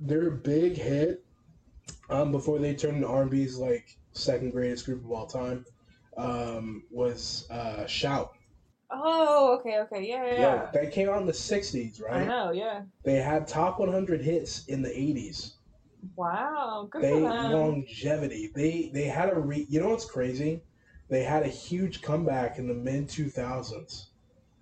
Their 0.00 0.30
big 0.30 0.76
hit, 0.76 1.24
um, 2.10 2.32
before 2.32 2.58
they 2.58 2.74
turned 2.74 2.96
into 2.96 3.08
R&B's 3.08 3.56
like 3.56 3.96
second 4.16 4.50
greatest 4.50 4.86
group 4.86 5.04
of 5.04 5.10
all 5.10 5.26
time, 5.26 5.64
um, 6.16 6.82
was 6.90 7.46
uh, 7.50 7.86
Shout. 7.86 8.32
Oh, 8.90 9.58
okay, 9.58 9.80
okay, 9.80 10.06
yeah, 10.08 10.24
yeah. 10.24 10.40
Yeah, 10.40 10.70
that 10.72 10.92
came 10.92 11.08
out 11.08 11.20
in 11.20 11.26
the 11.26 11.32
'60s, 11.32 12.00
right? 12.00 12.22
I 12.22 12.24
know, 12.26 12.52
yeah. 12.52 12.82
They 13.04 13.16
had 13.16 13.46
top 13.46 13.78
100 13.78 14.22
hits 14.22 14.64
in 14.66 14.82
the 14.82 14.90
'80s. 14.90 15.56
Wow, 16.14 16.88
good 16.90 17.02
they 17.02 17.20
longevity. 17.20 18.50
They 18.54 18.90
they 18.92 19.04
had 19.04 19.30
a 19.30 19.38
re. 19.38 19.66
You 19.68 19.80
know 19.80 19.90
what's 19.90 20.04
crazy? 20.04 20.62
They 21.08 21.22
had 21.22 21.42
a 21.42 21.48
huge 21.48 22.00
comeback 22.02 22.58
in 22.58 22.68
the 22.68 22.74
mid 22.74 23.08
two 23.08 23.28
thousands 23.28 24.10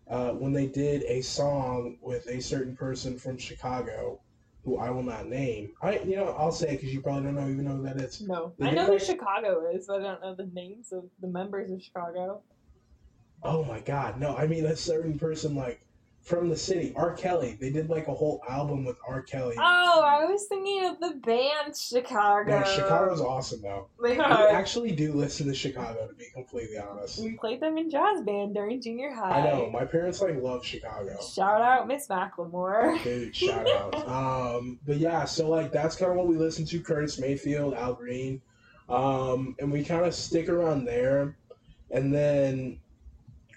uh, 0.09 0.33
when 0.33 0.53
they 0.53 0.67
did 0.67 1.03
a 1.05 1.23
song 1.23 1.99
with 2.03 2.27
a 2.29 2.41
certain 2.41 2.77
person 2.77 3.19
from 3.19 3.39
Chicago, 3.39 4.21
who 4.65 4.79
I 4.79 4.91
will 4.91 5.03
not 5.03 5.27
name. 5.29 5.73
I 5.83 5.99
you 5.99 6.17
know 6.17 6.35
I'll 6.39 6.53
say 6.53 6.73
because 6.73 6.93
you 6.93 7.01
probably 7.01 7.25
don't 7.25 7.35
know 7.35 7.49
even 7.49 7.65
know 7.65 7.77
who 7.77 7.83
that 7.85 7.97
is. 7.97 8.21
No, 8.23 8.55
They 8.59 8.69
I 8.69 8.71
know 8.71 8.87
who 8.87 8.99
Chicago 8.99 9.71
is, 9.73 9.87
but 9.87 10.01
I 10.01 10.03
don't 10.03 10.23
know 10.23 10.35
the 10.35 10.51
names 10.53 10.93
of 10.93 11.05
the 11.21 11.29
members 11.29 11.71
of 11.71 11.83
Chicago. 11.83 12.43
Oh 13.43 13.63
my 13.65 13.81
God, 13.81 14.19
no! 14.19 14.35
I 14.37 14.47
mean 14.47 14.65
a 14.65 14.77
certain 14.77 15.19
person 15.19 15.55
like 15.55 15.84
from 16.25 16.49
the 16.49 16.57
city. 16.57 16.93
R. 16.97 17.13
Kelly. 17.13 17.57
They 17.61 17.71
did 17.71 17.91
like 17.91 18.09
a 18.09 18.15
whole 18.15 18.43
album 18.49 18.85
with 18.85 18.97
R. 19.07 19.21
Kelly. 19.21 19.55
Oh, 19.59 20.03
I 20.05 20.25
was 20.25 20.47
thinking 20.47 20.87
of 20.87 20.99
the 20.99 21.17
band 21.21 21.77
Chicago. 21.77 22.61
No, 22.61 22.65
Chicago's 22.65 23.21
awesome 23.21 23.61
though. 23.61 23.89
They 24.03 24.19
are. 24.19 24.49
actually 24.49 24.93
do 24.93 25.13
listen 25.13 25.47
to 25.49 25.55
Chicago 25.55 26.09
to 26.09 26.15
be 26.15 26.27
completely 26.35 26.79
honest. 26.79 27.23
We 27.23 27.33
played 27.33 27.61
them 27.61 27.77
in 27.77 27.91
jazz 27.91 28.23
band 28.23 28.55
during 28.55 28.81
junior 28.81 29.13
high. 29.13 29.41
I 29.41 29.45
know 29.45 29.71
my 29.71 29.85
parents 29.85 30.23
like 30.23 30.41
love 30.43 30.65
Chicago. 30.65 31.19
Shout 31.21 31.61
out 31.61 31.87
Miss 31.87 32.09
Macklemore. 32.09 33.03
Dude, 33.05 33.37
shout 33.37 33.69
out. 33.69 33.95
Um, 34.15 34.79
but 34.87 34.99
yeah, 34.99 35.25
so 35.25 35.49
like 35.49 35.73
that's 35.73 35.97
kind 35.97 36.11
of 36.11 36.17
what 36.17 36.27
we 36.29 36.37
listen 36.37 36.65
to: 36.67 36.81
Curtis 36.81 37.19
Mayfield, 37.19 37.75
Al 37.75 37.95
Green, 37.95 38.41
um, 38.89 39.57
and 39.59 39.73
we 39.73 39.85
kind 39.85 40.05
of 40.05 40.15
stick 40.15 40.49
around 40.49 40.85
there. 40.85 41.37
And 41.91 42.13
then 42.15 42.79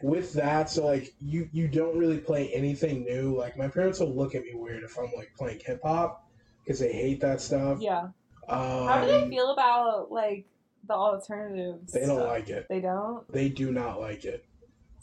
with 0.02 0.34
that, 0.34 0.70
so 0.70 0.86
like 0.86 1.14
you 1.20 1.50
you 1.52 1.68
don't 1.68 1.98
really 1.98 2.20
play 2.20 2.50
anything 2.54 3.04
new. 3.04 3.36
Like 3.38 3.58
my 3.58 3.68
parents 3.68 4.00
will 4.00 4.16
look 4.16 4.36
at 4.36 4.44
me 4.44 4.54
weird 4.54 4.84
if 4.84 4.98
I'm 4.98 5.12
like 5.16 5.32
playing 5.38 5.62
hip 5.66 5.82
hop 5.84 6.28
because 6.64 6.80
they 6.80 6.92
hate 6.92 7.22
that 7.22 7.42
stuff. 7.42 7.80
Yeah. 7.82 8.10
Um, 8.48 8.88
How 8.88 9.02
do 9.02 9.08
they 9.08 9.30
feel 9.30 9.52
about 9.52 10.12
like 10.12 10.46
the 10.88 10.94
alternatives? 10.94 11.92
They 11.92 12.02
don't 12.02 12.18
stuff? 12.18 12.28
like 12.28 12.50
it. 12.50 12.68
They 12.70 12.82
don't. 12.82 13.30
They 13.32 13.50
do 13.50 13.72
not 13.72 14.00
like 14.00 14.26
it. 14.26 14.46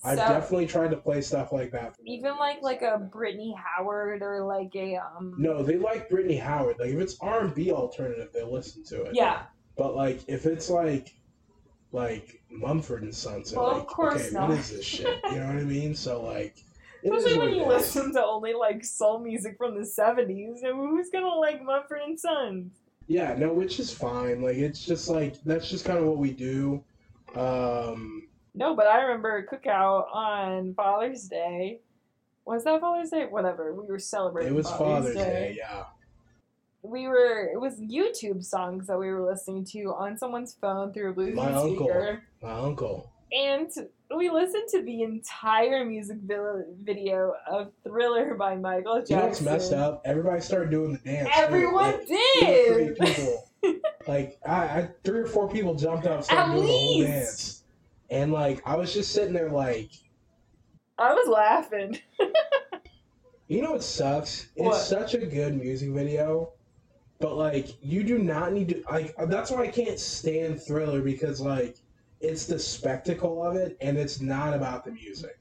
I've 0.07 0.18
definitely 0.18 0.66
tried 0.66 0.90
to 0.90 0.99
play 0.99 1.22
stuff 1.22 1.51
like 1.51 1.72
that. 1.72 1.95
even 2.05 2.36
like 2.36 2.61
like 2.61 2.82
a 2.82 2.99
Brittany 2.99 3.57
Howard 3.57 4.22
or 4.22 4.45
like 4.45 4.74
a 4.76 4.97
um. 4.97 5.34
No, 5.38 5.62
they 5.62 5.76
like 5.76 6.11
Brittany 6.11 6.36
Howard. 6.36 6.76
Like 6.78 6.90
if 6.90 7.01
it's 7.01 7.16
R 7.20 7.40
and 7.40 7.55
B 7.55 7.70
alternative, 7.72 8.28
they 8.32 8.42
listen 8.42 8.84
to 8.84 9.05
it. 9.05 9.14
Yeah. 9.14 9.45
But 9.76 9.97
like 9.97 10.20
if 10.28 10.45
it's 10.45 10.68
like 10.68 11.14
like 11.95 12.42
Mumford 12.51 13.03
and 13.05 13.14
Sons, 13.14 13.51
they're 13.51 13.61
Well, 13.61 13.70
of 13.70 13.78
like, 13.78 13.86
course 13.86 14.22
okay, 14.26 14.30
not. 14.34 14.49
what 14.49 14.59
is 14.59 14.70
this 14.70 14.84
shit? 14.84 15.20
You 15.30 15.38
know 15.38 15.47
what 15.47 15.57
I 15.57 15.62
mean? 15.64 15.95
So 15.95 16.22
like, 16.22 16.57
Especially 17.05 17.38
when 17.38 17.55
you 17.55 17.62
is. 17.62 17.68
listen 17.68 18.12
to 18.14 18.24
only 18.24 18.53
like 18.55 18.84
soul 18.84 19.20
music 19.20 19.57
from 19.59 19.78
the 19.78 19.84
seventies, 19.86 20.62
and 20.62 20.74
who's 20.76 21.11
gonna 21.11 21.28
like 21.28 21.62
Mumford 21.62 22.01
and 22.07 22.18
Sons? 22.18 22.72
Yeah, 23.07 23.34
no, 23.36 23.53
which 23.53 23.78
is 23.78 23.92
fine. 23.92 24.42
Like 24.42 24.57
it's 24.57 24.84
just 24.84 25.09
like 25.09 25.40
that's 25.45 25.68
just 25.70 25.84
kind 25.84 25.99
of 25.99 26.07
what 26.07 26.18
we 26.18 26.32
do. 26.32 26.82
Um, 27.36 28.28
No, 28.55 28.74
but 28.74 28.86
I 28.86 29.03
remember 29.03 29.36
a 29.36 29.47
cookout 29.47 30.07
on 30.14 30.74
Father's 30.74 31.28
Day. 31.28 31.80
Was 32.47 32.64
that 32.64 32.80
Father's 32.80 33.11
Day? 33.11 33.26
Whatever. 33.28 33.72
We 33.74 33.86
were 33.86 33.99
celebrating. 33.99 34.53
it 34.53 34.57
was 34.57 34.70
Father's 34.70 35.14
Day. 35.14 35.57
Yeah, 35.59 35.84
We 36.85 37.09
were. 37.09 37.49
It 37.53 37.59
was 37.61 37.80
YouTube 37.80 38.45
songs 38.45 38.87
that 38.89 38.99
we 38.99 39.09
were 39.11 39.26
listening 39.26 39.64
to 39.72 39.85
on 39.95 40.18
someone's 40.18 40.55
phone 40.61 40.93
through 40.93 41.12
a 41.12 41.14
Bluetooth 41.14 41.35
My 41.35 41.53
uncle. 41.53 42.18
my 42.43 42.53
uncle. 42.53 43.11
and 43.32 43.70
we 44.14 44.28
listened 44.30 44.68
to 44.68 44.82
the 44.82 45.03
entire 45.03 45.85
music 45.87 46.18
video 46.20 47.32
of 47.51 47.72
"Thriller" 47.85 48.35
by 48.35 48.57
Michael 48.57 48.97
Jackson. 48.99 49.16
You 49.16 49.22
know 49.22 49.28
what's 49.28 49.41
messed 49.41 49.72
up? 49.72 50.03
Everybody 50.05 50.41
started 50.43 50.70
doing 50.70 50.93
the 50.93 50.99
dance. 50.99 51.30
Everyone 51.35 51.93
Like, 51.93 52.07
did. 52.07 52.97
three 52.97 53.07
people. 53.07 53.45
like 54.07 54.39
I, 54.47 54.53
I, 54.64 54.89
three 55.05 55.20
or 55.20 55.26
four 55.26 55.49
people 55.49 55.74
jumped 55.74 56.07
up, 56.07 56.22
started 56.22 56.51
At 56.51 56.55
doing 56.55 56.66
the 56.66 56.72
whole 56.72 57.03
dance, 57.03 57.64
and 58.11 58.30
like 58.30 58.61
I 58.66 58.76
was 58.76 58.93
just 58.93 59.12
sitting 59.12 59.32
there 59.32 59.51
like. 59.51 59.91
I 60.99 61.14
was 61.14 61.28
laughing. 61.28 61.99
You 63.47 63.61
know 63.61 63.72
what 63.72 63.82
sucks? 63.85 64.49
It's 64.57 64.87
such 64.87 65.12
a 65.12 65.18
good 65.18 65.55
music 65.61 65.91
video, 65.91 66.53
but 67.24 67.38
like 67.38 67.82
you 67.82 68.04
do 68.04 68.18
not 68.18 68.52
need 68.52 68.68
to 68.68 68.82
like 68.90 69.14
that's 69.30 69.50
why 69.50 69.62
I 69.62 69.68
can't 69.68 69.98
stand 69.98 70.60
Thriller 70.60 71.00
because 71.00 71.40
like 71.40 71.78
it's 72.20 72.44
the 72.44 72.58
spectacle 72.58 73.42
of 73.42 73.56
it 73.56 73.78
and 73.80 73.96
it's 73.96 74.20
not 74.20 74.52
about 74.52 74.84
the 74.84 74.90
music. 74.90 75.38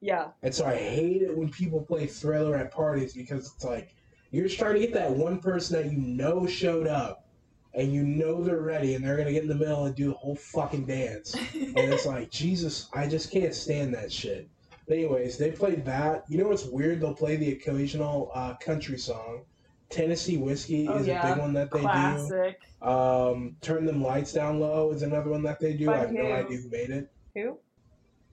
Yeah. 0.00 0.28
And 0.44 0.54
so 0.54 0.64
I 0.64 0.76
hate 0.76 1.22
it 1.22 1.36
when 1.36 1.48
people 1.48 1.82
play 1.82 2.06
Thriller 2.06 2.54
at 2.54 2.70
parties 2.70 3.14
because 3.14 3.52
it's 3.52 3.64
like 3.64 3.96
you're 4.30 4.46
just 4.46 4.60
trying 4.60 4.74
to 4.74 4.78
get 4.78 4.92
that 4.94 5.10
one 5.10 5.40
person 5.40 5.82
that 5.82 5.90
you 5.90 5.98
know 5.98 6.46
showed 6.46 6.86
up 6.86 7.26
and 7.74 7.92
you 7.92 8.04
know 8.04 8.40
they're 8.40 8.62
ready 8.62 8.94
and 8.94 9.04
they're 9.04 9.16
gonna 9.16 9.32
get 9.32 9.42
in 9.42 9.48
the 9.48 9.56
middle 9.56 9.86
and 9.86 9.96
do 9.96 10.10
the 10.10 10.14
whole 10.14 10.36
fucking 10.36 10.86
dance. 10.86 11.34
and 11.54 11.76
it's 11.76 12.06
like 12.06 12.30
Jesus, 12.30 12.88
I 12.94 13.08
just 13.08 13.32
can't 13.32 13.56
stand 13.56 13.92
that 13.94 14.12
shit. 14.12 14.48
But 14.86 14.98
anyways, 14.98 15.36
they 15.36 15.50
played 15.50 15.84
that. 15.84 16.26
You 16.28 16.38
know 16.38 16.46
what's 16.46 16.64
weird? 16.64 17.00
They'll 17.00 17.12
play 17.12 17.34
the 17.34 17.50
occasional 17.50 18.30
uh, 18.36 18.54
country 18.54 18.98
song. 18.98 19.46
Tennessee 19.94 20.36
whiskey 20.36 20.88
Oh, 20.88 20.96
is 20.98 21.06
yeah. 21.06 21.26
a 21.26 21.34
big 21.34 21.40
one 21.42 21.52
that 21.54 21.70
they 21.70 21.80
Classic. 21.80 22.60
do. 22.82 22.88
Um, 22.88 23.56
Turn 23.60 23.86
them 23.86 24.02
lights 24.02 24.32
down 24.32 24.58
low 24.60 24.90
is 24.90 25.02
another 25.02 25.30
one 25.30 25.42
that 25.44 25.60
they 25.60 25.72
do. 25.74 25.86
By 25.86 25.94
I 25.94 25.98
have 25.98 26.12
no 26.12 26.22
idea 26.32 26.58
who 26.58 26.68
made 26.68 26.90
it. 26.90 27.10
Who? 27.34 27.58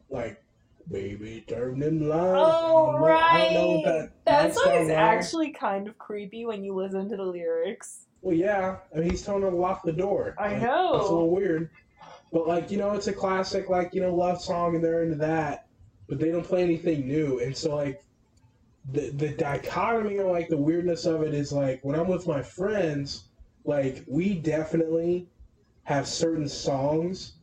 Like, 0.10 0.44
baby, 0.90 1.46
turn 1.48 1.80
them 1.80 2.10
lights. 2.10 2.22
Oh 2.54 2.92
down 2.92 3.02
low. 3.02 3.08
I 3.08 3.44
don't 3.44 3.54
know 3.54 3.70
right. 3.74 3.86
what 3.86 3.86
That, 3.86 4.12
that 4.26 4.56
song 4.56 4.74
is 4.74 4.90
actually 4.90 5.52
kind 5.52 5.88
of 5.88 5.98
creepy 5.98 6.46
when 6.46 6.64
you 6.64 6.74
listen 6.76 7.08
to 7.10 7.16
the 7.16 7.24
lyrics. 7.24 8.08
Well, 8.22 8.36
yeah. 8.36 8.78
I 8.96 9.00
mean, 9.00 9.10
he's 9.12 9.22
telling 9.22 9.44
her 9.44 9.50
to 9.52 9.56
lock 9.56 9.84
the 9.84 9.94
door. 9.94 10.36
I 10.38 10.54
Like, 10.54 10.62
know. 10.64 10.96
It's 10.98 11.10
a 11.10 11.14
little 11.14 11.30
weird. 11.32 11.70
But 12.34 12.48
like, 12.48 12.72
you 12.72 12.78
know, 12.78 12.92
it's 12.94 13.08
a 13.08 13.14
classic, 13.14 13.70
like 13.70 13.94
you 13.94 14.02
know, 14.02 14.14
love 14.14 14.42
song, 14.42 14.76
and 14.76 14.84
they're 14.84 15.04
into 15.04 15.16
that. 15.18 15.68
But 16.10 16.20
they 16.20 16.32
don't 16.32 16.44
play 16.46 16.64
anything 16.64 17.08
new, 17.08 17.40
and 17.40 17.56
so 17.56 17.76
like, 17.76 18.02
the 18.90 19.12
the 19.12 19.30
dichotomy 19.30 20.18
or 20.18 20.32
like 20.32 20.50
the 20.50 20.58
weirdness 20.58 21.06
of 21.06 21.22
it 21.24 21.34
is 21.34 21.52
like 21.52 21.84
when 21.84 22.00
I'm 22.00 22.08
with 22.08 22.28
my 22.28 22.42
friends, 22.42 23.26
like 23.64 24.04
we 24.08 24.36
definitely 24.36 25.28
have 25.84 26.08
certain 26.08 26.48
songs 26.48 27.34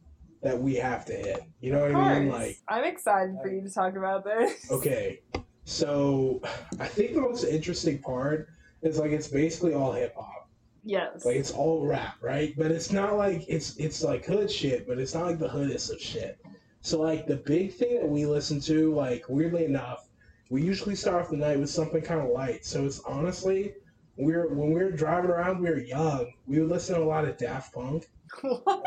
that 0.42 0.58
we 0.58 0.74
have 0.76 1.04
to 1.06 1.12
hit. 1.12 1.42
You 1.60 1.72
know 1.72 1.80
what 1.80 1.94
I 1.94 2.20
mean? 2.20 2.30
Like, 2.30 2.58
I'm 2.68 2.84
excited 2.84 3.36
for 3.42 3.50
you 3.50 3.62
to 3.62 3.70
talk 3.70 3.96
about 3.96 4.24
this. 4.24 4.70
okay, 4.70 5.20
so 5.64 6.40
I 6.80 6.86
think 6.86 7.14
the 7.14 7.20
most 7.20 7.44
interesting 7.44 7.98
part 7.98 8.48
is 8.82 8.98
like 8.98 9.12
it's 9.12 9.28
basically 9.28 9.74
all 9.74 9.92
hip 9.92 10.14
hop. 10.16 10.48
Yes. 10.84 11.24
Like 11.24 11.36
it's 11.36 11.50
all 11.50 11.86
rap, 11.86 12.16
right? 12.20 12.54
But 12.56 12.70
it's 12.70 12.92
not 12.92 13.16
like 13.16 13.44
it's 13.48 13.76
it's 13.76 14.02
like 14.02 14.24
hood 14.24 14.50
shit, 14.50 14.88
but 14.88 14.98
it's 14.98 15.14
not 15.14 15.26
like 15.26 15.38
the 15.38 15.48
hoodest 15.48 15.92
of 15.92 16.00
shit. 16.00 16.38
So 16.80 17.00
like 17.00 17.26
the 17.26 17.36
big 17.36 17.74
thing 17.74 17.96
that 17.96 18.08
we 18.08 18.24
listen 18.24 18.60
to, 18.62 18.94
like 18.94 19.24
weirdly 19.28 19.64
enough, 19.64 20.07
we 20.50 20.62
usually 20.62 20.94
start 20.94 21.22
off 21.22 21.30
the 21.30 21.36
night 21.36 21.58
with 21.58 21.70
something 21.70 22.02
kind 22.02 22.20
of 22.20 22.30
light. 22.30 22.64
So 22.64 22.84
it's 22.84 23.00
honestly, 23.00 23.74
we're 24.16 24.48
when 24.48 24.72
we 24.72 24.82
were 24.82 24.90
driving 24.90 25.30
around, 25.30 25.60
we 25.60 25.68
were 25.68 25.78
young. 25.78 26.32
We 26.46 26.60
would 26.60 26.70
listen 26.70 26.94
to 26.96 27.02
a 27.02 27.04
lot 27.04 27.24
of 27.26 27.36
Daft 27.36 27.74
Punk. 27.74 28.08
what? 28.40 28.86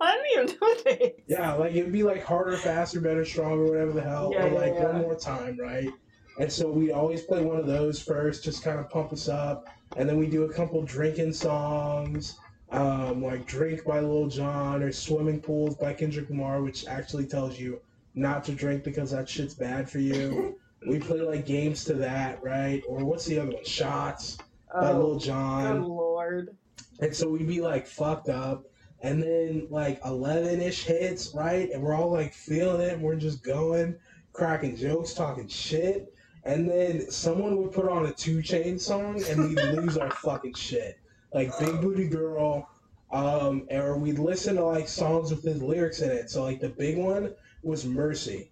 I 0.00 0.16
didn't 0.16 0.50
even 0.50 0.58
know 0.60 0.74
this. 0.84 1.12
Yeah, 1.26 1.52
like 1.54 1.74
it'd 1.74 1.92
be 1.92 2.02
like 2.02 2.24
harder, 2.24 2.56
faster, 2.56 3.00
better, 3.00 3.24
stronger, 3.24 3.64
whatever 3.64 3.92
the 3.92 4.02
hell, 4.02 4.30
Yeah, 4.32 4.44
or 4.44 4.48
yeah, 4.48 4.58
like 4.58 4.74
yeah. 4.74 4.86
one 4.86 5.02
more 5.02 5.16
time, 5.16 5.58
right? 5.58 5.90
And 6.38 6.52
so 6.52 6.70
we 6.70 6.92
always 6.92 7.22
play 7.22 7.44
one 7.44 7.56
of 7.56 7.66
those 7.66 8.00
first, 8.02 8.44
just 8.44 8.62
kind 8.62 8.78
of 8.78 8.90
pump 8.90 9.12
us 9.12 9.28
up, 9.28 9.66
and 9.96 10.08
then 10.08 10.18
we 10.18 10.26
do 10.26 10.44
a 10.44 10.52
couple 10.52 10.82
drinking 10.82 11.32
songs, 11.32 12.38
um, 12.70 13.22
like 13.22 13.46
"Drink" 13.46 13.84
by 13.84 14.00
Lil 14.00 14.28
Jon 14.28 14.82
or 14.82 14.92
"Swimming 14.92 15.40
Pools" 15.40 15.76
by 15.76 15.94
Kendrick 15.94 16.28
Lamar, 16.28 16.62
which 16.62 16.86
actually 16.86 17.26
tells 17.26 17.58
you 17.58 17.80
not 18.14 18.44
to 18.44 18.52
drink 18.52 18.84
because 18.84 19.10
that 19.12 19.28
shit's 19.28 19.54
bad 19.54 19.88
for 19.88 19.98
you. 19.98 20.58
we 20.86 20.98
play 20.98 21.20
like 21.20 21.46
games 21.46 21.84
to 21.84 21.94
that, 21.94 22.42
right? 22.42 22.82
Or 22.88 23.04
what's 23.04 23.26
the 23.26 23.38
other 23.40 23.52
one? 23.52 23.64
"Shots" 23.64 24.38
by 24.72 24.90
Oh, 24.90 25.00
Lil 25.00 25.18
good 25.18 25.82
lord. 25.82 26.56
And 27.00 27.14
so 27.14 27.28
we'd 27.28 27.46
be 27.46 27.60
like 27.60 27.86
fucked 27.86 28.28
up. 28.28 28.64
And 29.02 29.22
then 29.22 29.66
like 29.70 30.00
11 30.04 30.60
ish 30.60 30.84
hits, 30.84 31.34
right? 31.34 31.70
And 31.70 31.82
we're 31.82 31.94
all 31.94 32.10
like 32.10 32.32
feeling 32.32 32.80
it. 32.80 32.94
And 32.94 33.02
we're 33.02 33.16
just 33.16 33.42
going, 33.42 33.96
cracking 34.32 34.76
jokes, 34.76 35.12
talking 35.12 35.48
shit. 35.48 36.12
And 36.44 36.68
then 36.68 37.10
someone 37.10 37.56
would 37.58 37.72
put 37.72 37.88
on 37.88 38.06
a 38.06 38.12
2 38.12 38.38
Chainz 38.38 38.80
song 38.80 39.22
and 39.28 39.48
we'd 39.48 39.58
lose 39.76 39.96
our 39.98 40.10
fucking 40.10 40.54
shit. 40.54 40.98
Like 41.34 41.56
Big 41.58 41.80
Booty 41.80 42.08
Girl. 42.08 42.68
Um, 43.12 43.66
or 43.70 43.96
we'd 43.98 44.18
listen 44.18 44.56
to 44.56 44.64
like 44.64 44.88
songs 44.88 45.30
with 45.30 45.44
his 45.44 45.62
lyrics 45.62 46.00
in 46.00 46.10
it. 46.10 46.30
So 46.30 46.42
like 46.42 46.60
the 46.60 46.68
big 46.68 46.98
one 46.98 47.34
was 47.62 47.84
Mercy. 47.84 48.50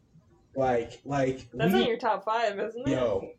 Like, 0.56 1.00
like, 1.04 1.48
That's 1.52 1.72
we- 1.72 1.80
not 1.80 1.88
your 1.88 1.98
top 1.98 2.24
five, 2.24 2.58
isn't 2.58 2.88
it? 2.88 2.90
yo, 2.90 3.30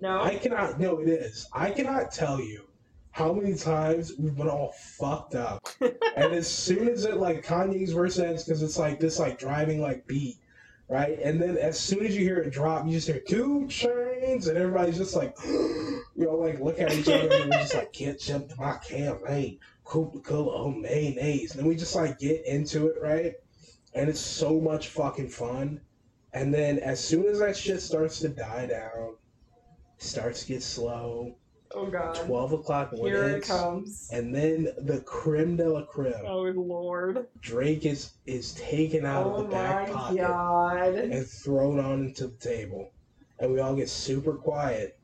No. 0.00 0.22
I 0.22 0.36
cannot. 0.36 0.78
No, 0.78 0.98
it 1.00 1.08
is. 1.08 1.48
I 1.52 1.70
cannot 1.70 2.12
tell 2.12 2.40
you 2.40 2.64
how 3.10 3.32
many 3.32 3.54
times 3.54 4.12
we've 4.18 4.36
been 4.36 4.48
all 4.48 4.72
fucked 4.98 5.34
up. 5.34 5.66
and 5.80 6.32
as 6.32 6.46
soon 6.46 6.88
as 6.88 7.04
it 7.04 7.16
like 7.16 7.44
Kanye's 7.44 7.92
verse 7.92 8.18
ends, 8.18 8.44
because 8.44 8.62
it's 8.62 8.78
like 8.78 9.00
this 9.00 9.18
like 9.18 9.38
driving 9.38 9.80
like 9.80 10.06
beat, 10.06 10.38
right? 10.88 11.18
And 11.20 11.40
then 11.40 11.56
as 11.58 11.78
soon 11.80 12.06
as 12.06 12.16
you 12.16 12.22
hear 12.22 12.38
it 12.38 12.52
drop, 12.52 12.86
you 12.86 12.92
just 12.92 13.08
hear 13.08 13.18
2 13.18 13.66
Chainz, 13.68 14.48
and 14.48 14.56
everybody's 14.56 14.98
just 14.98 15.16
like, 15.16 15.34
you 15.46 16.02
know, 16.16 16.36
like 16.36 16.60
look 16.60 16.78
at 16.80 16.92
each 16.92 17.08
other 17.08 17.28
and 17.32 17.50
we're 17.50 17.58
just 17.58 17.74
like, 17.74 17.92
can't 17.92 18.20
jump 18.20 18.50
to 18.50 18.56
my 18.56 18.76
campaign, 18.76 19.58
Coca 19.84 20.20
Cola, 20.20 20.52
oh, 20.54 20.70
mayonnaise. 20.70 21.52
And 21.52 21.60
then 21.60 21.66
we 21.68 21.74
just 21.76 21.96
like 21.96 22.18
get 22.18 22.44
into 22.46 22.86
it, 22.86 22.96
right? 23.02 23.32
And 23.94 24.08
it's 24.08 24.20
so 24.20 24.60
much 24.60 24.88
fucking 24.88 25.30
fun. 25.30 25.80
And 26.38 26.54
then 26.54 26.78
as 26.78 27.02
soon 27.02 27.26
as 27.26 27.40
that 27.40 27.56
shit 27.56 27.80
starts 27.82 28.20
to 28.20 28.28
die 28.28 28.66
down, 28.66 29.14
starts 29.98 30.42
to 30.42 30.48
get 30.48 30.62
slow, 30.62 31.34
oh 31.74 31.86
god. 31.86 32.14
12 32.14 32.52
o'clock 32.52 32.92
Here 32.94 33.24
it 33.24 33.42
comes. 33.44 34.08
and 34.12 34.32
then 34.34 34.68
the 34.78 35.00
creme 35.00 35.56
de 35.56 35.68
la 35.68 35.82
creme. 35.82 36.14
Oh 36.24 36.42
lord. 36.42 37.26
Drake 37.40 37.84
is 37.84 38.12
is 38.26 38.52
taken 38.54 39.04
out 39.04 39.26
Oh 39.26 39.30
of 39.34 39.36
the 39.38 39.46
oh, 39.48 39.50
back 39.50 39.90
pocket 39.90 40.18
god. 40.18 40.94
and 40.94 41.26
thrown 41.26 41.80
onto 41.80 42.28
the 42.28 42.36
table. 42.36 42.90
and 43.40 43.52
we 43.52 43.58
all 43.60 43.74
get 43.74 43.88
super 43.88 44.34
quiet, 44.34 44.96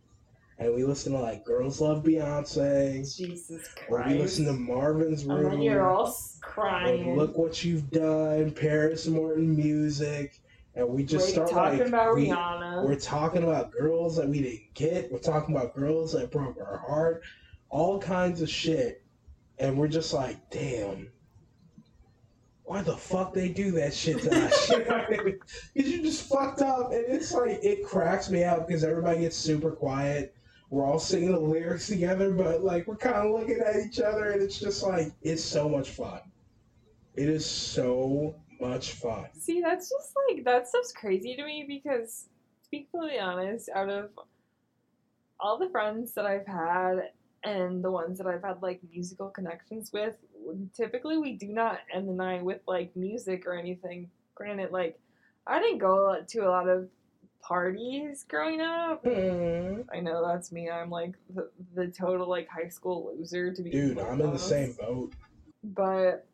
and 0.59 0.73
we 0.73 0.85
listen 0.85 1.13
to 1.15 1.19
like 1.19 1.45
"Girls 1.45 1.81
Love 1.81 2.05
Beyonce," 2.05 3.17
Jesus 3.17 3.67
Christ. 3.75 3.89
or 3.91 4.05
we 4.13 4.19
listen 4.21 4.45
to 4.47 4.53
Marvin's 4.53 5.25
Room. 5.25 5.47
and 5.47 5.53
then 5.55 5.63
you're 5.63 5.89
all 5.91 6.17
crying. 6.41 7.17
Look 7.17 7.37
what 7.37 7.65
you've 7.65 7.91
done, 7.91 8.53
Paris 8.53 9.09
Morton 9.09 9.57
music, 9.57 10.41
and 10.77 10.89
we 10.89 11.05
just 11.05 11.27
Like, 11.27 11.35
start 11.35 11.51
talking 11.51 11.79
like 11.81 11.89
about 11.89 12.15
we, 12.17 12.29
Rihanna. 12.29 12.85
we're 12.85 12.99
talking 12.99 13.45
about 13.45 13.71
girls 13.71 14.17
that 14.17 14.29
we 14.29 14.43
didn't 14.43 14.75
get. 14.75 15.11
We're 15.13 15.19
talking 15.21 15.55
about 15.55 15.75
girls 15.75 16.13
that 16.13 16.31
broke 16.33 16.59
our 16.59 16.79
heart. 16.79 17.23
All 17.71 17.99
kinds 18.01 18.43
of 18.43 18.51
shit. 18.51 19.03
And 19.59 19.79
we're 19.79 19.89
just 19.89 20.13
like, 20.13 20.51
damn. 20.51 21.11
Why 22.65 22.83
the 22.83 22.97
fuck 22.97 23.35
they 23.35 23.51
do 23.51 23.71
that 23.73 23.95
shit 23.95 24.23
to 24.23 24.47
us? 24.47 24.71
you 24.71 24.79
know 24.79 24.85
what 24.85 25.07
I 25.07 25.11
mean? 25.25 25.39
Because 25.75 25.91
you 25.93 26.03
just 26.03 26.29
fucked 26.29 26.63
up. 26.63 26.93
And 26.93 27.05
it's 27.09 27.33
like, 27.33 27.61
it 27.63 27.85
cracks 27.85 28.29
me 28.31 28.43
out 28.43 28.67
because 28.67 28.83
everybody 28.83 29.21
gets 29.21 29.37
super 29.37 29.71
quiet. 29.71 30.35
We're 30.71 30.87
all 30.87 30.99
singing 30.99 31.31
the 31.31 31.39
lyrics 31.39 31.87
together, 31.87 32.33
but 32.33 32.65
like, 32.65 32.89
we're 32.89 32.97
kind 32.97 33.15
of 33.15 33.31
looking 33.39 33.61
at 33.61 33.77
each 33.77 34.01
other. 34.01 34.31
And 34.31 34.43
it's 34.43 34.59
just 34.59 34.83
like, 34.83 35.13
it's 35.23 35.45
so 35.45 35.69
much 35.69 35.91
fun. 35.91 36.21
It 37.15 37.29
is 37.29 37.47
so 37.47 38.35
much 38.61 38.93
fun. 38.93 39.27
See, 39.39 39.61
that's 39.61 39.91
just 39.91 40.13
like 40.29 40.45
that 40.45 40.69
stuff's 40.69 40.93
crazy 40.93 41.37
to 41.37 41.45
me 41.45 41.65
because, 41.67 42.29
to 42.65 42.71
be 42.71 42.87
completely 42.91 43.19
honest, 43.19 43.69
out 43.75 43.89
of 43.89 44.11
all 45.41 45.59
the 45.59 45.69
friends 45.69 46.13
that 46.15 46.27
I've 46.27 46.47
had 46.47 47.11
and 47.43 47.85
the 47.85 47.91
ones 47.91 48.19
that 48.19 48.27
I've 48.27 48.43
had 48.43 48.63
like 48.63 48.81
musical 48.91 49.29
connections 49.29 49.93
with, 49.93 50.17
typically 50.75 51.19
we 51.19 51.33
do 51.33 51.49
not 51.49 51.81
end 51.93 52.09
the 52.09 52.13
night 52.13 52.45
with 52.45 52.61
like 52.67 52.95
music 52.97 53.47
or 53.47 53.55
anything. 53.55 54.11
Granted, 54.35 54.71
like 54.71 54.99
I 55.47 55.61
didn't 55.61 55.79
go 55.79 56.23
to 56.27 56.39
a 56.41 56.49
lot 56.49 56.69
of 56.69 56.89
parties 57.43 58.25
growing 58.29 58.61
up. 58.61 59.05
Mm-hmm. 59.05 59.83
I 59.93 60.01
know 60.01 60.27
that's 60.27 60.51
me. 60.51 60.71
I'm 60.71 60.91
like 60.91 61.15
the, 61.35 61.51
the 61.75 61.89
total 61.89 62.29
like 62.29 62.49
high 62.49 62.69
school 62.69 63.13
loser 63.17 63.53
to 63.53 63.63
be. 63.63 63.71
Dude, 63.71 63.99
I'm 63.99 64.21
in 64.21 64.33
the 64.33 64.39
same 64.39 64.73
boat. 64.73 65.13
but 65.63 66.27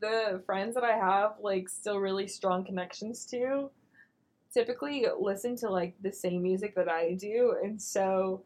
the 0.00 0.42
friends 0.46 0.74
that 0.74 0.84
I 0.84 0.96
have 0.96 1.34
like 1.40 1.68
still 1.68 1.98
really 1.98 2.26
strong 2.26 2.64
connections 2.64 3.24
to 3.26 3.70
typically 4.52 5.06
listen 5.20 5.56
to 5.56 5.70
like 5.70 5.94
the 6.02 6.12
same 6.12 6.42
music 6.42 6.74
that 6.74 6.88
I 6.88 7.14
do 7.14 7.56
and 7.62 7.80
so 7.80 8.42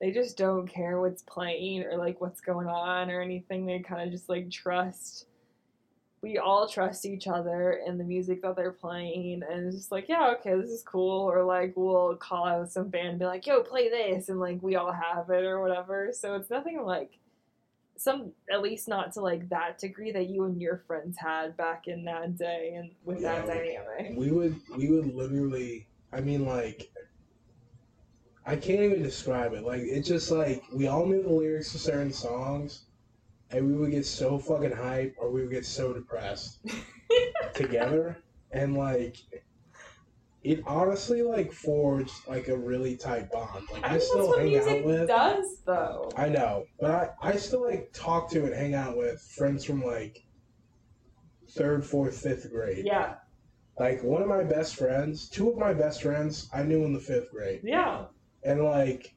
they 0.00 0.10
just 0.10 0.36
don't 0.36 0.66
care 0.66 1.00
what's 1.00 1.22
playing 1.22 1.84
or 1.84 1.96
like 1.96 2.20
what's 2.20 2.40
going 2.40 2.66
on 2.66 3.10
or 3.10 3.22
anything. 3.22 3.64
They 3.64 3.78
kind 3.78 4.02
of 4.02 4.10
just 4.10 4.28
like 4.28 4.50
trust 4.50 5.26
we 6.24 6.38
all 6.38 6.66
trust 6.66 7.04
each 7.04 7.28
other 7.28 7.82
and 7.86 8.00
the 8.00 8.04
music 8.04 8.40
that 8.40 8.56
they're 8.56 8.72
playing 8.72 9.42
and 9.46 9.66
it's 9.66 9.76
just 9.76 9.92
like 9.92 10.08
yeah 10.08 10.32
okay 10.34 10.58
this 10.58 10.70
is 10.70 10.82
cool 10.82 11.20
or 11.20 11.44
like 11.44 11.74
we'll 11.76 12.16
call 12.16 12.46
out 12.46 12.72
some 12.72 12.88
band 12.88 13.08
and 13.08 13.18
be 13.18 13.26
like 13.26 13.46
yo 13.46 13.62
play 13.62 13.90
this 13.90 14.30
and 14.30 14.40
like 14.40 14.58
we 14.62 14.74
all 14.74 14.90
have 14.90 15.28
it 15.28 15.44
or 15.44 15.60
whatever. 15.60 16.10
So 16.14 16.34
it's 16.34 16.48
nothing 16.48 16.82
like 16.82 17.18
some 17.96 18.32
at 18.52 18.62
least 18.62 18.88
not 18.88 19.12
to 19.12 19.20
like 19.20 19.48
that 19.48 19.78
degree 19.78 20.12
that 20.12 20.28
you 20.28 20.44
and 20.44 20.60
your 20.60 20.82
friends 20.86 21.16
had 21.18 21.56
back 21.56 21.86
in 21.86 22.04
that 22.04 22.36
day 22.36 22.74
and 22.76 22.90
with 23.04 23.22
that 23.22 23.46
dynamic. 23.46 24.16
we 24.16 24.30
would 24.30 24.60
we 24.76 24.88
would 24.90 25.14
literally 25.14 25.86
i 26.12 26.20
mean 26.20 26.44
like 26.44 26.90
i 28.46 28.54
can't 28.56 28.80
even 28.80 29.02
describe 29.02 29.52
it. 29.54 29.64
Like 29.64 29.82
it's 29.82 30.08
just 30.08 30.30
like 30.30 30.62
we 30.72 30.86
all 30.86 31.06
knew 31.06 31.22
the 31.22 31.30
lyrics 31.30 31.72
to 31.72 31.78
certain 31.78 32.12
songs 32.12 32.84
and 33.50 33.66
we 33.66 33.74
would 33.74 33.90
get 33.90 34.06
so 34.06 34.38
fucking 34.38 34.72
hype 34.72 35.14
or 35.18 35.30
we 35.30 35.42
would 35.42 35.50
get 35.50 35.66
so 35.66 35.92
depressed 35.92 36.58
together. 37.54 38.18
And 38.52 38.76
like 38.76 39.16
it 40.44 40.62
honestly 40.66 41.22
like 41.22 41.50
forged 41.52 42.12
like 42.28 42.48
a 42.48 42.56
really 42.56 42.96
tight 42.96 43.32
bond 43.32 43.64
like 43.72 43.82
I 43.84 43.94
i, 43.94 43.98
still 43.98 44.38
hang 44.38 44.56
out 44.56 44.84
with 44.84 45.08
does 45.08 45.62
though. 45.64 46.10
I 46.16 46.28
know, 46.28 46.66
but 46.78 46.90
I, 46.90 47.30
I 47.30 47.36
still 47.36 47.62
like 47.62 47.90
talk 47.92 48.30
to 48.30 48.44
and 48.44 48.54
hang 48.54 48.74
out 48.74 48.96
with 48.96 49.20
friends 49.36 49.64
from 49.64 49.82
like 49.82 50.22
third, 51.50 51.84
fourth, 51.84 52.20
fifth 52.20 52.50
grade. 52.50 52.84
Yeah. 52.84 53.14
Like 53.78 54.02
one 54.04 54.22
of 54.22 54.28
my 54.28 54.44
best 54.44 54.76
friends, 54.76 55.28
two 55.28 55.48
of 55.50 55.56
my 55.56 55.72
best 55.72 56.02
friends, 56.02 56.48
I 56.52 56.62
knew 56.62 56.84
in 56.84 56.92
the 56.92 57.00
fifth 57.00 57.30
grade, 57.30 57.60
Yeah. 57.64 58.04
and 58.44 58.62
like 58.62 59.14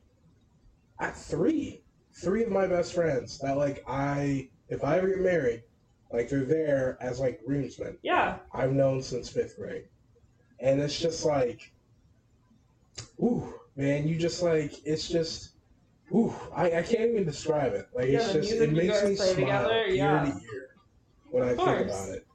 at 0.99 1.15
three, 1.15 1.83
three 2.13 2.43
of 2.43 2.49
my 2.51 2.65
best 2.67 2.93
friends 2.93 3.37
that 3.39 3.57
like 3.57 3.83
I, 3.87 4.49
if 4.69 4.83
I 4.83 4.97
ever 4.97 5.09
get 5.09 5.19
married, 5.19 5.63
like 6.11 6.29
they're 6.29 6.45
there 6.45 6.97
as 7.01 7.19
like 7.19 7.41
groomsmen. 7.45 7.97
Yeah. 8.01 8.37
I've 8.53 8.71
known 8.71 9.01
since 9.03 9.29
fifth 9.29 9.57
grade, 9.57 9.85
and 10.59 10.81
it's 10.81 10.99
just 10.99 11.25
like, 11.25 11.71
ooh, 13.21 13.53
man, 13.75 14.07
you 14.07 14.17
just 14.17 14.41
like 14.41 14.73
it's 14.85 15.07
just. 15.07 15.51
Ooh, 16.15 16.33
I, 16.55 16.67
I 16.67 16.81
can't 16.83 17.11
even 17.11 17.25
describe 17.25 17.73
it. 17.73 17.89
Like 17.93 18.07
Yeah, 18.07 18.21
it's 18.21 18.31
just 18.31 18.51
it 18.53 18.71
makes 18.71 19.03
me 19.03 19.15
smile 19.15 19.35
together, 19.35 19.85
ear 19.87 20.21
to 20.23 20.41
ear 20.53 20.69
when 21.31 21.43
I 21.43 21.51
Of 21.51 21.57
think 21.57 21.89
about 21.89 22.09
it. 22.09 22.27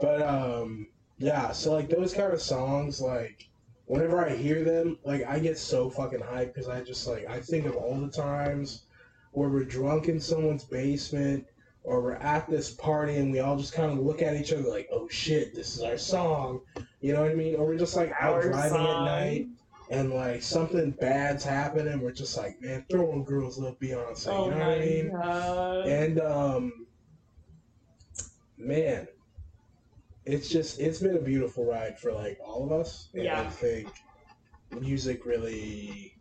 But 0.00 0.22
um, 0.22 0.88
yeah, 1.18 1.52
so 1.52 1.74
like 1.74 1.90
those 1.90 2.14
kind 2.14 2.32
of 2.32 2.40
songs, 2.40 3.02
like 3.02 3.48
whenever 3.84 4.24
I 4.24 4.34
hear 4.34 4.64
them, 4.64 4.98
like 5.04 5.26
I 5.26 5.38
get 5.40 5.58
so 5.58 5.90
fucking 5.90 6.20
hyped 6.20 6.54
because 6.54 6.68
I 6.68 6.82
just 6.82 7.06
like 7.06 7.26
I 7.28 7.40
think 7.40 7.66
of 7.66 7.76
all 7.76 8.00
the 8.00 8.10
times 8.10 8.84
where 9.32 9.48
we're 9.48 9.64
drunk 9.64 10.08
in 10.08 10.20
someone's 10.20 10.64
basement 10.64 11.46
or 11.84 12.02
we're 12.02 12.12
at 12.14 12.48
this 12.48 12.70
party 12.70 13.16
and 13.16 13.32
we 13.32 13.40
all 13.40 13.56
just 13.56 13.72
kind 13.72 13.90
of 13.90 13.98
look 13.98 14.22
at 14.22 14.36
each 14.36 14.52
other 14.52 14.68
like, 14.68 14.88
oh 14.92 15.08
shit, 15.08 15.54
this 15.54 15.76
is 15.76 15.82
our 15.82 15.98
song. 15.98 16.60
You 17.00 17.12
know 17.12 17.22
what 17.22 17.30
I 17.30 17.34
mean? 17.34 17.54
Or 17.56 17.66
we're 17.66 17.78
just 17.78 17.96
like 17.96 18.12
out 18.18 18.34
Our 18.34 18.42
driving 18.50 18.70
song. 18.78 19.08
at 19.08 19.10
night 19.20 19.46
and 19.90 20.12
like 20.12 20.42
something 20.42 20.90
bad's 21.00 21.44
happening 21.44 22.00
we're 22.00 22.12
just 22.12 22.36
like, 22.36 22.60
man, 22.60 22.84
throw 22.90 23.10
on 23.12 23.24
girls 23.24 23.58
love 23.58 23.78
Beyonce. 23.80 24.28
oh 24.28 24.46
you 24.46 24.50
know 24.50 24.58
what 24.58 24.68
I 24.68 24.78
mean? 24.80 25.10
god. 25.12 25.86
And 25.86 26.20
um 26.20 26.86
man, 28.56 29.06
it's 30.26 30.48
just 30.48 30.78
it's 30.80 30.98
been 30.98 31.16
a 31.16 31.20
beautiful 31.22 31.64
ride 31.64 31.98
for 31.98 32.12
like 32.12 32.38
all 32.44 32.64
of 32.66 32.72
us. 32.72 33.08
And 33.14 33.28
I 33.28 33.48
think 33.48 33.88
music 34.80 35.24
really 35.24 36.14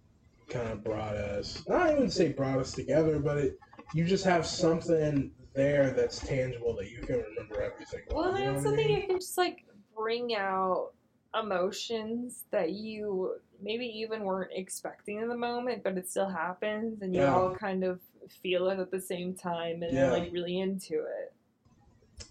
kind 0.49 0.69
of 0.69 0.81
brought 0.83 1.15
us 1.15 1.61
not 1.67 1.91
even 1.91 2.09
say 2.09 2.31
brought 2.31 2.59
us 2.59 2.71
together, 2.71 3.19
but 3.19 3.37
it 3.37 3.59
you 3.93 4.05
just 4.05 4.23
have 4.25 4.45
something 4.45 5.31
there 5.53 5.89
that's 5.91 6.19
tangible 6.19 6.75
that 6.75 6.89
you 6.91 6.99
can 6.99 7.17
remember 7.21 7.61
everything. 7.61 8.01
Well, 8.11 8.37
you 8.37 8.45
know 8.45 8.51
it's 8.53 8.61
I 8.61 8.63
something 8.69 8.87
mean? 8.87 9.01
you 9.01 9.07
can 9.07 9.19
just 9.19 9.37
like 9.37 9.65
bring 9.97 10.35
out 10.35 10.91
emotions 11.39 12.45
that 12.51 12.71
you 12.71 13.35
maybe 13.61 13.85
even 13.85 14.23
weren't 14.23 14.51
expecting 14.53 15.19
in 15.19 15.27
the 15.27 15.37
moment, 15.37 15.83
but 15.83 15.97
it 15.97 16.07
still 16.09 16.29
happens, 16.29 17.01
and 17.01 17.13
you 17.15 17.21
Yeah. 17.21 17.35
all 17.35 17.55
kind 17.55 17.83
of 17.83 17.99
feel 18.29 18.69
it 18.69 18.79
at 18.79 18.91
the 18.91 19.01
same 19.01 19.33
time 19.33 19.83
and 19.83 19.93
Yeah. 19.93 20.11
like 20.11 20.31
really 20.31 20.59
into 20.59 21.03
it. 21.05 21.33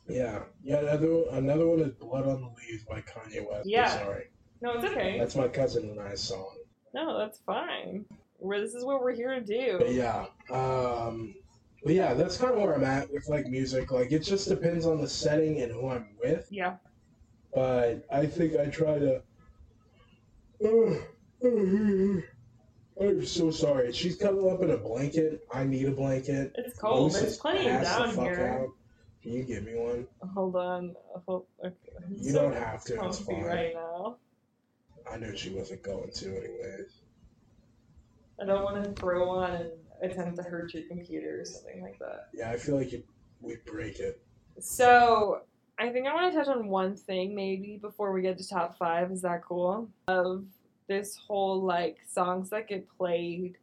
Yeah. 0.08 0.44
Yeah, 0.62 0.78
another 0.78 1.24
another 1.30 1.66
one 1.66 1.80
is 1.80 1.92
Blood 1.94 2.26
on 2.26 2.40
the 2.42 2.48
Leaves 2.48 2.84
by 2.84 3.00
Kanye 3.00 3.46
West. 3.48 3.64
I'm 3.64 3.68
Yeah. 3.70 3.88
sorry. 3.88 4.30
No, 4.60 4.72
it's 4.74 4.84
okay. 4.84 5.18
That's 5.18 5.36
my 5.36 5.48
cousin 5.48 5.90
and 5.90 6.00
I's 6.00 6.20
song. 6.20 6.56
No, 6.94 7.18
that's 7.18 7.38
fine. 7.40 8.04
We're, 8.38 8.60
this 8.60 8.74
is 8.74 8.84
what 8.84 9.02
we're 9.02 9.12
here 9.14 9.34
to 9.34 9.40
do. 9.40 9.78
But 9.78 9.92
yeah, 9.92 10.26
um, 10.50 11.34
but 11.82 11.94
yeah, 11.94 12.14
that's 12.14 12.36
kind 12.36 12.52
of 12.54 12.60
where 12.60 12.74
I'm 12.74 12.84
at 12.84 13.10
with 13.12 13.28
like 13.28 13.46
music. 13.46 13.90
Like 13.90 14.12
it 14.12 14.20
just 14.20 14.48
depends 14.48 14.86
on 14.86 15.00
the 15.00 15.08
setting 15.08 15.60
and 15.62 15.72
who 15.72 15.88
I'm 15.88 16.16
with. 16.22 16.46
Yeah. 16.50 16.76
But 17.56 18.04
I 18.12 18.26
think 18.26 18.54
I 18.54 18.66
try 18.66 18.98
to. 18.98 19.22
I'm 23.00 23.24
so 23.24 23.50
sorry. 23.50 23.94
She's 23.94 24.16
cuddled 24.16 24.52
up 24.52 24.60
in 24.60 24.72
a 24.72 24.76
blanket. 24.76 25.40
I 25.50 25.64
need 25.64 25.88
a 25.88 25.90
blanket. 25.90 26.52
It's 26.56 26.78
cold. 26.78 27.12
Moose 27.12 27.22
There's 27.22 27.38
plenty 27.38 27.64
down 27.64 28.14
here. 28.14 28.60
out. 28.60 28.68
Can 29.22 29.32
you 29.32 29.42
give 29.42 29.64
me 29.64 29.74
one? 29.74 30.06
Hold 30.34 30.56
on. 30.56 30.94
Hold, 31.26 31.46
okay. 31.64 31.74
You 32.18 32.32
so 32.32 32.42
don't 32.42 32.56
have 32.56 32.84
to, 32.84 33.02
it's 33.06 33.20
fine. 33.20 33.42
right 33.42 33.72
now. 33.72 34.18
I 35.10 35.16
knew 35.16 35.34
she 35.34 35.48
wasn't 35.48 35.82
going 35.82 36.10
to, 36.10 36.26
anyways. 36.26 36.92
I 38.38 38.44
don't 38.44 38.64
want 38.64 38.84
to 38.84 38.92
throw 39.00 39.30
on 39.30 39.52
and 39.52 39.70
attempt 40.02 40.36
to 40.36 40.42
hurt 40.42 40.74
your 40.74 40.82
computer 40.82 41.40
or 41.40 41.44
something 41.46 41.80
like 41.80 41.98
that. 42.00 42.28
Yeah, 42.34 42.50
I 42.50 42.58
feel 42.58 42.76
like 42.76 42.92
you, 42.92 43.02
we 43.40 43.56
break 43.64 43.98
it. 43.98 44.20
So 44.60 45.40
I 45.78 45.90
think 45.90 46.06
I 46.06 46.14
want 46.14 46.32
to 46.32 46.38
touch 46.38 46.48
on 46.48 46.68
one 46.68 46.96
thing 46.96 47.34
maybe 47.34 47.78
before 47.80 48.12
we 48.12 48.22
get 48.22 48.38
to 48.38 48.48
top 48.48 48.78
five. 48.78 49.10
Is 49.12 49.22
that 49.22 49.44
cool? 49.44 49.88
Of 50.08 50.44
this 50.88 51.16
whole 51.16 51.62
like 51.62 51.98
songs 52.08 52.50
that 52.50 52.68
get 52.68 52.86
played 52.96 53.56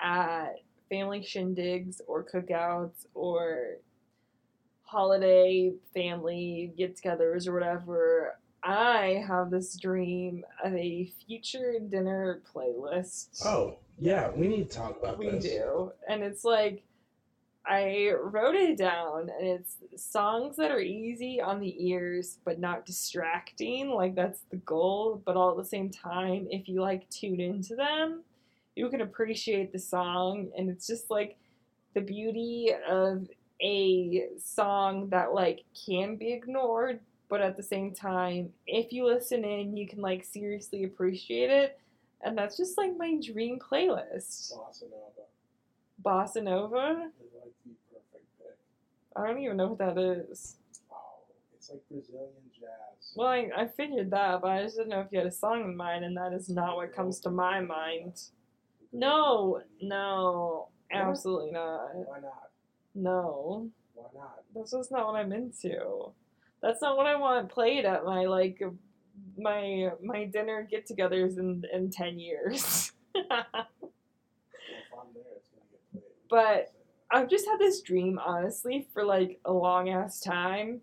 at 0.00 0.60
family 0.88 1.20
shindigs 1.20 2.00
or 2.06 2.24
cookouts 2.24 3.06
or 3.14 3.78
holiday 4.82 5.72
family 5.94 6.72
get-togethers 6.76 7.46
or 7.46 7.54
whatever. 7.54 8.38
I 8.62 9.24
have 9.26 9.50
this 9.50 9.76
dream 9.76 10.44
of 10.64 10.74
a 10.74 11.10
future 11.26 11.78
dinner 11.88 12.42
playlist. 12.54 13.44
Oh, 13.46 13.78
yeah, 13.98 14.30
we 14.30 14.48
need 14.48 14.68
to 14.68 14.76
talk 14.76 14.98
about 15.00 15.18
We 15.18 15.30
this. 15.30 15.44
do. 15.44 15.92
And 16.08 16.22
it's 16.22 16.44
like, 16.44 16.82
I 17.70 18.10
wrote 18.20 18.56
it 18.56 18.76
down, 18.76 19.30
and 19.38 19.46
it's 19.46 19.76
songs 19.96 20.56
that 20.56 20.72
are 20.72 20.80
easy 20.80 21.40
on 21.40 21.60
the 21.60 21.88
ears 21.88 22.38
but 22.44 22.58
not 22.58 22.84
distracting. 22.84 23.90
Like 23.90 24.16
that's 24.16 24.40
the 24.50 24.56
goal. 24.56 25.22
But 25.24 25.36
all 25.36 25.52
at 25.52 25.56
the 25.56 25.64
same 25.64 25.88
time, 25.88 26.48
if 26.50 26.68
you 26.68 26.80
like 26.80 27.08
tune 27.10 27.40
into 27.40 27.76
them, 27.76 28.24
you 28.74 28.88
can 28.88 29.02
appreciate 29.02 29.72
the 29.72 29.78
song, 29.78 30.50
and 30.58 30.68
it's 30.68 30.86
just 30.86 31.10
like 31.10 31.36
the 31.94 32.00
beauty 32.00 32.70
of 32.88 33.28
a 33.62 34.26
song 34.42 35.08
that 35.10 35.32
like 35.32 35.64
can 35.86 36.16
be 36.16 36.32
ignored, 36.32 36.98
but 37.28 37.40
at 37.40 37.56
the 37.56 37.62
same 37.62 37.94
time, 37.94 38.50
if 38.66 38.92
you 38.92 39.06
listen 39.06 39.44
in, 39.44 39.76
you 39.76 39.86
can 39.86 40.00
like 40.00 40.24
seriously 40.24 40.84
appreciate 40.84 41.50
it. 41.50 41.78
And 42.22 42.36
that's 42.36 42.56
just 42.56 42.76
like 42.76 42.96
my 42.98 43.18
dream 43.24 43.58
playlist. 43.58 44.52
Bossa 44.52 44.82
Nova 44.82 45.29
Bossa 46.02 46.42
Nova. 46.42 47.10
I 49.16 49.26
don't 49.26 49.38
even 49.40 49.56
know 49.56 49.68
what 49.68 49.78
that 49.78 49.98
is. 49.98 50.56
Oh, 50.90 50.96
it's 51.56 51.70
like 51.70 51.82
Brazilian 51.90 52.30
jazz. 52.58 53.12
Well, 53.16 53.28
I, 53.28 53.48
I 53.56 53.68
figured 53.68 54.10
that, 54.12 54.40
but 54.40 54.50
I 54.50 54.62
just 54.62 54.76
didn't 54.76 54.90
know 54.90 55.00
if 55.00 55.08
you 55.10 55.18
had 55.18 55.26
a 55.26 55.32
song 55.32 55.62
in 55.62 55.76
mind, 55.76 56.04
and 56.04 56.16
that 56.16 56.32
is 56.32 56.48
not 56.48 56.76
what 56.76 56.94
comes 56.94 57.20
to 57.20 57.30
my 57.30 57.60
mind. 57.60 58.20
No, 58.92 59.60
no, 59.82 60.68
absolutely 60.92 61.52
not. 61.52 61.94
Why 61.94 62.20
not? 62.20 62.50
No, 62.94 63.68
Why 63.94 64.06
not? 64.14 64.42
that's 64.54 64.72
just 64.72 64.90
not 64.92 65.06
what 65.06 65.16
I'm 65.16 65.32
into. 65.32 66.12
That's 66.62 66.82
not 66.82 66.96
what 66.96 67.06
I 67.06 67.16
want 67.16 67.48
played 67.50 67.84
at 67.84 68.04
my 68.04 68.26
like 68.26 68.60
my 69.38 69.90
my 70.02 70.24
dinner 70.26 70.66
get-togethers 70.70 71.38
in 71.38 71.64
in 71.72 71.90
ten 71.90 72.18
years. 72.18 72.92
Well, 73.14 73.44
if 74.78 74.92
I'm 74.92 75.14
there, 75.14 75.24
it's 75.36 75.48
gonna 75.50 75.64
get 75.70 75.90
played. 75.92 76.19
But 76.30 76.72
I've 77.10 77.28
just 77.28 77.46
had 77.46 77.58
this 77.58 77.82
dream, 77.82 78.18
honestly, 78.24 78.88
for 78.94 79.04
like 79.04 79.40
a 79.44 79.52
long 79.52 79.90
ass 79.90 80.20
time. 80.20 80.80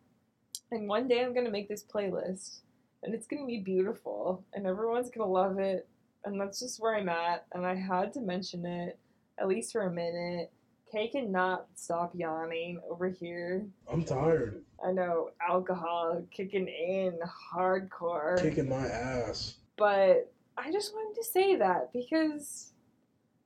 And 0.71 0.87
one 0.87 1.07
day 1.07 1.23
I'm 1.23 1.33
gonna 1.33 1.49
make 1.49 1.69
this 1.69 1.83
playlist, 1.83 2.59
and 3.03 3.13
it's 3.13 3.27
gonna 3.27 3.45
be 3.45 3.59
beautiful, 3.59 4.43
and 4.53 4.67
everyone's 4.67 5.09
gonna 5.09 5.31
love 5.31 5.59
it. 5.59 5.87
And 6.25 6.39
that's 6.39 6.59
just 6.59 6.81
where 6.81 6.95
I'm 6.95 7.07
at. 7.07 7.45
And 7.53 7.65
I 7.65 7.75
had 7.75 8.11
to 8.13 8.19
mention 8.19 8.65
it, 8.65 8.99
at 9.39 9.47
least 9.47 9.71
for 9.71 9.83
a 9.83 9.91
minute. 9.91 10.51
Kay 10.91 11.09
cannot 11.09 11.67
stop 11.75 12.13
yawning 12.15 12.79
over 12.89 13.09
here. 13.09 13.65
I'm 13.91 14.03
tired. 14.03 14.63
I 14.85 14.91
know 14.91 15.31
alcohol 15.47 16.23
kicking 16.31 16.67
in 16.67 17.19
hardcore. 17.53 18.41
Kicking 18.41 18.69
my 18.69 18.87
ass. 18.87 19.55
But 19.77 20.31
I 20.57 20.71
just 20.71 20.93
wanted 20.93 21.15
to 21.19 21.25
say 21.25 21.55
that 21.57 21.91
because 21.93 22.71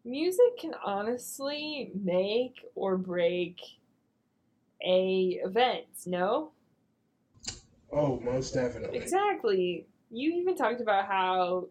music 0.03 0.57
can 0.59 0.73
honestly 0.83 1.91
make 1.93 2.65
or 2.75 2.97
break 2.97 3.59
a 4.83 5.39
event, 5.43 5.85
no? 6.05 6.51
Oh, 7.91 8.19
most 8.19 8.53
definitely. 8.53 8.97
Exactly. 8.97 9.85
You 10.09 10.33
even 10.33 10.55
talked 10.55 10.81
about 10.81 11.07
how 11.07 11.67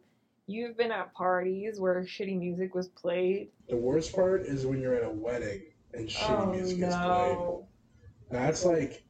you've 0.46 0.76
been 0.76 0.92
at 0.92 1.12
parties 1.14 1.80
where 1.80 2.02
shitty 2.02 2.38
music 2.38 2.74
was 2.74 2.88
played. 2.88 3.48
The 3.68 3.76
worst 3.76 4.14
part 4.14 4.42
is 4.42 4.66
when 4.66 4.80
you're 4.80 4.94
at 4.94 5.04
a 5.04 5.10
wedding 5.10 5.62
and 5.94 6.08
shitty 6.08 6.46
oh 6.46 6.52
music 6.52 6.78
is 6.78 6.94
played. 6.94 7.36
no. 7.36 7.68
That's 8.30 8.64
like, 8.64 9.02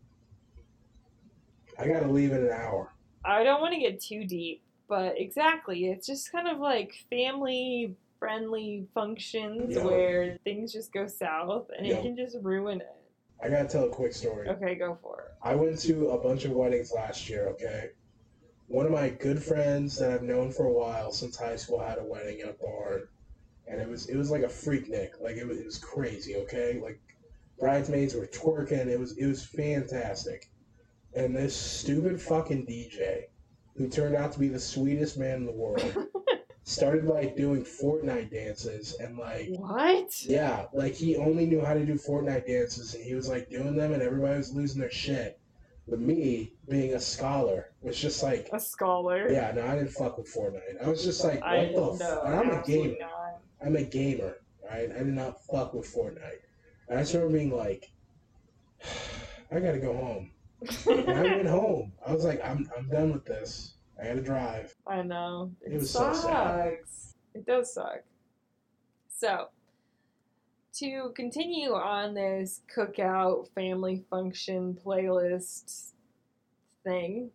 I 1.79 1.87
gotta 1.87 2.09
leave 2.09 2.33
in 2.33 2.45
an 2.45 2.53
hour. 2.53 2.93
I 3.25 3.45
don't 3.45 3.61
want 3.61 3.75
to 3.75 3.81
get 3.81 4.01
too 4.01 4.25
deep, 4.25 4.62
but 4.89 5.21
exactly. 5.21 5.87
It's 5.87 6.07
just 6.07 6.33
kind 6.33 6.49
of 6.49 6.59
like 6.59 6.95
family 7.11 7.97
friendly 8.21 8.87
functions 8.95 9.75
Yeah. 9.75 9.85
where 9.85 10.39
things 10.45 10.73
just 10.73 10.93
go 10.93 11.07
south 11.09 11.68
and 11.77 11.85
Yeah. 11.87 11.97
it 11.97 12.03
can 12.03 12.16
just 12.16 12.37
ruin 12.43 12.81
it. 12.81 12.95
I 13.43 13.49
gotta 13.49 13.66
tell 13.68 13.85
a 13.85 13.89
quick 13.89 14.12
story. 14.12 14.49
Okay, 14.49 14.75
go 14.77 14.97
for 15.03 15.23
it. 15.23 15.33
I 15.43 15.55
went 15.57 15.79
to 15.81 16.11
a 16.11 16.18
bunch 16.18 16.45
of 16.45 16.53
weddings 16.53 16.93
last 16.93 17.29
year, 17.29 17.49
okay? 17.49 17.91
One 18.68 18.87
of 18.87 18.93
my 18.93 19.09
good 19.09 19.43
friends 19.43 19.99
that 19.99 20.12
I've 20.12 20.23
known 20.23 20.53
for 20.53 20.66
a 20.66 20.73
while 20.73 21.11
since 21.11 21.37
high 21.37 21.57
school 21.57 21.81
had 21.81 21.99
a 21.99 22.05
wedding 22.05 22.39
in 22.41 22.49
a 22.51 22.53
barn. 22.53 23.09
And 23.66 23.81
it 23.81 23.89
was 23.89 24.09
it 24.09 24.16
was 24.16 24.31
like 24.31 24.43
a 24.43 24.49
freaknik. 24.49 25.21
Like 25.21 25.37
it 25.37 25.47
was 25.47 25.59
it 25.59 25.64
was 25.64 25.79
crazy, 25.79 26.37
okay? 26.37 26.79
Like 26.81 27.01
bridesmaids 27.59 28.14
were 28.14 28.27
twerking, 28.27 28.87
it 28.89 28.99
was 28.99 29.16
it 29.16 29.27
was 29.27 29.45
fantastic. 29.45 30.51
And 31.14 31.35
this 31.35 31.57
stupid 31.57 32.21
fucking 32.21 32.66
DJ, 32.66 33.25
who 33.77 33.89
turned 33.89 34.14
out 34.16 34.33
to 34.33 34.39
be 34.39 34.49
the 34.49 34.61
sweetest 34.61 35.18
man 35.18 35.39
in 35.39 35.47
the 35.47 35.53
world, 35.53 35.95
started 36.71 37.05
like 37.05 37.37
doing 37.37 37.64
Fortnite 37.64 38.31
dances 38.31 38.95
and 39.01 39.18
like 39.18 39.49
What? 39.51 40.25
yeah, 40.25 40.66
like 40.73 40.95
he 40.95 41.16
only 41.16 41.47
knew 41.47 41.61
how 41.64 41.75
to 41.75 41.85
do 41.85 41.95
Fortnite 41.95 42.47
dances, 42.47 42.95
and 42.95 43.03
he 43.05 43.14
was 43.14 43.29
like 43.29 43.51
doing 43.51 43.75
them, 43.77 43.93
and 43.93 44.03
everybody 44.03 44.37
was 44.39 44.53
losing 44.55 44.81
their 44.81 44.91
shit. 44.91 45.39
But 45.89 45.99
me, 45.99 46.53
being 46.68 46.95
a 46.95 47.01
scholar, 47.01 47.73
was 47.83 47.99
just 47.99 48.23
like, 48.23 48.49
A 48.53 48.61
scholar? 48.61 49.29
yeah, 49.31 49.51
no, 49.53 49.66
I 49.66 49.75
didn't 49.75 49.91
fuck 49.91 50.18
with 50.18 50.33
Fortnite. 50.33 50.81
I 50.85 50.89
was 50.89 51.03
just 51.03 51.25
like, 51.25 51.41
what 51.41 51.51
I 51.51 51.66
the? 51.73 51.99
F-? 52.01 52.25
And 52.27 52.35
I'm 52.37 52.51
a 52.51 52.62
gamer. 52.64 52.95
not. 53.01 53.41
I'm 53.64 53.77
a 53.77 53.83
gamer, 53.83 54.37
right? 54.71 54.89
I 54.93 54.99
did 54.99 55.07
not 55.09 55.43
fuck 55.47 55.75
with 55.75 55.93
Fortnite. 55.93 56.43
And 56.89 56.99
I 56.99 57.03
just 57.03 57.14
remember 57.14 57.37
being 57.39 57.51
like, 57.57 57.91
I 59.51 59.59
gotta 59.59 59.79
go 59.79 59.95
home. 59.95 60.31
And 60.87 61.11
I 61.11 61.23
went 61.23 61.49
home. 61.61 61.93
I 62.07 62.12
was 62.12 62.25
like, 62.25 62.41
I'm, 62.45 62.71
I'm 62.77 62.89
done 62.89 63.12
with 63.12 63.25
this. 63.25 63.73
I 64.01 64.07
gotta 64.07 64.23
drive. 64.23 64.75
I 64.87 65.03
know. 65.03 65.53
It, 65.61 65.75
It 65.75 65.87
so 65.87 66.13
sucks. 66.13 66.23
sad. 66.23 66.79
It 67.35 67.47
does 67.47 67.75
suck. 67.75 68.03
So, 69.09 69.49
to 70.79 71.13
continue 71.15 71.73
on 71.75 72.15
this 72.15 72.61
cookout 72.75 73.49
family 73.55 74.05
function 74.09 74.79
playlist 74.85 75.91
thing, 76.85 77.31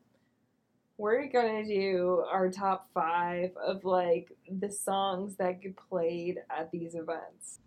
we're 0.98 1.28
gonna 1.28 1.66
do 1.66 2.24
our 2.32 2.50
top 2.50 2.90
five 2.94 3.52
of 3.58 3.84
like 3.86 4.32
the 4.50 4.72
songs 4.72 5.36
that 5.36 5.62
get 5.62 5.76
played 5.76 6.40
at 6.50 6.72
these 6.72 6.96
events. 6.96 7.60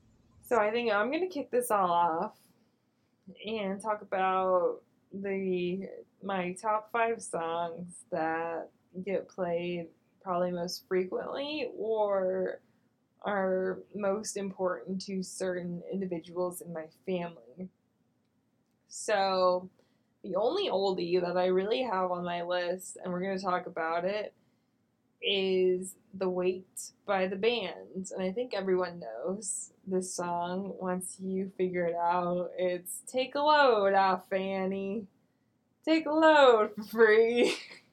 So 0.42 0.56
I 0.56 0.70
think 0.70 0.90
I'm 0.90 1.12
gonna 1.12 1.28
kick 1.28 1.50
this 1.50 1.70
all 1.70 1.90
off 1.90 2.36
and 3.46 3.80
talk 3.80 4.00
about 4.02 4.80
the 5.12 5.88
my 6.22 6.52
top 6.60 6.90
five 6.90 7.22
songs 7.22 8.04
that 8.10 8.70
get 9.04 9.28
played 9.28 9.88
probably 10.22 10.50
most 10.50 10.86
frequently 10.88 11.70
or 11.76 12.60
are 13.22 13.78
most 13.94 14.36
important 14.36 15.00
to 15.02 15.22
certain 15.22 15.82
individuals 15.92 16.60
in 16.60 16.72
my 16.72 16.86
family. 17.06 17.68
So, 18.88 19.68
the 20.22 20.36
only 20.36 20.68
oldie 20.68 21.20
that 21.20 21.36
I 21.36 21.46
really 21.46 21.82
have 21.82 22.10
on 22.10 22.24
my 22.24 22.42
list, 22.42 22.96
and 23.02 23.12
we're 23.12 23.20
going 23.20 23.36
to 23.36 23.44
talk 23.44 23.66
about 23.66 24.04
it, 24.04 24.32
is 25.22 25.94
The 26.14 26.28
Weight 26.28 26.92
by 27.06 27.26
the 27.26 27.36
band. 27.36 28.10
And 28.12 28.22
I 28.22 28.32
think 28.32 28.54
everyone 28.54 29.00
knows 29.00 29.72
this 29.86 30.14
song 30.14 30.74
once 30.80 31.16
you 31.20 31.52
figure 31.56 31.86
it 31.86 31.96
out. 31.96 32.50
It's 32.56 33.02
Take 33.10 33.34
a 33.34 33.40
Load 33.40 33.94
Off 33.94 34.28
Fanny. 34.28 35.06
Take 35.84 36.06
a 36.06 36.12
load 36.12 36.70
for 36.76 36.82
free. 36.84 37.56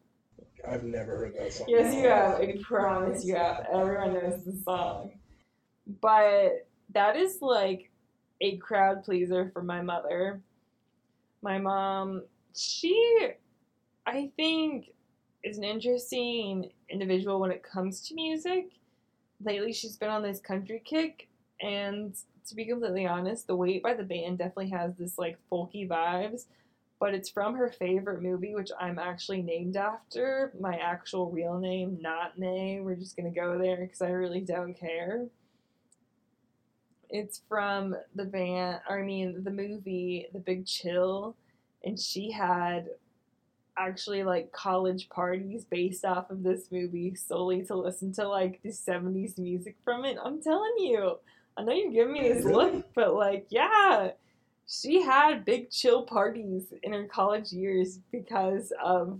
I've 0.68 0.84
never 0.84 1.18
heard 1.18 1.36
that 1.38 1.54
song. 1.54 1.68
Yes, 1.70 1.94
you 1.94 2.08
have. 2.08 2.40
I 2.40 2.58
promise 2.62 3.24
you 3.24 3.36
have. 3.36 3.66
Everyone 3.72 4.14
knows 4.14 4.44
the 4.44 4.58
song. 4.64 5.12
But 6.02 6.68
that 6.94 7.16
is 7.16 7.42
like 7.42 7.92
a 8.42 8.58
crowd 8.58 9.04
pleaser 9.04 9.50
for 9.54 9.64
my 9.64 9.82
mother. 9.82 10.42
My 11.42 11.58
mom, 11.58 12.24
she, 12.56 13.30
I 14.06 14.32
think, 14.36 14.92
is 15.44 15.58
an 15.58 15.64
interesting 15.64 16.72
individual 16.90 17.40
when 17.40 17.52
it 17.52 17.64
comes 17.64 18.02
to 18.08 18.16
music. 18.16 18.72
Lately, 19.44 19.74
she's 19.74 19.98
been 19.98 20.10
on 20.10 20.24
this 20.24 20.40
country 20.40 20.82
kick, 20.84 21.28
and 21.62 22.16
to 22.48 22.56
be 22.56 22.66
completely 22.66 23.06
honest, 23.06 23.48
The 23.48 23.56
Weight 23.56 23.84
by 23.84 23.94
the 23.94 24.04
band 24.04 24.38
definitely 24.38 24.70
has 24.70 24.96
this 24.96 25.18
like 25.18 25.38
folky 25.52 25.88
vibes 25.88 26.46
but 27.00 27.14
it's 27.14 27.30
from 27.30 27.56
her 27.56 27.70
favorite 27.70 28.22
movie, 28.22 28.56
which 28.56 28.72
I'm 28.80 29.00
actually 29.00 29.42
named 29.42 29.76
after. 29.76 30.54
My 30.60 30.78
actual 30.78 31.30
real 31.30 31.60
name, 31.60 31.98
not 32.02 32.38
Nay. 32.40 32.80
We're 32.82 32.96
just 32.96 33.18
gonna 33.18 33.32
go 33.32 33.58
there 33.58 33.78
because 33.78 34.02
I 34.02 34.10
really 34.10 34.42
don't 34.42 34.74
care. 34.74 35.26
It's 37.10 37.42
from 37.48 37.96
the 38.16 38.26
band, 38.26 38.80
or 38.90 39.00
I 39.00 39.04
mean, 39.04 39.44
the 39.44 39.52
movie 39.52 40.28
The 40.34 40.40
Big 40.40 40.66
Chill, 40.66 41.36
and 41.84 42.00
she 42.00 42.32
had 42.32 42.88
actually 43.78 44.24
like 44.24 44.54
college 44.54 45.10
parties 45.10 45.66
based 45.66 46.06
off 46.06 46.30
of 46.32 46.44
this 46.44 46.72
movie 46.72 47.14
solely 47.14 47.62
to 47.66 47.76
listen 47.76 48.14
to 48.14 48.28
like 48.28 48.62
the 48.64 48.70
70s 48.70 49.38
music 49.38 49.76
from 49.84 50.06
it. 50.06 50.18
I'm 50.24 50.42
telling 50.42 50.76
you, 50.78 51.20
I 51.58 51.64
know 51.64 51.74
you're 51.74 51.92
giving 51.92 52.14
me 52.14 52.34
this 52.34 52.46
look, 52.46 52.86
but 52.96 53.14
like, 53.14 53.48
yeah 53.50 54.12
she 54.68 55.02
had 55.02 55.46
big 55.46 55.70
chill 55.70 56.04
parties 56.04 56.74
in 56.84 56.94
her 56.94 57.06
college 57.06 57.52
years 57.52 58.00
because 58.12 58.74
of 58.84 59.20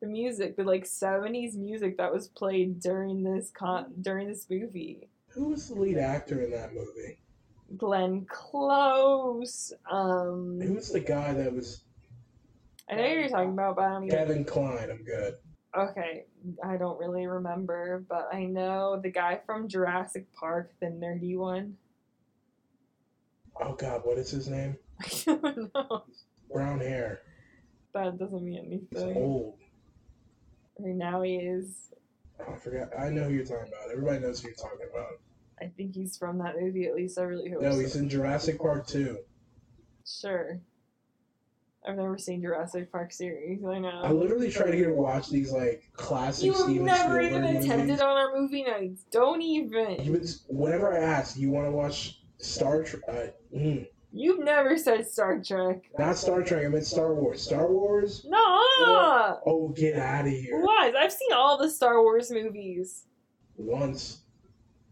the 0.00 0.06
music, 0.06 0.56
the 0.56 0.64
like 0.64 0.84
'70s 0.84 1.54
music 1.54 1.96
that 1.96 2.12
was 2.12 2.28
played 2.28 2.80
during 2.80 3.22
this 3.22 3.50
con 3.50 3.92
during 4.00 4.28
this 4.28 4.46
movie. 4.50 5.08
Who 5.28 5.48
was 5.48 5.68
the 5.68 5.74
lead 5.74 5.98
actor 5.98 6.42
in 6.42 6.50
that 6.50 6.74
movie? 6.74 7.18
Glenn 7.76 8.26
Close. 8.28 9.72
Um, 9.90 10.60
Who's 10.60 10.90
the 10.90 11.00
guy 11.00 11.32
that 11.32 11.52
was 11.52 11.82
I 12.88 12.96
know 12.96 13.08
who 13.08 13.14
you're 13.14 13.28
talking 13.28 13.52
about, 13.52 13.76
but 13.76 13.84
I 13.84 13.88
don't 13.92 14.04
even. 14.04 14.18
Kevin 14.18 14.44
Kline? 14.44 14.90
I'm 14.90 15.04
good. 15.04 15.34
Okay, 15.76 16.24
I 16.62 16.76
don't 16.76 16.98
really 17.00 17.26
remember, 17.26 18.04
but 18.08 18.28
I 18.32 18.44
know 18.44 19.00
the 19.00 19.10
guy 19.10 19.40
from 19.44 19.66
Jurassic 19.68 20.26
Park, 20.34 20.72
the 20.80 20.86
nerdy 20.86 21.36
one. 21.36 21.76
Oh 23.60 23.74
God, 23.74 24.00
what 24.04 24.18
is 24.18 24.30
his 24.30 24.48
name? 24.48 24.76
I 25.00 25.08
don't 25.26 25.74
know. 25.74 26.04
Brown 26.52 26.80
hair. 26.80 27.22
That 27.94 28.18
doesn't 28.18 28.44
mean 28.44 28.86
He's 28.90 29.02
anything. 29.02 29.22
old. 29.22 29.58
Right 30.78 30.94
now 30.94 31.22
he 31.22 31.36
is. 31.36 31.90
Oh, 32.40 32.52
I 32.52 32.58
forgot. 32.58 32.88
I 32.98 33.10
know 33.10 33.24
who 33.24 33.34
you're 33.34 33.44
talking 33.44 33.68
about. 33.68 33.90
Everybody 33.92 34.18
knows 34.20 34.40
who 34.40 34.48
you're 34.48 34.56
talking 34.56 34.86
about. 34.92 35.20
I 35.60 35.66
think 35.76 35.94
he's 35.94 36.16
from 36.16 36.38
that 36.38 36.60
movie. 36.60 36.86
At 36.86 36.94
least 36.94 37.18
I 37.18 37.22
really 37.22 37.50
hope. 37.50 37.62
No, 37.62 37.72
so. 37.72 37.78
he's 37.78 37.94
in 37.96 38.08
Jurassic 38.08 38.58
Park 38.58 38.86
2. 38.88 39.18
Sure. 40.04 40.58
I've 41.86 41.96
never 41.96 42.16
seen 42.18 42.40
Jurassic 42.40 42.90
Park 42.90 43.12
series. 43.12 43.62
I 43.64 43.78
know. 43.78 44.00
I 44.02 44.10
literally 44.10 44.50
try 44.50 44.70
to 44.70 44.76
get 44.76 44.86
to 44.86 44.94
watch 44.94 45.28
these 45.28 45.52
like 45.52 45.84
classic 45.92 46.46
you 46.46 46.54
Steven 46.54 46.86
never 46.86 46.98
Spielberg 46.98 47.24
even 47.26 47.42
movies. 47.42 47.64
attended 47.66 48.00
on 48.00 48.16
our 48.16 48.34
movie 48.40 48.64
nights. 48.64 49.04
Don't 49.10 49.42
even. 49.42 50.02
You 50.02 50.24
whenever 50.48 50.92
I 50.92 50.98
ask, 50.98 51.36
you 51.36 51.50
want 51.50 51.66
to 51.66 51.70
watch 51.70 52.20
Star 52.38 52.82
Trek? 52.82 53.02
Uh, 53.08 53.56
mm, 53.56 53.86
You've 54.12 54.44
never 54.44 54.76
said 54.78 55.08
Star 55.08 55.40
Trek. 55.42 55.82
not 55.98 56.16
Star 56.16 56.42
Trek. 56.42 56.64
I 56.64 56.68
meant 56.68 56.86
Star 56.86 57.14
Wars. 57.14 57.42
Star 57.42 57.70
Wars? 57.70 58.24
No. 58.28 58.38
Oh, 59.46 59.72
get 59.76 59.96
out 59.98 60.26
of 60.26 60.32
here! 60.32 60.60
What? 60.60 60.94
I've 60.96 61.12
seen 61.12 61.32
all 61.32 61.58
the 61.58 61.68
Star 61.70 62.00
Wars 62.02 62.30
movies. 62.30 63.06
Once. 63.56 64.20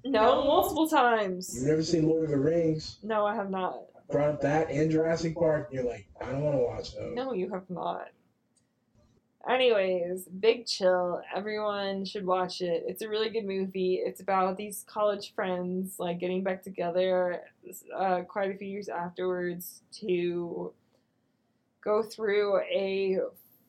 No, 0.05 0.45
multiple 0.45 0.88
times. 0.88 1.53
You've 1.55 1.68
never 1.68 1.82
seen 1.84 2.09
Lord 2.09 2.24
of 2.24 2.30
the 2.30 2.38
Rings? 2.38 2.99
No, 3.05 3.24
I 3.24 3.34
have 3.36 3.51
not. 3.51 3.82
Brought 4.11 4.30
up 4.30 4.40
that 4.40 4.68
and 4.70 4.90
Jurassic 4.90 5.34
Park. 5.36 5.68
And 5.70 5.74
you're 5.76 5.88
like, 5.90 6.07
I 6.20 6.26
don't 6.32 6.43
want 6.43 6.57
to 6.59 6.62
watch 6.64 6.95
those. 6.95 7.14
No, 7.14 7.32
you 7.32 7.49
have 7.51 7.68
not. 7.70 8.09
Anyways, 9.49 10.24
Big 10.40 10.66
Chill. 10.66 11.20
Everyone 11.34 12.05
should 12.05 12.24
watch 12.24 12.61
it. 12.61 12.84
It's 12.86 13.03
a 13.03 13.09
really 13.09 13.28
good 13.28 13.45
movie. 13.45 14.01
It's 14.05 14.20
about 14.20 14.57
these 14.57 14.84
college 14.86 15.34
friends 15.34 15.97
like 15.99 16.20
getting 16.20 16.45
back 16.45 16.62
together 16.62 17.43
uh, 17.97 18.20
quite 18.22 18.55
a 18.55 18.57
few 18.57 18.68
years 18.68 18.88
afterwards 18.88 19.82
to 20.01 20.72
go 21.82 22.03
through 22.03 22.61
a 22.61 23.18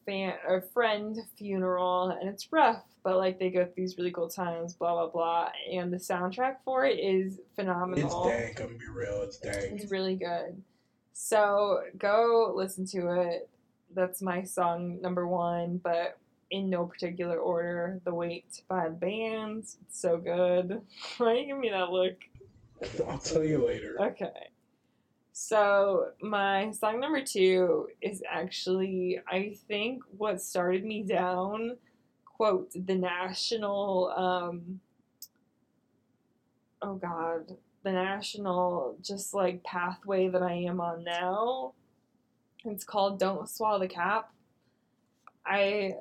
fan 0.06 0.34
a 0.48 0.62
friend 0.62 1.18
funeral, 1.38 2.10
and 2.10 2.30
it's 2.30 2.52
rough, 2.52 2.84
but 3.04 3.18
like 3.18 3.40
they 3.40 3.50
go 3.50 3.66
through 3.66 3.74
these 3.76 3.98
really 3.98 4.12
cool 4.12 4.30
times. 4.30 4.74
Blah 4.76 4.94
blah 4.94 5.08
blah. 5.08 5.50
And 5.72 5.92
the 5.92 5.98
soundtrack 5.98 6.58
for 6.64 6.86
it 6.86 7.00
is 7.00 7.40
phenomenal. 7.56 8.28
It's 8.28 8.38
dank. 8.38 8.60
I'm 8.60 8.68
gonna 8.68 8.78
be 8.78 8.88
real. 8.94 9.22
It's 9.24 9.38
dank. 9.38 9.82
It's 9.82 9.92
really 9.92 10.16
good. 10.16 10.62
So 11.14 11.82
go 11.98 12.54
listen 12.56 12.86
to 12.88 13.22
it. 13.22 13.50
That's 13.96 14.22
my 14.22 14.44
song 14.44 15.00
number 15.02 15.28
one, 15.28 15.80
but 15.84 16.18
in 16.52 16.70
no 16.70 16.86
particular 16.86 17.38
order. 17.38 18.00
The 18.06 18.14
Weight 18.14 18.62
by 18.68 18.88
the 18.88 18.96
Bands. 18.96 19.78
It's 19.82 20.00
so 20.00 20.18
good. 20.18 20.82
Why 21.18 21.34
you 21.34 21.48
give 21.48 21.58
me 21.58 21.70
that 21.70 21.90
look? 21.90 22.16
I'll 23.08 23.18
tell 23.18 23.44
you 23.44 23.66
later. 23.66 23.98
Okay. 24.00 24.50
So 25.34 26.10
my 26.22 26.70
song 26.72 27.00
number 27.00 27.24
two 27.24 27.88
is 28.02 28.22
actually, 28.30 29.20
I 29.28 29.58
think, 29.68 30.04
what 30.16 30.42
started 30.42 30.86
me 30.86 31.02
down. 31.02 31.78
Quote 32.24 32.72
the 32.76 32.96
national. 32.96 34.14
Um, 34.16 34.80
oh 36.84 36.96
God, 36.96 37.58
the 37.84 37.92
national 37.92 38.96
just 39.02 39.34
like 39.34 39.64
pathway 39.64 40.30
that 40.30 40.44
I 40.44 40.54
am 40.54 40.80
on 40.80 41.04
now. 41.04 41.74
It's 42.66 42.84
called 42.84 43.20
"Don't 43.20 43.50
Swallow 43.50 43.80
the 43.80 43.88
Cap." 43.88 44.32
I 45.46 45.96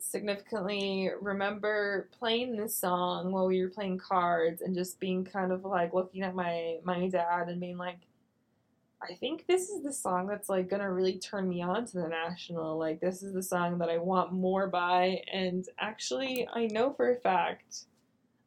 significantly 0.00 1.10
remember 1.20 2.08
playing 2.18 2.56
this 2.56 2.76
song 2.76 3.32
while 3.32 3.46
we 3.46 3.60
were 3.62 3.70
playing 3.70 3.98
cards 3.98 4.62
and 4.62 4.74
just 4.74 5.00
being 5.00 5.24
kind 5.24 5.52
of 5.52 5.64
like 5.64 5.92
looking 5.92 6.22
at 6.22 6.34
my 6.34 6.78
my 6.84 7.08
dad 7.08 7.48
and 7.48 7.60
being 7.60 7.78
like 7.78 7.98
I 9.00 9.14
think 9.14 9.46
this 9.46 9.68
is 9.68 9.82
the 9.82 9.92
song 9.92 10.26
that's 10.26 10.48
like 10.48 10.68
gonna 10.68 10.90
really 10.92 11.18
turn 11.18 11.48
me 11.48 11.62
on 11.62 11.86
to 11.86 11.98
the 11.98 12.08
national. 12.08 12.78
Like 12.78 13.00
this 13.00 13.22
is 13.22 13.32
the 13.32 13.42
song 13.42 13.78
that 13.78 13.88
I 13.88 13.98
want 13.98 14.32
more 14.32 14.66
by 14.66 15.22
and 15.32 15.64
actually 15.78 16.48
I 16.52 16.66
know 16.66 16.92
for 16.92 17.10
a 17.10 17.16
fact 17.16 17.84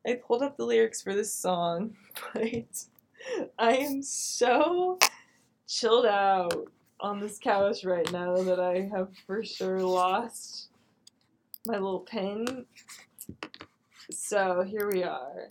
I 0.05 0.19
pulled 0.25 0.41
up 0.41 0.57
the 0.57 0.65
lyrics 0.65 1.01
for 1.01 1.13
this 1.13 1.33
song, 1.33 1.95
but 2.33 2.85
I 3.57 3.77
am 3.77 4.01
so 4.01 4.97
chilled 5.67 6.05
out 6.05 6.69
on 7.01 7.19
this 7.19 7.39
couch 7.39 7.83
right 7.83 8.09
now 8.11 8.35
that 8.35 8.59
I 8.59 8.89
have 8.93 9.09
for 9.25 9.43
sure 9.43 9.79
lost 9.79 10.69
my 11.65 11.73
little 11.73 12.01
pen. 12.01 12.65
So 14.11 14.63
here 14.63 14.89
we 14.91 15.03
are. 15.03 15.47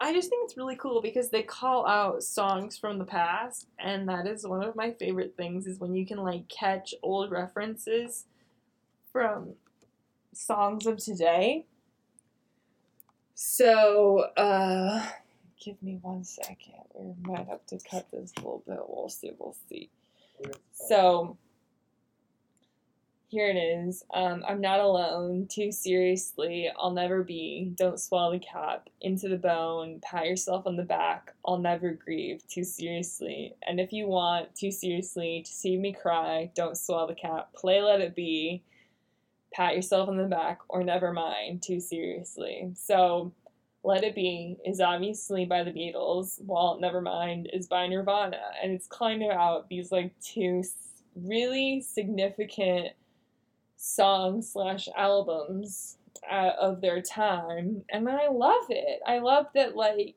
I 0.00 0.12
just 0.12 0.28
think 0.28 0.44
it's 0.44 0.56
really 0.56 0.76
cool 0.76 1.00
because 1.00 1.30
they 1.30 1.42
call 1.42 1.86
out 1.86 2.22
songs 2.22 2.76
from 2.76 2.98
the 2.98 3.04
past, 3.04 3.68
and 3.78 4.08
that 4.08 4.26
is 4.26 4.46
one 4.46 4.62
of 4.62 4.76
my 4.76 4.92
favorite 4.92 5.34
things 5.36 5.66
is 5.66 5.80
when 5.80 5.94
you 5.94 6.04
can 6.04 6.18
like 6.18 6.48
catch 6.48 6.92
old 7.02 7.30
references 7.30 8.26
from 9.10 9.54
songs 10.34 10.86
of 10.86 10.98
today. 10.98 11.64
So, 13.34 14.26
uh, 14.36 15.08
give 15.58 15.82
me 15.82 15.98
one 16.02 16.24
second. 16.24 16.84
We 16.94 17.14
might 17.22 17.46
have 17.48 17.64
to 17.66 17.78
cut 17.90 18.10
this 18.10 18.32
a 18.36 18.40
little 18.40 18.62
bit. 18.66 18.78
We'll 18.86 19.08
see. 19.08 19.32
We'll 19.38 19.56
see. 19.68 19.90
So, 20.72 21.36
here 23.28 23.48
it 23.48 23.56
is. 23.56 24.04
Um, 24.14 24.44
I'm 24.48 24.60
not 24.60 24.78
alone. 24.80 25.48
Too 25.48 25.72
seriously. 25.72 26.70
I'll 26.78 26.92
never 26.92 27.24
be. 27.24 27.72
Don't 27.74 27.98
swallow 27.98 28.32
the 28.32 28.38
cap. 28.38 28.88
Into 29.00 29.28
the 29.28 29.36
bone. 29.36 30.00
Pat 30.00 30.26
yourself 30.26 30.66
on 30.66 30.76
the 30.76 30.84
back. 30.84 31.34
I'll 31.44 31.58
never 31.58 31.90
grieve. 31.92 32.46
Too 32.46 32.64
seriously. 32.64 33.54
And 33.66 33.80
if 33.80 33.92
you 33.92 34.06
want, 34.06 34.54
too 34.54 34.70
seriously, 34.70 35.42
to 35.44 35.52
see 35.52 35.76
me 35.76 35.92
cry, 35.92 36.50
don't 36.54 36.78
swallow 36.78 37.08
the 37.08 37.14
cap. 37.14 37.52
Play 37.54 37.82
Let 37.82 38.00
It 38.00 38.14
Be. 38.14 38.62
Pat 39.52 39.74
yourself 39.74 40.08
on 40.08 40.16
the 40.16 40.24
back. 40.24 40.60
Or 40.68 40.84
never 40.84 41.12
mind. 41.12 41.62
Too 41.62 41.80
seriously. 41.80 42.70
So, 42.76 43.32
Let 43.86 44.02
It 44.02 44.16
Be 44.16 44.56
is 44.66 44.80
obviously 44.80 45.44
by 45.44 45.62
the 45.62 45.70
Beatles, 45.70 46.42
while 46.42 46.80
Nevermind 46.82 47.46
is 47.52 47.68
by 47.68 47.86
Nirvana. 47.86 48.40
And 48.60 48.72
it's 48.72 48.88
kind 48.88 49.22
of 49.22 49.30
out 49.30 49.68
these 49.68 49.92
like 49.92 50.12
two 50.20 50.64
really 51.14 51.80
significant 51.80 52.88
songs 53.76 54.52
slash 54.52 54.88
albums 54.96 55.98
uh, 56.28 56.50
of 56.60 56.80
their 56.80 57.00
time. 57.00 57.84
And 57.88 58.08
i 58.08 58.28
love 58.28 58.64
it. 58.70 59.00
I 59.06 59.20
love 59.20 59.46
that 59.54 59.76
like 59.76 60.16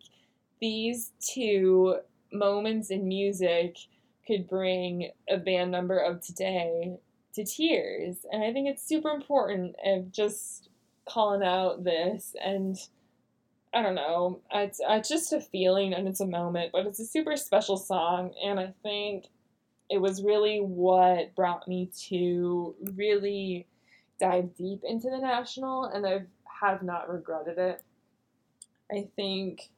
these 0.60 1.12
two 1.20 2.00
moments 2.34 2.90
in 2.90 3.08
music 3.08 3.78
could 4.26 4.48
bring 4.48 5.12
a 5.30 5.38
band 5.38 5.70
member 5.70 6.00
of 6.00 6.22
today 6.22 6.98
to 7.36 7.46
tears. 7.46 8.18
And 8.32 8.44
i 8.44 8.52
think 8.52 8.68
it's 8.68 8.88
super 8.88 9.10
important 9.10 9.76
of 9.86 10.12
just 10.12 10.70
calling 11.08 11.44
out 11.44 11.84
this 11.84 12.36
and 12.44 12.76
i 13.74 13.82
don't 13.82 13.96
know 13.96 14.40
it's, 14.52 14.80
uh, 14.80 14.94
it's 14.94 15.10
just 15.10 15.34
a 15.34 15.42
feeling 15.42 15.94
and 15.94 16.08
it's 16.08 16.22
a 16.22 16.26
moment 16.26 16.72
but 16.72 16.86
it's 16.86 17.00
a 17.00 17.06
super 17.06 17.36
special 17.36 17.78
song 17.78 18.34
and 18.44 18.60
i 18.60 18.74
think 18.84 19.26
it 19.90 20.00
was 20.00 20.24
really 20.24 20.60
what 20.60 21.36
brought 21.36 21.68
me 21.68 21.90
to 22.10 22.76
really 22.96 23.68
dive 24.20 24.56
deep 24.56 24.84
into 24.84 25.10
the 25.10 25.18
national 25.18 25.86
and 25.86 26.06
I 26.06 26.22
have 26.62 26.84
not 26.84 27.12
regretted 27.12 27.58
it. 27.58 27.82
I 28.92 29.08
think 29.16 29.70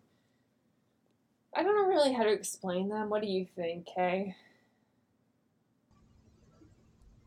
I 1.55 1.63
don't 1.63 1.75
know 1.75 1.87
really 1.87 2.13
how 2.13 2.23
to 2.23 2.31
explain 2.31 2.89
them. 2.89 3.09
What 3.09 3.21
do 3.21 3.27
you 3.27 3.45
think, 3.55 3.87
Kay? 3.93 4.35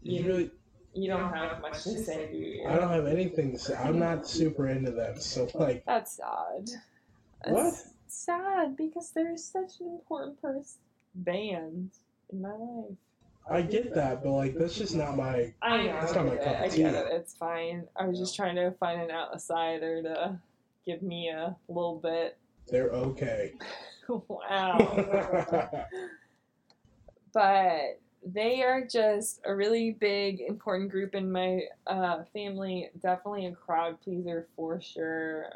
You 0.02 0.26
really, 0.26 0.50
You 0.94 1.08
don't 1.08 1.32
have 1.32 1.60
much 1.60 1.82
to 1.84 2.04
say, 2.04 2.28
do 2.30 2.38
you? 2.38 2.68
I 2.68 2.76
don't 2.76 2.90
have 2.90 3.06
anything 3.06 3.52
to 3.52 3.58
say. 3.58 3.74
I'm 3.74 3.98
not 3.98 4.26
super 4.26 4.68
into 4.68 4.92
them. 4.92 5.18
So 5.18 5.48
like, 5.54 5.84
That's 5.86 6.16
sad. 6.16 6.70
What? 7.46 7.66
It's 7.66 7.92
sad 8.06 8.76
because 8.76 9.10
they're 9.10 9.36
such 9.36 9.80
an 9.80 9.88
important 9.88 10.40
person 10.40 10.80
band 11.14 11.90
in 12.32 12.42
my 12.42 12.50
life. 12.50 12.96
I 13.50 13.62
get 13.62 13.94
that, 13.94 14.22
but 14.22 14.32
like, 14.32 14.54
that's 14.56 14.76
just 14.76 14.94
not 14.94 15.16
my. 15.16 15.52
I 15.60 15.78
know. 15.78 15.92
That's 16.00 16.14
not 16.14 16.26
my 16.26 16.36
get 16.36 16.44
cup 16.44 16.54
it. 16.54 16.60
I 16.60 16.64
of 16.64 16.76
get 16.76 16.92
tea. 16.92 16.98
it. 16.98 17.06
It's 17.10 17.34
fine. 17.34 17.84
I 17.96 18.06
was 18.06 18.18
just 18.18 18.34
trying 18.34 18.56
to 18.56 18.70
find 18.80 19.02
an 19.02 19.10
outsider 19.10 20.02
to 20.02 20.38
give 20.86 21.02
me 21.02 21.28
a 21.28 21.54
little 21.68 22.00
bit. 22.02 22.38
They're 22.68 22.90
okay. 22.90 23.52
wow. 24.08 24.78
but 27.34 28.00
they 28.24 28.62
are 28.62 28.86
just 28.86 29.40
a 29.44 29.54
really 29.54 29.92
big, 29.92 30.40
important 30.40 30.90
group 30.90 31.14
in 31.14 31.30
my 31.30 31.62
uh, 31.86 32.24
family. 32.32 32.90
Definitely 33.02 33.46
a 33.46 33.52
crowd 33.52 34.00
pleaser 34.02 34.46
for 34.56 34.80
sure. 34.80 35.50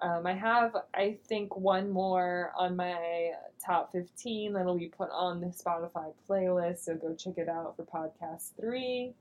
Um, 0.00 0.26
I 0.26 0.32
have, 0.32 0.76
I 0.94 1.18
think, 1.28 1.56
one 1.56 1.90
more 1.90 2.52
on 2.56 2.76
my 2.76 3.32
top 3.64 3.92
15 3.92 4.52
that'll 4.52 4.78
be 4.78 4.88
put 4.88 5.10
on 5.10 5.40
the 5.40 5.48
Spotify 5.48 6.12
playlist, 6.28 6.84
so 6.84 6.94
go 6.94 7.14
check 7.14 7.36
it 7.36 7.48
out 7.48 7.76
for 7.76 7.84
podcast 7.84 8.50
three. 8.58 9.12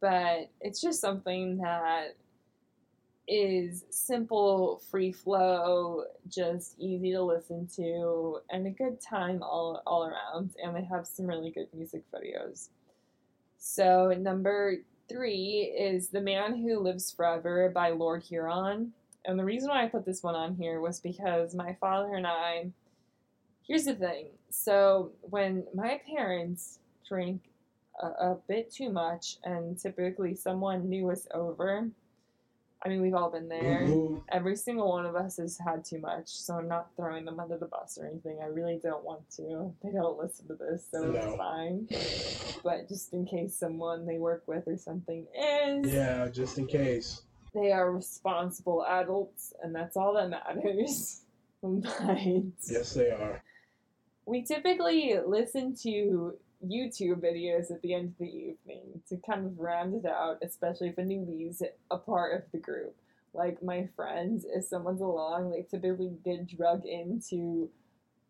But 0.00 0.50
it's 0.60 0.80
just 0.80 1.00
something 1.00 1.58
that 1.58 2.14
is 3.28 3.84
simple, 3.90 4.80
free 4.90 5.12
flow, 5.12 6.04
just 6.28 6.74
easy 6.78 7.12
to 7.12 7.22
listen 7.22 7.68
to, 7.76 8.38
and 8.50 8.66
a 8.66 8.70
good 8.70 9.00
time 9.00 9.42
all, 9.42 9.82
all 9.86 10.06
around. 10.06 10.52
And 10.62 10.74
they 10.74 10.84
have 10.84 11.06
some 11.06 11.26
really 11.26 11.50
good 11.50 11.68
music 11.74 12.04
videos. 12.12 12.70
So, 13.58 14.14
number 14.18 14.76
three 15.08 15.74
is 15.78 16.08
The 16.08 16.22
Man 16.22 16.56
Who 16.56 16.80
Lives 16.80 17.12
Forever 17.12 17.70
by 17.74 17.90
Lord 17.90 18.22
Huron. 18.22 18.92
And 19.26 19.38
the 19.38 19.44
reason 19.44 19.68
why 19.68 19.84
I 19.84 19.88
put 19.88 20.06
this 20.06 20.22
one 20.22 20.34
on 20.34 20.54
here 20.54 20.80
was 20.80 21.00
because 21.00 21.54
my 21.54 21.76
father 21.80 22.14
and 22.14 22.26
I. 22.26 22.70
Here's 23.66 23.84
the 23.84 23.94
thing. 23.94 24.28
So, 24.48 25.12
when 25.20 25.64
my 25.74 26.00
parents 26.10 26.78
drank 27.06 27.42
a, 28.00 28.06
a 28.06 28.38
bit 28.48 28.72
too 28.72 28.90
much, 28.90 29.36
and 29.44 29.78
typically 29.78 30.34
someone 30.34 30.88
knew 30.88 31.10
us 31.10 31.26
over, 31.34 31.90
I 32.84 32.88
mean, 32.88 33.02
we've 33.02 33.14
all 33.14 33.30
been 33.30 33.48
there. 33.48 33.80
Woo-hoo. 33.86 34.22
Every 34.30 34.54
single 34.54 34.88
one 34.88 35.04
of 35.04 35.16
us 35.16 35.38
has 35.38 35.58
had 35.58 35.84
too 35.84 35.98
much, 35.98 36.28
so 36.28 36.54
I'm 36.54 36.68
not 36.68 36.90
throwing 36.96 37.24
them 37.24 37.40
under 37.40 37.58
the 37.58 37.66
bus 37.66 37.98
or 38.00 38.06
anything. 38.06 38.38
I 38.40 38.46
really 38.46 38.78
don't 38.80 39.02
want 39.04 39.28
to. 39.36 39.74
They 39.82 39.90
don't 39.90 40.16
listen 40.16 40.46
to 40.46 40.54
this, 40.54 40.86
so 40.90 41.02
No. 41.10 41.18
it's 41.18 41.36
fine. 41.36 42.60
But 42.62 42.88
just 42.88 43.12
in 43.12 43.26
case 43.26 43.56
someone 43.56 44.06
they 44.06 44.18
work 44.18 44.44
with 44.46 44.68
or 44.68 44.76
something 44.76 45.26
is, 45.36 45.92
Yeah, 45.92 46.28
just 46.28 46.56
in 46.58 46.66
case. 46.68 47.22
they 47.52 47.72
are 47.72 47.90
responsible 47.90 48.84
adults, 48.86 49.52
and 49.62 49.74
that's 49.74 49.96
all 49.96 50.12
that 50.14 50.28
matters. 50.30 51.22
Yes, 52.70 52.94
they 52.94 53.10
are. 53.10 53.42
we 54.26 54.42
typically 54.42 55.18
listen 55.26 55.74
to 55.82 56.36
YouTube 56.64 57.20
videos 57.20 57.70
at 57.70 57.82
the 57.82 57.94
end 57.94 58.08
of 58.08 58.18
the 58.18 58.24
evening 58.24 59.00
to 59.08 59.16
kind 59.18 59.46
of 59.46 59.58
round 59.58 59.94
it 59.94 60.06
out, 60.06 60.38
especially 60.42 60.88
if 60.88 60.98
a 60.98 61.02
newbie's 61.02 61.62
a 61.90 61.98
part 61.98 62.36
of 62.36 62.50
the 62.52 62.58
group. 62.58 62.96
Like 63.32 63.62
my 63.62 63.88
friends, 63.94 64.44
if 64.48 64.64
someone's 64.64 65.00
along, 65.00 65.50
they 65.50 65.62
typically 65.62 66.12
get 66.24 66.48
drug 66.48 66.84
into 66.84 67.70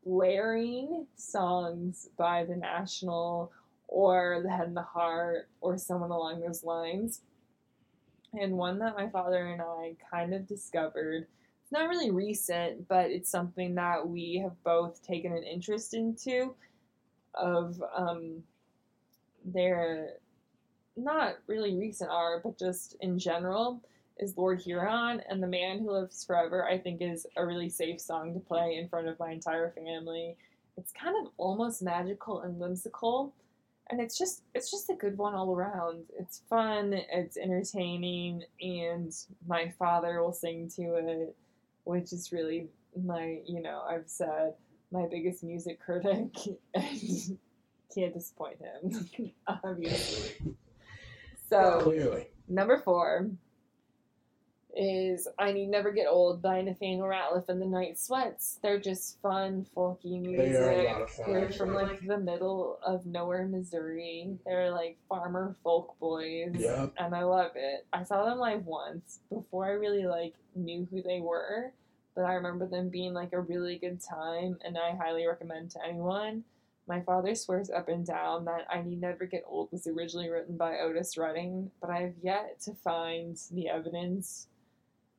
blaring 0.04 1.06
songs 1.16 2.08
by 2.16 2.44
the 2.44 2.56
National 2.56 3.52
or 3.86 4.40
the 4.42 4.50
Head 4.50 4.68
and 4.68 4.76
the 4.76 4.82
Heart 4.82 5.48
or 5.60 5.78
someone 5.78 6.10
along 6.10 6.40
those 6.40 6.64
lines. 6.64 7.22
And 8.38 8.52
one 8.52 8.78
that 8.80 8.96
my 8.96 9.08
father 9.08 9.46
and 9.46 9.62
I 9.62 9.96
kind 10.10 10.34
of 10.34 10.46
discovered 10.46 11.26
it's 11.62 11.72
not 11.72 11.90
really 11.90 12.10
recent, 12.10 12.88
but 12.88 13.10
it's 13.10 13.30
something 13.30 13.74
that 13.74 14.08
we 14.08 14.38
have 14.42 14.62
both 14.64 15.02
taken 15.06 15.32
an 15.34 15.42
interest 15.42 15.92
into 15.92 16.54
of 17.38 17.82
um 17.96 18.42
their 19.44 20.14
not 20.96 21.36
really 21.46 21.76
recent 21.76 22.10
art, 22.10 22.42
but 22.42 22.58
just 22.58 22.96
in 23.00 23.18
general, 23.18 23.80
is 24.18 24.36
Lord 24.36 24.60
Huron 24.60 25.22
and 25.28 25.42
The 25.42 25.46
Man 25.46 25.78
Who 25.78 25.92
Lives 25.92 26.24
Forever, 26.24 26.66
I 26.66 26.78
think 26.78 27.00
is 27.00 27.26
a 27.36 27.46
really 27.46 27.68
safe 27.68 28.00
song 28.00 28.34
to 28.34 28.40
play 28.40 28.76
in 28.76 28.88
front 28.88 29.08
of 29.08 29.18
my 29.18 29.30
entire 29.30 29.70
family. 29.70 30.36
It's 30.76 30.92
kind 30.92 31.14
of 31.24 31.32
almost 31.36 31.82
magical 31.82 32.40
and 32.40 32.58
whimsical. 32.58 33.32
And 33.90 34.00
it's 34.00 34.18
just 34.18 34.42
it's 34.54 34.70
just 34.70 34.90
a 34.90 34.94
good 34.94 35.16
one 35.16 35.34
all 35.34 35.54
around. 35.54 36.04
It's 36.18 36.42
fun, 36.50 36.92
it's 36.92 37.38
entertaining, 37.38 38.44
and 38.60 39.14
my 39.46 39.72
father 39.78 40.22
will 40.22 40.32
sing 40.32 40.68
to 40.76 40.96
it, 40.96 41.34
which 41.84 42.12
is 42.12 42.30
really 42.30 42.68
my 43.02 43.38
you 43.46 43.62
know, 43.62 43.82
I've 43.88 44.04
said 44.06 44.54
my 44.90 45.06
biggest 45.10 45.42
music 45.42 45.80
critic 45.80 46.34
and 46.74 47.38
can't 47.94 48.14
disappoint 48.14 48.58
him, 48.60 49.32
obviously. 49.46 50.54
So 51.48 51.80
Clearly. 51.82 52.26
Number 52.48 52.78
four 52.78 53.30
is 54.76 55.26
I 55.38 55.52
Need 55.52 55.68
Never 55.68 55.90
Get 55.90 56.06
Old 56.08 56.40
by 56.40 56.60
Nathaniel 56.60 57.06
Rateliff 57.06 57.48
and 57.48 57.60
the 57.60 57.66
Night 57.66 57.98
Sweats. 57.98 58.58
They're 58.62 58.78
just 58.78 59.20
fun, 59.20 59.66
folky 59.76 60.20
music. 60.20 60.52
They 60.52 60.56
are 60.56 60.70
a 60.70 60.84
lot 60.84 61.02
of 61.02 61.10
fun. 61.10 61.32
They're 61.32 61.50
from 61.50 61.74
like 61.74 62.06
the 62.06 62.18
middle 62.18 62.78
of 62.82 63.04
nowhere, 63.04 63.46
Missouri. 63.46 64.38
They're 64.46 64.70
like 64.70 64.96
farmer 65.08 65.56
folk 65.64 65.98
boys. 65.98 66.54
Yep. 66.54 66.94
And 66.98 67.14
I 67.14 67.24
love 67.24 67.52
it. 67.56 67.86
I 67.92 68.04
saw 68.04 68.24
them 68.24 68.38
live 68.38 68.66
once 68.66 69.20
before 69.30 69.66
I 69.66 69.70
really 69.70 70.06
like 70.06 70.34
knew 70.54 70.86
who 70.90 71.02
they 71.02 71.20
were, 71.20 71.72
but 72.18 72.24
I 72.24 72.34
remember 72.34 72.66
them 72.66 72.88
being 72.88 73.14
like 73.14 73.32
a 73.32 73.40
really 73.40 73.78
good 73.78 74.00
time 74.02 74.58
and 74.64 74.76
I 74.76 74.96
highly 74.96 75.24
recommend 75.24 75.70
to 75.70 75.84
anyone. 75.86 76.42
My 76.88 77.00
father 77.00 77.32
swears 77.36 77.70
up 77.70 77.88
and 77.88 78.04
down 78.04 78.44
that 78.46 78.66
I 78.68 78.82
Need 78.82 79.00
Never 79.00 79.24
Get 79.24 79.44
Old 79.46 79.70
was 79.70 79.86
originally 79.86 80.28
written 80.28 80.56
by 80.56 80.78
Otis 80.78 81.16
Redding, 81.16 81.70
but 81.80 81.90
I 81.90 82.00
have 82.00 82.14
yet 82.20 82.60
to 82.62 82.74
find 82.74 83.38
the 83.52 83.68
evidence. 83.68 84.48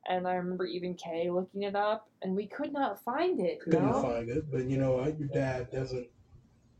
And 0.10 0.28
I 0.28 0.34
remember 0.34 0.66
even 0.66 0.93
Kay 0.93 1.30
looking 1.30 1.64
it 1.64 1.76
up, 1.76 2.10
and 2.22 2.36
we 2.36 2.47
could 2.47 2.74
not 2.74 3.02
find 3.02 3.39
it. 3.39 3.62
Couldn't 3.62 3.86
no? 3.86 4.02
find 4.02 4.30
it, 4.30 4.52
but 4.52 4.66
you 4.66 4.76
know 4.76 4.97
what? 4.97 5.18
Your 5.18 5.30
dad 5.30 5.72
doesn't 5.72 6.08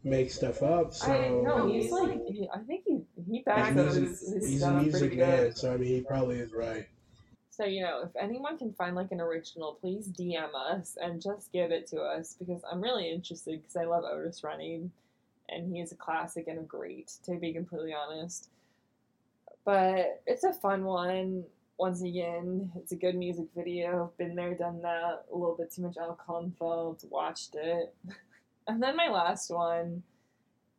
make 0.04 0.32
stuff 0.32 0.62
up, 0.64 0.94
so 0.94 1.14
I 1.14 1.30
know 1.30 1.72
he's 1.72 1.92
like 1.92 2.26
he, 2.28 2.50
I 2.54 2.60
think 2.60 2.84
he 2.86 3.02
he 3.16 3.38
he's, 3.38 3.46
backs 3.46 3.78
a 3.78 3.88
up 3.88 3.94
his, 3.94 4.34
his 4.34 4.50
he's 4.50 4.64
a 4.64 4.72
music 4.82 5.18
man, 5.18 5.56
so 5.56 5.74
I 5.74 5.78
mean, 5.78 5.96
he 5.96 6.02
probably 6.02 6.40
is 6.40 6.52
right. 6.52 6.88
So 7.60 7.66
you 7.66 7.82
know, 7.82 8.03
if 8.05 8.16
anyone 8.16 8.57
can 8.57 8.72
find 8.72 8.95
like 8.95 9.12
an 9.12 9.20
original, 9.20 9.78
please 9.82 10.07
DM 10.07 10.47
us 10.55 10.97
and 11.01 11.22
just 11.22 11.51
give 11.51 11.72
it 11.72 11.88
to 11.88 11.99
us 11.99 12.38
because 12.39 12.62
I'm 12.72 12.80
really 12.80 13.12
interested 13.12 13.62
because 13.62 13.76
I 13.76 13.84
love 13.84 14.05
Otis 14.05 14.45
Redding, 14.45 14.89
and 15.49 15.70
he 15.70 15.82
is 15.82 15.91
a 15.91 15.97
classic 15.97 16.47
and 16.47 16.60
a 16.60 16.62
great 16.62 17.12
to 17.26 17.36
be 17.36 17.51
completely 17.51 17.93
honest. 17.93 18.47
But 19.66 20.22
it's 20.26 20.45
a 20.45 20.53
fun 20.53 20.86
one. 20.86 21.43
Once 21.78 22.01
again, 22.01 22.72
it's 22.78 22.93
a 22.93 22.95
good 22.95 23.16
music 23.16 23.47
video. 23.53 24.14
Been 24.18 24.36
there, 24.36 24.53
done 24.53 24.82
that. 24.84 25.26
A 25.30 25.36
little 25.36 25.57
bit 25.57 25.70
too 25.70 25.82
much 25.82 25.97
alcohol 25.97 26.39
involved. 26.39 27.03
Watched 27.10 27.55
it, 27.55 27.93
and 28.70 28.82
then 28.82 28.95
my 28.95 29.10
last 29.10 29.49
one, 29.49 30.01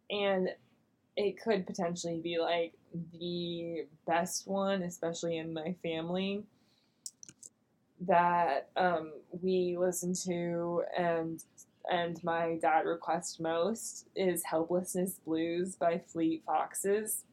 and 0.08 0.48
it 1.14 1.38
could 1.42 1.66
potentially 1.66 2.20
be 2.20 2.38
like 2.38 2.72
the 3.12 3.84
best 4.06 4.48
one, 4.48 4.80
especially 4.80 5.36
in 5.36 5.52
my 5.52 5.74
family, 5.82 6.42
that 8.00 8.68
um, 8.76 9.12
we 9.42 9.76
listen 9.78 10.14
to 10.24 10.82
and 10.96 11.42
and 11.90 12.22
my 12.22 12.56
dad 12.60 12.86
requests 12.86 13.40
most 13.40 14.06
is 14.14 14.44
Helplessness 14.44 15.18
Blues 15.24 15.76
by 15.76 15.98
Fleet 15.98 16.42
Foxes. 16.46 17.24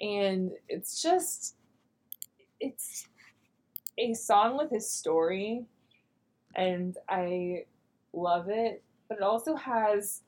And 0.00 0.50
it's 0.68 1.00
just 1.02 1.54
it's 2.60 3.06
a 3.98 4.14
song 4.14 4.56
with 4.56 4.72
a 4.72 4.80
story 4.80 5.64
and 6.54 6.96
I 7.08 7.66
love 8.12 8.48
it, 8.48 8.82
but 9.08 9.18
it 9.18 9.24
also 9.24 9.54
has 9.54 10.22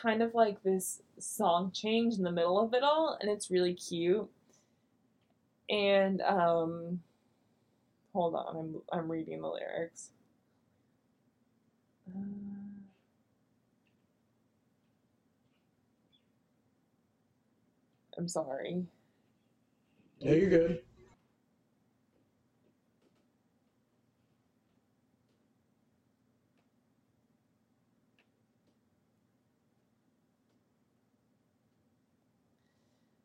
kind 0.00 0.22
of 0.22 0.34
like 0.34 0.62
this 0.62 1.02
song 1.18 1.72
change 1.72 2.14
in 2.14 2.22
the 2.22 2.32
middle 2.32 2.60
of 2.60 2.74
it 2.74 2.82
all 2.82 3.18
and 3.20 3.30
it's 3.30 3.50
really 3.50 3.74
cute. 3.74 4.28
And 5.68 6.20
um 6.22 7.00
hold 8.16 8.34
on, 8.34 8.56
I'm 8.56 8.98
I'm 8.98 9.12
reading 9.12 9.42
the 9.42 9.48
lyrics. 9.48 10.10
Uh, 12.08 12.20
I'm 18.18 18.28
sorry. 18.28 18.86
Yeah, 20.18 20.32
you're 20.32 20.50
good. 20.50 20.82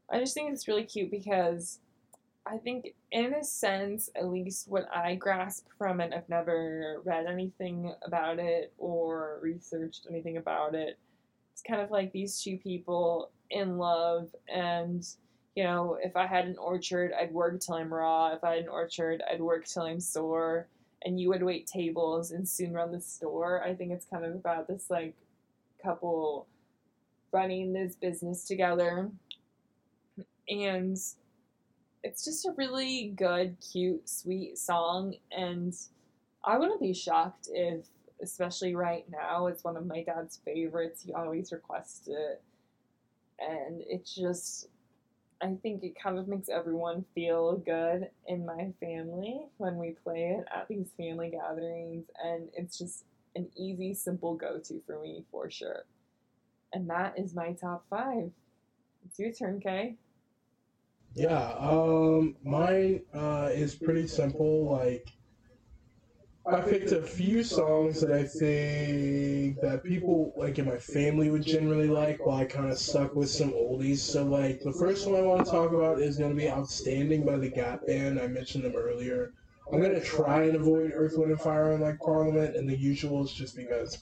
I 0.10 0.20
just 0.20 0.34
think 0.34 0.52
it's 0.52 0.68
really 0.68 0.84
cute 0.84 1.10
because 1.10 1.80
I 2.52 2.58
think, 2.58 2.93
in 3.12 3.34
a 3.34 3.43
sense, 3.43 4.10
at 4.14 4.28
least 4.28 4.68
what 4.68 4.86
I 4.93 5.16
grasp 5.16 5.68
from 5.78 6.02
it, 6.02 6.12
I've 6.14 6.28
never 6.28 7.02
read 7.06 7.26
anything 7.26 7.93
about 8.06 8.39
it 8.39 8.74
or 8.78 9.39
researched 9.41 10.06
anything 10.10 10.36
about 10.36 10.76
it. 10.76 10.99
It's 11.54 11.62
kind 11.62 11.80
of 11.80 11.91
like 11.91 12.12
these 12.12 12.41
two 12.41 12.58
people 12.58 13.30
in 13.49 13.78
love, 13.78 14.36
and 14.54 15.08
you 15.56 15.64
know, 15.64 15.97
if 16.02 16.16
I 16.18 16.28
had 16.28 16.45
an 16.45 16.58
orchard, 16.58 17.14
I'd 17.18 17.34
work 17.34 17.60
till 17.62 17.76
I'm 17.76 17.93
raw. 17.93 18.34
If 18.34 18.43
I 18.43 18.56
had 18.56 18.64
an 18.64 18.70
orchard, 18.70 19.22
I'd 19.30 19.41
work 19.41 19.66
till 19.66 19.84
I'm 19.84 19.99
sore. 19.99 20.68
And 21.04 21.20
you 21.20 21.30
would 21.30 21.43
wait 21.43 21.68
tables 21.68 22.32
and 22.32 22.47
soon 22.47 22.74
run 22.74 22.91
the 22.91 23.02
store. 23.02 23.64
I 23.64 23.74
think 23.74 23.91
it's 23.91 24.06
kind 24.06 24.24
of 24.24 24.36
about 24.36 24.68
this 24.68 24.86
like 24.89 25.16
couple 25.84 26.47
running 27.32 27.74
this 27.74 27.95
business 27.95 28.45
together 28.45 29.10
and 30.47 30.97
it's 32.04 32.26
just 32.26 32.45
a 32.45 32.54
really 32.58 33.14
good, 33.16 33.58
cute, 33.72 34.10
sweet 34.10 34.58
song, 34.58 35.16
and 35.32 35.74
I 36.43 36.58
wouldn't 36.58 36.82
be 36.82 36.93
shocked 36.93 37.49
if, 37.52 37.86
especially 38.22 38.76
right 38.76 39.06
now, 39.10 39.47
it's 39.47 39.64
one 39.64 39.78
of 39.78 39.86
my 39.86 40.04
dad's 40.04 40.39
favorites. 40.43 41.04
He 41.04 41.14
always 41.14 41.52
requests 41.52 42.08
it, 42.08 42.41
and 43.39 43.82
it's 43.88 44.16
just. 44.16 44.68
I 45.43 45.58
think 45.64 45.84
it 45.84 45.95
kind 45.99 46.20
of 46.20 46.28
makes 46.28 46.49
everyone 46.49 47.04
feel 47.16 47.58
good 47.58 48.12
in 48.28 48.45
my 48.45 48.74
family 48.80 49.41
when 49.58 49.78
we 49.78 49.95
play 50.04 50.38
it 50.38 50.45
at 50.56 50.68
these 50.68 50.91
family 50.97 51.32
gatherings, 51.32 52.06
and 52.24 52.47
it's 52.56 52.78
just 52.78 53.06
an 53.36 53.47
easy, 53.58 53.95
simple 53.95 54.36
go 54.36 54.60
to 54.60 54.82
for 54.86 54.99
me 54.99 55.26
for 55.32 55.49
sure. 55.49 55.86
And 56.74 56.88
that 56.91 57.18
is 57.18 57.34
my 57.34 57.54
top 57.54 57.86
five. 57.89 58.30
It's 59.04 59.18
your 59.18 59.32
turn, 59.32 59.60
Kay. 59.60 59.95
Yeah, 61.14 61.53
um, 61.59 62.38
mine 62.43 63.05
uh, 63.14 63.49
is 63.53 63.76
pretty 63.76 64.07
simple. 64.07 64.70
Like, 64.70 65.07
I 66.45 66.62
picked 66.62 66.91
a 66.91 67.01
few 67.03 67.43
songs 67.43 68.01
that 68.01 68.12
I 68.12 68.24
think 68.24 69.59
that 69.62 69.84
people 69.84 70.34
like 70.36 70.57
in 70.57 70.66
my 70.66 70.78
family 70.78 71.30
would 71.30 71.43
generally 71.45 71.88
like, 71.88 72.26
while 72.26 72.38
I 72.38 72.45
kind 72.45 72.72
of 72.72 72.78
stuck 72.80 73.16
with 73.16 73.30
some 73.30 73.51
oldies. 73.51 73.97
So, 73.99 74.24
like, 74.26 74.62
the 74.64 74.72
first 74.74 75.07
one 75.07 75.16
I 75.20 75.22
want 75.24 75.45
to 75.45 75.51
talk 75.51 75.72
about 75.72 75.99
is 76.01 76.18
going 76.18 76.32
to 76.32 76.36
be 76.36 76.49
"Outstanding" 76.49 77.26
by 77.26 77.38
the 77.38 77.49
Gap 77.49 77.86
Band. 77.86 78.20
I 78.20 78.28
mentioned 78.28 78.64
them 78.64 78.76
earlier. 78.76 79.32
I'm 79.72 79.82
gonna 79.82 80.01
try 80.01 80.43
and 80.43 80.55
avoid 80.55 80.91
Earth, 80.93 81.14
Wind, 81.16 81.32
and 81.32 81.39
Fire 81.39 81.72
and 81.72 81.82
like 81.82 81.99
Parliament 81.99 82.55
and 82.55 82.68
the 82.70 82.76
usuals, 82.78 83.34
just 83.34 83.55
because 83.55 83.97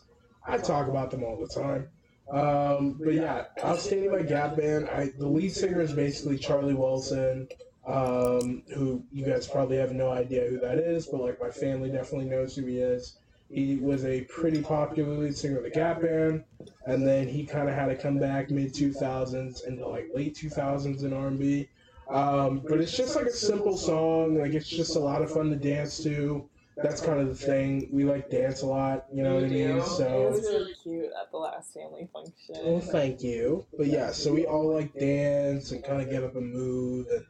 I 0.48 0.58
talk 0.58 0.88
about 0.88 1.12
them 1.12 1.24
all 1.24 1.38
the 1.40 1.48
time. 1.48 1.90
Um, 2.32 3.00
but 3.04 3.14
yeah, 3.14 3.46
Outstanding 3.64 4.12
by 4.12 4.24
Gap 4.24 4.56
Band. 4.58 4.90
I, 4.90 5.12
the 5.18 5.28
lead 5.28 5.50
singer 5.50 5.82
is 5.82 5.94
basically 5.94 6.38
Charlie 6.38 6.76
Wilson, 6.76 7.48
um, 7.88 8.64
who 8.74 9.04
you 9.12 9.26
guys 9.26 9.48
probably 9.48 9.78
have 9.78 9.92
no 9.92 10.12
idea 10.12 10.48
who 10.48 10.60
that 10.60 10.78
is, 10.78 11.08
but 11.08 11.22
like 11.22 11.40
my 11.42 11.50
family 11.50 11.90
definitely 11.90 12.30
knows 12.30 12.56
who 12.56 12.66
he 12.66 12.78
is. 12.78 13.18
He 13.52 13.78
was 13.78 14.06
a 14.06 14.22
pretty 14.26 14.62
popular 14.62 15.18
lead 15.18 15.36
singer 15.36 15.58
of 15.58 15.64
the 15.64 15.72
Gap 15.72 16.02
Band, 16.02 16.44
and 16.86 17.06
then 17.06 17.28
he 17.28 17.46
kind 17.46 17.68
of 17.68 17.74
had 17.74 17.90
a 17.90 17.96
comeback 17.96 18.52
mid 18.52 18.74
2000s 18.74 19.68
into 19.68 19.88
like 19.88 20.10
late 20.14 20.36
2000s 20.36 21.04
in 21.04 21.14
R&B. 21.14 21.68
Um, 22.12 22.62
but 22.68 22.80
it's 22.80 22.96
just 22.96 23.16
like 23.16 23.26
a 23.26 23.32
simple 23.32 23.76
song. 23.76 24.38
Like 24.40 24.54
it's 24.54 24.70
just 24.70 24.96
a 24.96 25.00
lot 25.00 25.24
of 25.24 25.32
fun 25.32 25.50
to 25.50 25.56
dance 25.56 26.02
to. 26.04 26.48
That's 26.84 27.02
kind 27.02 27.20
of 27.20 27.28
the 27.28 27.36
thing. 27.36 27.90
We 27.92 28.04
like 28.06 28.30
dance 28.30 28.62
a 28.62 28.68
lot. 28.68 29.06
You 29.14 29.24
know 29.24 29.36
what 29.36 29.44
I 29.44 29.48
mean? 29.48 29.82
So 29.82 29.86
It 29.86 29.86
So. 29.86 30.30
was 30.32 30.42
really 30.44 30.74
cute 30.84 31.12
at 31.22 31.32
the 31.32 31.38
last 31.38 31.74
family 31.74 32.08
function. 32.14 32.56
Well, 32.64 32.80
thank 32.80 33.22
you. 33.24 33.66
But 33.78 33.88
yeah, 33.88 34.12
so 34.12 34.34
we 34.34 34.46
all 34.46 34.74
like 34.74 34.94
dance 34.98 35.72
and 35.72 35.84
kind 35.84 36.02
of 36.02 36.10
get 36.10 36.24
up 36.24 36.36
and 36.36 36.54
move, 36.54 37.08
and 37.12 37.26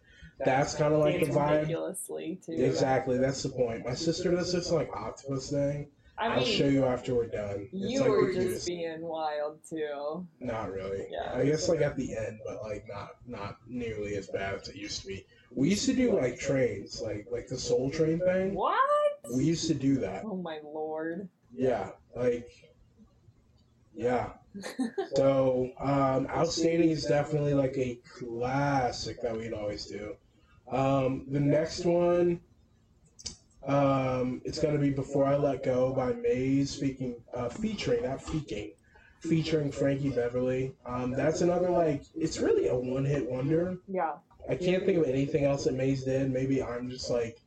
that's 0.45 0.76
kind 0.76 0.93
of 0.93 1.00
like 1.00 1.20
the 1.20 1.28
vibe. 1.28 1.62
ridiculously 1.62 2.39
too. 2.45 2.54
Exactly, 2.54 3.18
that's 3.18 3.43
the 3.43 3.50
point. 3.50 3.86
My 3.86 3.93
sister 3.95 4.32
does 4.32 4.54
this 4.54 4.72
like 4.72 4.89
octopus 4.93 5.50
thing. 5.52 5.88
I 6.18 6.28
I'll 6.28 6.39
mean, 6.41 6.58
show 6.58 6.68
you 6.68 6.84
after 6.84 7.16
we're 7.16 7.28
done. 7.28 7.70
It's 7.72 7.91
you 7.91 8.02
like 8.02 8.10
were 8.10 8.28
just 8.34 8.39
cutest. 8.39 8.68
being 8.68 9.02
wild 9.02 9.60
too. 9.70 10.28
Not 10.41 10.70
really. 10.74 11.08
Yeah. 11.10 11.32
I 11.34 11.45
guess 11.45 11.70
like 11.70 11.80
at 11.80 11.95
the 11.95 12.16
end, 12.18 12.39
but 12.45 12.62
like 12.62 12.86
not 12.89 13.12
not 13.26 13.58
nearly 13.68 14.16
as 14.18 14.28
bad 14.28 14.56
as 14.56 14.68
it 14.68 14.76
used 14.76 15.00
to 15.02 15.08
be. 15.08 15.26
We 15.56 15.70
used 15.70 15.86
to 15.86 15.93
do 15.93 16.12
like 16.20 16.38
trains, 16.38 17.02
like 17.02 17.28
like 17.32 17.47
the 17.47 17.58
Soul 17.58 17.89
Train 17.89 18.20
thing. 18.20 18.54
What? 18.54 18.78
We 19.36 19.43
used 19.45 19.67
to 19.67 19.73
do 19.73 19.97
that. 19.99 20.23
Oh 20.25 20.36
my 20.36 20.59
lord. 20.63 21.30
Yeah, 21.53 21.89
like 22.15 22.49
yeah. 23.95 24.30
So, 25.15 25.69
um, 25.80 26.27
Outstanding 26.27 26.89
is 26.89 27.05
definitely 27.05 27.53
like 27.53 27.77
a 27.77 27.99
classic 28.17 29.21
that 29.21 29.36
we'd 29.36 29.53
always 29.53 29.86
do. 29.86 30.15
Um, 30.71 31.25
the 31.30 31.39
next 31.39 31.86
one, 31.86 32.39
um, 33.67 34.41
it's 34.45 34.59
going 34.59 34.73
to 34.73 34.80
be 34.80 34.89
Before 34.89 35.25
I 35.25 35.36
Let 35.36 35.63
Go 35.63 35.93
by 35.93 36.13
Maze, 36.13 36.71
speaking, 36.71 37.15
uh, 37.34 37.49
featuring, 37.49 38.03
not 38.03 38.23
feaking, 38.23 38.71
featuring 39.19 39.71
Frankie 39.71 40.09
Beverly. 40.11 40.73
Um, 40.86 41.11
that's 41.11 41.41
another, 41.41 41.69
like, 41.69 42.03
it's 42.15 42.39
really 42.39 42.67
a 42.67 42.75
one 42.75 43.05
hit 43.05 43.30
wonder. 43.30 43.77
yeah. 43.88 44.13
I 44.49 44.55
can't 44.55 44.84
think 44.84 44.97
of 44.97 45.03
anything 45.05 45.43
else 45.43 45.65
that 45.65 45.75
Maze 45.75 46.03
did. 46.05 46.32
Maybe 46.32 46.63
I'm 46.63 46.89
just 46.89 47.09
like 47.11 47.39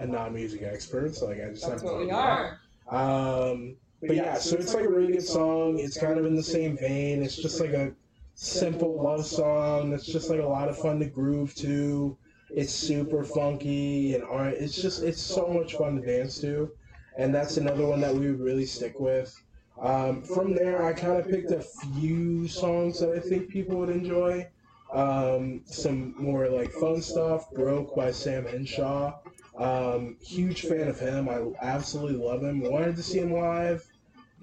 a 0.00 0.06
non 0.06 0.34
music 0.34 0.62
expert, 0.62 1.14
so 1.14 1.26
like 1.26 1.40
I 1.40 1.50
just 1.50 1.68
That's 1.68 1.82
have 1.82 1.90
what 1.90 2.00
we 2.00 2.10
are. 2.10 2.60
Um, 2.90 3.76
but 4.02 4.16
yeah, 4.16 4.34
so 4.38 4.56
it's 4.56 4.74
like 4.74 4.84
a 4.84 4.88
really 4.88 5.12
good 5.12 5.22
song. 5.22 5.78
It's 5.78 5.98
kind 5.98 6.18
of 6.18 6.24
in 6.26 6.34
the 6.34 6.42
same 6.42 6.76
vein. 6.76 7.22
It's 7.22 7.36
just 7.36 7.60
like 7.60 7.72
a 7.72 7.92
simple 8.34 9.02
love 9.02 9.26
song. 9.26 9.92
It's 9.92 10.06
just 10.06 10.30
like 10.30 10.40
a 10.40 10.46
lot 10.46 10.68
of 10.68 10.78
fun 10.78 10.98
to 11.00 11.06
groove 11.06 11.54
to. 11.56 12.16
It's 12.48 12.72
super 12.72 13.22
funky 13.22 14.14
and 14.14 14.24
R. 14.24 14.48
It's 14.48 14.80
just 14.80 15.02
it's 15.02 15.20
so 15.20 15.46
much 15.48 15.74
fun 15.74 16.00
to 16.00 16.06
dance 16.06 16.40
to, 16.40 16.70
and 17.16 17.34
that's 17.34 17.58
another 17.58 17.86
one 17.86 18.00
that 18.00 18.14
we 18.14 18.30
would 18.30 18.40
really 18.40 18.66
stick 18.66 18.98
with. 18.98 19.40
Um, 19.80 20.22
from 20.22 20.54
there, 20.54 20.84
I 20.84 20.92
kind 20.92 21.18
of 21.18 21.28
picked 21.28 21.52
a 21.52 21.62
few 21.62 22.48
songs 22.48 23.00
that 23.00 23.10
I 23.10 23.20
think 23.20 23.48
people 23.48 23.78
would 23.78 23.90
enjoy. 23.90 24.48
Um, 24.92 25.62
some 25.66 26.14
more 26.18 26.48
like 26.48 26.72
fun 26.72 27.00
stuff. 27.00 27.50
Broke 27.52 27.94
by 27.94 28.10
Sam 28.10 28.46
Henshaw. 28.46 29.18
Um, 29.56 30.16
huge 30.22 30.62
fan 30.62 30.88
of 30.88 30.98
him. 30.98 31.28
I 31.28 31.42
absolutely 31.60 32.16
love 32.24 32.42
him. 32.42 32.60
Wanted 32.60 32.96
to 32.96 33.02
see 33.02 33.18
him 33.18 33.32
live. 33.32 33.86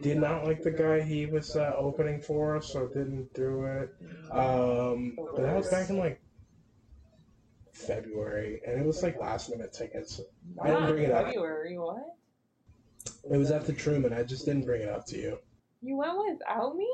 Did 0.01 0.17
not 0.19 0.45
like 0.45 0.61
the 0.61 0.71
guy 0.71 1.01
he 1.01 1.25
was 1.25 1.55
uh, 1.55 1.73
opening 1.75 2.21
for, 2.21 2.61
so 2.61 2.87
didn't 2.87 3.33
do 3.33 3.63
it. 3.65 3.95
Um, 4.31 5.17
but 5.17 5.41
that 5.41 5.55
was 5.55 5.69
back 5.69 5.89
in 5.89 5.97
like 5.97 6.21
February, 7.73 8.61
and 8.65 8.79
it 8.79 8.85
was 8.85 9.01
like 9.01 9.19
last 9.19 9.49
minute 9.49 9.73
tickets. 9.73 10.21
I 10.61 10.67
didn't 10.67 10.87
bring 10.91 11.03
it 11.03 11.11
up. 11.11 11.25
February, 11.25 11.77
what? 11.79 12.15
It 13.31 13.37
was 13.37 13.49
at 13.49 13.65
the 13.65 13.73
Truman. 13.73 14.13
I 14.13 14.23
just 14.23 14.45
didn't 14.45 14.65
bring 14.65 14.83
it 14.83 14.89
up 14.89 15.05
to 15.07 15.17
you. 15.17 15.39
You 15.81 15.97
went 15.97 16.13
without 16.17 16.75
me? 16.75 16.89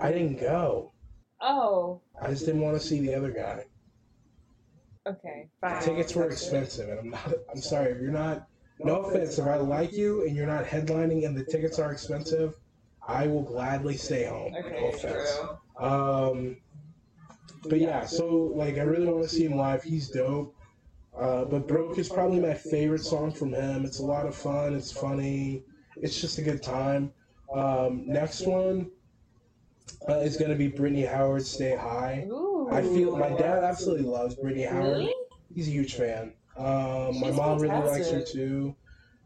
I 0.00 0.12
didn't 0.12 0.40
go. 0.40 0.92
Oh, 1.40 2.00
I 2.20 2.30
just 2.30 2.46
didn't 2.46 2.60
want 2.60 2.80
to 2.80 2.86
see 2.86 3.00
the 3.00 3.14
other 3.14 3.30
guy. 3.30 3.64
Okay, 5.06 5.48
fine. 5.60 5.82
Tickets 5.82 6.14
were 6.14 6.26
expensive, 6.26 6.88
and 6.88 6.98
I'm 6.98 7.10
not. 7.10 7.32
I'm 7.52 7.60
sorry 7.60 7.92
if 7.92 8.00
you're 8.00 8.10
not. 8.10 8.48
No 8.80 9.02
offense, 9.02 9.38
if 9.38 9.46
I 9.46 9.56
like 9.56 9.92
you 9.92 10.26
and 10.26 10.36
you're 10.36 10.46
not 10.46 10.64
headlining 10.64 11.24
and 11.24 11.36
the 11.36 11.44
tickets 11.44 11.78
are 11.78 11.92
expensive, 11.92 12.54
I 13.06 13.26
will 13.26 13.42
gladly 13.42 13.96
stay 13.96 14.26
home. 14.26 14.52
no 14.52 14.88
offense. 14.88 15.38
true. 15.38 15.84
Um, 15.86 16.56
but 17.68 17.80
yeah, 17.80 18.04
so 18.04 18.52
like 18.54 18.76
I 18.76 18.82
really 18.82 19.06
want 19.06 19.22
to 19.22 19.28
see 19.28 19.44
him 19.46 19.56
live. 19.56 19.82
He's 19.82 20.08
dope. 20.08 20.54
Uh, 21.18 21.46
but 21.46 21.66
Broke 21.66 21.98
is 21.98 22.10
probably 22.10 22.40
my 22.40 22.52
favorite 22.52 23.02
song 23.02 23.32
from 23.32 23.54
him. 23.54 23.86
It's 23.86 24.00
a 24.00 24.04
lot 24.04 24.26
of 24.26 24.34
fun. 24.34 24.74
It's 24.74 24.92
funny. 24.92 25.62
It's 25.96 26.20
just 26.20 26.38
a 26.38 26.42
good 26.42 26.62
time. 26.62 27.10
Um, 27.54 28.04
next 28.06 28.46
one 28.46 28.90
uh, 30.08 30.18
is 30.18 30.36
going 30.36 30.50
to 30.50 30.56
be 30.56 30.68
Brittany 30.68 31.04
Howard, 31.04 31.46
Stay 31.46 31.74
High. 31.74 32.26
Ooh. 32.30 32.45
I 32.70 32.82
feel 32.82 33.16
my 33.16 33.30
dad 33.30 33.64
absolutely 33.64 34.06
loves 34.06 34.34
Brittany 34.34 34.64
Howard. 34.64 34.98
Really? 34.98 35.14
He's 35.54 35.68
a 35.68 35.70
huge 35.70 35.94
fan. 35.94 36.32
Um, 36.56 37.20
my 37.20 37.30
mom 37.30 37.58
really 37.58 37.86
likes 37.86 38.10
her 38.10 38.22
too. 38.22 38.74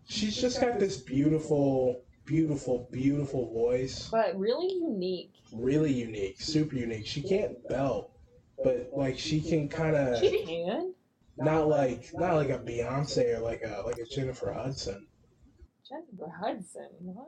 She's 0.07 0.37
just 0.37 0.61
got 0.61 0.79
this 0.81 0.97
beautiful, 0.99 2.03
beautiful, 2.25 2.89
beautiful 2.91 3.53
voice. 3.53 4.09
But 4.11 4.39
really 4.39 4.73
unique. 4.75 5.33
Really 5.53 5.93
unique, 5.93 6.41
super 6.41 6.77
unique. 6.77 7.07
She 7.07 7.23
can't 7.23 7.57
belt, 7.69 8.11
but 8.65 8.91
like 8.93 9.19
she 9.19 9.41
can 9.41 9.69
kind 9.69 9.97
of 9.97 10.19
She 10.21 10.45
can. 10.45 10.95
not 11.37 11.69
like 11.69 12.11
not 12.15 12.35
like 12.35 12.51
a 12.51 12.59
Beyonce 12.59 13.37
or 13.37 13.41
like 13.41 13.63
a 13.63 13.83
like 13.87 13.99
a 13.99 14.05
Jennifer 14.05 14.53
Hudson. 14.53 15.07
Jennifer 15.89 16.33
Hudson. 16.41 16.89
What? 17.01 17.27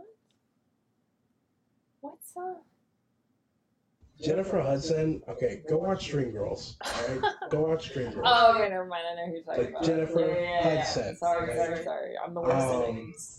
What's 2.00 2.36
up? 2.36 2.64
Jennifer 4.22 4.60
Hudson. 4.60 5.22
Okay, 5.28 5.62
go 5.68 5.78
watch 5.78 6.10
Dreamgirls. 6.12 6.76
All 6.84 7.16
right, 7.18 7.34
go 7.50 7.60
watch 7.62 7.92
Dreamgirls. 7.92 8.22
Oh, 8.24 8.54
okay, 8.56 8.68
never 8.68 8.86
mind. 8.86 9.02
I 9.12 9.14
know 9.16 9.26
who 9.26 9.32
you're 9.34 9.42
talking 9.42 9.62
Like 9.64 9.70
about. 9.70 9.84
Jennifer 9.84 10.20
yeah, 10.20 10.26
yeah, 10.26 10.64
yeah. 10.74 10.76
Hudson. 10.78 11.16
Sorry, 11.16 11.48
Like- 11.48 11.66
sorry, 11.66 11.84
sorry. 11.84 12.12
I'm 12.24 12.34
the 12.34 12.40
worst 12.40 12.54
at 12.56 12.88
Um, 12.88 12.94
names. 12.96 13.38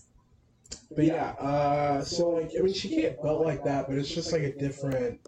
But 0.95 1.05
yeah, 1.05 1.30
uh, 1.39 2.03
so 2.03 2.30
like 2.31 2.51
I 2.57 2.61
mean, 2.61 2.73
she 2.73 2.89
can't 2.89 3.22
belt 3.22 3.41
like 3.45 3.64
that, 3.64 3.88
but 3.88 3.97
it's 3.97 4.10
just 4.14 4.31
like 4.31 4.43
a 4.43 4.55
different. 4.57 5.19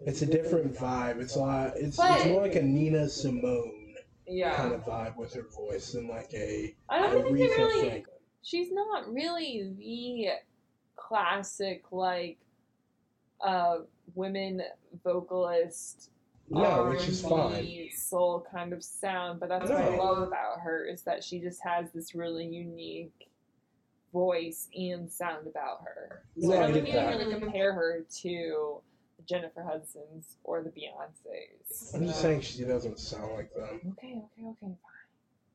It's 0.00 0.22
a 0.22 0.26
different 0.26 0.74
vibe. 0.74 1.20
It's 1.20 1.34
a 1.36 1.40
lot. 1.40 1.72
It's, 1.76 1.98
it's 2.00 2.26
more 2.26 2.42
like 2.42 2.54
a 2.54 2.62
Nina 2.62 3.08
Simone 3.08 3.94
Yeah. 4.26 4.54
kind 4.54 4.72
of 4.72 4.84
vibe 4.84 5.16
with 5.16 5.34
her 5.34 5.46
voice 5.54 5.92
than 5.92 6.06
like 6.08 6.32
a 6.34 6.74
I 6.88 7.00
don't 7.00 7.24
think 7.24 7.34
really. 7.34 7.48
Franklin. 7.54 8.04
She's 8.42 8.70
not 8.72 9.12
really 9.12 9.72
the 9.76 10.28
classic 10.96 11.82
like 11.90 12.38
uh 13.40 13.78
women 14.14 14.62
vocalist 15.04 16.10
No, 16.50 16.86
which 16.90 17.08
is 17.08 17.22
fine. 17.22 17.90
Soul 17.96 18.46
kind 18.50 18.72
of 18.72 18.82
sound, 18.82 19.40
but 19.40 19.48
that's 19.48 19.68
what 19.70 19.80
I 19.80 19.96
love 19.96 20.18
about 20.26 20.60
her 20.60 20.84
is 20.86 21.02
that 21.02 21.22
she 21.22 21.40
just 21.40 21.62
has 21.62 21.90
this 21.92 22.14
really 22.14 22.46
unique 22.46 23.28
voice 24.12 24.68
and 24.74 25.10
sound 25.10 25.46
about 25.46 25.82
her. 25.84 26.22
So 26.40 26.52
Yeah, 26.54 26.60
I 26.60 26.64
I 26.64 26.66
don't 26.66 26.74
get 26.74 26.84
think 26.84 26.86
you 26.88 26.92
can 26.94 27.04
that. 27.10 27.18
really 27.18 27.40
compare 27.40 27.72
her 27.74 28.04
to 28.22 28.80
the 29.18 29.22
Jennifer 29.24 29.62
Hudsons 29.62 30.36
or 30.44 30.62
the 30.62 30.70
Beyonces. 30.70 31.94
I'm 31.94 32.06
just 32.06 32.22
saying 32.22 32.40
she 32.40 32.64
doesn't 32.64 32.98
sound 32.98 33.32
like 33.34 33.52
them. 33.54 33.94
Okay, 33.98 34.22
okay, 34.24 34.48
okay, 34.48 34.56
fine. 34.62 34.76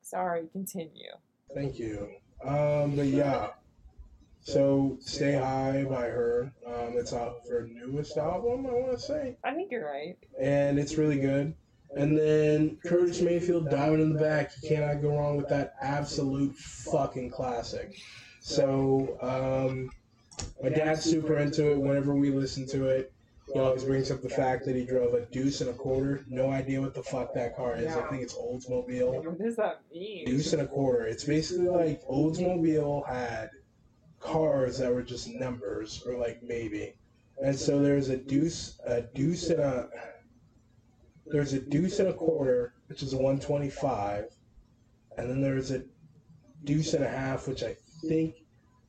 Sorry, 0.02 0.44
continue. 0.52 1.10
Thank 1.56 1.80
you. 1.80 2.10
Um, 2.44 2.96
but 2.96 3.08
yeah. 3.08 3.52
So 4.44 4.98
Stay 5.00 5.34
High 5.34 5.86
by 5.90 6.04
her. 6.04 6.52
Um, 6.68 6.94
it's 6.98 7.14
off 7.14 7.48
her 7.50 7.68
newest 7.68 8.18
album, 8.18 8.66
I 8.68 8.72
want 8.72 8.92
to 8.92 9.00
say, 9.00 9.38
I 9.44 9.54
think 9.54 9.72
you're 9.72 9.86
right. 9.90 10.18
and 10.40 10.78
it's 10.78 10.96
really 10.98 11.20
good. 11.20 11.54
And 11.96 12.18
then 12.18 12.78
Curtis 12.86 13.22
Mayfield, 13.22 13.70
Diamond 13.70 14.02
in 14.02 14.14
the 14.14 14.20
Back. 14.20 14.52
You 14.62 14.70
cannot 14.70 15.02
go 15.02 15.16
wrong 15.16 15.38
with 15.38 15.48
that 15.50 15.76
absolute 15.82 16.56
fucking 16.56 17.30
classic. 17.30 17.96
So 18.40 19.18
um, 19.22 19.92
my 20.62 20.70
dad's 20.70 21.04
super 21.04 21.38
into 21.38 21.72
it. 21.72 21.78
Whenever 21.80 22.16
we 22.16 22.32
listen 22.32 22.68
to 22.70 22.88
it, 22.88 23.14
he 23.54 23.60
always 23.60 23.84
brings 23.84 24.10
up 24.10 24.24
the 24.24 24.30
fact 24.30 24.66
that 24.66 24.76
he 24.76 24.86
drove 24.86 25.14
a 25.14 25.26
Deuce 25.28 25.62
and 25.62 25.70
a 25.70 25.74
quarter. 25.74 26.26
No 26.28 26.50
idea 26.50 26.82
what 26.82 26.96
the 26.96 27.04
fuck 27.04 27.34
that 27.36 27.56
car 27.56 27.76
is. 27.76 27.96
I 27.96 28.02
think 28.10 28.24
it's 28.24 28.34
Oldsmobile. 28.34 29.24
What 29.24 29.38
does 29.38 29.56
that 29.58 29.82
mean? 29.94 30.26
Deuce 30.26 30.52
and 30.54 30.64
a 30.64 30.68
quarter. 30.68 31.06
It's 31.06 31.26
basically 31.26 31.68
like 31.68 32.04
Oldsmobile 32.08 33.08
had 33.08 33.52
cars 34.24 34.78
that 34.78 34.94
were 34.94 35.04
just 35.04 35.28
numbers, 35.28 36.04
or 36.08 36.18
like 36.18 36.42
maybe. 36.42 36.96
And 37.44 37.58
so 37.58 37.80
there's 37.80 38.10
a 38.10 38.18
deuce, 38.18 38.80
a 38.86 39.02
deuce 39.02 39.50
and 39.50 39.60
a. 39.60 39.90
There's 41.26 41.54
a 41.54 41.60
deuce 41.60 42.00
and 42.00 42.10
a 42.10 42.14
quarter, 42.14 42.74
which 42.88 43.02
is 43.02 43.14
a 43.14 43.18
125, 43.18 44.26
and 45.18 45.30
then 45.30 45.42
there's 45.42 45.72
a 45.72 45.84
deuce 46.64 46.94
and 46.94 47.04
a 47.04 47.10
half, 47.10 47.48
which 47.48 47.64
I 47.64 47.76
think 48.08 48.36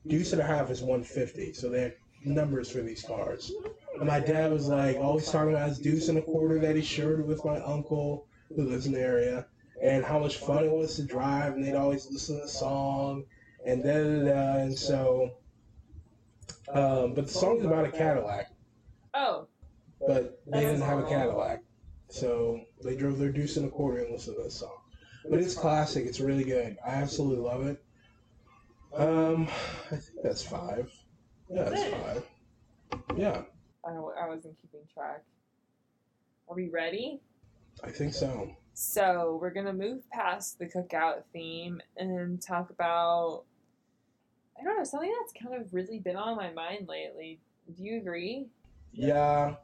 deuce 0.07 0.33
and 0.33 0.41
a 0.41 0.45
half 0.45 0.69
is 0.69 0.81
150. 0.81 1.53
So 1.53 1.69
they 1.69 1.81
had 1.81 1.95
numbers 2.25 2.69
for 2.69 2.81
these 2.81 3.03
cars. 3.03 3.51
And 3.97 4.07
my 4.07 4.19
dad 4.19 4.51
was 4.51 4.67
like 4.67 4.97
always 4.97 5.29
talking 5.31 5.51
about 5.51 5.69
his 5.69 5.79
deuce 5.79 6.09
and 6.09 6.17
a 6.17 6.21
quarter 6.21 6.59
that 6.59 6.75
he 6.75 6.81
shared 6.81 7.25
with 7.25 7.45
my 7.45 7.59
uncle 7.59 8.27
who 8.55 8.63
lives 8.63 8.85
in 8.85 8.93
the 8.93 8.99
area 8.99 9.47
and 9.81 10.03
how 10.03 10.19
much 10.19 10.37
fun 10.37 10.65
it 10.65 10.71
was 10.71 10.95
to 10.95 11.03
drive, 11.03 11.53
and 11.53 11.63
they'd 11.63 11.75
always 11.75 12.09
listen 12.11 12.35
to 12.37 12.43
the 12.43 12.49
song, 12.49 13.23
and 13.65 13.83
da 13.83 13.93
da 13.93 14.25
da. 14.25 14.57
And 14.59 14.77
so, 14.77 15.31
um, 16.69 17.13
but 17.13 17.27
the 17.27 17.33
song's 17.33 17.65
about 17.65 17.85
a 17.85 17.91
Cadillac, 17.91 18.51
Oh, 19.13 19.47
but 20.05 20.41
they 20.47 20.61
didn't 20.61 20.81
have 20.81 20.99
a 20.99 21.07
Cadillac, 21.07 21.63
so 22.09 22.61
they 22.83 22.95
drove 22.95 23.17
their 23.17 23.31
Deuce 23.31 23.57
and 23.57 23.65
a 23.65 23.69
quarter 23.69 23.99
and 23.99 24.11
listened 24.11 24.37
to 24.37 24.43
this 24.43 24.55
song. 24.55 24.77
But 25.29 25.39
it's 25.39 25.55
classic. 25.55 26.05
It's 26.05 26.19
really 26.19 26.43
good. 26.43 26.77
I 26.85 26.89
absolutely 26.91 27.43
love 27.43 27.65
it. 27.65 27.83
Um, 28.95 29.47
I 29.91 29.95
think 29.95 30.21
that's 30.23 30.43
five. 30.43 30.91
Yeah, 31.49 31.69
that's 31.69 31.83
five. 31.83 32.23
Yeah, 33.15 33.41
I, 33.85 33.89
I 33.91 34.27
wasn't 34.27 34.55
keeping 34.61 34.81
track. 34.93 35.23
Are 36.47 36.55
we 36.55 36.69
ready? 36.69 37.21
I 37.83 37.89
think 37.89 38.13
so. 38.13 38.55
So 38.73 39.37
we're 39.41 39.51
gonna 39.51 39.73
move 39.73 40.09
past 40.11 40.59
the 40.59 40.65
cookout 40.65 41.23
theme 41.33 41.81
and 41.97 42.41
talk 42.41 42.69
about 42.69 43.43
I 44.59 44.63
don't 44.63 44.77
know 44.77 44.83
something 44.83 45.13
that's 45.19 45.33
kind 45.41 45.61
of 45.61 45.73
really 45.73 45.99
been 45.99 46.15
on 46.15 46.37
my 46.37 46.51
mind 46.51 46.87
lately. 46.87 47.39
Do 47.75 47.83
you 47.83 47.97
agree? 47.97 48.47
Yeah, 48.93 49.55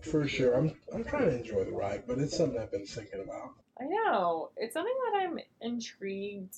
for 0.00 0.26
sure. 0.26 0.54
I'm 0.54 0.74
I'm 0.92 1.04
trying 1.04 1.30
to 1.30 1.36
enjoy 1.36 1.64
the 1.64 1.72
ride, 1.72 2.04
but 2.06 2.18
it's 2.18 2.36
something 2.36 2.60
I've 2.60 2.70
been 2.70 2.86
thinking 2.86 3.20
about. 3.20 3.52
I 3.80 3.84
know 3.84 4.50
it's 4.56 4.74
something 4.74 4.94
that 5.12 5.20
I'm 5.20 5.38
intrigued. 5.60 6.56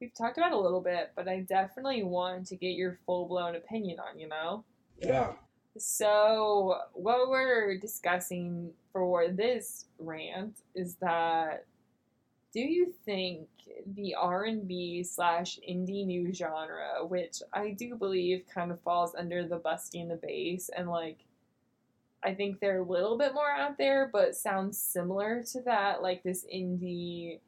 We've 0.00 0.14
talked 0.14 0.38
about 0.38 0.52
a 0.52 0.58
little 0.58 0.80
bit, 0.80 1.12
but 1.16 1.28
I 1.28 1.40
definitely 1.40 2.02
want 2.02 2.46
to 2.48 2.56
get 2.56 2.72
your 2.72 2.98
full 3.06 3.26
blown 3.26 3.56
opinion 3.56 3.98
on. 4.00 4.18
You 4.18 4.28
know. 4.28 4.64
Yeah. 5.00 5.32
So, 5.76 6.78
what 6.92 7.28
we're 7.30 7.78
discussing 7.78 8.72
for 8.92 9.28
this 9.28 9.84
rant 9.98 10.62
is 10.74 10.96
that 10.96 11.66
do 12.52 12.60
you 12.60 12.92
think 13.04 13.48
the 13.94 14.14
R&B 14.14 15.04
slash 15.04 15.58
indie 15.68 16.06
new 16.06 16.32
genre, 16.32 17.06
which 17.06 17.42
I 17.52 17.70
do 17.70 17.94
believe 17.94 18.44
kind 18.52 18.70
of 18.70 18.80
falls 18.80 19.14
under 19.14 19.46
the 19.46 19.58
Busty 19.58 20.00
and 20.00 20.10
the 20.10 20.16
Bass 20.16 20.70
and 20.74 20.88
like 20.88 21.18
I 22.22 22.34
think 22.34 22.58
they're 22.58 22.80
a 22.80 22.84
little 22.84 23.16
bit 23.16 23.32
more 23.32 23.50
out 23.50 23.78
there, 23.78 24.10
but 24.12 24.34
sounds 24.34 24.76
similar 24.76 25.42
to 25.52 25.60
that, 25.62 26.02
like 26.02 26.22
this 26.22 26.44
indie, 26.52 27.38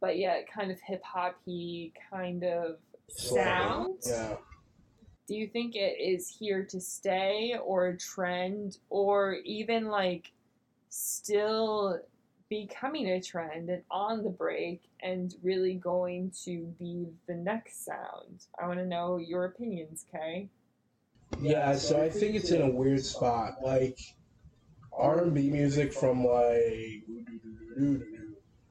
but 0.00 0.16
yet 0.16 0.50
kind 0.50 0.70
of 0.70 0.80
hip 0.80 1.02
hoppy 1.04 1.92
kind 2.10 2.42
of 2.42 2.76
sound. 3.08 3.98
Yeah. 4.06 4.36
Do 5.26 5.34
you 5.34 5.46
think 5.46 5.74
it 5.74 6.00
is 6.00 6.26
here 6.26 6.64
to 6.64 6.80
stay 6.80 7.56
or 7.62 7.88
a 7.88 7.98
trend 7.98 8.78
or 8.88 9.34
even 9.44 9.88
like 9.88 10.32
still 10.88 12.00
becoming 12.48 13.08
a 13.08 13.20
trend 13.20 13.70
and 13.70 13.82
on 13.90 14.22
the 14.22 14.30
break 14.30 14.82
and 15.02 15.34
really 15.42 15.74
going 15.74 16.32
to 16.44 16.74
be 16.78 17.06
the 17.26 17.34
next 17.34 17.84
sound? 17.84 18.46
I 18.60 18.66
want 18.66 18.78
to 18.78 18.86
know 18.86 19.18
your 19.18 19.44
opinions, 19.44 20.04
Kay. 20.10 20.48
Yeah, 21.40 21.76
so 21.76 22.02
I 22.02 22.08
think 22.08 22.34
it's 22.34 22.50
in 22.50 22.62
a 22.62 22.70
weird 22.70 23.04
spot. 23.04 23.56
Like 23.62 23.98
R 24.92 25.22
and 25.22 25.34
B 25.34 25.50
music 25.50 25.92
from 25.92 26.24
like 26.24 27.04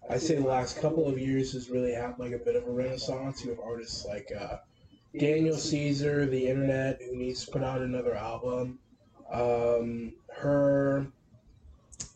I 0.10 0.18
say 0.18 0.36
the 0.36 0.48
last 0.48 0.80
couple 0.80 1.08
of 1.08 1.20
years 1.20 1.54
has 1.54 1.70
really 1.70 1.94
had 1.94 2.18
like 2.18 2.32
a 2.32 2.38
bit 2.38 2.56
of 2.56 2.68
a 2.68 2.72
renaissance. 2.72 3.44
You 3.44 3.52
have 3.52 3.60
artists 3.60 4.06
like 4.06 4.32
uh, 4.38 4.58
Daniel 5.18 5.58
Caesar, 5.58 6.26
The 6.26 6.48
Internet, 6.48 7.02
who 7.02 7.16
needs 7.16 7.45
to 7.45 7.52
put 7.52 7.64
out 7.64 7.82
another 7.82 8.16
album. 8.16 8.80
Um, 9.32 10.14
her, 10.34 11.08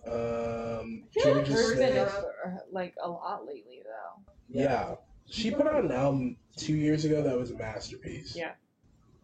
um, 0.07 1.03
I 1.17 1.21
feel 1.21 1.35
like 1.35 1.45
Jorja 1.45 1.47
her's 1.47 1.77
been 1.77 1.91
Smith. 1.91 2.07
up 2.15 2.25
like 2.71 2.95
a 3.03 3.09
lot 3.09 3.45
lately 3.45 3.81
though. 3.83 4.33
Yeah, 4.49 4.95
she 5.29 5.51
put 5.51 5.67
out 5.67 5.83
an 5.83 5.91
album 5.91 6.37
two 6.57 6.75
years 6.75 7.05
ago 7.05 7.21
that 7.23 7.37
was 7.37 7.51
a 7.51 7.55
masterpiece. 7.57 8.35
Yeah. 8.35 8.53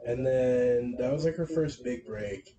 And 0.06 0.26
then 0.26 0.96
that 1.00 1.12
was 1.12 1.26
like 1.26 1.36
her 1.36 1.48
first 1.48 1.84
big 1.84 2.06
break. 2.06 2.56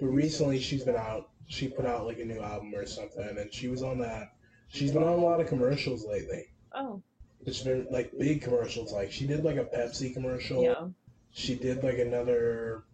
But 0.00 0.06
recently 0.06 0.60
she's 0.60 0.84
been 0.84 0.96
out. 0.96 1.30
She 1.48 1.68
put 1.68 1.86
out 1.86 2.06
like 2.06 2.18
a 2.18 2.24
new 2.24 2.40
album 2.40 2.74
or 2.74 2.86
something, 2.86 3.36
and 3.38 3.52
she 3.52 3.68
was 3.68 3.82
on 3.82 3.98
that. 3.98 4.32
She's 4.68 4.92
been 4.92 5.02
on 5.02 5.08
a 5.12 5.16
lot 5.16 5.40
of 5.40 5.46
commercials 5.46 6.06
lately. 6.06 6.44
Oh, 6.74 7.02
It's 7.44 7.62
been 7.62 7.86
like 7.90 8.12
big 8.18 8.42
commercials. 8.42 8.92
Like 8.92 9.10
she 9.12 9.26
did 9.26 9.44
like 9.44 9.56
a 9.56 9.64
Pepsi 9.64 10.12
commercial. 10.12 10.62
yeah. 10.62 10.86
She 11.32 11.54
did 11.54 11.82
like 11.82 11.98
another 11.98 12.84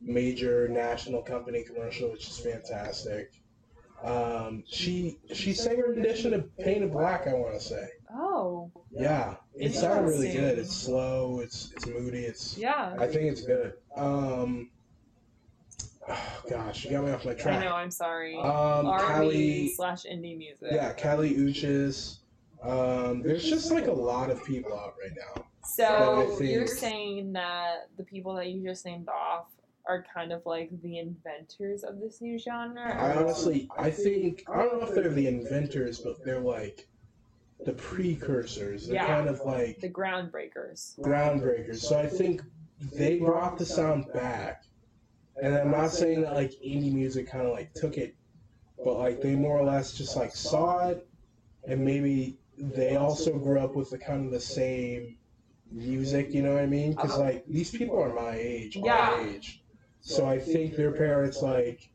major 0.00 0.66
national 0.68 1.22
company 1.22 1.62
commercial, 1.64 2.10
which 2.10 2.28
is 2.28 2.38
fantastic. 2.38 3.32
Um, 4.02 4.64
she 4.66 5.18
she 5.34 5.52
sang 5.52 5.78
a 5.80 5.82
rendition 5.84 6.32
of 6.34 6.56
Paint 6.58 6.84
It 6.84 6.92
Black. 6.92 7.26
I 7.26 7.34
want 7.34 7.54
to 7.54 7.60
say. 7.60 7.88
Oh, 8.12 8.70
Yeah, 8.90 9.36
it 9.54 9.74
sounded 9.74 10.08
really 10.08 10.32
good. 10.32 10.58
It's 10.58 10.74
slow. 10.74 11.40
It's 11.40 11.72
it's 11.76 11.86
moody. 11.86 12.24
It's 12.24 12.56
yeah. 12.56 12.96
I 12.98 13.06
think 13.06 13.30
it's 13.30 13.42
good. 13.42 13.74
Um, 13.96 14.70
oh, 16.08 16.42
gosh, 16.50 16.84
you 16.84 16.90
got 16.92 17.04
me 17.04 17.12
off 17.12 17.24
my 17.24 17.34
track. 17.34 17.60
I 17.60 17.64
know. 17.64 17.74
I'm 17.74 17.90
sorry. 17.90 18.36
Um, 18.36 18.86
R&B 18.86 19.12
Kali, 19.14 19.72
slash 19.76 20.04
indie 20.04 20.36
music. 20.36 20.68
yeah, 20.72 20.92
Kali 20.92 21.34
Uchis. 21.34 22.18
Um, 22.62 23.22
there's 23.22 23.44
just 23.48 23.70
like 23.70 23.86
a 23.86 23.92
lot 23.92 24.30
of 24.30 24.44
people 24.44 24.72
out 24.74 24.94
right 25.02 25.16
now. 25.16 25.44
So 25.64 26.34
think- 26.38 26.50
you're 26.50 26.66
saying 26.66 27.32
that 27.34 27.88
the 27.96 28.02
people 28.04 28.34
that 28.34 28.48
you 28.48 28.62
just 28.62 28.84
named 28.84 29.08
off 29.08 29.46
are 29.86 30.04
kind 30.14 30.32
of 30.32 30.44
like 30.46 30.70
the 30.82 30.98
inventors 30.98 31.84
of 31.84 32.00
this 32.00 32.20
new 32.20 32.38
genre? 32.38 32.92
I 32.92 33.16
honestly, 33.16 33.68
I 33.78 33.90
think 33.90 34.44
I 34.48 34.62
don't 34.62 34.80
know 34.80 34.88
if 34.88 34.94
they're 34.94 35.08
the 35.08 35.26
inventors, 35.26 36.00
but 36.00 36.24
they're 36.24 36.40
like 36.40 36.88
the 37.64 37.72
precursors. 37.72 38.86
They're 38.86 38.96
Yeah. 38.96 39.06
kind 39.06 39.28
of 39.28 39.40
like 39.44 39.80
the 39.80 39.88
groundbreakers. 39.90 40.98
groundbreakers. 41.00 41.76
So 41.76 41.98
I 41.98 42.06
think 42.06 42.42
they 42.92 43.18
brought 43.18 43.58
the 43.58 43.66
sound 43.66 44.12
back. 44.12 44.62
And 45.42 45.56
I'm 45.56 45.70
not 45.70 45.90
saying 45.90 46.22
that 46.22 46.34
like 46.34 46.52
indie 46.64 46.92
music 46.92 47.28
kind 47.28 47.46
of 47.46 47.52
like 47.52 47.72
took 47.74 47.96
it, 47.96 48.14
but 48.84 48.98
like 48.98 49.20
they 49.20 49.34
more 49.34 49.58
or 49.58 49.64
less 49.64 49.92
just 49.92 50.16
like 50.16 50.34
saw 50.34 50.88
it, 50.88 51.06
and 51.66 51.84
maybe 51.84 52.38
they 52.58 52.96
also 52.96 53.38
grew 53.38 53.58
up 53.60 53.74
with 53.74 53.90
the 53.90 53.98
kind 53.98 54.26
of 54.26 54.32
the 54.32 54.40
same 54.40 55.16
music. 55.70 56.32
You 56.34 56.42
know 56.42 56.54
what 56.54 56.62
I 56.62 56.66
mean? 56.66 56.92
Because 56.92 57.16
like 57.18 57.44
these 57.46 57.70
people 57.70 58.02
are 58.02 58.12
my 58.14 58.34
age, 58.36 58.76
our 58.76 58.84
Yeah. 58.84 59.26
age. 59.28 59.59
So 60.02 60.26
I 60.26 60.38
think 60.38 60.76
their 60.76 60.92
parents 60.92 61.42
like 61.42 61.90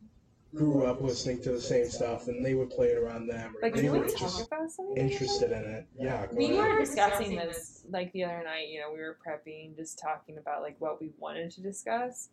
grew 0.54 0.86
up 0.86 1.02
listening 1.02 1.42
to 1.42 1.52
the 1.52 1.60
same 1.62 1.88
stuff, 1.90 2.28
and 2.28 2.46
they 2.46 2.54
would 2.54 2.70
play 2.70 2.88
it 2.88 2.98
around 2.98 3.28
them, 3.28 3.54
or 3.58 3.60
Like, 3.62 3.74
they 3.76 3.82
can 3.82 3.92
were 3.92 4.00
we 4.06 4.10
talk 4.12 4.20
just 4.20 4.48
about 4.48 4.72
something? 4.72 4.96
interested 4.98 5.52
in 5.52 5.64
it. 5.66 5.86
Yeah. 5.98 6.26
go 6.28 6.36
We 6.36 6.58
ahead. 6.58 6.72
were 6.74 6.80
discussing 6.80 7.36
this 7.36 7.84
like 7.90 8.14
the 8.14 8.24
other 8.24 8.42
night. 8.44 8.70
You 8.70 8.80
know, 8.80 8.94
we 8.94 9.00
were 9.00 9.18
prepping, 9.26 9.76
just 9.76 10.00
talking 10.00 10.38
about 10.38 10.62
like 10.62 10.76
what 10.80 11.02
we 11.02 11.12
wanted 11.20 11.52
to 11.52 11.62
discuss. 11.62 12.30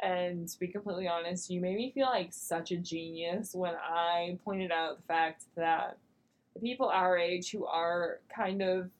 And 0.00 0.46
to 0.46 0.58
be 0.60 0.68
completely 0.68 1.08
honest, 1.08 1.50
you 1.50 1.60
made 1.60 1.76
me 1.76 1.90
feel 1.92 2.06
like 2.06 2.28
such 2.32 2.70
a 2.70 2.76
genius 2.76 3.52
when 3.54 3.74
I 3.74 4.38
pointed 4.44 4.70
out 4.70 4.98
the 4.98 5.02
fact 5.06 5.44
that 5.56 5.96
the 6.54 6.60
people 6.60 6.86
our 6.88 7.16
age 7.18 7.50
who 7.50 7.64
are 7.66 8.20
kind 8.34 8.62
of 8.62 8.90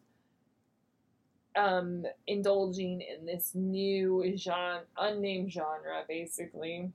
um, 1.57 2.05
indulging 2.27 3.01
in 3.01 3.27
this 3.27 3.53
new 3.55 4.35
genre, 4.37 4.83
unnamed 4.99 5.53
genre, 5.53 6.05
basically, 6.09 6.91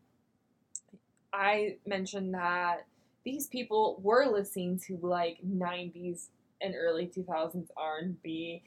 I 1.34 1.78
mentioned 1.86 2.34
that 2.34 2.86
these 3.24 3.48
people 3.48 4.00
were 4.02 4.26
listening 4.26 4.80
to 4.88 4.98
like 5.02 5.38
90s 5.46 6.28
and 6.62 6.76
early 6.76 7.08
2000s 7.08 7.68
R&B 7.76 8.62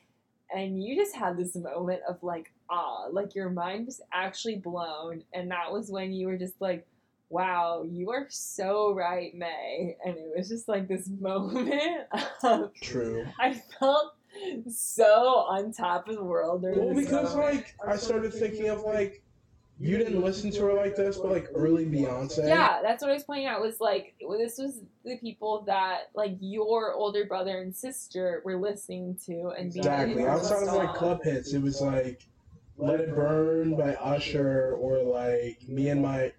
and 0.55 0.83
you 0.83 0.97
just 0.97 1.15
had 1.15 1.37
this 1.37 1.55
moment 1.55 2.01
of 2.09 2.23
like 2.23 2.53
ah 2.71 3.07
like 3.11 3.35
your 3.35 3.51
mind 3.51 3.87
was 3.87 4.01
actually 4.13 4.57
blown 4.57 5.23
and 5.33 5.51
that 5.51 5.73
was 5.73 5.91
when 5.91 6.13
you 6.13 6.27
were 6.27 6.37
just 6.37 6.55
like 6.61 6.87
wow 7.29 7.85
you 7.89 8.11
are 8.11 8.27
so 8.29 8.93
right 8.95 9.35
May. 9.35 9.97
And 10.05 10.17
it 10.17 10.33
was 10.37 10.49
just 10.49 10.69
like 10.69 10.87
this 10.87 11.09
moment 11.21 12.07
of 12.43 12.73
True. 12.81 13.27
I 13.39 13.55
felt 13.79 14.15
so 14.69 15.05
on 15.05 15.73
top 15.73 16.09
of 16.09 16.17
the 16.17 16.25
world 16.25 16.63
Well, 16.63 16.95
because 16.95 17.35
like 17.35 17.75
I 17.87 17.97
started 17.97 18.33
thinking 18.33 18.69
of 18.69 18.83
like 18.83 19.23
you 19.79 19.99
didn't 19.99 20.23
listen 20.23 20.53
to 20.53 20.63
her 20.67 20.75
like 20.75 20.95
this, 20.95 21.17
but 21.17 21.33
like 21.33 21.49
early 21.55 21.85
Beyonce. 21.85 22.47
Yeah, 22.47 22.81
that's 22.81 23.03
what 23.03 23.11
I 23.11 23.15
was 23.15 23.25
pointing 23.25 23.47
out. 23.47 23.61
Was 23.61 23.81
like 23.81 24.15
well, 24.25 24.39
this 24.39 24.57
was 24.57 24.81
the 25.05 25.19
people 25.19 25.65
that 25.67 26.11
like 26.15 26.37
your 26.41 26.93
older 26.95 27.25
brother 27.25 27.59
and 27.61 27.75
sister 27.75 28.41
were 28.45 28.57
listening 28.57 29.19
to 29.27 29.49
and 29.59 29.73
being 29.73 29.85
Exactly. 29.85 30.25
Outside 30.25 30.69
of 30.69 30.75
like 30.75 30.95
club 30.95 31.25
hits, 31.25 31.53
it 31.55 31.63
was 31.63 31.81
like 31.81 32.25
"Let 32.77 33.01
It 33.01 33.15
Burn" 33.15 33.77
by 33.77 33.95
Usher 33.95 34.77
or 34.79 35.03
like 35.03 35.69
"Me 35.69 35.89
and 35.89 36.03
My." 36.03 36.33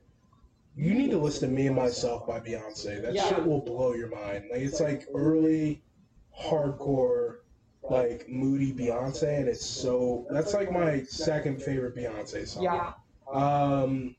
You 0.77 0.93
need 0.93 1.11
to 1.11 1.17
listen 1.17 1.49
to 1.49 1.55
"Me 1.55 1.67
and 1.67 1.75
Myself" 1.75 2.25
by 2.25 2.39
Beyonce. 2.39 3.01
That 3.01 3.13
Yeah. 3.15 3.27
shit 3.27 3.45
will 3.45 3.61
blow 3.61 3.93
your 3.93 4.09
mind. 4.09 4.45
Like 4.49 4.61
it's 4.61 4.79
like 4.79 5.07
early, 5.13 5.83
hardcore, 6.41 7.39
like 7.89 8.27
moody 8.27 8.73
Beyonce, 8.73 9.39
and 9.39 9.47
it's 9.47 9.65
so. 9.65 10.25
That's 10.29 10.53
like 10.53 10.71
my 10.71 11.03
second 11.03 11.61
favorite 11.61 11.95
Beyonce 11.95 12.47
song. 12.47 12.63
Yeah, 12.63 12.93
um, 13.31 14.15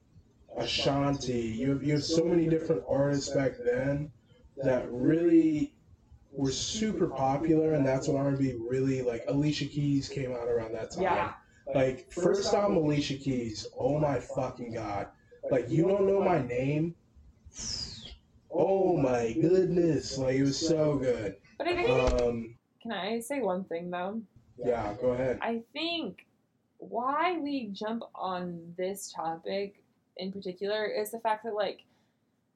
Ashanti. 0.57 1.33
You 1.41 1.71
have, 1.71 1.83
you 1.83 1.93
have 1.95 2.05
so 2.05 2.25
many 2.25 2.47
different 2.49 2.83
artists 2.89 3.31
back 3.31 3.53
then 3.65 4.11
that 4.63 4.87
really 4.91 5.75
were 6.33 6.53
super 6.53 7.09
popular, 7.09 7.75
and 7.75 7.87
that's 7.87 8.09
when 8.09 8.17
R&B 8.17 8.55
really 8.69 9.03
like 9.03 9.25
Alicia 9.29 9.67
Keys 9.67 10.09
came 10.09 10.33
out 10.33 10.49
around 10.49 10.73
that 10.75 10.91
time. 10.93 11.03
Yeah. 11.03 11.33
Like 11.75 12.13
first 12.13 12.55
album 12.55 12.77
Alicia 12.77 13.15
Keys. 13.17 13.67
Oh 13.77 13.99
my 13.99 14.21
fucking 14.21 14.73
god! 14.73 15.09
Like 15.51 15.69
you 15.69 15.83
don't 15.87 16.07
know 16.07 16.23
my 16.23 16.41
name. 16.41 16.95
Oh 18.51 18.97
my 18.97 19.33
goodness! 19.41 20.17
Like 20.19 20.37
it 20.37 20.43
was 20.43 20.59
so 20.59 20.97
good. 20.97 21.37
but 21.59 21.67
I 21.67 21.75
think 21.75 21.89
Um, 21.89 22.55
can 22.87 22.97
I 22.97 23.21
say 23.21 23.41
one 23.41 23.65
thing 23.65 23.91
though? 23.91 24.21
yeah, 24.65 24.95
go 25.01 25.09
ahead. 25.09 25.39
I 25.43 25.63
think 25.73 26.27
why 26.79 27.39
we 27.39 27.69
jump 27.73 28.05
on 28.15 28.61
this 28.77 29.13
topic 29.15 29.83
in 30.17 30.33
particular 30.33 30.87
is 30.87 31.11
the 31.11 31.19
fact 31.21 31.45
that 31.45 31.55
like 31.55 31.85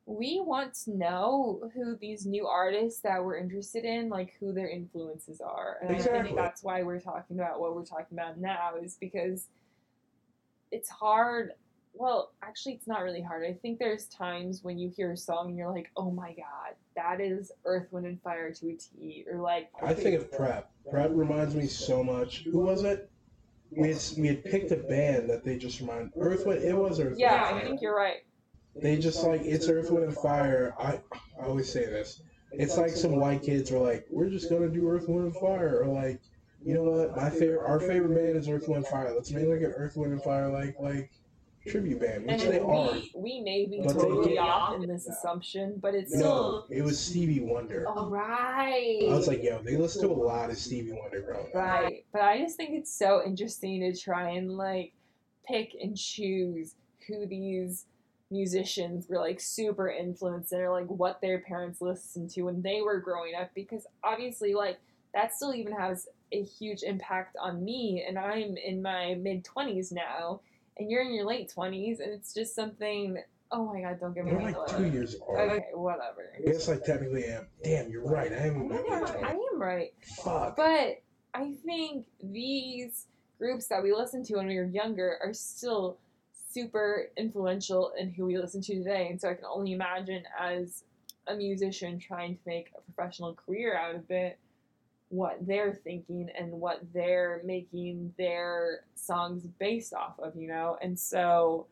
we 0.07 0.41
want 0.41 0.75
to 0.85 0.97
know 0.97 1.71
who 1.75 1.97
these 1.97 2.27
new 2.27 2.47
artists 2.47 3.01
that 3.01 3.23
we're 3.23 3.37
interested 3.37 3.85
in, 3.85 4.09
like 4.09 4.35
who 4.41 4.53
their 4.53 4.69
influences 4.69 5.41
are. 5.41 5.79
And 5.83 5.95
I 5.95 5.99
think 6.01 6.37
that's 6.37 6.65
why 6.65 6.83
we're 6.83 7.01
talking 7.01 7.39
about 7.39 7.61
what 7.61 7.77
we're 7.77 7.85
talking 7.85 8.19
about 8.19 8.39
now 8.39 8.73
is 8.83 8.97
because 8.99 9.49
it's 10.73 10.89
hard. 10.89 11.53
Well, 12.01 12.33
actually, 12.43 12.73
it's 12.73 12.87
not 12.87 13.03
really 13.03 13.21
hard. 13.21 13.45
I 13.47 13.53
think 13.53 13.79
there's 13.79 14.07
times 14.07 14.65
when 14.65 14.79
you 14.79 14.89
hear 14.89 15.13
a 15.13 15.17
song 15.19 15.49
and 15.49 15.57
you're 15.59 15.71
like, 15.71 15.91
oh 15.99 16.11
my 16.11 16.29
god, 16.33 16.75
that 16.97 17.21
is 17.21 17.53
Earth, 17.67 17.89
Wind, 17.91 18.07
and 18.07 18.19
Fire 18.23 18.51
to 18.55 18.71
a 18.71 18.75
T. 18.75 19.27
Or 19.31 19.39
like, 19.39 19.69
I 19.83 19.93
think 19.93 20.19
of 20.19 20.33
Prep. 20.33 20.71
Prep 20.91 21.11
reminds 21.13 21.55
me 21.55 21.67
so 21.67 22.03
much. 22.03 22.45
Who 22.45 22.61
was 22.61 22.85
it? 22.85 23.11
We 23.71 23.89
had, 23.89 24.03
we 24.17 24.29
had 24.29 24.43
picked 24.43 24.73
a 24.73 24.77
band 24.77 25.29
that 25.29 25.45
they 25.45 25.59
just 25.59 25.79
remind 25.81 26.13
Earth 26.19 26.47
Wind. 26.47 26.65
It 26.65 26.75
was 26.75 26.99
Earth. 27.01 27.19
yeah, 27.19 27.51
I 27.53 27.61
think 27.61 27.83
you're 27.83 27.95
right. 27.95 28.25
They 28.75 28.97
just 28.97 29.23
like 29.23 29.43
it's 29.43 29.69
Earth 29.69 29.91
Wind 29.91 30.07
and 30.07 30.15
Fire. 30.17 30.75
I 30.79 31.01
I 31.39 31.45
always 31.45 31.71
say 31.71 31.85
this. 31.85 32.23
It's 32.51 32.79
like 32.79 32.93
some 32.93 33.17
white 33.17 33.43
kids 33.43 33.71
were 33.71 33.79
like, 33.79 34.07
we're 34.11 34.31
just 34.31 34.49
gonna 34.49 34.71
do 34.71 34.89
Earth 34.89 35.07
Wind 35.07 35.27
and 35.27 35.37
Fire, 35.37 35.83
or 35.83 35.87
like, 35.87 36.23
you 36.65 36.73
know 36.73 36.85
what? 36.85 37.15
My 37.15 37.29
favorite, 37.29 37.63
our 37.69 37.79
favorite 37.79 38.15
band 38.15 38.39
is 38.39 38.49
Earth 38.49 38.69
Wind 38.69 38.85
and 38.85 38.87
Fire. 38.87 39.13
Let's 39.15 39.31
make 39.33 39.47
like 39.47 39.61
an 39.61 39.75
Earth 39.77 39.99
Wind 39.99 40.15
and 40.15 40.23
Fire 40.23 40.49
like 40.49 40.77
like 40.81 41.11
tribute 41.67 42.01
band, 42.01 42.27
which 42.27 42.43
and 42.43 42.53
they 42.53 42.59
we, 42.59 42.65
are. 42.65 42.99
we 43.15 43.41
may 43.41 43.67
be 43.67 43.83
But 43.85 43.93
totally 43.95 44.39
off 44.39 44.75
in 44.83 44.89
this 44.89 45.07
assumption, 45.07 45.79
but 45.81 45.95
it's 45.95 46.13
No, 46.15 46.19
still 46.19 46.67
it 46.71 46.83
was 46.83 46.99
Stevie 46.99 47.41
Wonder. 47.41 47.85
oh, 47.89 48.09
right. 48.09 49.01
I 49.09 49.15
was 49.15 49.29
like, 49.29 49.43
yo, 49.43 49.61
they 49.63 49.77
listen 49.77 50.03
to 50.03 50.09
a 50.09 50.15
lot 50.15 50.51
of 50.51 50.57
Stevie 50.57 50.93
Wonder 50.93 51.21
growing 51.21 51.47
up. 51.49 51.55
right. 51.55 52.05
But 52.13 52.23
I 52.23 52.39
just 52.39 52.57
think 52.57 52.71
it's 52.73 52.93
so 52.93 53.23
interesting 53.25 53.81
to 53.81 53.99
try 53.99 54.31
and 54.31 54.57
like 54.57 54.93
pick 55.47 55.75
and 55.81 55.97
choose 55.97 56.75
who 57.07 57.27
these 57.27 57.87
musicians 58.31 59.09
were 59.09 59.19
like 59.19 59.41
super 59.41 59.91
influenced 59.91 60.53
and 60.53 60.71
like 60.71 60.87
what 60.87 61.21
their 61.21 61.41
parents 61.41 61.81
listened 61.81 62.31
to 62.31 62.43
when 62.43 62.63
they 62.63 62.81
were 62.81 63.01
growing 63.01 63.35
up 63.35 63.51
because 63.55 63.85
obviously 64.05 64.55
like 64.55 64.79
that 65.13 65.35
still 65.35 65.53
even 65.53 65.73
has 65.73 66.07
a 66.31 66.41
huge 66.45 66.85
impact 66.85 67.37
on 67.41 67.65
me 67.65 68.05
and 68.07 68.17
I'm 68.17 68.57
in 68.57 68.81
my 68.83 69.15
mid 69.17 69.45
20s 69.45 69.91
now 69.91 70.41
and 70.81 70.91
you're 70.91 71.03
in 71.03 71.13
your 71.15 71.27
late 71.27 71.53
20s 71.55 72.01
and 72.01 72.11
it's 72.13 72.33
just 72.35 72.55
something 72.55 73.23
oh 73.53 73.73
my 73.73 73.81
god 73.83 74.01
don't 74.01 74.15
get 74.15 74.25
me 74.25 74.33
We're 74.33 74.39
wrong 74.39 74.53
like 74.53 74.77
two 74.77 74.87
years 74.87 75.15
apart. 75.15 75.51
okay 75.51 75.65
whatever 75.75 76.33
I 76.37 76.51
guess 76.51 76.69
I 76.69 76.79
technically 76.79 77.25
am. 77.27 77.47
Damn, 77.63 77.91
you're 77.91 78.05
right. 78.05 78.33
I 78.33 78.47
am 78.47 78.63
oh 78.73 78.85
my 78.89 79.29
I 79.29 79.31
am 79.33 79.61
right 79.61 79.93
Fuck. 80.25 80.57
but 80.57 81.03
I 81.35 81.55
think 81.65 82.07
these 82.23 83.07
groups 83.39 83.67
that 83.69 83.83
we 83.83 83.93
listened 83.93 84.25
to 84.27 84.37
when 84.37 84.47
we 84.47 84.57
were 84.57 84.65
younger 84.65 85.19
are 85.23 85.33
still 85.33 85.99
super 86.53 87.11
influential 87.17 87.93
in 87.99 88.11
who 88.11 88.27
we 88.27 88.37
listen 88.37 88.61
to 88.63 88.75
today. 88.75 89.07
And 89.11 89.21
so 89.21 89.31
I 89.31 89.35
can 89.35 89.45
only 89.45 89.73
imagine 89.73 90.25
as 90.39 90.83
a 91.29 91.35
musician 91.37 91.99
trying 92.01 92.35
to 92.35 92.41
make 92.47 92.73
a 92.77 92.81
professional 92.93 93.35
career 93.35 93.77
out 93.77 93.95
of 93.95 94.11
it, 94.11 94.39
what 95.11 95.39
they're 95.47 95.75
thinking 95.75 96.31
and 96.37 96.51
what 96.53 96.81
they're 96.95 97.43
making 97.45 98.15
their 98.17 98.85
songs 98.95 99.47
based 99.59 99.93
off 99.93 100.19
of, 100.19 100.35
you 100.37 100.49
know? 100.49 100.79
And 100.81 100.99
so 100.99 101.67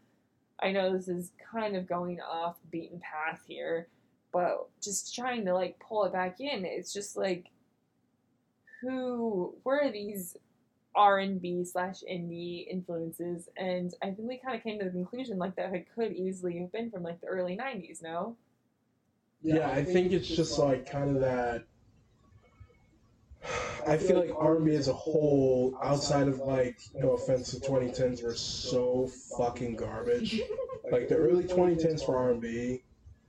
I 0.60 0.72
know 0.72 0.92
this 0.92 1.08
is 1.08 1.32
kind 1.52 1.76
of 1.76 1.88
going 1.88 2.20
off 2.20 2.56
beaten 2.70 3.00
path 3.00 3.40
here, 3.46 3.88
but 4.32 4.68
just 4.82 5.14
trying 5.14 5.44
to 5.46 5.54
like 5.54 5.78
pull 5.78 6.04
it 6.04 6.12
back 6.12 6.40
in, 6.40 6.64
it's 6.64 6.92
just 6.92 7.16
like 7.16 7.46
who 8.80 9.54
were 9.64 9.90
these 9.90 10.36
R 10.94 11.18
and 11.18 11.40
B 11.40 11.64
slash 11.64 12.02
indie 12.10 12.66
influences, 12.68 13.48
and 13.56 13.94
I 14.02 14.06
think 14.10 14.28
we 14.28 14.38
kind 14.38 14.56
of 14.56 14.64
came 14.64 14.78
to 14.80 14.84
the 14.86 14.90
conclusion 14.90 15.38
like 15.38 15.54
that 15.56 15.72
it 15.72 15.86
could 15.94 16.12
easily 16.12 16.58
have 16.58 16.72
been 16.72 16.90
from 16.90 17.04
like 17.04 17.20
the 17.20 17.28
early 17.28 17.56
'90s. 17.56 18.02
No, 18.02 18.36
Yeah, 19.42 19.70
I 19.70 19.84
think 19.84 20.12
it's 20.12 20.26
just 20.26 20.58
like 20.58 20.90
kind 20.90 21.14
of 21.14 21.22
that. 21.22 21.64
I 23.88 23.96
feel 23.96 24.18
like 24.18 24.30
R&B 24.36 24.74
as 24.74 24.88
a 24.88 24.92
whole, 24.92 25.78
outside 25.82 26.28
of 26.28 26.40
like, 26.40 26.78
no 26.94 27.12
offense 27.12 27.50
to 27.52 27.60
2010s, 27.60 28.22
were 28.22 28.34
so 28.34 29.08
fucking 29.36 29.76
garbage. 29.76 30.40
Like 30.90 31.08
the 31.08 31.16
early 31.16 31.44
2010s 31.44 32.02
for 32.06 32.16
R&B, 32.16 32.82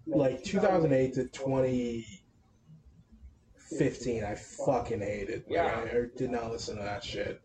like 0.08 0.42
2008 0.46 1.14
to 1.16 1.26
2015, 1.26 4.24
I 4.24 4.36
fucking 4.36 5.02
hated. 5.02 5.40
Like, 5.42 5.50
Yeah. 5.50 5.66
I, 5.66 5.82
I 5.98 6.06
did 6.16 6.32
not 6.32 6.52
listen 6.52 6.78
to 6.78 6.84
that 6.84 7.04
shit. 7.04 7.42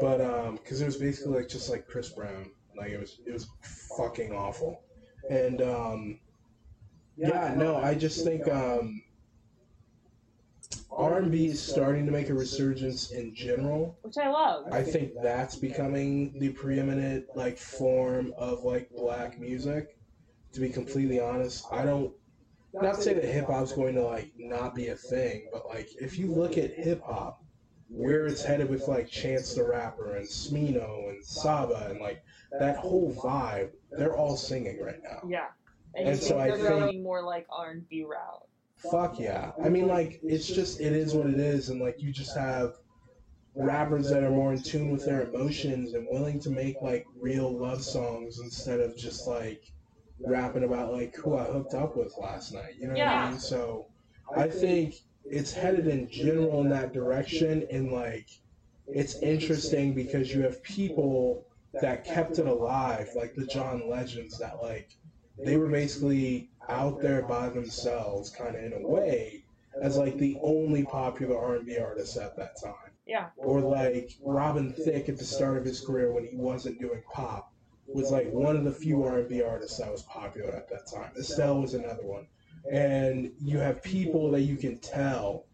But 0.00 0.20
um, 0.20 0.56
because 0.56 0.82
it 0.82 0.86
was 0.86 0.96
basically 0.96 1.34
like 1.36 1.48
just 1.48 1.70
like 1.70 1.86
Chris 1.86 2.08
Brown, 2.10 2.50
like 2.76 2.90
it 2.90 2.98
was 3.00 3.20
it 3.24 3.32
was 3.32 3.46
fucking 3.96 4.32
awful. 4.32 4.82
And 5.30 5.62
um, 5.62 6.18
yeah, 7.16 7.54
no, 7.56 7.76
I 7.76 7.94
just 7.94 8.24
think 8.24 8.48
um, 8.48 9.03
R&B 11.14 11.46
is 11.46 11.62
starting 11.62 12.06
to 12.06 12.12
make 12.12 12.28
a 12.28 12.34
resurgence 12.34 13.10
in 13.12 13.34
general. 13.34 13.96
which 14.02 14.18
I 14.18 14.28
love. 14.30 14.66
I 14.72 14.82
think 14.82 15.12
that's 15.22 15.54
becoming 15.56 16.38
the 16.38 16.50
preeminent 16.50 17.26
like 17.36 17.56
form 17.58 18.32
of 18.36 18.64
like 18.64 18.90
black 18.90 19.38
music. 19.38 19.96
To 20.52 20.60
be 20.60 20.68
completely 20.70 21.18
honest, 21.20 21.64
I 21.72 21.84
don't 21.84 22.12
not 22.72 23.02
say 23.02 23.14
that 23.14 23.24
hip 23.24 23.46
hop's 23.46 23.72
going 23.72 23.94
to 23.96 24.02
like 24.04 24.32
not 24.38 24.74
be 24.74 24.88
a 24.88 24.96
thing, 24.96 25.48
but 25.52 25.66
like 25.68 25.88
if 26.00 26.18
you 26.18 26.32
look 26.32 26.58
at 26.58 26.72
hip 26.74 27.02
hop, 27.04 27.42
where 27.88 28.26
it's 28.26 28.42
headed 28.44 28.68
with 28.70 28.86
like 28.88 29.08
Chance 29.08 29.54
the 29.54 29.64
Rapper 29.64 30.16
and 30.16 30.26
Smino 30.26 31.08
and 31.10 31.24
Saba 31.24 31.88
and 31.90 32.00
like 32.00 32.22
that 32.58 32.76
whole 32.76 33.12
vibe, 33.14 33.70
they're 33.92 34.16
all 34.16 34.36
singing 34.36 34.80
right 34.80 35.00
now. 35.02 35.22
yeah, 35.28 35.46
and, 35.94 36.08
And 36.10 36.18
so 36.18 36.38
I 36.38 36.48
they're 36.48 36.56
think- 36.56 36.68
going 36.68 37.02
more 37.02 37.22
like 37.22 37.46
R 37.50 37.70
and 37.72 37.88
B 37.88 38.04
route. 38.04 38.46
Fuck 38.90 39.18
yeah. 39.18 39.52
I 39.62 39.68
mean, 39.68 39.86
like, 39.86 40.20
it's 40.22 40.46
just, 40.46 40.80
it 40.80 40.92
is 40.92 41.14
what 41.14 41.26
it 41.26 41.38
is. 41.38 41.68
And, 41.68 41.80
like, 41.80 42.02
you 42.02 42.12
just 42.12 42.36
have 42.36 42.74
rappers 43.54 44.10
that 44.10 44.22
are 44.22 44.30
more 44.30 44.52
in 44.52 44.62
tune 44.62 44.90
with 44.90 45.04
their 45.04 45.22
emotions 45.22 45.94
and 45.94 46.06
willing 46.10 46.40
to 46.40 46.50
make, 46.50 46.82
like, 46.82 47.06
real 47.20 47.50
love 47.56 47.82
songs 47.82 48.40
instead 48.40 48.80
of 48.80 48.96
just, 48.96 49.26
like, 49.26 49.62
rapping 50.20 50.64
about, 50.64 50.92
like, 50.92 51.14
who 51.16 51.36
I 51.36 51.44
hooked 51.44 51.74
up 51.74 51.96
with 51.96 52.14
last 52.20 52.52
night. 52.52 52.74
You 52.78 52.88
know 52.88 52.94
what 52.94 53.02
I 53.02 53.30
mean? 53.30 53.38
So, 53.38 53.86
I 54.36 54.48
think 54.48 54.96
it's 55.24 55.52
headed 55.52 55.86
in 55.86 56.10
general 56.10 56.60
in 56.60 56.68
that 56.70 56.92
direction. 56.92 57.66
And, 57.70 57.92
like, 57.92 58.28
it's 58.86 59.16
interesting 59.16 59.94
because 59.94 60.34
you 60.34 60.42
have 60.42 60.62
people 60.62 61.46
that 61.80 62.04
kept 62.04 62.38
it 62.38 62.46
alive, 62.46 63.08
like 63.16 63.34
the 63.34 63.46
John 63.46 63.88
Legends 63.88 64.38
that, 64.38 64.62
like, 64.62 64.96
they 65.44 65.56
were 65.56 65.68
basically 65.68 66.50
out 66.68 67.00
there 67.00 67.22
by 67.22 67.48
themselves, 67.48 68.30
kind 68.30 68.56
of 68.56 68.62
in 68.62 68.72
a 68.72 68.86
way, 68.86 69.44
as 69.80 69.96
like 69.96 70.18
the 70.18 70.38
only 70.42 70.84
popular 70.84 71.38
R&B 71.38 71.78
artist 71.78 72.16
at 72.16 72.36
that 72.36 72.60
time. 72.62 72.92
Yeah. 73.06 73.28
Or 73.36 73.60
like 73.60 74.12
Robin 74.22 74.72
Thicke 74.72 75.08
at 75.08 75.18
the 75.18 75.24
start 75.24 75.58
of 75.58 75.64
his 75.64 75.80
career 75.80 76.12
when 76.12 76.24
he 76.24 76.36
wasn't 76.36 76.80
doing 76.80 77.02
pop 77.12 77.52
was 77.86 78.10
like 78.10 78.30
one 78.30 78.56
of 78.56 78.64
the 78.64 78.72
few 78.72 79.02
R&B 79.04 79.42
artists 79.42 79.78
that 79.78 79.90
was 79.90 80.02
popular 80.02 80.52
at 80.52 80.68
that 80.70 80.86
time. 80.86 81.12
Estelle 81.18 81.60
was 81.60 81.74
another 81.74 82.04
one. 82.04 82.26
And 82.70 83.30
you 83.40 83.58
have 83.58 83.82
people 83.82 84.30
that 84.30 84.40
you 84.42 84.56
can 84.56 84.78
tell, 84.78 85.44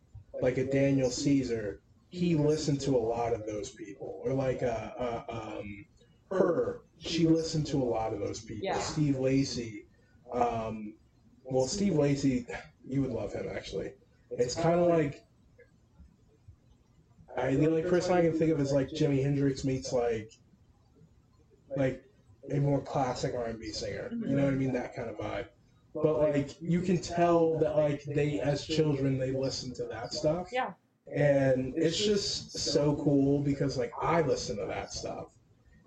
like 0.41 0.59
a 0.59 0.65
Daniel 0.65 1.11
Caesar, 1.11 1.81
he 2.09 2.37
listened 2.37 2.81
to 2.83 2.97
a 2.97 2.99
lot 2.99 3.33
of 3.33 3.47
those 3.47 3.71
people. 3.71 4.21
Or 4.25 4.33
like 4.33 4.63
uh, 4.63 4.91
uh, 4.99 5.23
um, 5.29 5.87
her, 6.31 6.83
she 6.99 7.27
listened 7.27 7.67
to 7.69 7.83
a 7.83 7.85
lot 7.85 8.13
of 8.13 8.21
those 8.21 8.41
people. 8.41 8.65
Yeah. 8.65 8.79
Steve 8.79 9.19
Lacy. 9.19 9.87
Um, 10.33 10.95
well, 11.51 11.67
Steve 11.67 11.95
Lacy, 11.95 12.47
you 12.87 13.03
would 13.03 13.11
love 13.11 13.33
him 13.33 13.47
actually. 13.55 13.93
It's 14.31 14.55
kind 14.55 14.79
of 14.81 14.87
like 14.87 15.25
I, 17.37 17.55
the 17.55 17.67
only 17.67 17.83
person 17.83 18.13
I 18.13 18.23
can 18.23 18.39
think 18.39 18.53
of 18.53 18.61
is 18.61 18.73
like 18.73 18.89
Jimi 18.91 19.23
Hendrix 19.23 19.65
meets 19.65 19.93
like 19.93 20.33
like 21.77 22.03
a 22.51 22.59
more 22.59 22.81
classic 22.81 23.35
R 23.35 23.47
and 23.47 23.61
B 23.61 23.71
singer. 23.71 24.11
You 24.13 24.37
know 24.37 24.45
what 24.45 24.55
I 24.55 24.57
mean? 24.57 24.73
That 24.73 24.95
kind 24.95 25.09
of 25.09 25.17
vibe. 25.19 25.47
But 25.95 26.21
like 26.21 26.51
you 26.61 26.81
can 26.81 27.01
tell 27.01 27.59
that 27.59 27.77
like 27.77 28.05
they 28.05 28.41
as 28.41 28.65
children 28.65 29.19
they 29.19 29.33
listen 29.33 29.73
to 29.75 29.85
that 29.87 30.13
stuff. 30.13 30.49
Yeah. 30.53 30.73
And 31.13 31.75
it's 31.77 31.99
just 31.99 32.57
so 32.57 32.95
cool 33.03 33.41
because 33.41 33.77
like 33.77 33.93
I 34.01 34.23
listen 34.23 34.57
to 34.59 34.67
that 34.67 34.93
stuff. 34.93 35.29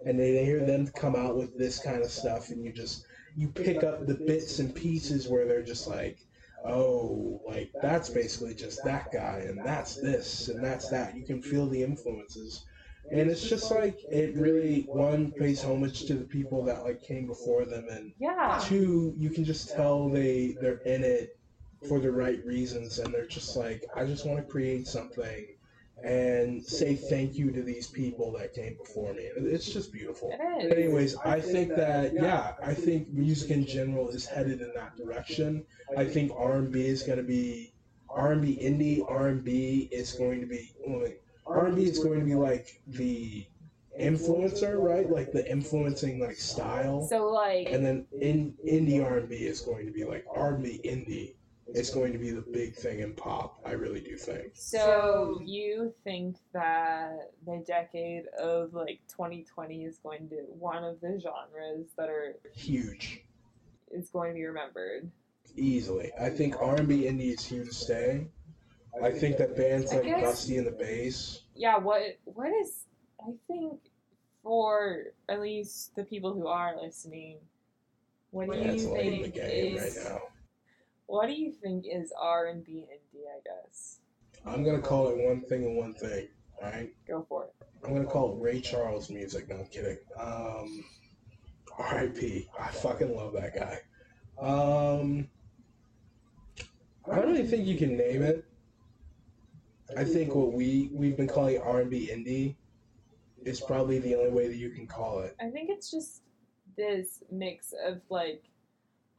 And 0.06 0.20
they, 0.20 0.34
they 0.34 0.44
hear 0.44 0.66
them 0.66 0.88
come 0.88 1.16
out 1.16 1.38
with 1.38 1.58
this 1.58 1.80
kind 1.80 2.02
of 2.02 2.12
stuff 2.12 2.50
and 2.50 2.64
you 2.64 2.74
just 2.74 3.06
you 3.36 3.50
pick 3.50 3.84
up 3.84 4.06
the 4.06 4.16
bits 4.16 4.60
and 4.60 4.74
pieces 4.74 5.28
where 5.28 5.46
they're 5.46 5.64
just 5.64 5.88
like 5.88 6.18
oh, 6.66 7.42
like 7.46 7.70
that's 7.82 8.10
basically 8.10 8.54
just 8.54 8.84
that 8.84 9.12
guy, 9.12 9.44
and 9.48 9.66
that's 9.66 9.98
this, 9.98 10.48
and 10.48 10.64
that's 10.64 10.88
that. 10.90 11.16
You 11.16 11.24
can 11.24 11.42
feel 11.42 11.68
the 11.68 11.84
influences. 11.84 12.64
And 13.12 13.30
it's 13.30 13.48
just 13.48 13.70
like 13.70 13.98
it 14.10 14.34
really 14.36 14.88
one 14.92 15.32
pays 15.32 15.64
homage 15.64 16.06
to 16.06 16.16
the 16.16 16.26
people 16.26 16.64
that 16.64 16.84
like 16.84 17.02
came 17.02 17.26
before 17.28 17.66
them, 17.66 17.88
and 17.90 18.14
Yeah. 18.20 18.58
two, 18.60 19.14
you 19.18 19.30
can 19.30 19.44
just 19.44 19.70
tell 19.70 20.10
they 20.10 20.56
they're 20.62 20.80
in 20.86 21.04
it 21.04 21.30
for 21.88 22.00
the 22.00 22.12
right 22.12 22.44
reasons, 22.46 23.00
and 23.00 23.14
they're 23.14 23.26
just 23.26 23.56
like, 23.56 23.86
I 23.96 24.06
just 24.06 24.26
want 24.26 24.40
to 24.40 24.44
create 24.52 24.88
something 24.88 25.46
and 26.04 26.64
say 26.64 26.96
thank 26.96 27.36
you 27.36 27.52
to 27.52 27.62
these 27.62 27.88
people 27.88 28.32
that 28.34 28.54
came 28.54 28.76
before 28.78 29.14
me. 29.14 29.30
It's 29.38 29.72
just 29.72 29.94
beautiful. 29.94 30.32
It 30.34 30.66
is. 30.66 30.72
Anyways, 30.72 31.16
I 31.18 31.40
think 31.40 31.76
that 31.76 32.14
yeah, 32.14 32.54
I 32.62 32.74
think 32.74 33.10
music 33.10 33.52
in 33.52 33.66
general 33.66 34.10
is 34.10 34.26
headed 34.26 34.62
in 34.62 34.72
that 34.76 34.98
direction. 34.98 35.66
I 35.98 36.06
think 36.06 36.32
R 36.36 36.58
and 36.58 36.72
B 36.72 36.86
is 36.86 37.04
going 37.04 37.20
to 37.20 37.24
be 37.24 37.74
R 38.10 38.34
and 38.34 38.42
B 38.42 38.60
indie. 38.62 39.04
R 39.10 39.30
and 39.30 39.44
B 39.44 39.88
is 39.92 40.12
going 40.12 40.42
to 40.42 40.46
be 40.46 40.76
R 41.46 41.66
and 41.68 41.76
B 41.76 41.84
is 41.84 42.00
going 42.00 42.20
to 42.20 42.26
be 42.26 42.36
like 42.36 42.82
the 42.88 43.46
influencer, 44.00 44.78
right? 44.78 45.10
Like 45.10 45.32
the 45.32 45.50
influencing 45.50 46.20
like 46.20 46.36
style. 46.36 47.08
So 47.08 47.28
like 47.30 47.68
And 47.72 47.86
then 47.86 48.08
in 48.20 48.56
indie 48.68 49.04
R 49.04 49.20
and 49.20 49.30
B 49.30 49.36
is 49.36 49.62
going 49.62 49.86
to 49.86 49.92
be 49.92 50.04
like 50.04 50.26
R 50.34 50.56
and 50.56 50.64
B 50.64 50.82
indie. 50.84 51.36
It's 51.76 51.90
going 51.90 52.12
to 52.14 52.20
be 52.20 52.30
the 52.32 52.42
big 52.42 52.76
thing 52.76 53.00
in 53.00 53.14
pop. 53.14 53.60
I 53.66 53.72
really 53.72 54.00
do 54.02 54.16
think. 54.16 54.52
So 54.54 55.42
you 55.44 55.94
think 56.04 56.38
that 56.54 57.32
the 57.46 57.64
decade 57.66 58.26
of 58.40 58.74
like 58.74 59.00
2020 59.10 59.84
is 59.84 59.98
going 59.98 60.30
to 60.30 60.36
one 60.48 60.84
of 60.84 61.02
the 61.02 61.20
genres 61.22 61.88
that 61.98 62.10
are 62.10 62.36
Huge. 62.54 63.24
is 63.92 64.10
going 64.10 64.32
to 64.32 64.36
be 64.36 64.46
remembered? 64.46 65.10
easily. 65.56 66.12
I 66.20 66.30
think 66.30 66.56
R 66.60 66.76
and 66.78 66.88
B 66.88 67.04
indie 67.04 67.34
is 67.34 67.46
here 67.46 67.64
to 67.64 67.74
stay. 67.74 68.26
I 69.04 69.12
think 69.12 69.38
that 69.38 69.56
bands 69.58 69.94
like 69.94 70.04
guess- 70.04 70.24
Busty 70.48 70.58
and 70.58 70.66
the 70.68 70.72
Bass, 70.72 71.42
Yeah. 71.56 71.78
What 71.78 72.02
what 72.26 72.50
is 72.62 72.86
I 73.20 73.32
think 73.48 73.80
for 74.42 75.04
at 75.30 75.40
least 75.42 75.96
the 75.96 76.04
people 76.04 76.34
who 76.34 76.48
are 76.48 76.76
listening, 76.82 77.38
what 78.32 78.52
do 78.52 78.58
you 78.60 78.80
think 78.96 79.34
game 79.36 79.78
is 79.78 79.96
right 79.96 80.14
now. 80.14 80.22
What 81.14 81.28
do 81.28 81.34
you 81.34 81.52
think 81.52 81.86
is 81.88 82.12
R 82.20 82.48
and 82.48 82.66
B 82.66 82.88
indie? 82.92 83.22
I 83.28 83.40
guess 83.46 84.00
I'm 84.48 84.64
gonna 84.64 84.82
call 84.82 85.10
it 85.10 85.18
one 85.18 85.42
thing 85.42 85.64
and 85.64 85.78
one 85.78 85.94
thing. 85.94 86.28
All 86.60 86.72
right, 86.72 86.92
go 87.08 87.24
for 87.30 87.46
it. 87.46 87.54
I'm 87.86 87.94
gonna 87.94 88.08
call 88.08 88.36
it 88.36 88.42
Ray 88.42 88.60
Charles 88.60 89.12
music. 89.12 89.48
No, 89.48 89.58
I'm 89.58 89.68
kidding. 89.68 89.98
Um, 90.20 90.84
R.I.P. 91.78 92.50
I 92.60 92.68
fucking 92.70 93.16
love 93.16 93.34
that 93.34 93.56
guy. 93.56 93.80
Um, 94.40 95.28
I 97.12 97.16
don't 97.16 97.30
really 97.32 97.46
think 97.46 97.68
you 97.68 97.78
can 97.78 97.96
name 97.96 98.24
it. 98.24 98.46
I 99.96 100.04
think 100.04 100.34
what 100.34 100.52
we 100.52 100.90
we've 100.92 101.16
been 101.16 101.28
calling 101.28 101.62
R&B 101.62 102.10
indie 102.12 102.56
is 103.46 103.62
probably 103.62 104.00
the 104.00 104.16
only 104.16 104.32
way 104.32 104.48
that 104.48 104.56
you 104.56 104.72
can 104.72 104.88
call 104.88 105.20
it. 105.20 105.36
I 105.40 105.50
think 105.52 105.70
it's 105.70 105.92
just 105.92 106.24
this 106.76 107.24
mix 107.32 107.72
of 107.86 108.02
like 108.10 108.46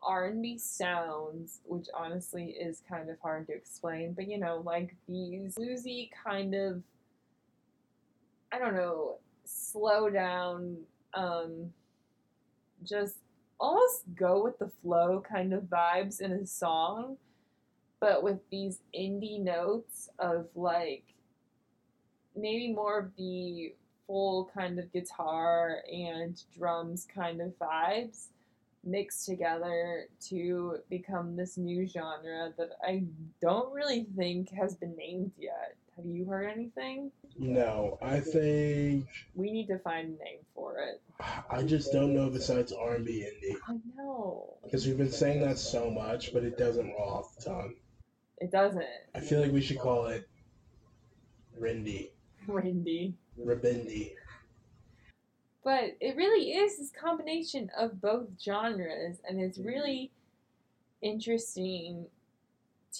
R 0.05 0.27
and 0.27 0.43
B 0.43 0.59
sounds, 0.59 1.61
which 1.65 1.87
honestly 1.95 2.51
is 2.51 2.83
kind 2.89 3.09
of 3.11 3.19
hard 3.21 3.47
to 3.49 3.55
explain, 3.55 4.13
but 4.13 4.29
you 4.29 4.39
know, 4.39 4.63
like 4.65 4.95
these 5.09 5.55
bluesy 5.57 6.11
kind 6.25 6.55
of 6.55 6.83
I 8.53 8.59
don't 8.59 8.75
know, 8.75 9.19
slow 9.45 10.11
down, 10.11 10.77
um 11.15 11.73
just 12.85 13.17
almost 13.59 14.03
go 14.15 14.43
with 14.43 14.59
the 14.59 14.71
flow 14.83 15.23
kind 15.27 15.53
of 15.55 15.63
vibes 15.65 16.21
in 16.21 16.33
a 16.33 16.47
song, 16.47 17.17
but 18.01 18.23
with 18.23 18.39
these 18.51 18.81
indie 18.95 19.41
notes 19.41 20.11
of 20.19 20.47
like 20.55 21.05
maybe 22.37 22.73
more 22.73 22.99
of 22.99 23.11
the 23.17 23.75
full 24.07 24.51
kind 24.55 24.79
of 24.79 24.93
guitar 24.93 25.79
and 25.91 26.43
drums 26.57 27.07
kind 27.15 27.41
of 27.41 27.59
vibes 27.59 28.27
mixed 28.87 29.27
together 29.27 30.07
to 30.29 30.79
become 30.91 31.37
this 31.37 31.57
new 31.57 31.87
genre 31.87 32.53
that 32.59 32.71
I 32.83 33.05
don't 33.41 33.73
really 33.73 34.07
think 34.17 34.51
has 34.51 34.75
been 34.75 34.97
named 34.97 35.33
yet. 35.39 35.77
Have 35.97 36.07
you 36.07 36.25
heard 36.25 36.51
anything? 36.51 37.13
No, 37.39 37.99
I 38.03 38.19
think 38.21 39.07
We 39.35 39.51
need 39.53 39.67
to 39.69 39.79
find 39.79 40.07
a 40.19 40.25
name 40.25 40.39
for 40.55 40.79
it. 40.79 41.01
I 41.51 41.63
just 41.63 41.93
don't 41.93 42.15
know 42.15 42.29
besides 42.31 42.73
R&B 42.73 43.25
indie 43.29 43.57
I 43.69 43.77
know. 43.97 44.55
because 44.65 44.87
we've 44.87 44.99
been 44.99 45.11
saying 45.13 45.41
that 45.43 45.59
so 45.59 45.91
much, 45.91 46.33
but 46.33 46.43
it 46.43 46.59
doesn't 46.59 46.93
roll 46.93 47.11
off 47.11 47.37
the 47.37 47.45
tongue. 47.45 47.75
It 48.39 48.51
doesn't. 48.51 48.85
I 49.15 49.21
feel 49.21 49.41
like 49.41 49.53
we 49.53 49.61
should 49.61 49.79
call 49.79 50.07
it 50.07 50.29
Rindy, 51.61 52.11
Randy. 52.49 53.15
Rabindi. 53.41 54.13
But 55.65 55.97
it 56.01 56.17
really 56.17 56.53
is 56.53 56.77
this 56.77 56.91
combination 56.91 57.71
of 57.77 58.01
both 58.01 58.29
genres, 58.41 59.17
and 59.27 59.41
it's 59.41 59.59
mm-hmm. 59.59 59.69
really 59.69 60.11
interesting 61.01 62.07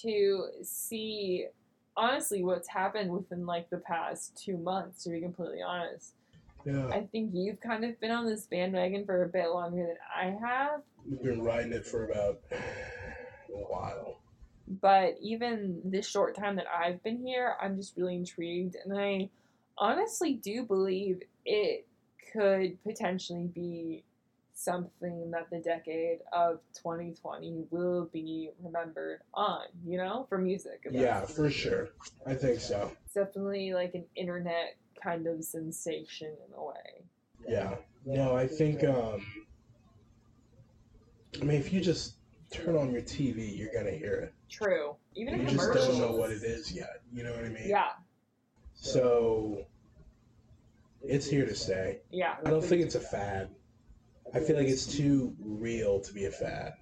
to 0.01 0.47
see 0.63 1.45
honestly 1.97 2.43
what's 2.43 2.67
happened 2.67 3.09
within 3.09 3.45
like 3.45 3.69
the 3.69 3.77
past 3.77 4.35
two 4.35 4.57
months 4.57 5.03
to 5.03 5.09
be 5.09 5.21
completely 5.21 5.61
honest. 5.61 6.13
Yeah, 6.65 6.87
i 6.87 7.01
think 7.11 7.29
you've 7.33 7.61
kind 7.61 7.85
of 7.85 7.99
been 7.99 8.09
on 8.11 8.25
this 8.25 8.47
bandwagon 8.47 9.05
for 9.05 9.23
a 9.23 9.27
bit 9.29 9.49
longer 9.49 9.85
than 9.85 9.97
i 10.15 10.35
have. 10.45 10.81
We've 11.07 11.21
been 11.21 11.43
riding 11.43 11.71
it 11.71 11.85
for 11.85 12.05
about 12.05 12.41
a 12.51 13.57
while. 13.57 14.17
but 14.81 15.15
even 15.21 15.79
this 15.85 16.09
short 16.09 16.35
time 16.35 16.55
that 16.55 16.65
i've 16.67 17.03
been 17.03 17.17
here 17.17 17.55
i'm 17.61 17.77
just 17.77 17.95
really 17.95 18.15
intrigued 18.15 18.75
and 18.83 18.99
i 18.99 19.29
honestly 19.77 20.33
do 20.33 20.63
believe 20.63 21.21
it 21.45 21.85
could 22.35 22.83
potentially 22.83 23.47
be 23.47 24.03
something 24.53 25.31
that 25.31 25.49
the 25.49 25.59
decade 25.59 26.19
of 26.31 26.59
2020 26.75 27.65
will 27.71 28.09
be 28.13 28.49
remembered 28.63 29.19
on 29.33 29.61
you 29.85 29.97
know 29.97 30.25
for 30.29 30.37
music 30.37 30.85
Yeah, 30.91 31.25
for 31.25 31.49
sure. 31.49 31.89
I 32.25 32.33
think 32.33 32.59
so. 32.59 32.91
it's 33.05 33.13
definitely 33.13 33.73
like 33.73 33.93
an 33.95 34.05
internet 34.15 34.77
kind 35.01 35.27
of 35.27 35.43
sensation 35.43 36.27
in 36.47 36.53
a 36.57 36.63
way 36.63 37.03
Yeah. 37.47 37.75
No, 38.05 38.35
I 38.35 38.47
think. 38.47 38.83
um 38.83 39.25
I 41.41 41.43
mean, 41.43 41.59
if 41.59 41.73
you 41.73 41.81
just 41.81 42.15
turn 42.49 42.77
on 42.77 42.91
your 42.91 43.01
TV, 43.01 43.57
you're 43.57 43.73
gonna 43.73 43.91
hear 43.91 44.13
it. 44.13 44.33
true 44.49 44.95
even 45.15 45.39
You 45.41 45.47
just 45.49 45.73
don't 45.73 45.99
know 45.99 46.11
what 46.11 46.31
it 46.31 46.43
is 46.43 46.71
yet. 46.71 47.01
You 47.11 47.23
know 47.23 47.31
what 47.31 47.45
I 47.45 47.49
mean? 47.49 47.67
yeah 47.67 47.91
So 48.75 49.65
it's 51.07 51.27
here 51.29 51.45
to 51.45 51.55
stay. 51.55 51.99
yeah 52.11 52.35
I 52.45 52.49
don't 52.49 52.63
think 52.63 52.81
it's 52.81 52.95
a 52.95 52.99
fad. 52.99 53.49
I 54.33 54.39
feel 54.39 54.55
like 54.57 54.67
it's 54.67 54.85
too 54.85 55.35
real 55.39 55.99
to 56.01 56.13
be 56.13 56.25
a 56.25 56.31
fad. 56.31 56.73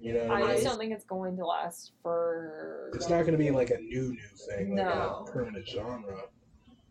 You 0.00 0.14
know 0.14 0.32
I 0.32 0.52
just 0.52 0.64
don't 0.64 0.78
think 0.78 0.92
it's 0.92 1.04
going 1.04 1.36
to 1.36 1.44
last 1.46 1.92
for 2.02 2.90
It's 2.94 3.08
not 3.10 3.20
going 3.20 3.32
to 3.32 3.38
be 3.38 3.50
like 3.50 3.70
a 3.70 3.78
new 3.78 4.12
new 4.12 4.36
thing, 4.48 4.74
like 4.74 4.86
No. 4.86 5.24
a 5.26 5.30
permanent 5.30 5.68
genre. 5.68 6.22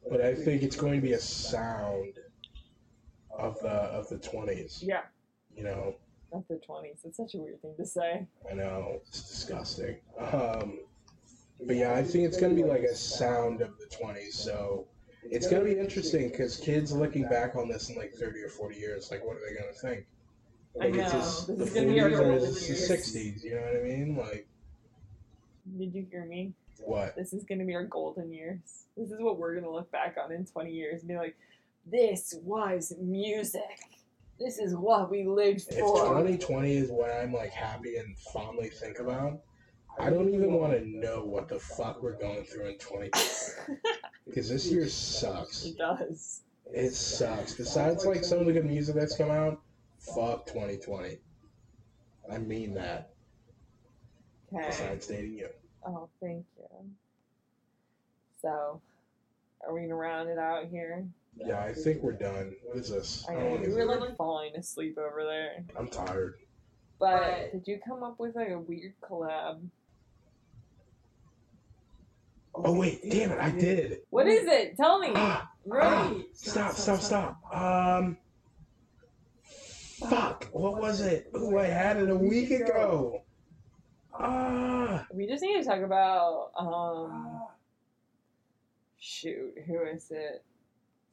But 0.09 0.21
I 0.21 0.33
think 0.35 0.61
it's 0.63 0.75
going 0.75 0.95
to 0.95 1.01
be 1.01 1.13
a 1.13 1.19
sound 1.19 2.19
of 3.31 3.59
the 3.61 3.69
of 3.69 4.07
the 4.09 4.17
twenties. 4.17 4.83
yeah 4.85 5.01
You 5.55 5.63
know, 5.63 5.95
Not 6.33 6.47
the 6.47 6.55
20s. 6.67 7.03
It's 7.05 7.17
such 7.17 7.33
a 7.35 7.37
weird 7.39 7.61
thing 7.61 7.73
to 7.77 7.85
say. 7.85 8.27
I 8.49 8.53
know 8.53 9.01
it's 9.07 9.21
disgusting. 9.29 9.95
Um, 10.19 10.79
but 11.65 11.75
yeah, 11.75 11.93
I 11.93 12.03
think 12.03 12.25
it's 12.25 12.39
gonna 12.39 12.53
be 12.53 12.63
like 12.63 12.83
a 12.83 12.95
sound 12.95 13.61
of 13.61 13.71
the 13.79 13.85
'20s. 13.87 14.33
So 14.33 14.87
it's 15.23 15.47
gonna 15.47 15.63
be 15.65 15.77
interesting 15.77 16.29
because 16.29 16.57
kids 16.57 16.91
looking 16.91 17.27
back 17.27 17.55
on 17.55 17.67
this 17.67 17.89
in 17.89 17.95
like 17.95 18.13
30 18.13 18.41
or 18.41 18.49
40 18.49 18.75
years, 18.75 19.11
like 19.11 19.25
what 19.25 19.37
are 19.37 19.41
they 19.47 19.55
gonna 19.59 19.73
think? 19.73 20.05
I 20.79 20.85
Like 20.85 20.95
it's 20.95 21.13
know. 21.13 21.19
This 21.19 21.45
the 21.45 21.63
is 21.63 21.73
gonna 21.73 21.87
be 21.87 21.99
our 21.99 22.09
40s 22.09 22.19
or 22.19 22.33
is 22.33 22.67
the 22.67 22.95
60s? 22.95 23.43
You 23.43 23.55
know 23.55 23.61
what 23.61 23.75
I 23.75 23.83
mean? 23.83 24.15
Like 24.15 24.47
Did 25.77 25.93
you 25.93 26.05
hear 26.09 26.25
me? 26.25 26.53
what? 26.83 27.15
This 27.15 27.33
is 27.33 27.43
going 27.43 27.59
to 27.59 27.65
be 27.65 27.75
our 27.75 27.83
golden 27.85 28.31
years. 28.31 28.85
This 28.95 29.11
is 29.11 29.19
what 29.19 29.37
we're 29.37 29.53
going 29.53 29.65
to 29.65 29.71
look 29.71 29.91
back 29.91 30.15
on 30.23 30.31
in 30.31 30.45
20 30.45 30.71
years 30.71 31.01
and 31.01 31.09
be 31.09 31.15
like, 31.17 31.35
this 31.85 32.35
was 32.43 32.93
music. 33.01 33.61
This 34.39 34.57
is 34.59 34.75
what 34.75 35.11
we 35.11 35.25
lived 35.25 35.65
If 35.69 35.79
for. 35.79 36.07
2020 36.07 36.71
is 36.77 36.89
what 36.89 37.11
I'm 37.11 37.33
like 37.33 37.51
happy 37.51 37.97
and 37.97 38.17
fondly 38.17 38.69
think 38.69 38.99
about, 38.99 39.41
I 39.99 40.09
don't 40.09 40.33
even 40.33 40.53
want 40.53 40.71
to 40.73 40.85
know 40.87 41.25
what 41.25 41.49
the 41.49 41.59
fuck 41.59 42.01
we're 42.01 42.17
going 42.17 42.45
through 42.45 42.67
in 42.69 42.77
2020 42.77 43.09
because 44.29 44.49
this 44.49 44.71
year 44.71 44.87
sucks. 44.87 45.65
it 45.65 45.77
does. 45.77 46.41
It 46.71 46.93
sucks. 46.93 47.55
Besides, 47.55 48.05
like 48.05 48.23
some 48.23 48.39
of 48.39 48.45
the 48.45 48.53
good 48.53 48.65
music 48.65 48.95
that's 48.95 49.17
come 49.17 49.31
out, 49.31 49.59
fuck 49.99 50.45
2020. 50.45 51.17
I 52.31 52.37
mean 52.37 52.73
that. 52.75 53.13
Okay. 54.53 54.65
Besides 54.67 55.07
dating 55.07 55.33
you. 55.33 55.49
Oh, 55.85 56.09
thank 56.21 56.45
you. 56.57 56.67
So, 58.41 58.81
are 59.65 59.73
we 59.73 59.81
going 59.81 59.89
to 59.89 59.95
round 59.95 60.29
it 60.29 60.37
out 60.37 60.67
here? 60.67 61.05
Yeah, 61.35 61.59
I 61.61 61.73
think 61.73 62.01
we're 62.01 62.13
done. 62.13 62.53
What 62.63 62.77
is 62.77 62.89
this? 62.89 63.25
I 63.29 63.33
don't 63.33 63.43
know 63.43 63.57
you 63.59 63.65
do 63.65 63.75
were 63.75 63.85
like 63.85 64.15
falling 64.17 64.55
asleep 64.55 64.97
over 64.97 65.23
there. 65.23 65.63
I'm 65.77 65.87
tired. 65.87 66.35
But 66.99 67.51
did 67.51 67.67
you 67.67 67.79
come 67.85 68.03
up 68.03 68.19
with 68.19 68.35
like 68.35 68.49
a 68.49 68.59
weird 68.59 68.93
collab? 69.01 69.61
Oh 72.55 72.73
wait, 72.73 73.09
damn 73.09 73.31
it, 73.31 73.39
I 73.39 73.51
did. 73.51 73.99
What 74.09 74.27
is 74.27 74.45
it? 74.45 74.75
Tell 74.75 74.99
me. 74.99 75.11
Ah, 75.15 75.49
I'm 75.71 76.25
stop, 76.33 76.73
stop, 76.73 76.99
stop. 76.99 77.55
Um, 77.55 78.17
fuck. 80.09 80.47
What 80.51 80.79
was 80.81 81.01
it? 81.01 81.31
Ooh, 81.37 81.57
I 81.57 81.65
had 81.65 81.97
it 81.97 82.09
a 82.09 82.15
week 82.15 82.51
ago. 82.51 83.21
Ah. 84.13 85.05
We 85.13 85.27
just 85.27 85.41
need 85.41 85.61
to 85.61 85.63
talk 85.63 85.81
about 85.81 86.51
um 86.57 87.43
shoot, 88.99 89.53
who 89.65 89.83
is 89.83 90.11
it? 90.11 90.43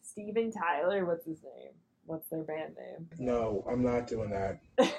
Steven 0.03 0.51
Tyler, 0.51 1.05
what's 1.05 1.25
his 1.25 1.43
name? 1.43 1.73
What's 2.07 2.29
their 2.29 2.43
band 2.43 2.77
name? 2.77 3.09
No, 3.19 3.65
I'm 3.69 3.83
not 3.83 4.07
doing 4.07 4.31
that. 4.31 4.61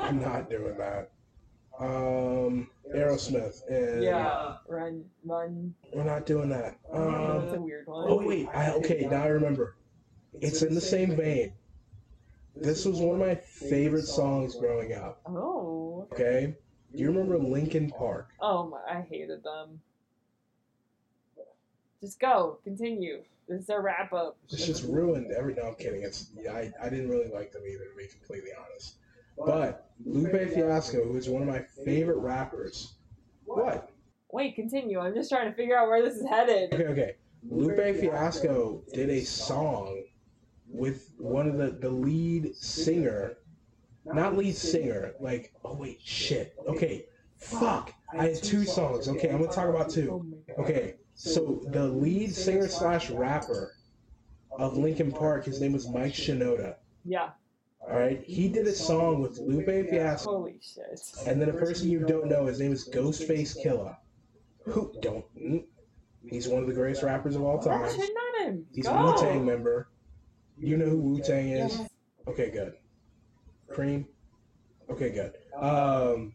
I'm 0.00 0.20
not 0.20 0.48
doing 0.50 0.76
that. 0.78 1.10
Um, 1.80 2.68
Aerosmith 2.94 3.62
and 3.70 4.02
yeah. 4.02 4.56
Run 4.68 5.04
run 5.24 5.74
we're 5.94 6.04
not 6.04 6.26
doing 6.26 6.50
that. 6.50 6.76
that's 6.92 6.94
Um, 6.98 7.54
a 7.54 7.60
weird 7.60 7.86
one. 7.86 8.06
oh 8.08 8.22
wait, 8.26 8.48
I, 8.52 8.72
okay, 8.72 9.06
now 9.10 9.22
I 9.22 9.28
remember. 9.28 9.76
It's 10.40 10.62
in 10.62 10.74
the 10.74 10.80
same 10.80 11.16
vein. 11.16 11.52
This 12.54 12.84
was 12.84 12.98
one 13.00 13.20
of 13.20 13.26
my 13.26 13.34
favorite 13.34 14.04
songs 14.04 14.54
growing 14.56 14.92
up. 14.92 15.20
Oh. 15.26 16.06
Okay, 16.12 16.54
do 16.92 16.98
you 16.98 17.08
remember 17.08 17.38
Linkin 17.38 17.90
Park? 17.90 18.28
Oh 18.40 18.68
my 18.68 18.80
I 18.88 19.00
hated 19.00 19.42
them. 19.42 19.80
Just 22.02 22.20
go. 22.20 22.58
Continue. 22.64 23.22
This 23.48 23.62
is 23.62 23.68
a 23.70 23.80
wrap 23.80 24.12
up. 24.12 24.36
It's 24.50 24.64
just 24.66 24.84
ruined 24.84 25.32
every. 25.32 25.54
No, 25.54 25.62
I'm 25.68 25.74
kidding. 25.76 26.02
It's 26.02 26.30
I, 26.50 26.72
I 26.82 26.88
didn't 26.88 27.08
really 27.08 27.28
like 27.32 27.52
them 27.52 27.62
either, 27.66 27.84
to 27.84 27.96
be 27.96 28.06
completely 28.06 28.50
honest. 28.58 28.94
But 29.36 29.90
Lupe 30.04 30.50
Fiasco, 30.52 31.04
who 31.04 31.16
is 31.16 31.28
one 31.28 31.42
of 31.42 31.48
my 31.48 31.64
favorite 31.84 32.18
rappers. 32.18 32.94
What? 33.44 33.90
Wait, 34.32 34.54
continue. 34.54 34.98
I'm 35.00 35.14
just 35.14 35.30
trying 35.30 35.50
to 35.50 35.56
figure 35.56 35.76
out 35.76 35.88
where 35.88 36.02
this 36.02 36.14
is 36.14 36.28
headed. 36.28 36.72
Okay, 36.72 36.84
okay. 36.84 37.16
Lupe 37.48 37.96
Fiasco 37.96 38.82
did 38.92 39.10
a 39.10 39.22
song 39.22 40.04
with 40.68 41.10
one 41.18 41.48
of 41.48 41.56
the 41.56 41.70
the 41.70 41.90
lead 41.90 42.54
singer, 42.54 43.38
not 44.04 44.36
lead 44.36 44.54
singer. 44.54 45.12
Like, 45.20 45.52
oh 45.64 45.74
wait, 45.74 46.00
shit. 46.02 46.54
Okay, 46.68 47.06
fuck. 47.38 47.92
I 48.16 48.28
had 48.28 48.42
two 48.42 48.64
songs. 48.64 49.08
Okay, 49.08 49.30
I'm 49.30 49.40
gonna 49.40 49.52
talk 49.52 49.68
about 49.68 49.90
two. 49.90 50.34
Okay, 50.58 50.96
so 51.14 51.62
the 51.68 51.86
lead 51.86 52.34
singer 52.34 52.68
slash 52.68 53.10
rapper 53.10 53.74
of 54.58 54.76
Linkin 54.76 55.10
Park, 55.10 55.44
his 55.44 55.60
name 55.60 55.72
was 55.72 55.88
Mike 55.88 56.12
Shinoda. 56.12 56.76
Yeah. 57.04 57.30
All 57.82 57.98
right, 57.98 58.22
he 58.24 58.48
did 58.48 58.66
a 58.66 58.72
song 58.72 59.20
with 59.22 59.38
Lupe 59.38 59.88
Fiasco, 59.88 60.30
Holy 60.38 60.60
shit. 60.60 61.00
and 61.26 61.40
then 61.40 61.48
a 61.48 61.52
person 61.52 61.88
you 61.90 62.00
don't 62.00 62.28
know, 62.28 62.46
his 62.46 62.60
name 62.60 62.72
is 62.72 62.88
Ghostface 62.88 63.56
Killah. 63.64 63.96
Who 64.66 64.92
don't? 65.00 65.24
mm, 65.36 65.64
He's 66.28 66.46
one 66.46 66.60
of 66.62 66.68
the 66.68 66.74
greatest 66.74 67.02
rappers 67.02 67.34
of 67.36 67.42
all 67.42 67.58
I'm 67.58 67.64
time. 67.64 67.88
shitting 67.98 68.10
on 68.38 68.46
him. 68.46 68.66
He's 68.74 68.86
a 68.86 68.92
Wu 68.92 69.16
Tang 69.18 69.44
member. 69.46 69.88
You 70.58 70.76
know 70.76 70.86
who 70.86 70.98
Wu 70.98 71.20
Tang 71.20 71.48
is? 71.48 71.78
Yes. 71.78 71.88
Okay, 72.28 72.50
good. 72.50 72.74
Cream. 73.68 74.06
Okay, 74.90 75.10
good. 75.10 75.32
Um, 75.58 76.34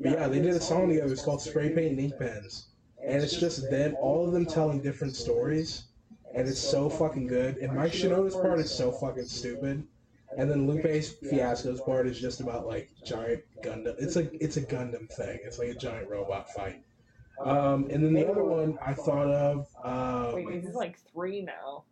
but 0.00 0.12
yeah, 0.12 0.28
they 0.28 0.38
did 0.40 0.54
a 0.54 0.60
song 0.60 0.88
together. 0.88 1.12
It's 1.12 1.22
called 1.24 1.42
Spray 1.42 1.70
Paint 1.70 1.92
and 1.92 2.00
Ink 2.00 2.18
Pens, 2.18 2.68
and 3.04 3.22
it's 3.22 3.38
just 3.38 3.68
them, 3.70 3.96
all 4.00 4.26
of 4.26 4.32
them 4.32 4.46
telling 4.46 4.80
different 4.80 5.16
stories, 5.16 5.84
and 6.34 6.46
it's 6.48 6.58
so 6.60 6.88
fucking 6.88 7.26
good. 7.26 7.56
And 7.58 7.72
Mike 7.74 7.92
Shinoda's 7.92 8.34
part 8.36 8.60
is 8.60 8.70
so 8.70 8.92
fucking 8.92 9.24
stupid, 9.24 9.84
and 10.36 10.50
then 10.50 10.66
Lupe's 10.66 11.10
Fiasco's 11.30 11.80
part 11.80 12.06
is 12.06 12.20
just 12.20 12.40
about 12.40 12.66
like 12.66 12.90
giant 13.04 13.42
Gundam. 13.62 13.94
It's 13.98 14.16
like 14.16 14.30
it's 14.40 14.56
a 14.56 14.62
Gundam 14.62 15.08
thing. 15.12 15.38
It's 15.44 15.58
like 15.58 15.68
a 15.68 15.74
giant 15.74 16.08
robot 16.08 16.50
fight. 16.50 16.82
Um, 17.44 17.88
and 17.90 18.04
then 18.04 18.12
the 18.12 18.28
other 18.30 18.44
one 18.44 18.78
I 18.84 18.94
thought 18.94 19.26
of, 19.28 19.66
Wait, 20.34 20.46
um, 20.46 20.52
this 20.60 20.64
is 20.70 20.74
like 20.76 20.98
three 21.12 21.42
now. 21.42 21.82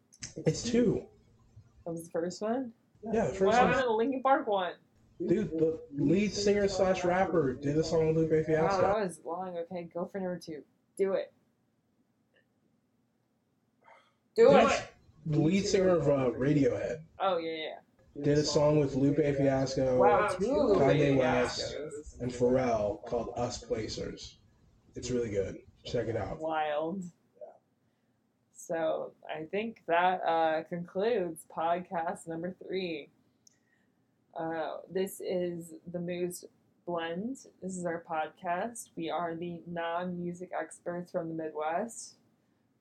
it's 0.47 0.63
two. 0.63 1.03
That 1.85 1.93
was 1.93 2.05
the 2.05 2.11
first 2.11 2.41
one? 2.41 2.73
Yeah, 3.05 3.13
the 3.13 3.29
What 3.31 3.37
first 3.37 3.53
happened 3.59 3.71
one. 3.75 3.83
to 3.83 3.89
the 3.89 3.93
Linkin 3.95 4.23
Park 4.23 4.47
one? 4.47 4.75
Dude, 5.27 5.51
the 5.59 5.81
lead 5.97 6.33
singer 6.33 6.69
slash 6.69 7.05
rapper 7.05 7.55
did 7.55 7.77
a 7.77 7.83
song 7.85 8.09
with 8.15 8.17
Lupe 8.31 8.31
Wow, 8.33 8.43
Fiasco. 8.47 8.83
that 8.83 8.99
was 9.05 9.21
long. 9.25 9.57
Okay, 9.57 9.89
go 9.93 10.09
for 10.11 10.19
number 10.19 10.39
two. 10.39 10.63
Do 10.97 11.15
it. 11.15 11.33
Do 14.37 14.49
Dude, 14.49 14.71
it. 14.71 14.83
The 15.27 15.39
lead 15.41 15.67
singer 15.67 15.89
of 15.91 16.09
uh, 16.09 16.31
Radiohead 16.39 17.01
Oh 17.21 17.39
yeah, 17.39 17.51
yeah. 17.53 17.75
Did 18.21 18.39
a 18.39 18.45
song 18.45 18.79
with 18.79 18.95
Lupe 18.95 19.17
Fiasco 19.17 19.99
Wow, 19.99 20.29
Kanye 20.39 21.17
West. 21.17 21.77
And 22.21 22.31
Pharrell 22.31 23.05
called 23.07 23.33
Us 23.37 23.59
Placers. 23.59 24.39
It's 24.95 25.11
really 25.11 25.31
good. 25.31 25.59
Check 25.85 26.09
it 26.09 26.17
out. 26.17 26.41
Wild. 26.41 27.03
So 28.55 29.13
I 29.29 29.45
think 29.45 29.83
that 29.89 30.23
uh, 30.23 30.63
concludes 30.69 31.45
podcast 31.55 32.29
number 32.29 32.55
three. 32.65 33.09
Uh, 34.39 34.77
this 34.91 35.21
is 35.21 35.75
the 35.91 35.99
Moose 35.99 36.45
Blend. 36.87 37.39
This 37.61 37.77
is 37.77 37.85
our 37.85 38.05
podcast. 38.09 38.91
We 38.97 39.11
are 39.11 39.35
the 39.35 39.63
non-music 39.67 40.51
experts 40.59 41.11
from 41.11 41.29
the 41.29 41.35
Midwest, 41.35 42.15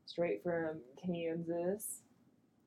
straight 0.06 0.44
from 0.44 0.80
Kansas, 1.03 2.02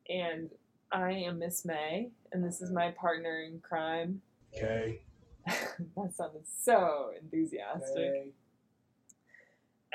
and 0.09 0.51
I 0.91 1.12
am 1.12 1.39
Miss 1.39 1.65
May, 1.65 2.11
and 2.35 2.44
this 2.44 2.61
is 2.61 2.70
my 2.70 2.90
partner 2.90 3.43
in 3.48 3.61
crime. 3.61 4.20
Okay. 4.55 5.01
that 5.47 6.15
sounded 6.15 6.43
so 6.47 7.12
enthusiastic. 7.20 8.35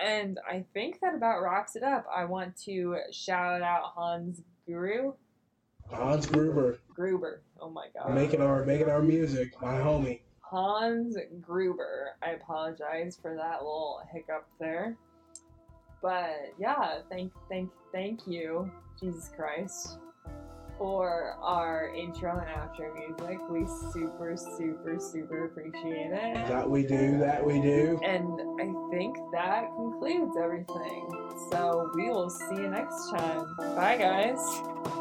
And 0.02 0.40
I 0.50 0.66
think 0.74 1.02
that 1.02 1.14
about 1.14 1.42
wraps 1.44 1.76
it 1.76 1.84
up. 1.84 2.06
I 2.14 2.24
want 2.26 2.56
to 2.64 2.98
shout 3.12 3.62
out 3.62 3.92
Hans 3.94 4.42
Guru. 4.66 5.12
Hans 5.92 6.26
Gruber 6.28 6.80
Gruber. 6.94 7.42
Oh 7.60 7.70
my 7.70 7.88
god. 7.94 8.14
making 8.14 8.42
our 8.42 8.64
making 8.64 8.90
our 8.90 9.02
music. 9.02 9.62
My 9.62 9.74
homie. 9.74 10.22
Hans 10.40 11.18
Gruber. 11.42 12.12
I 12.24 12.32
apologize 12.32 13.18
for 13.22 13.36
that 13.36 13.60
little 13.60 14.02
hiccup 14.12 14.48
there. 14.60 14.96
But 16.02 16.54
yeah, 16.58 17.00
thank 17.10 17.34
thank 17.50 17.70
thank 17.92 18.26
you, 18.26 18.72
Jesus 19.00 19.30
Christ, 19.36 19.98
for 20.80 21.38
our 21.44 21.94
intro 21.94 22.32
and 22.40 22.48
outro 22.48 22.92
music. 22.96 23.38
We 23.50 23.68
super, 23.92 24.36
super, 24.36 24.98
super 24.98 25.46
appreciate 25.46 26.12
it. 26.12 26.48
That 26.48 26.68
we 26.68 26.84
do. 26.84 27.20
That 27.20 27.46
we 27.46 27.62
do. 27.62 28.00
And 28.04 28.40
I 28.60 28.90
think 28.90 29.18
that 29.34 29.66
concludes 29.76 30.36
everything. 30.42 31.10
So 31.52 31.92
we 31.94 32.10
will 32.10 32.30
see 32.30 32.56
you 32.56 32.70
next 32.70 33.12
time. 33.12 33.56
Bye, 33.76 33.98
guys. 33.98 34.99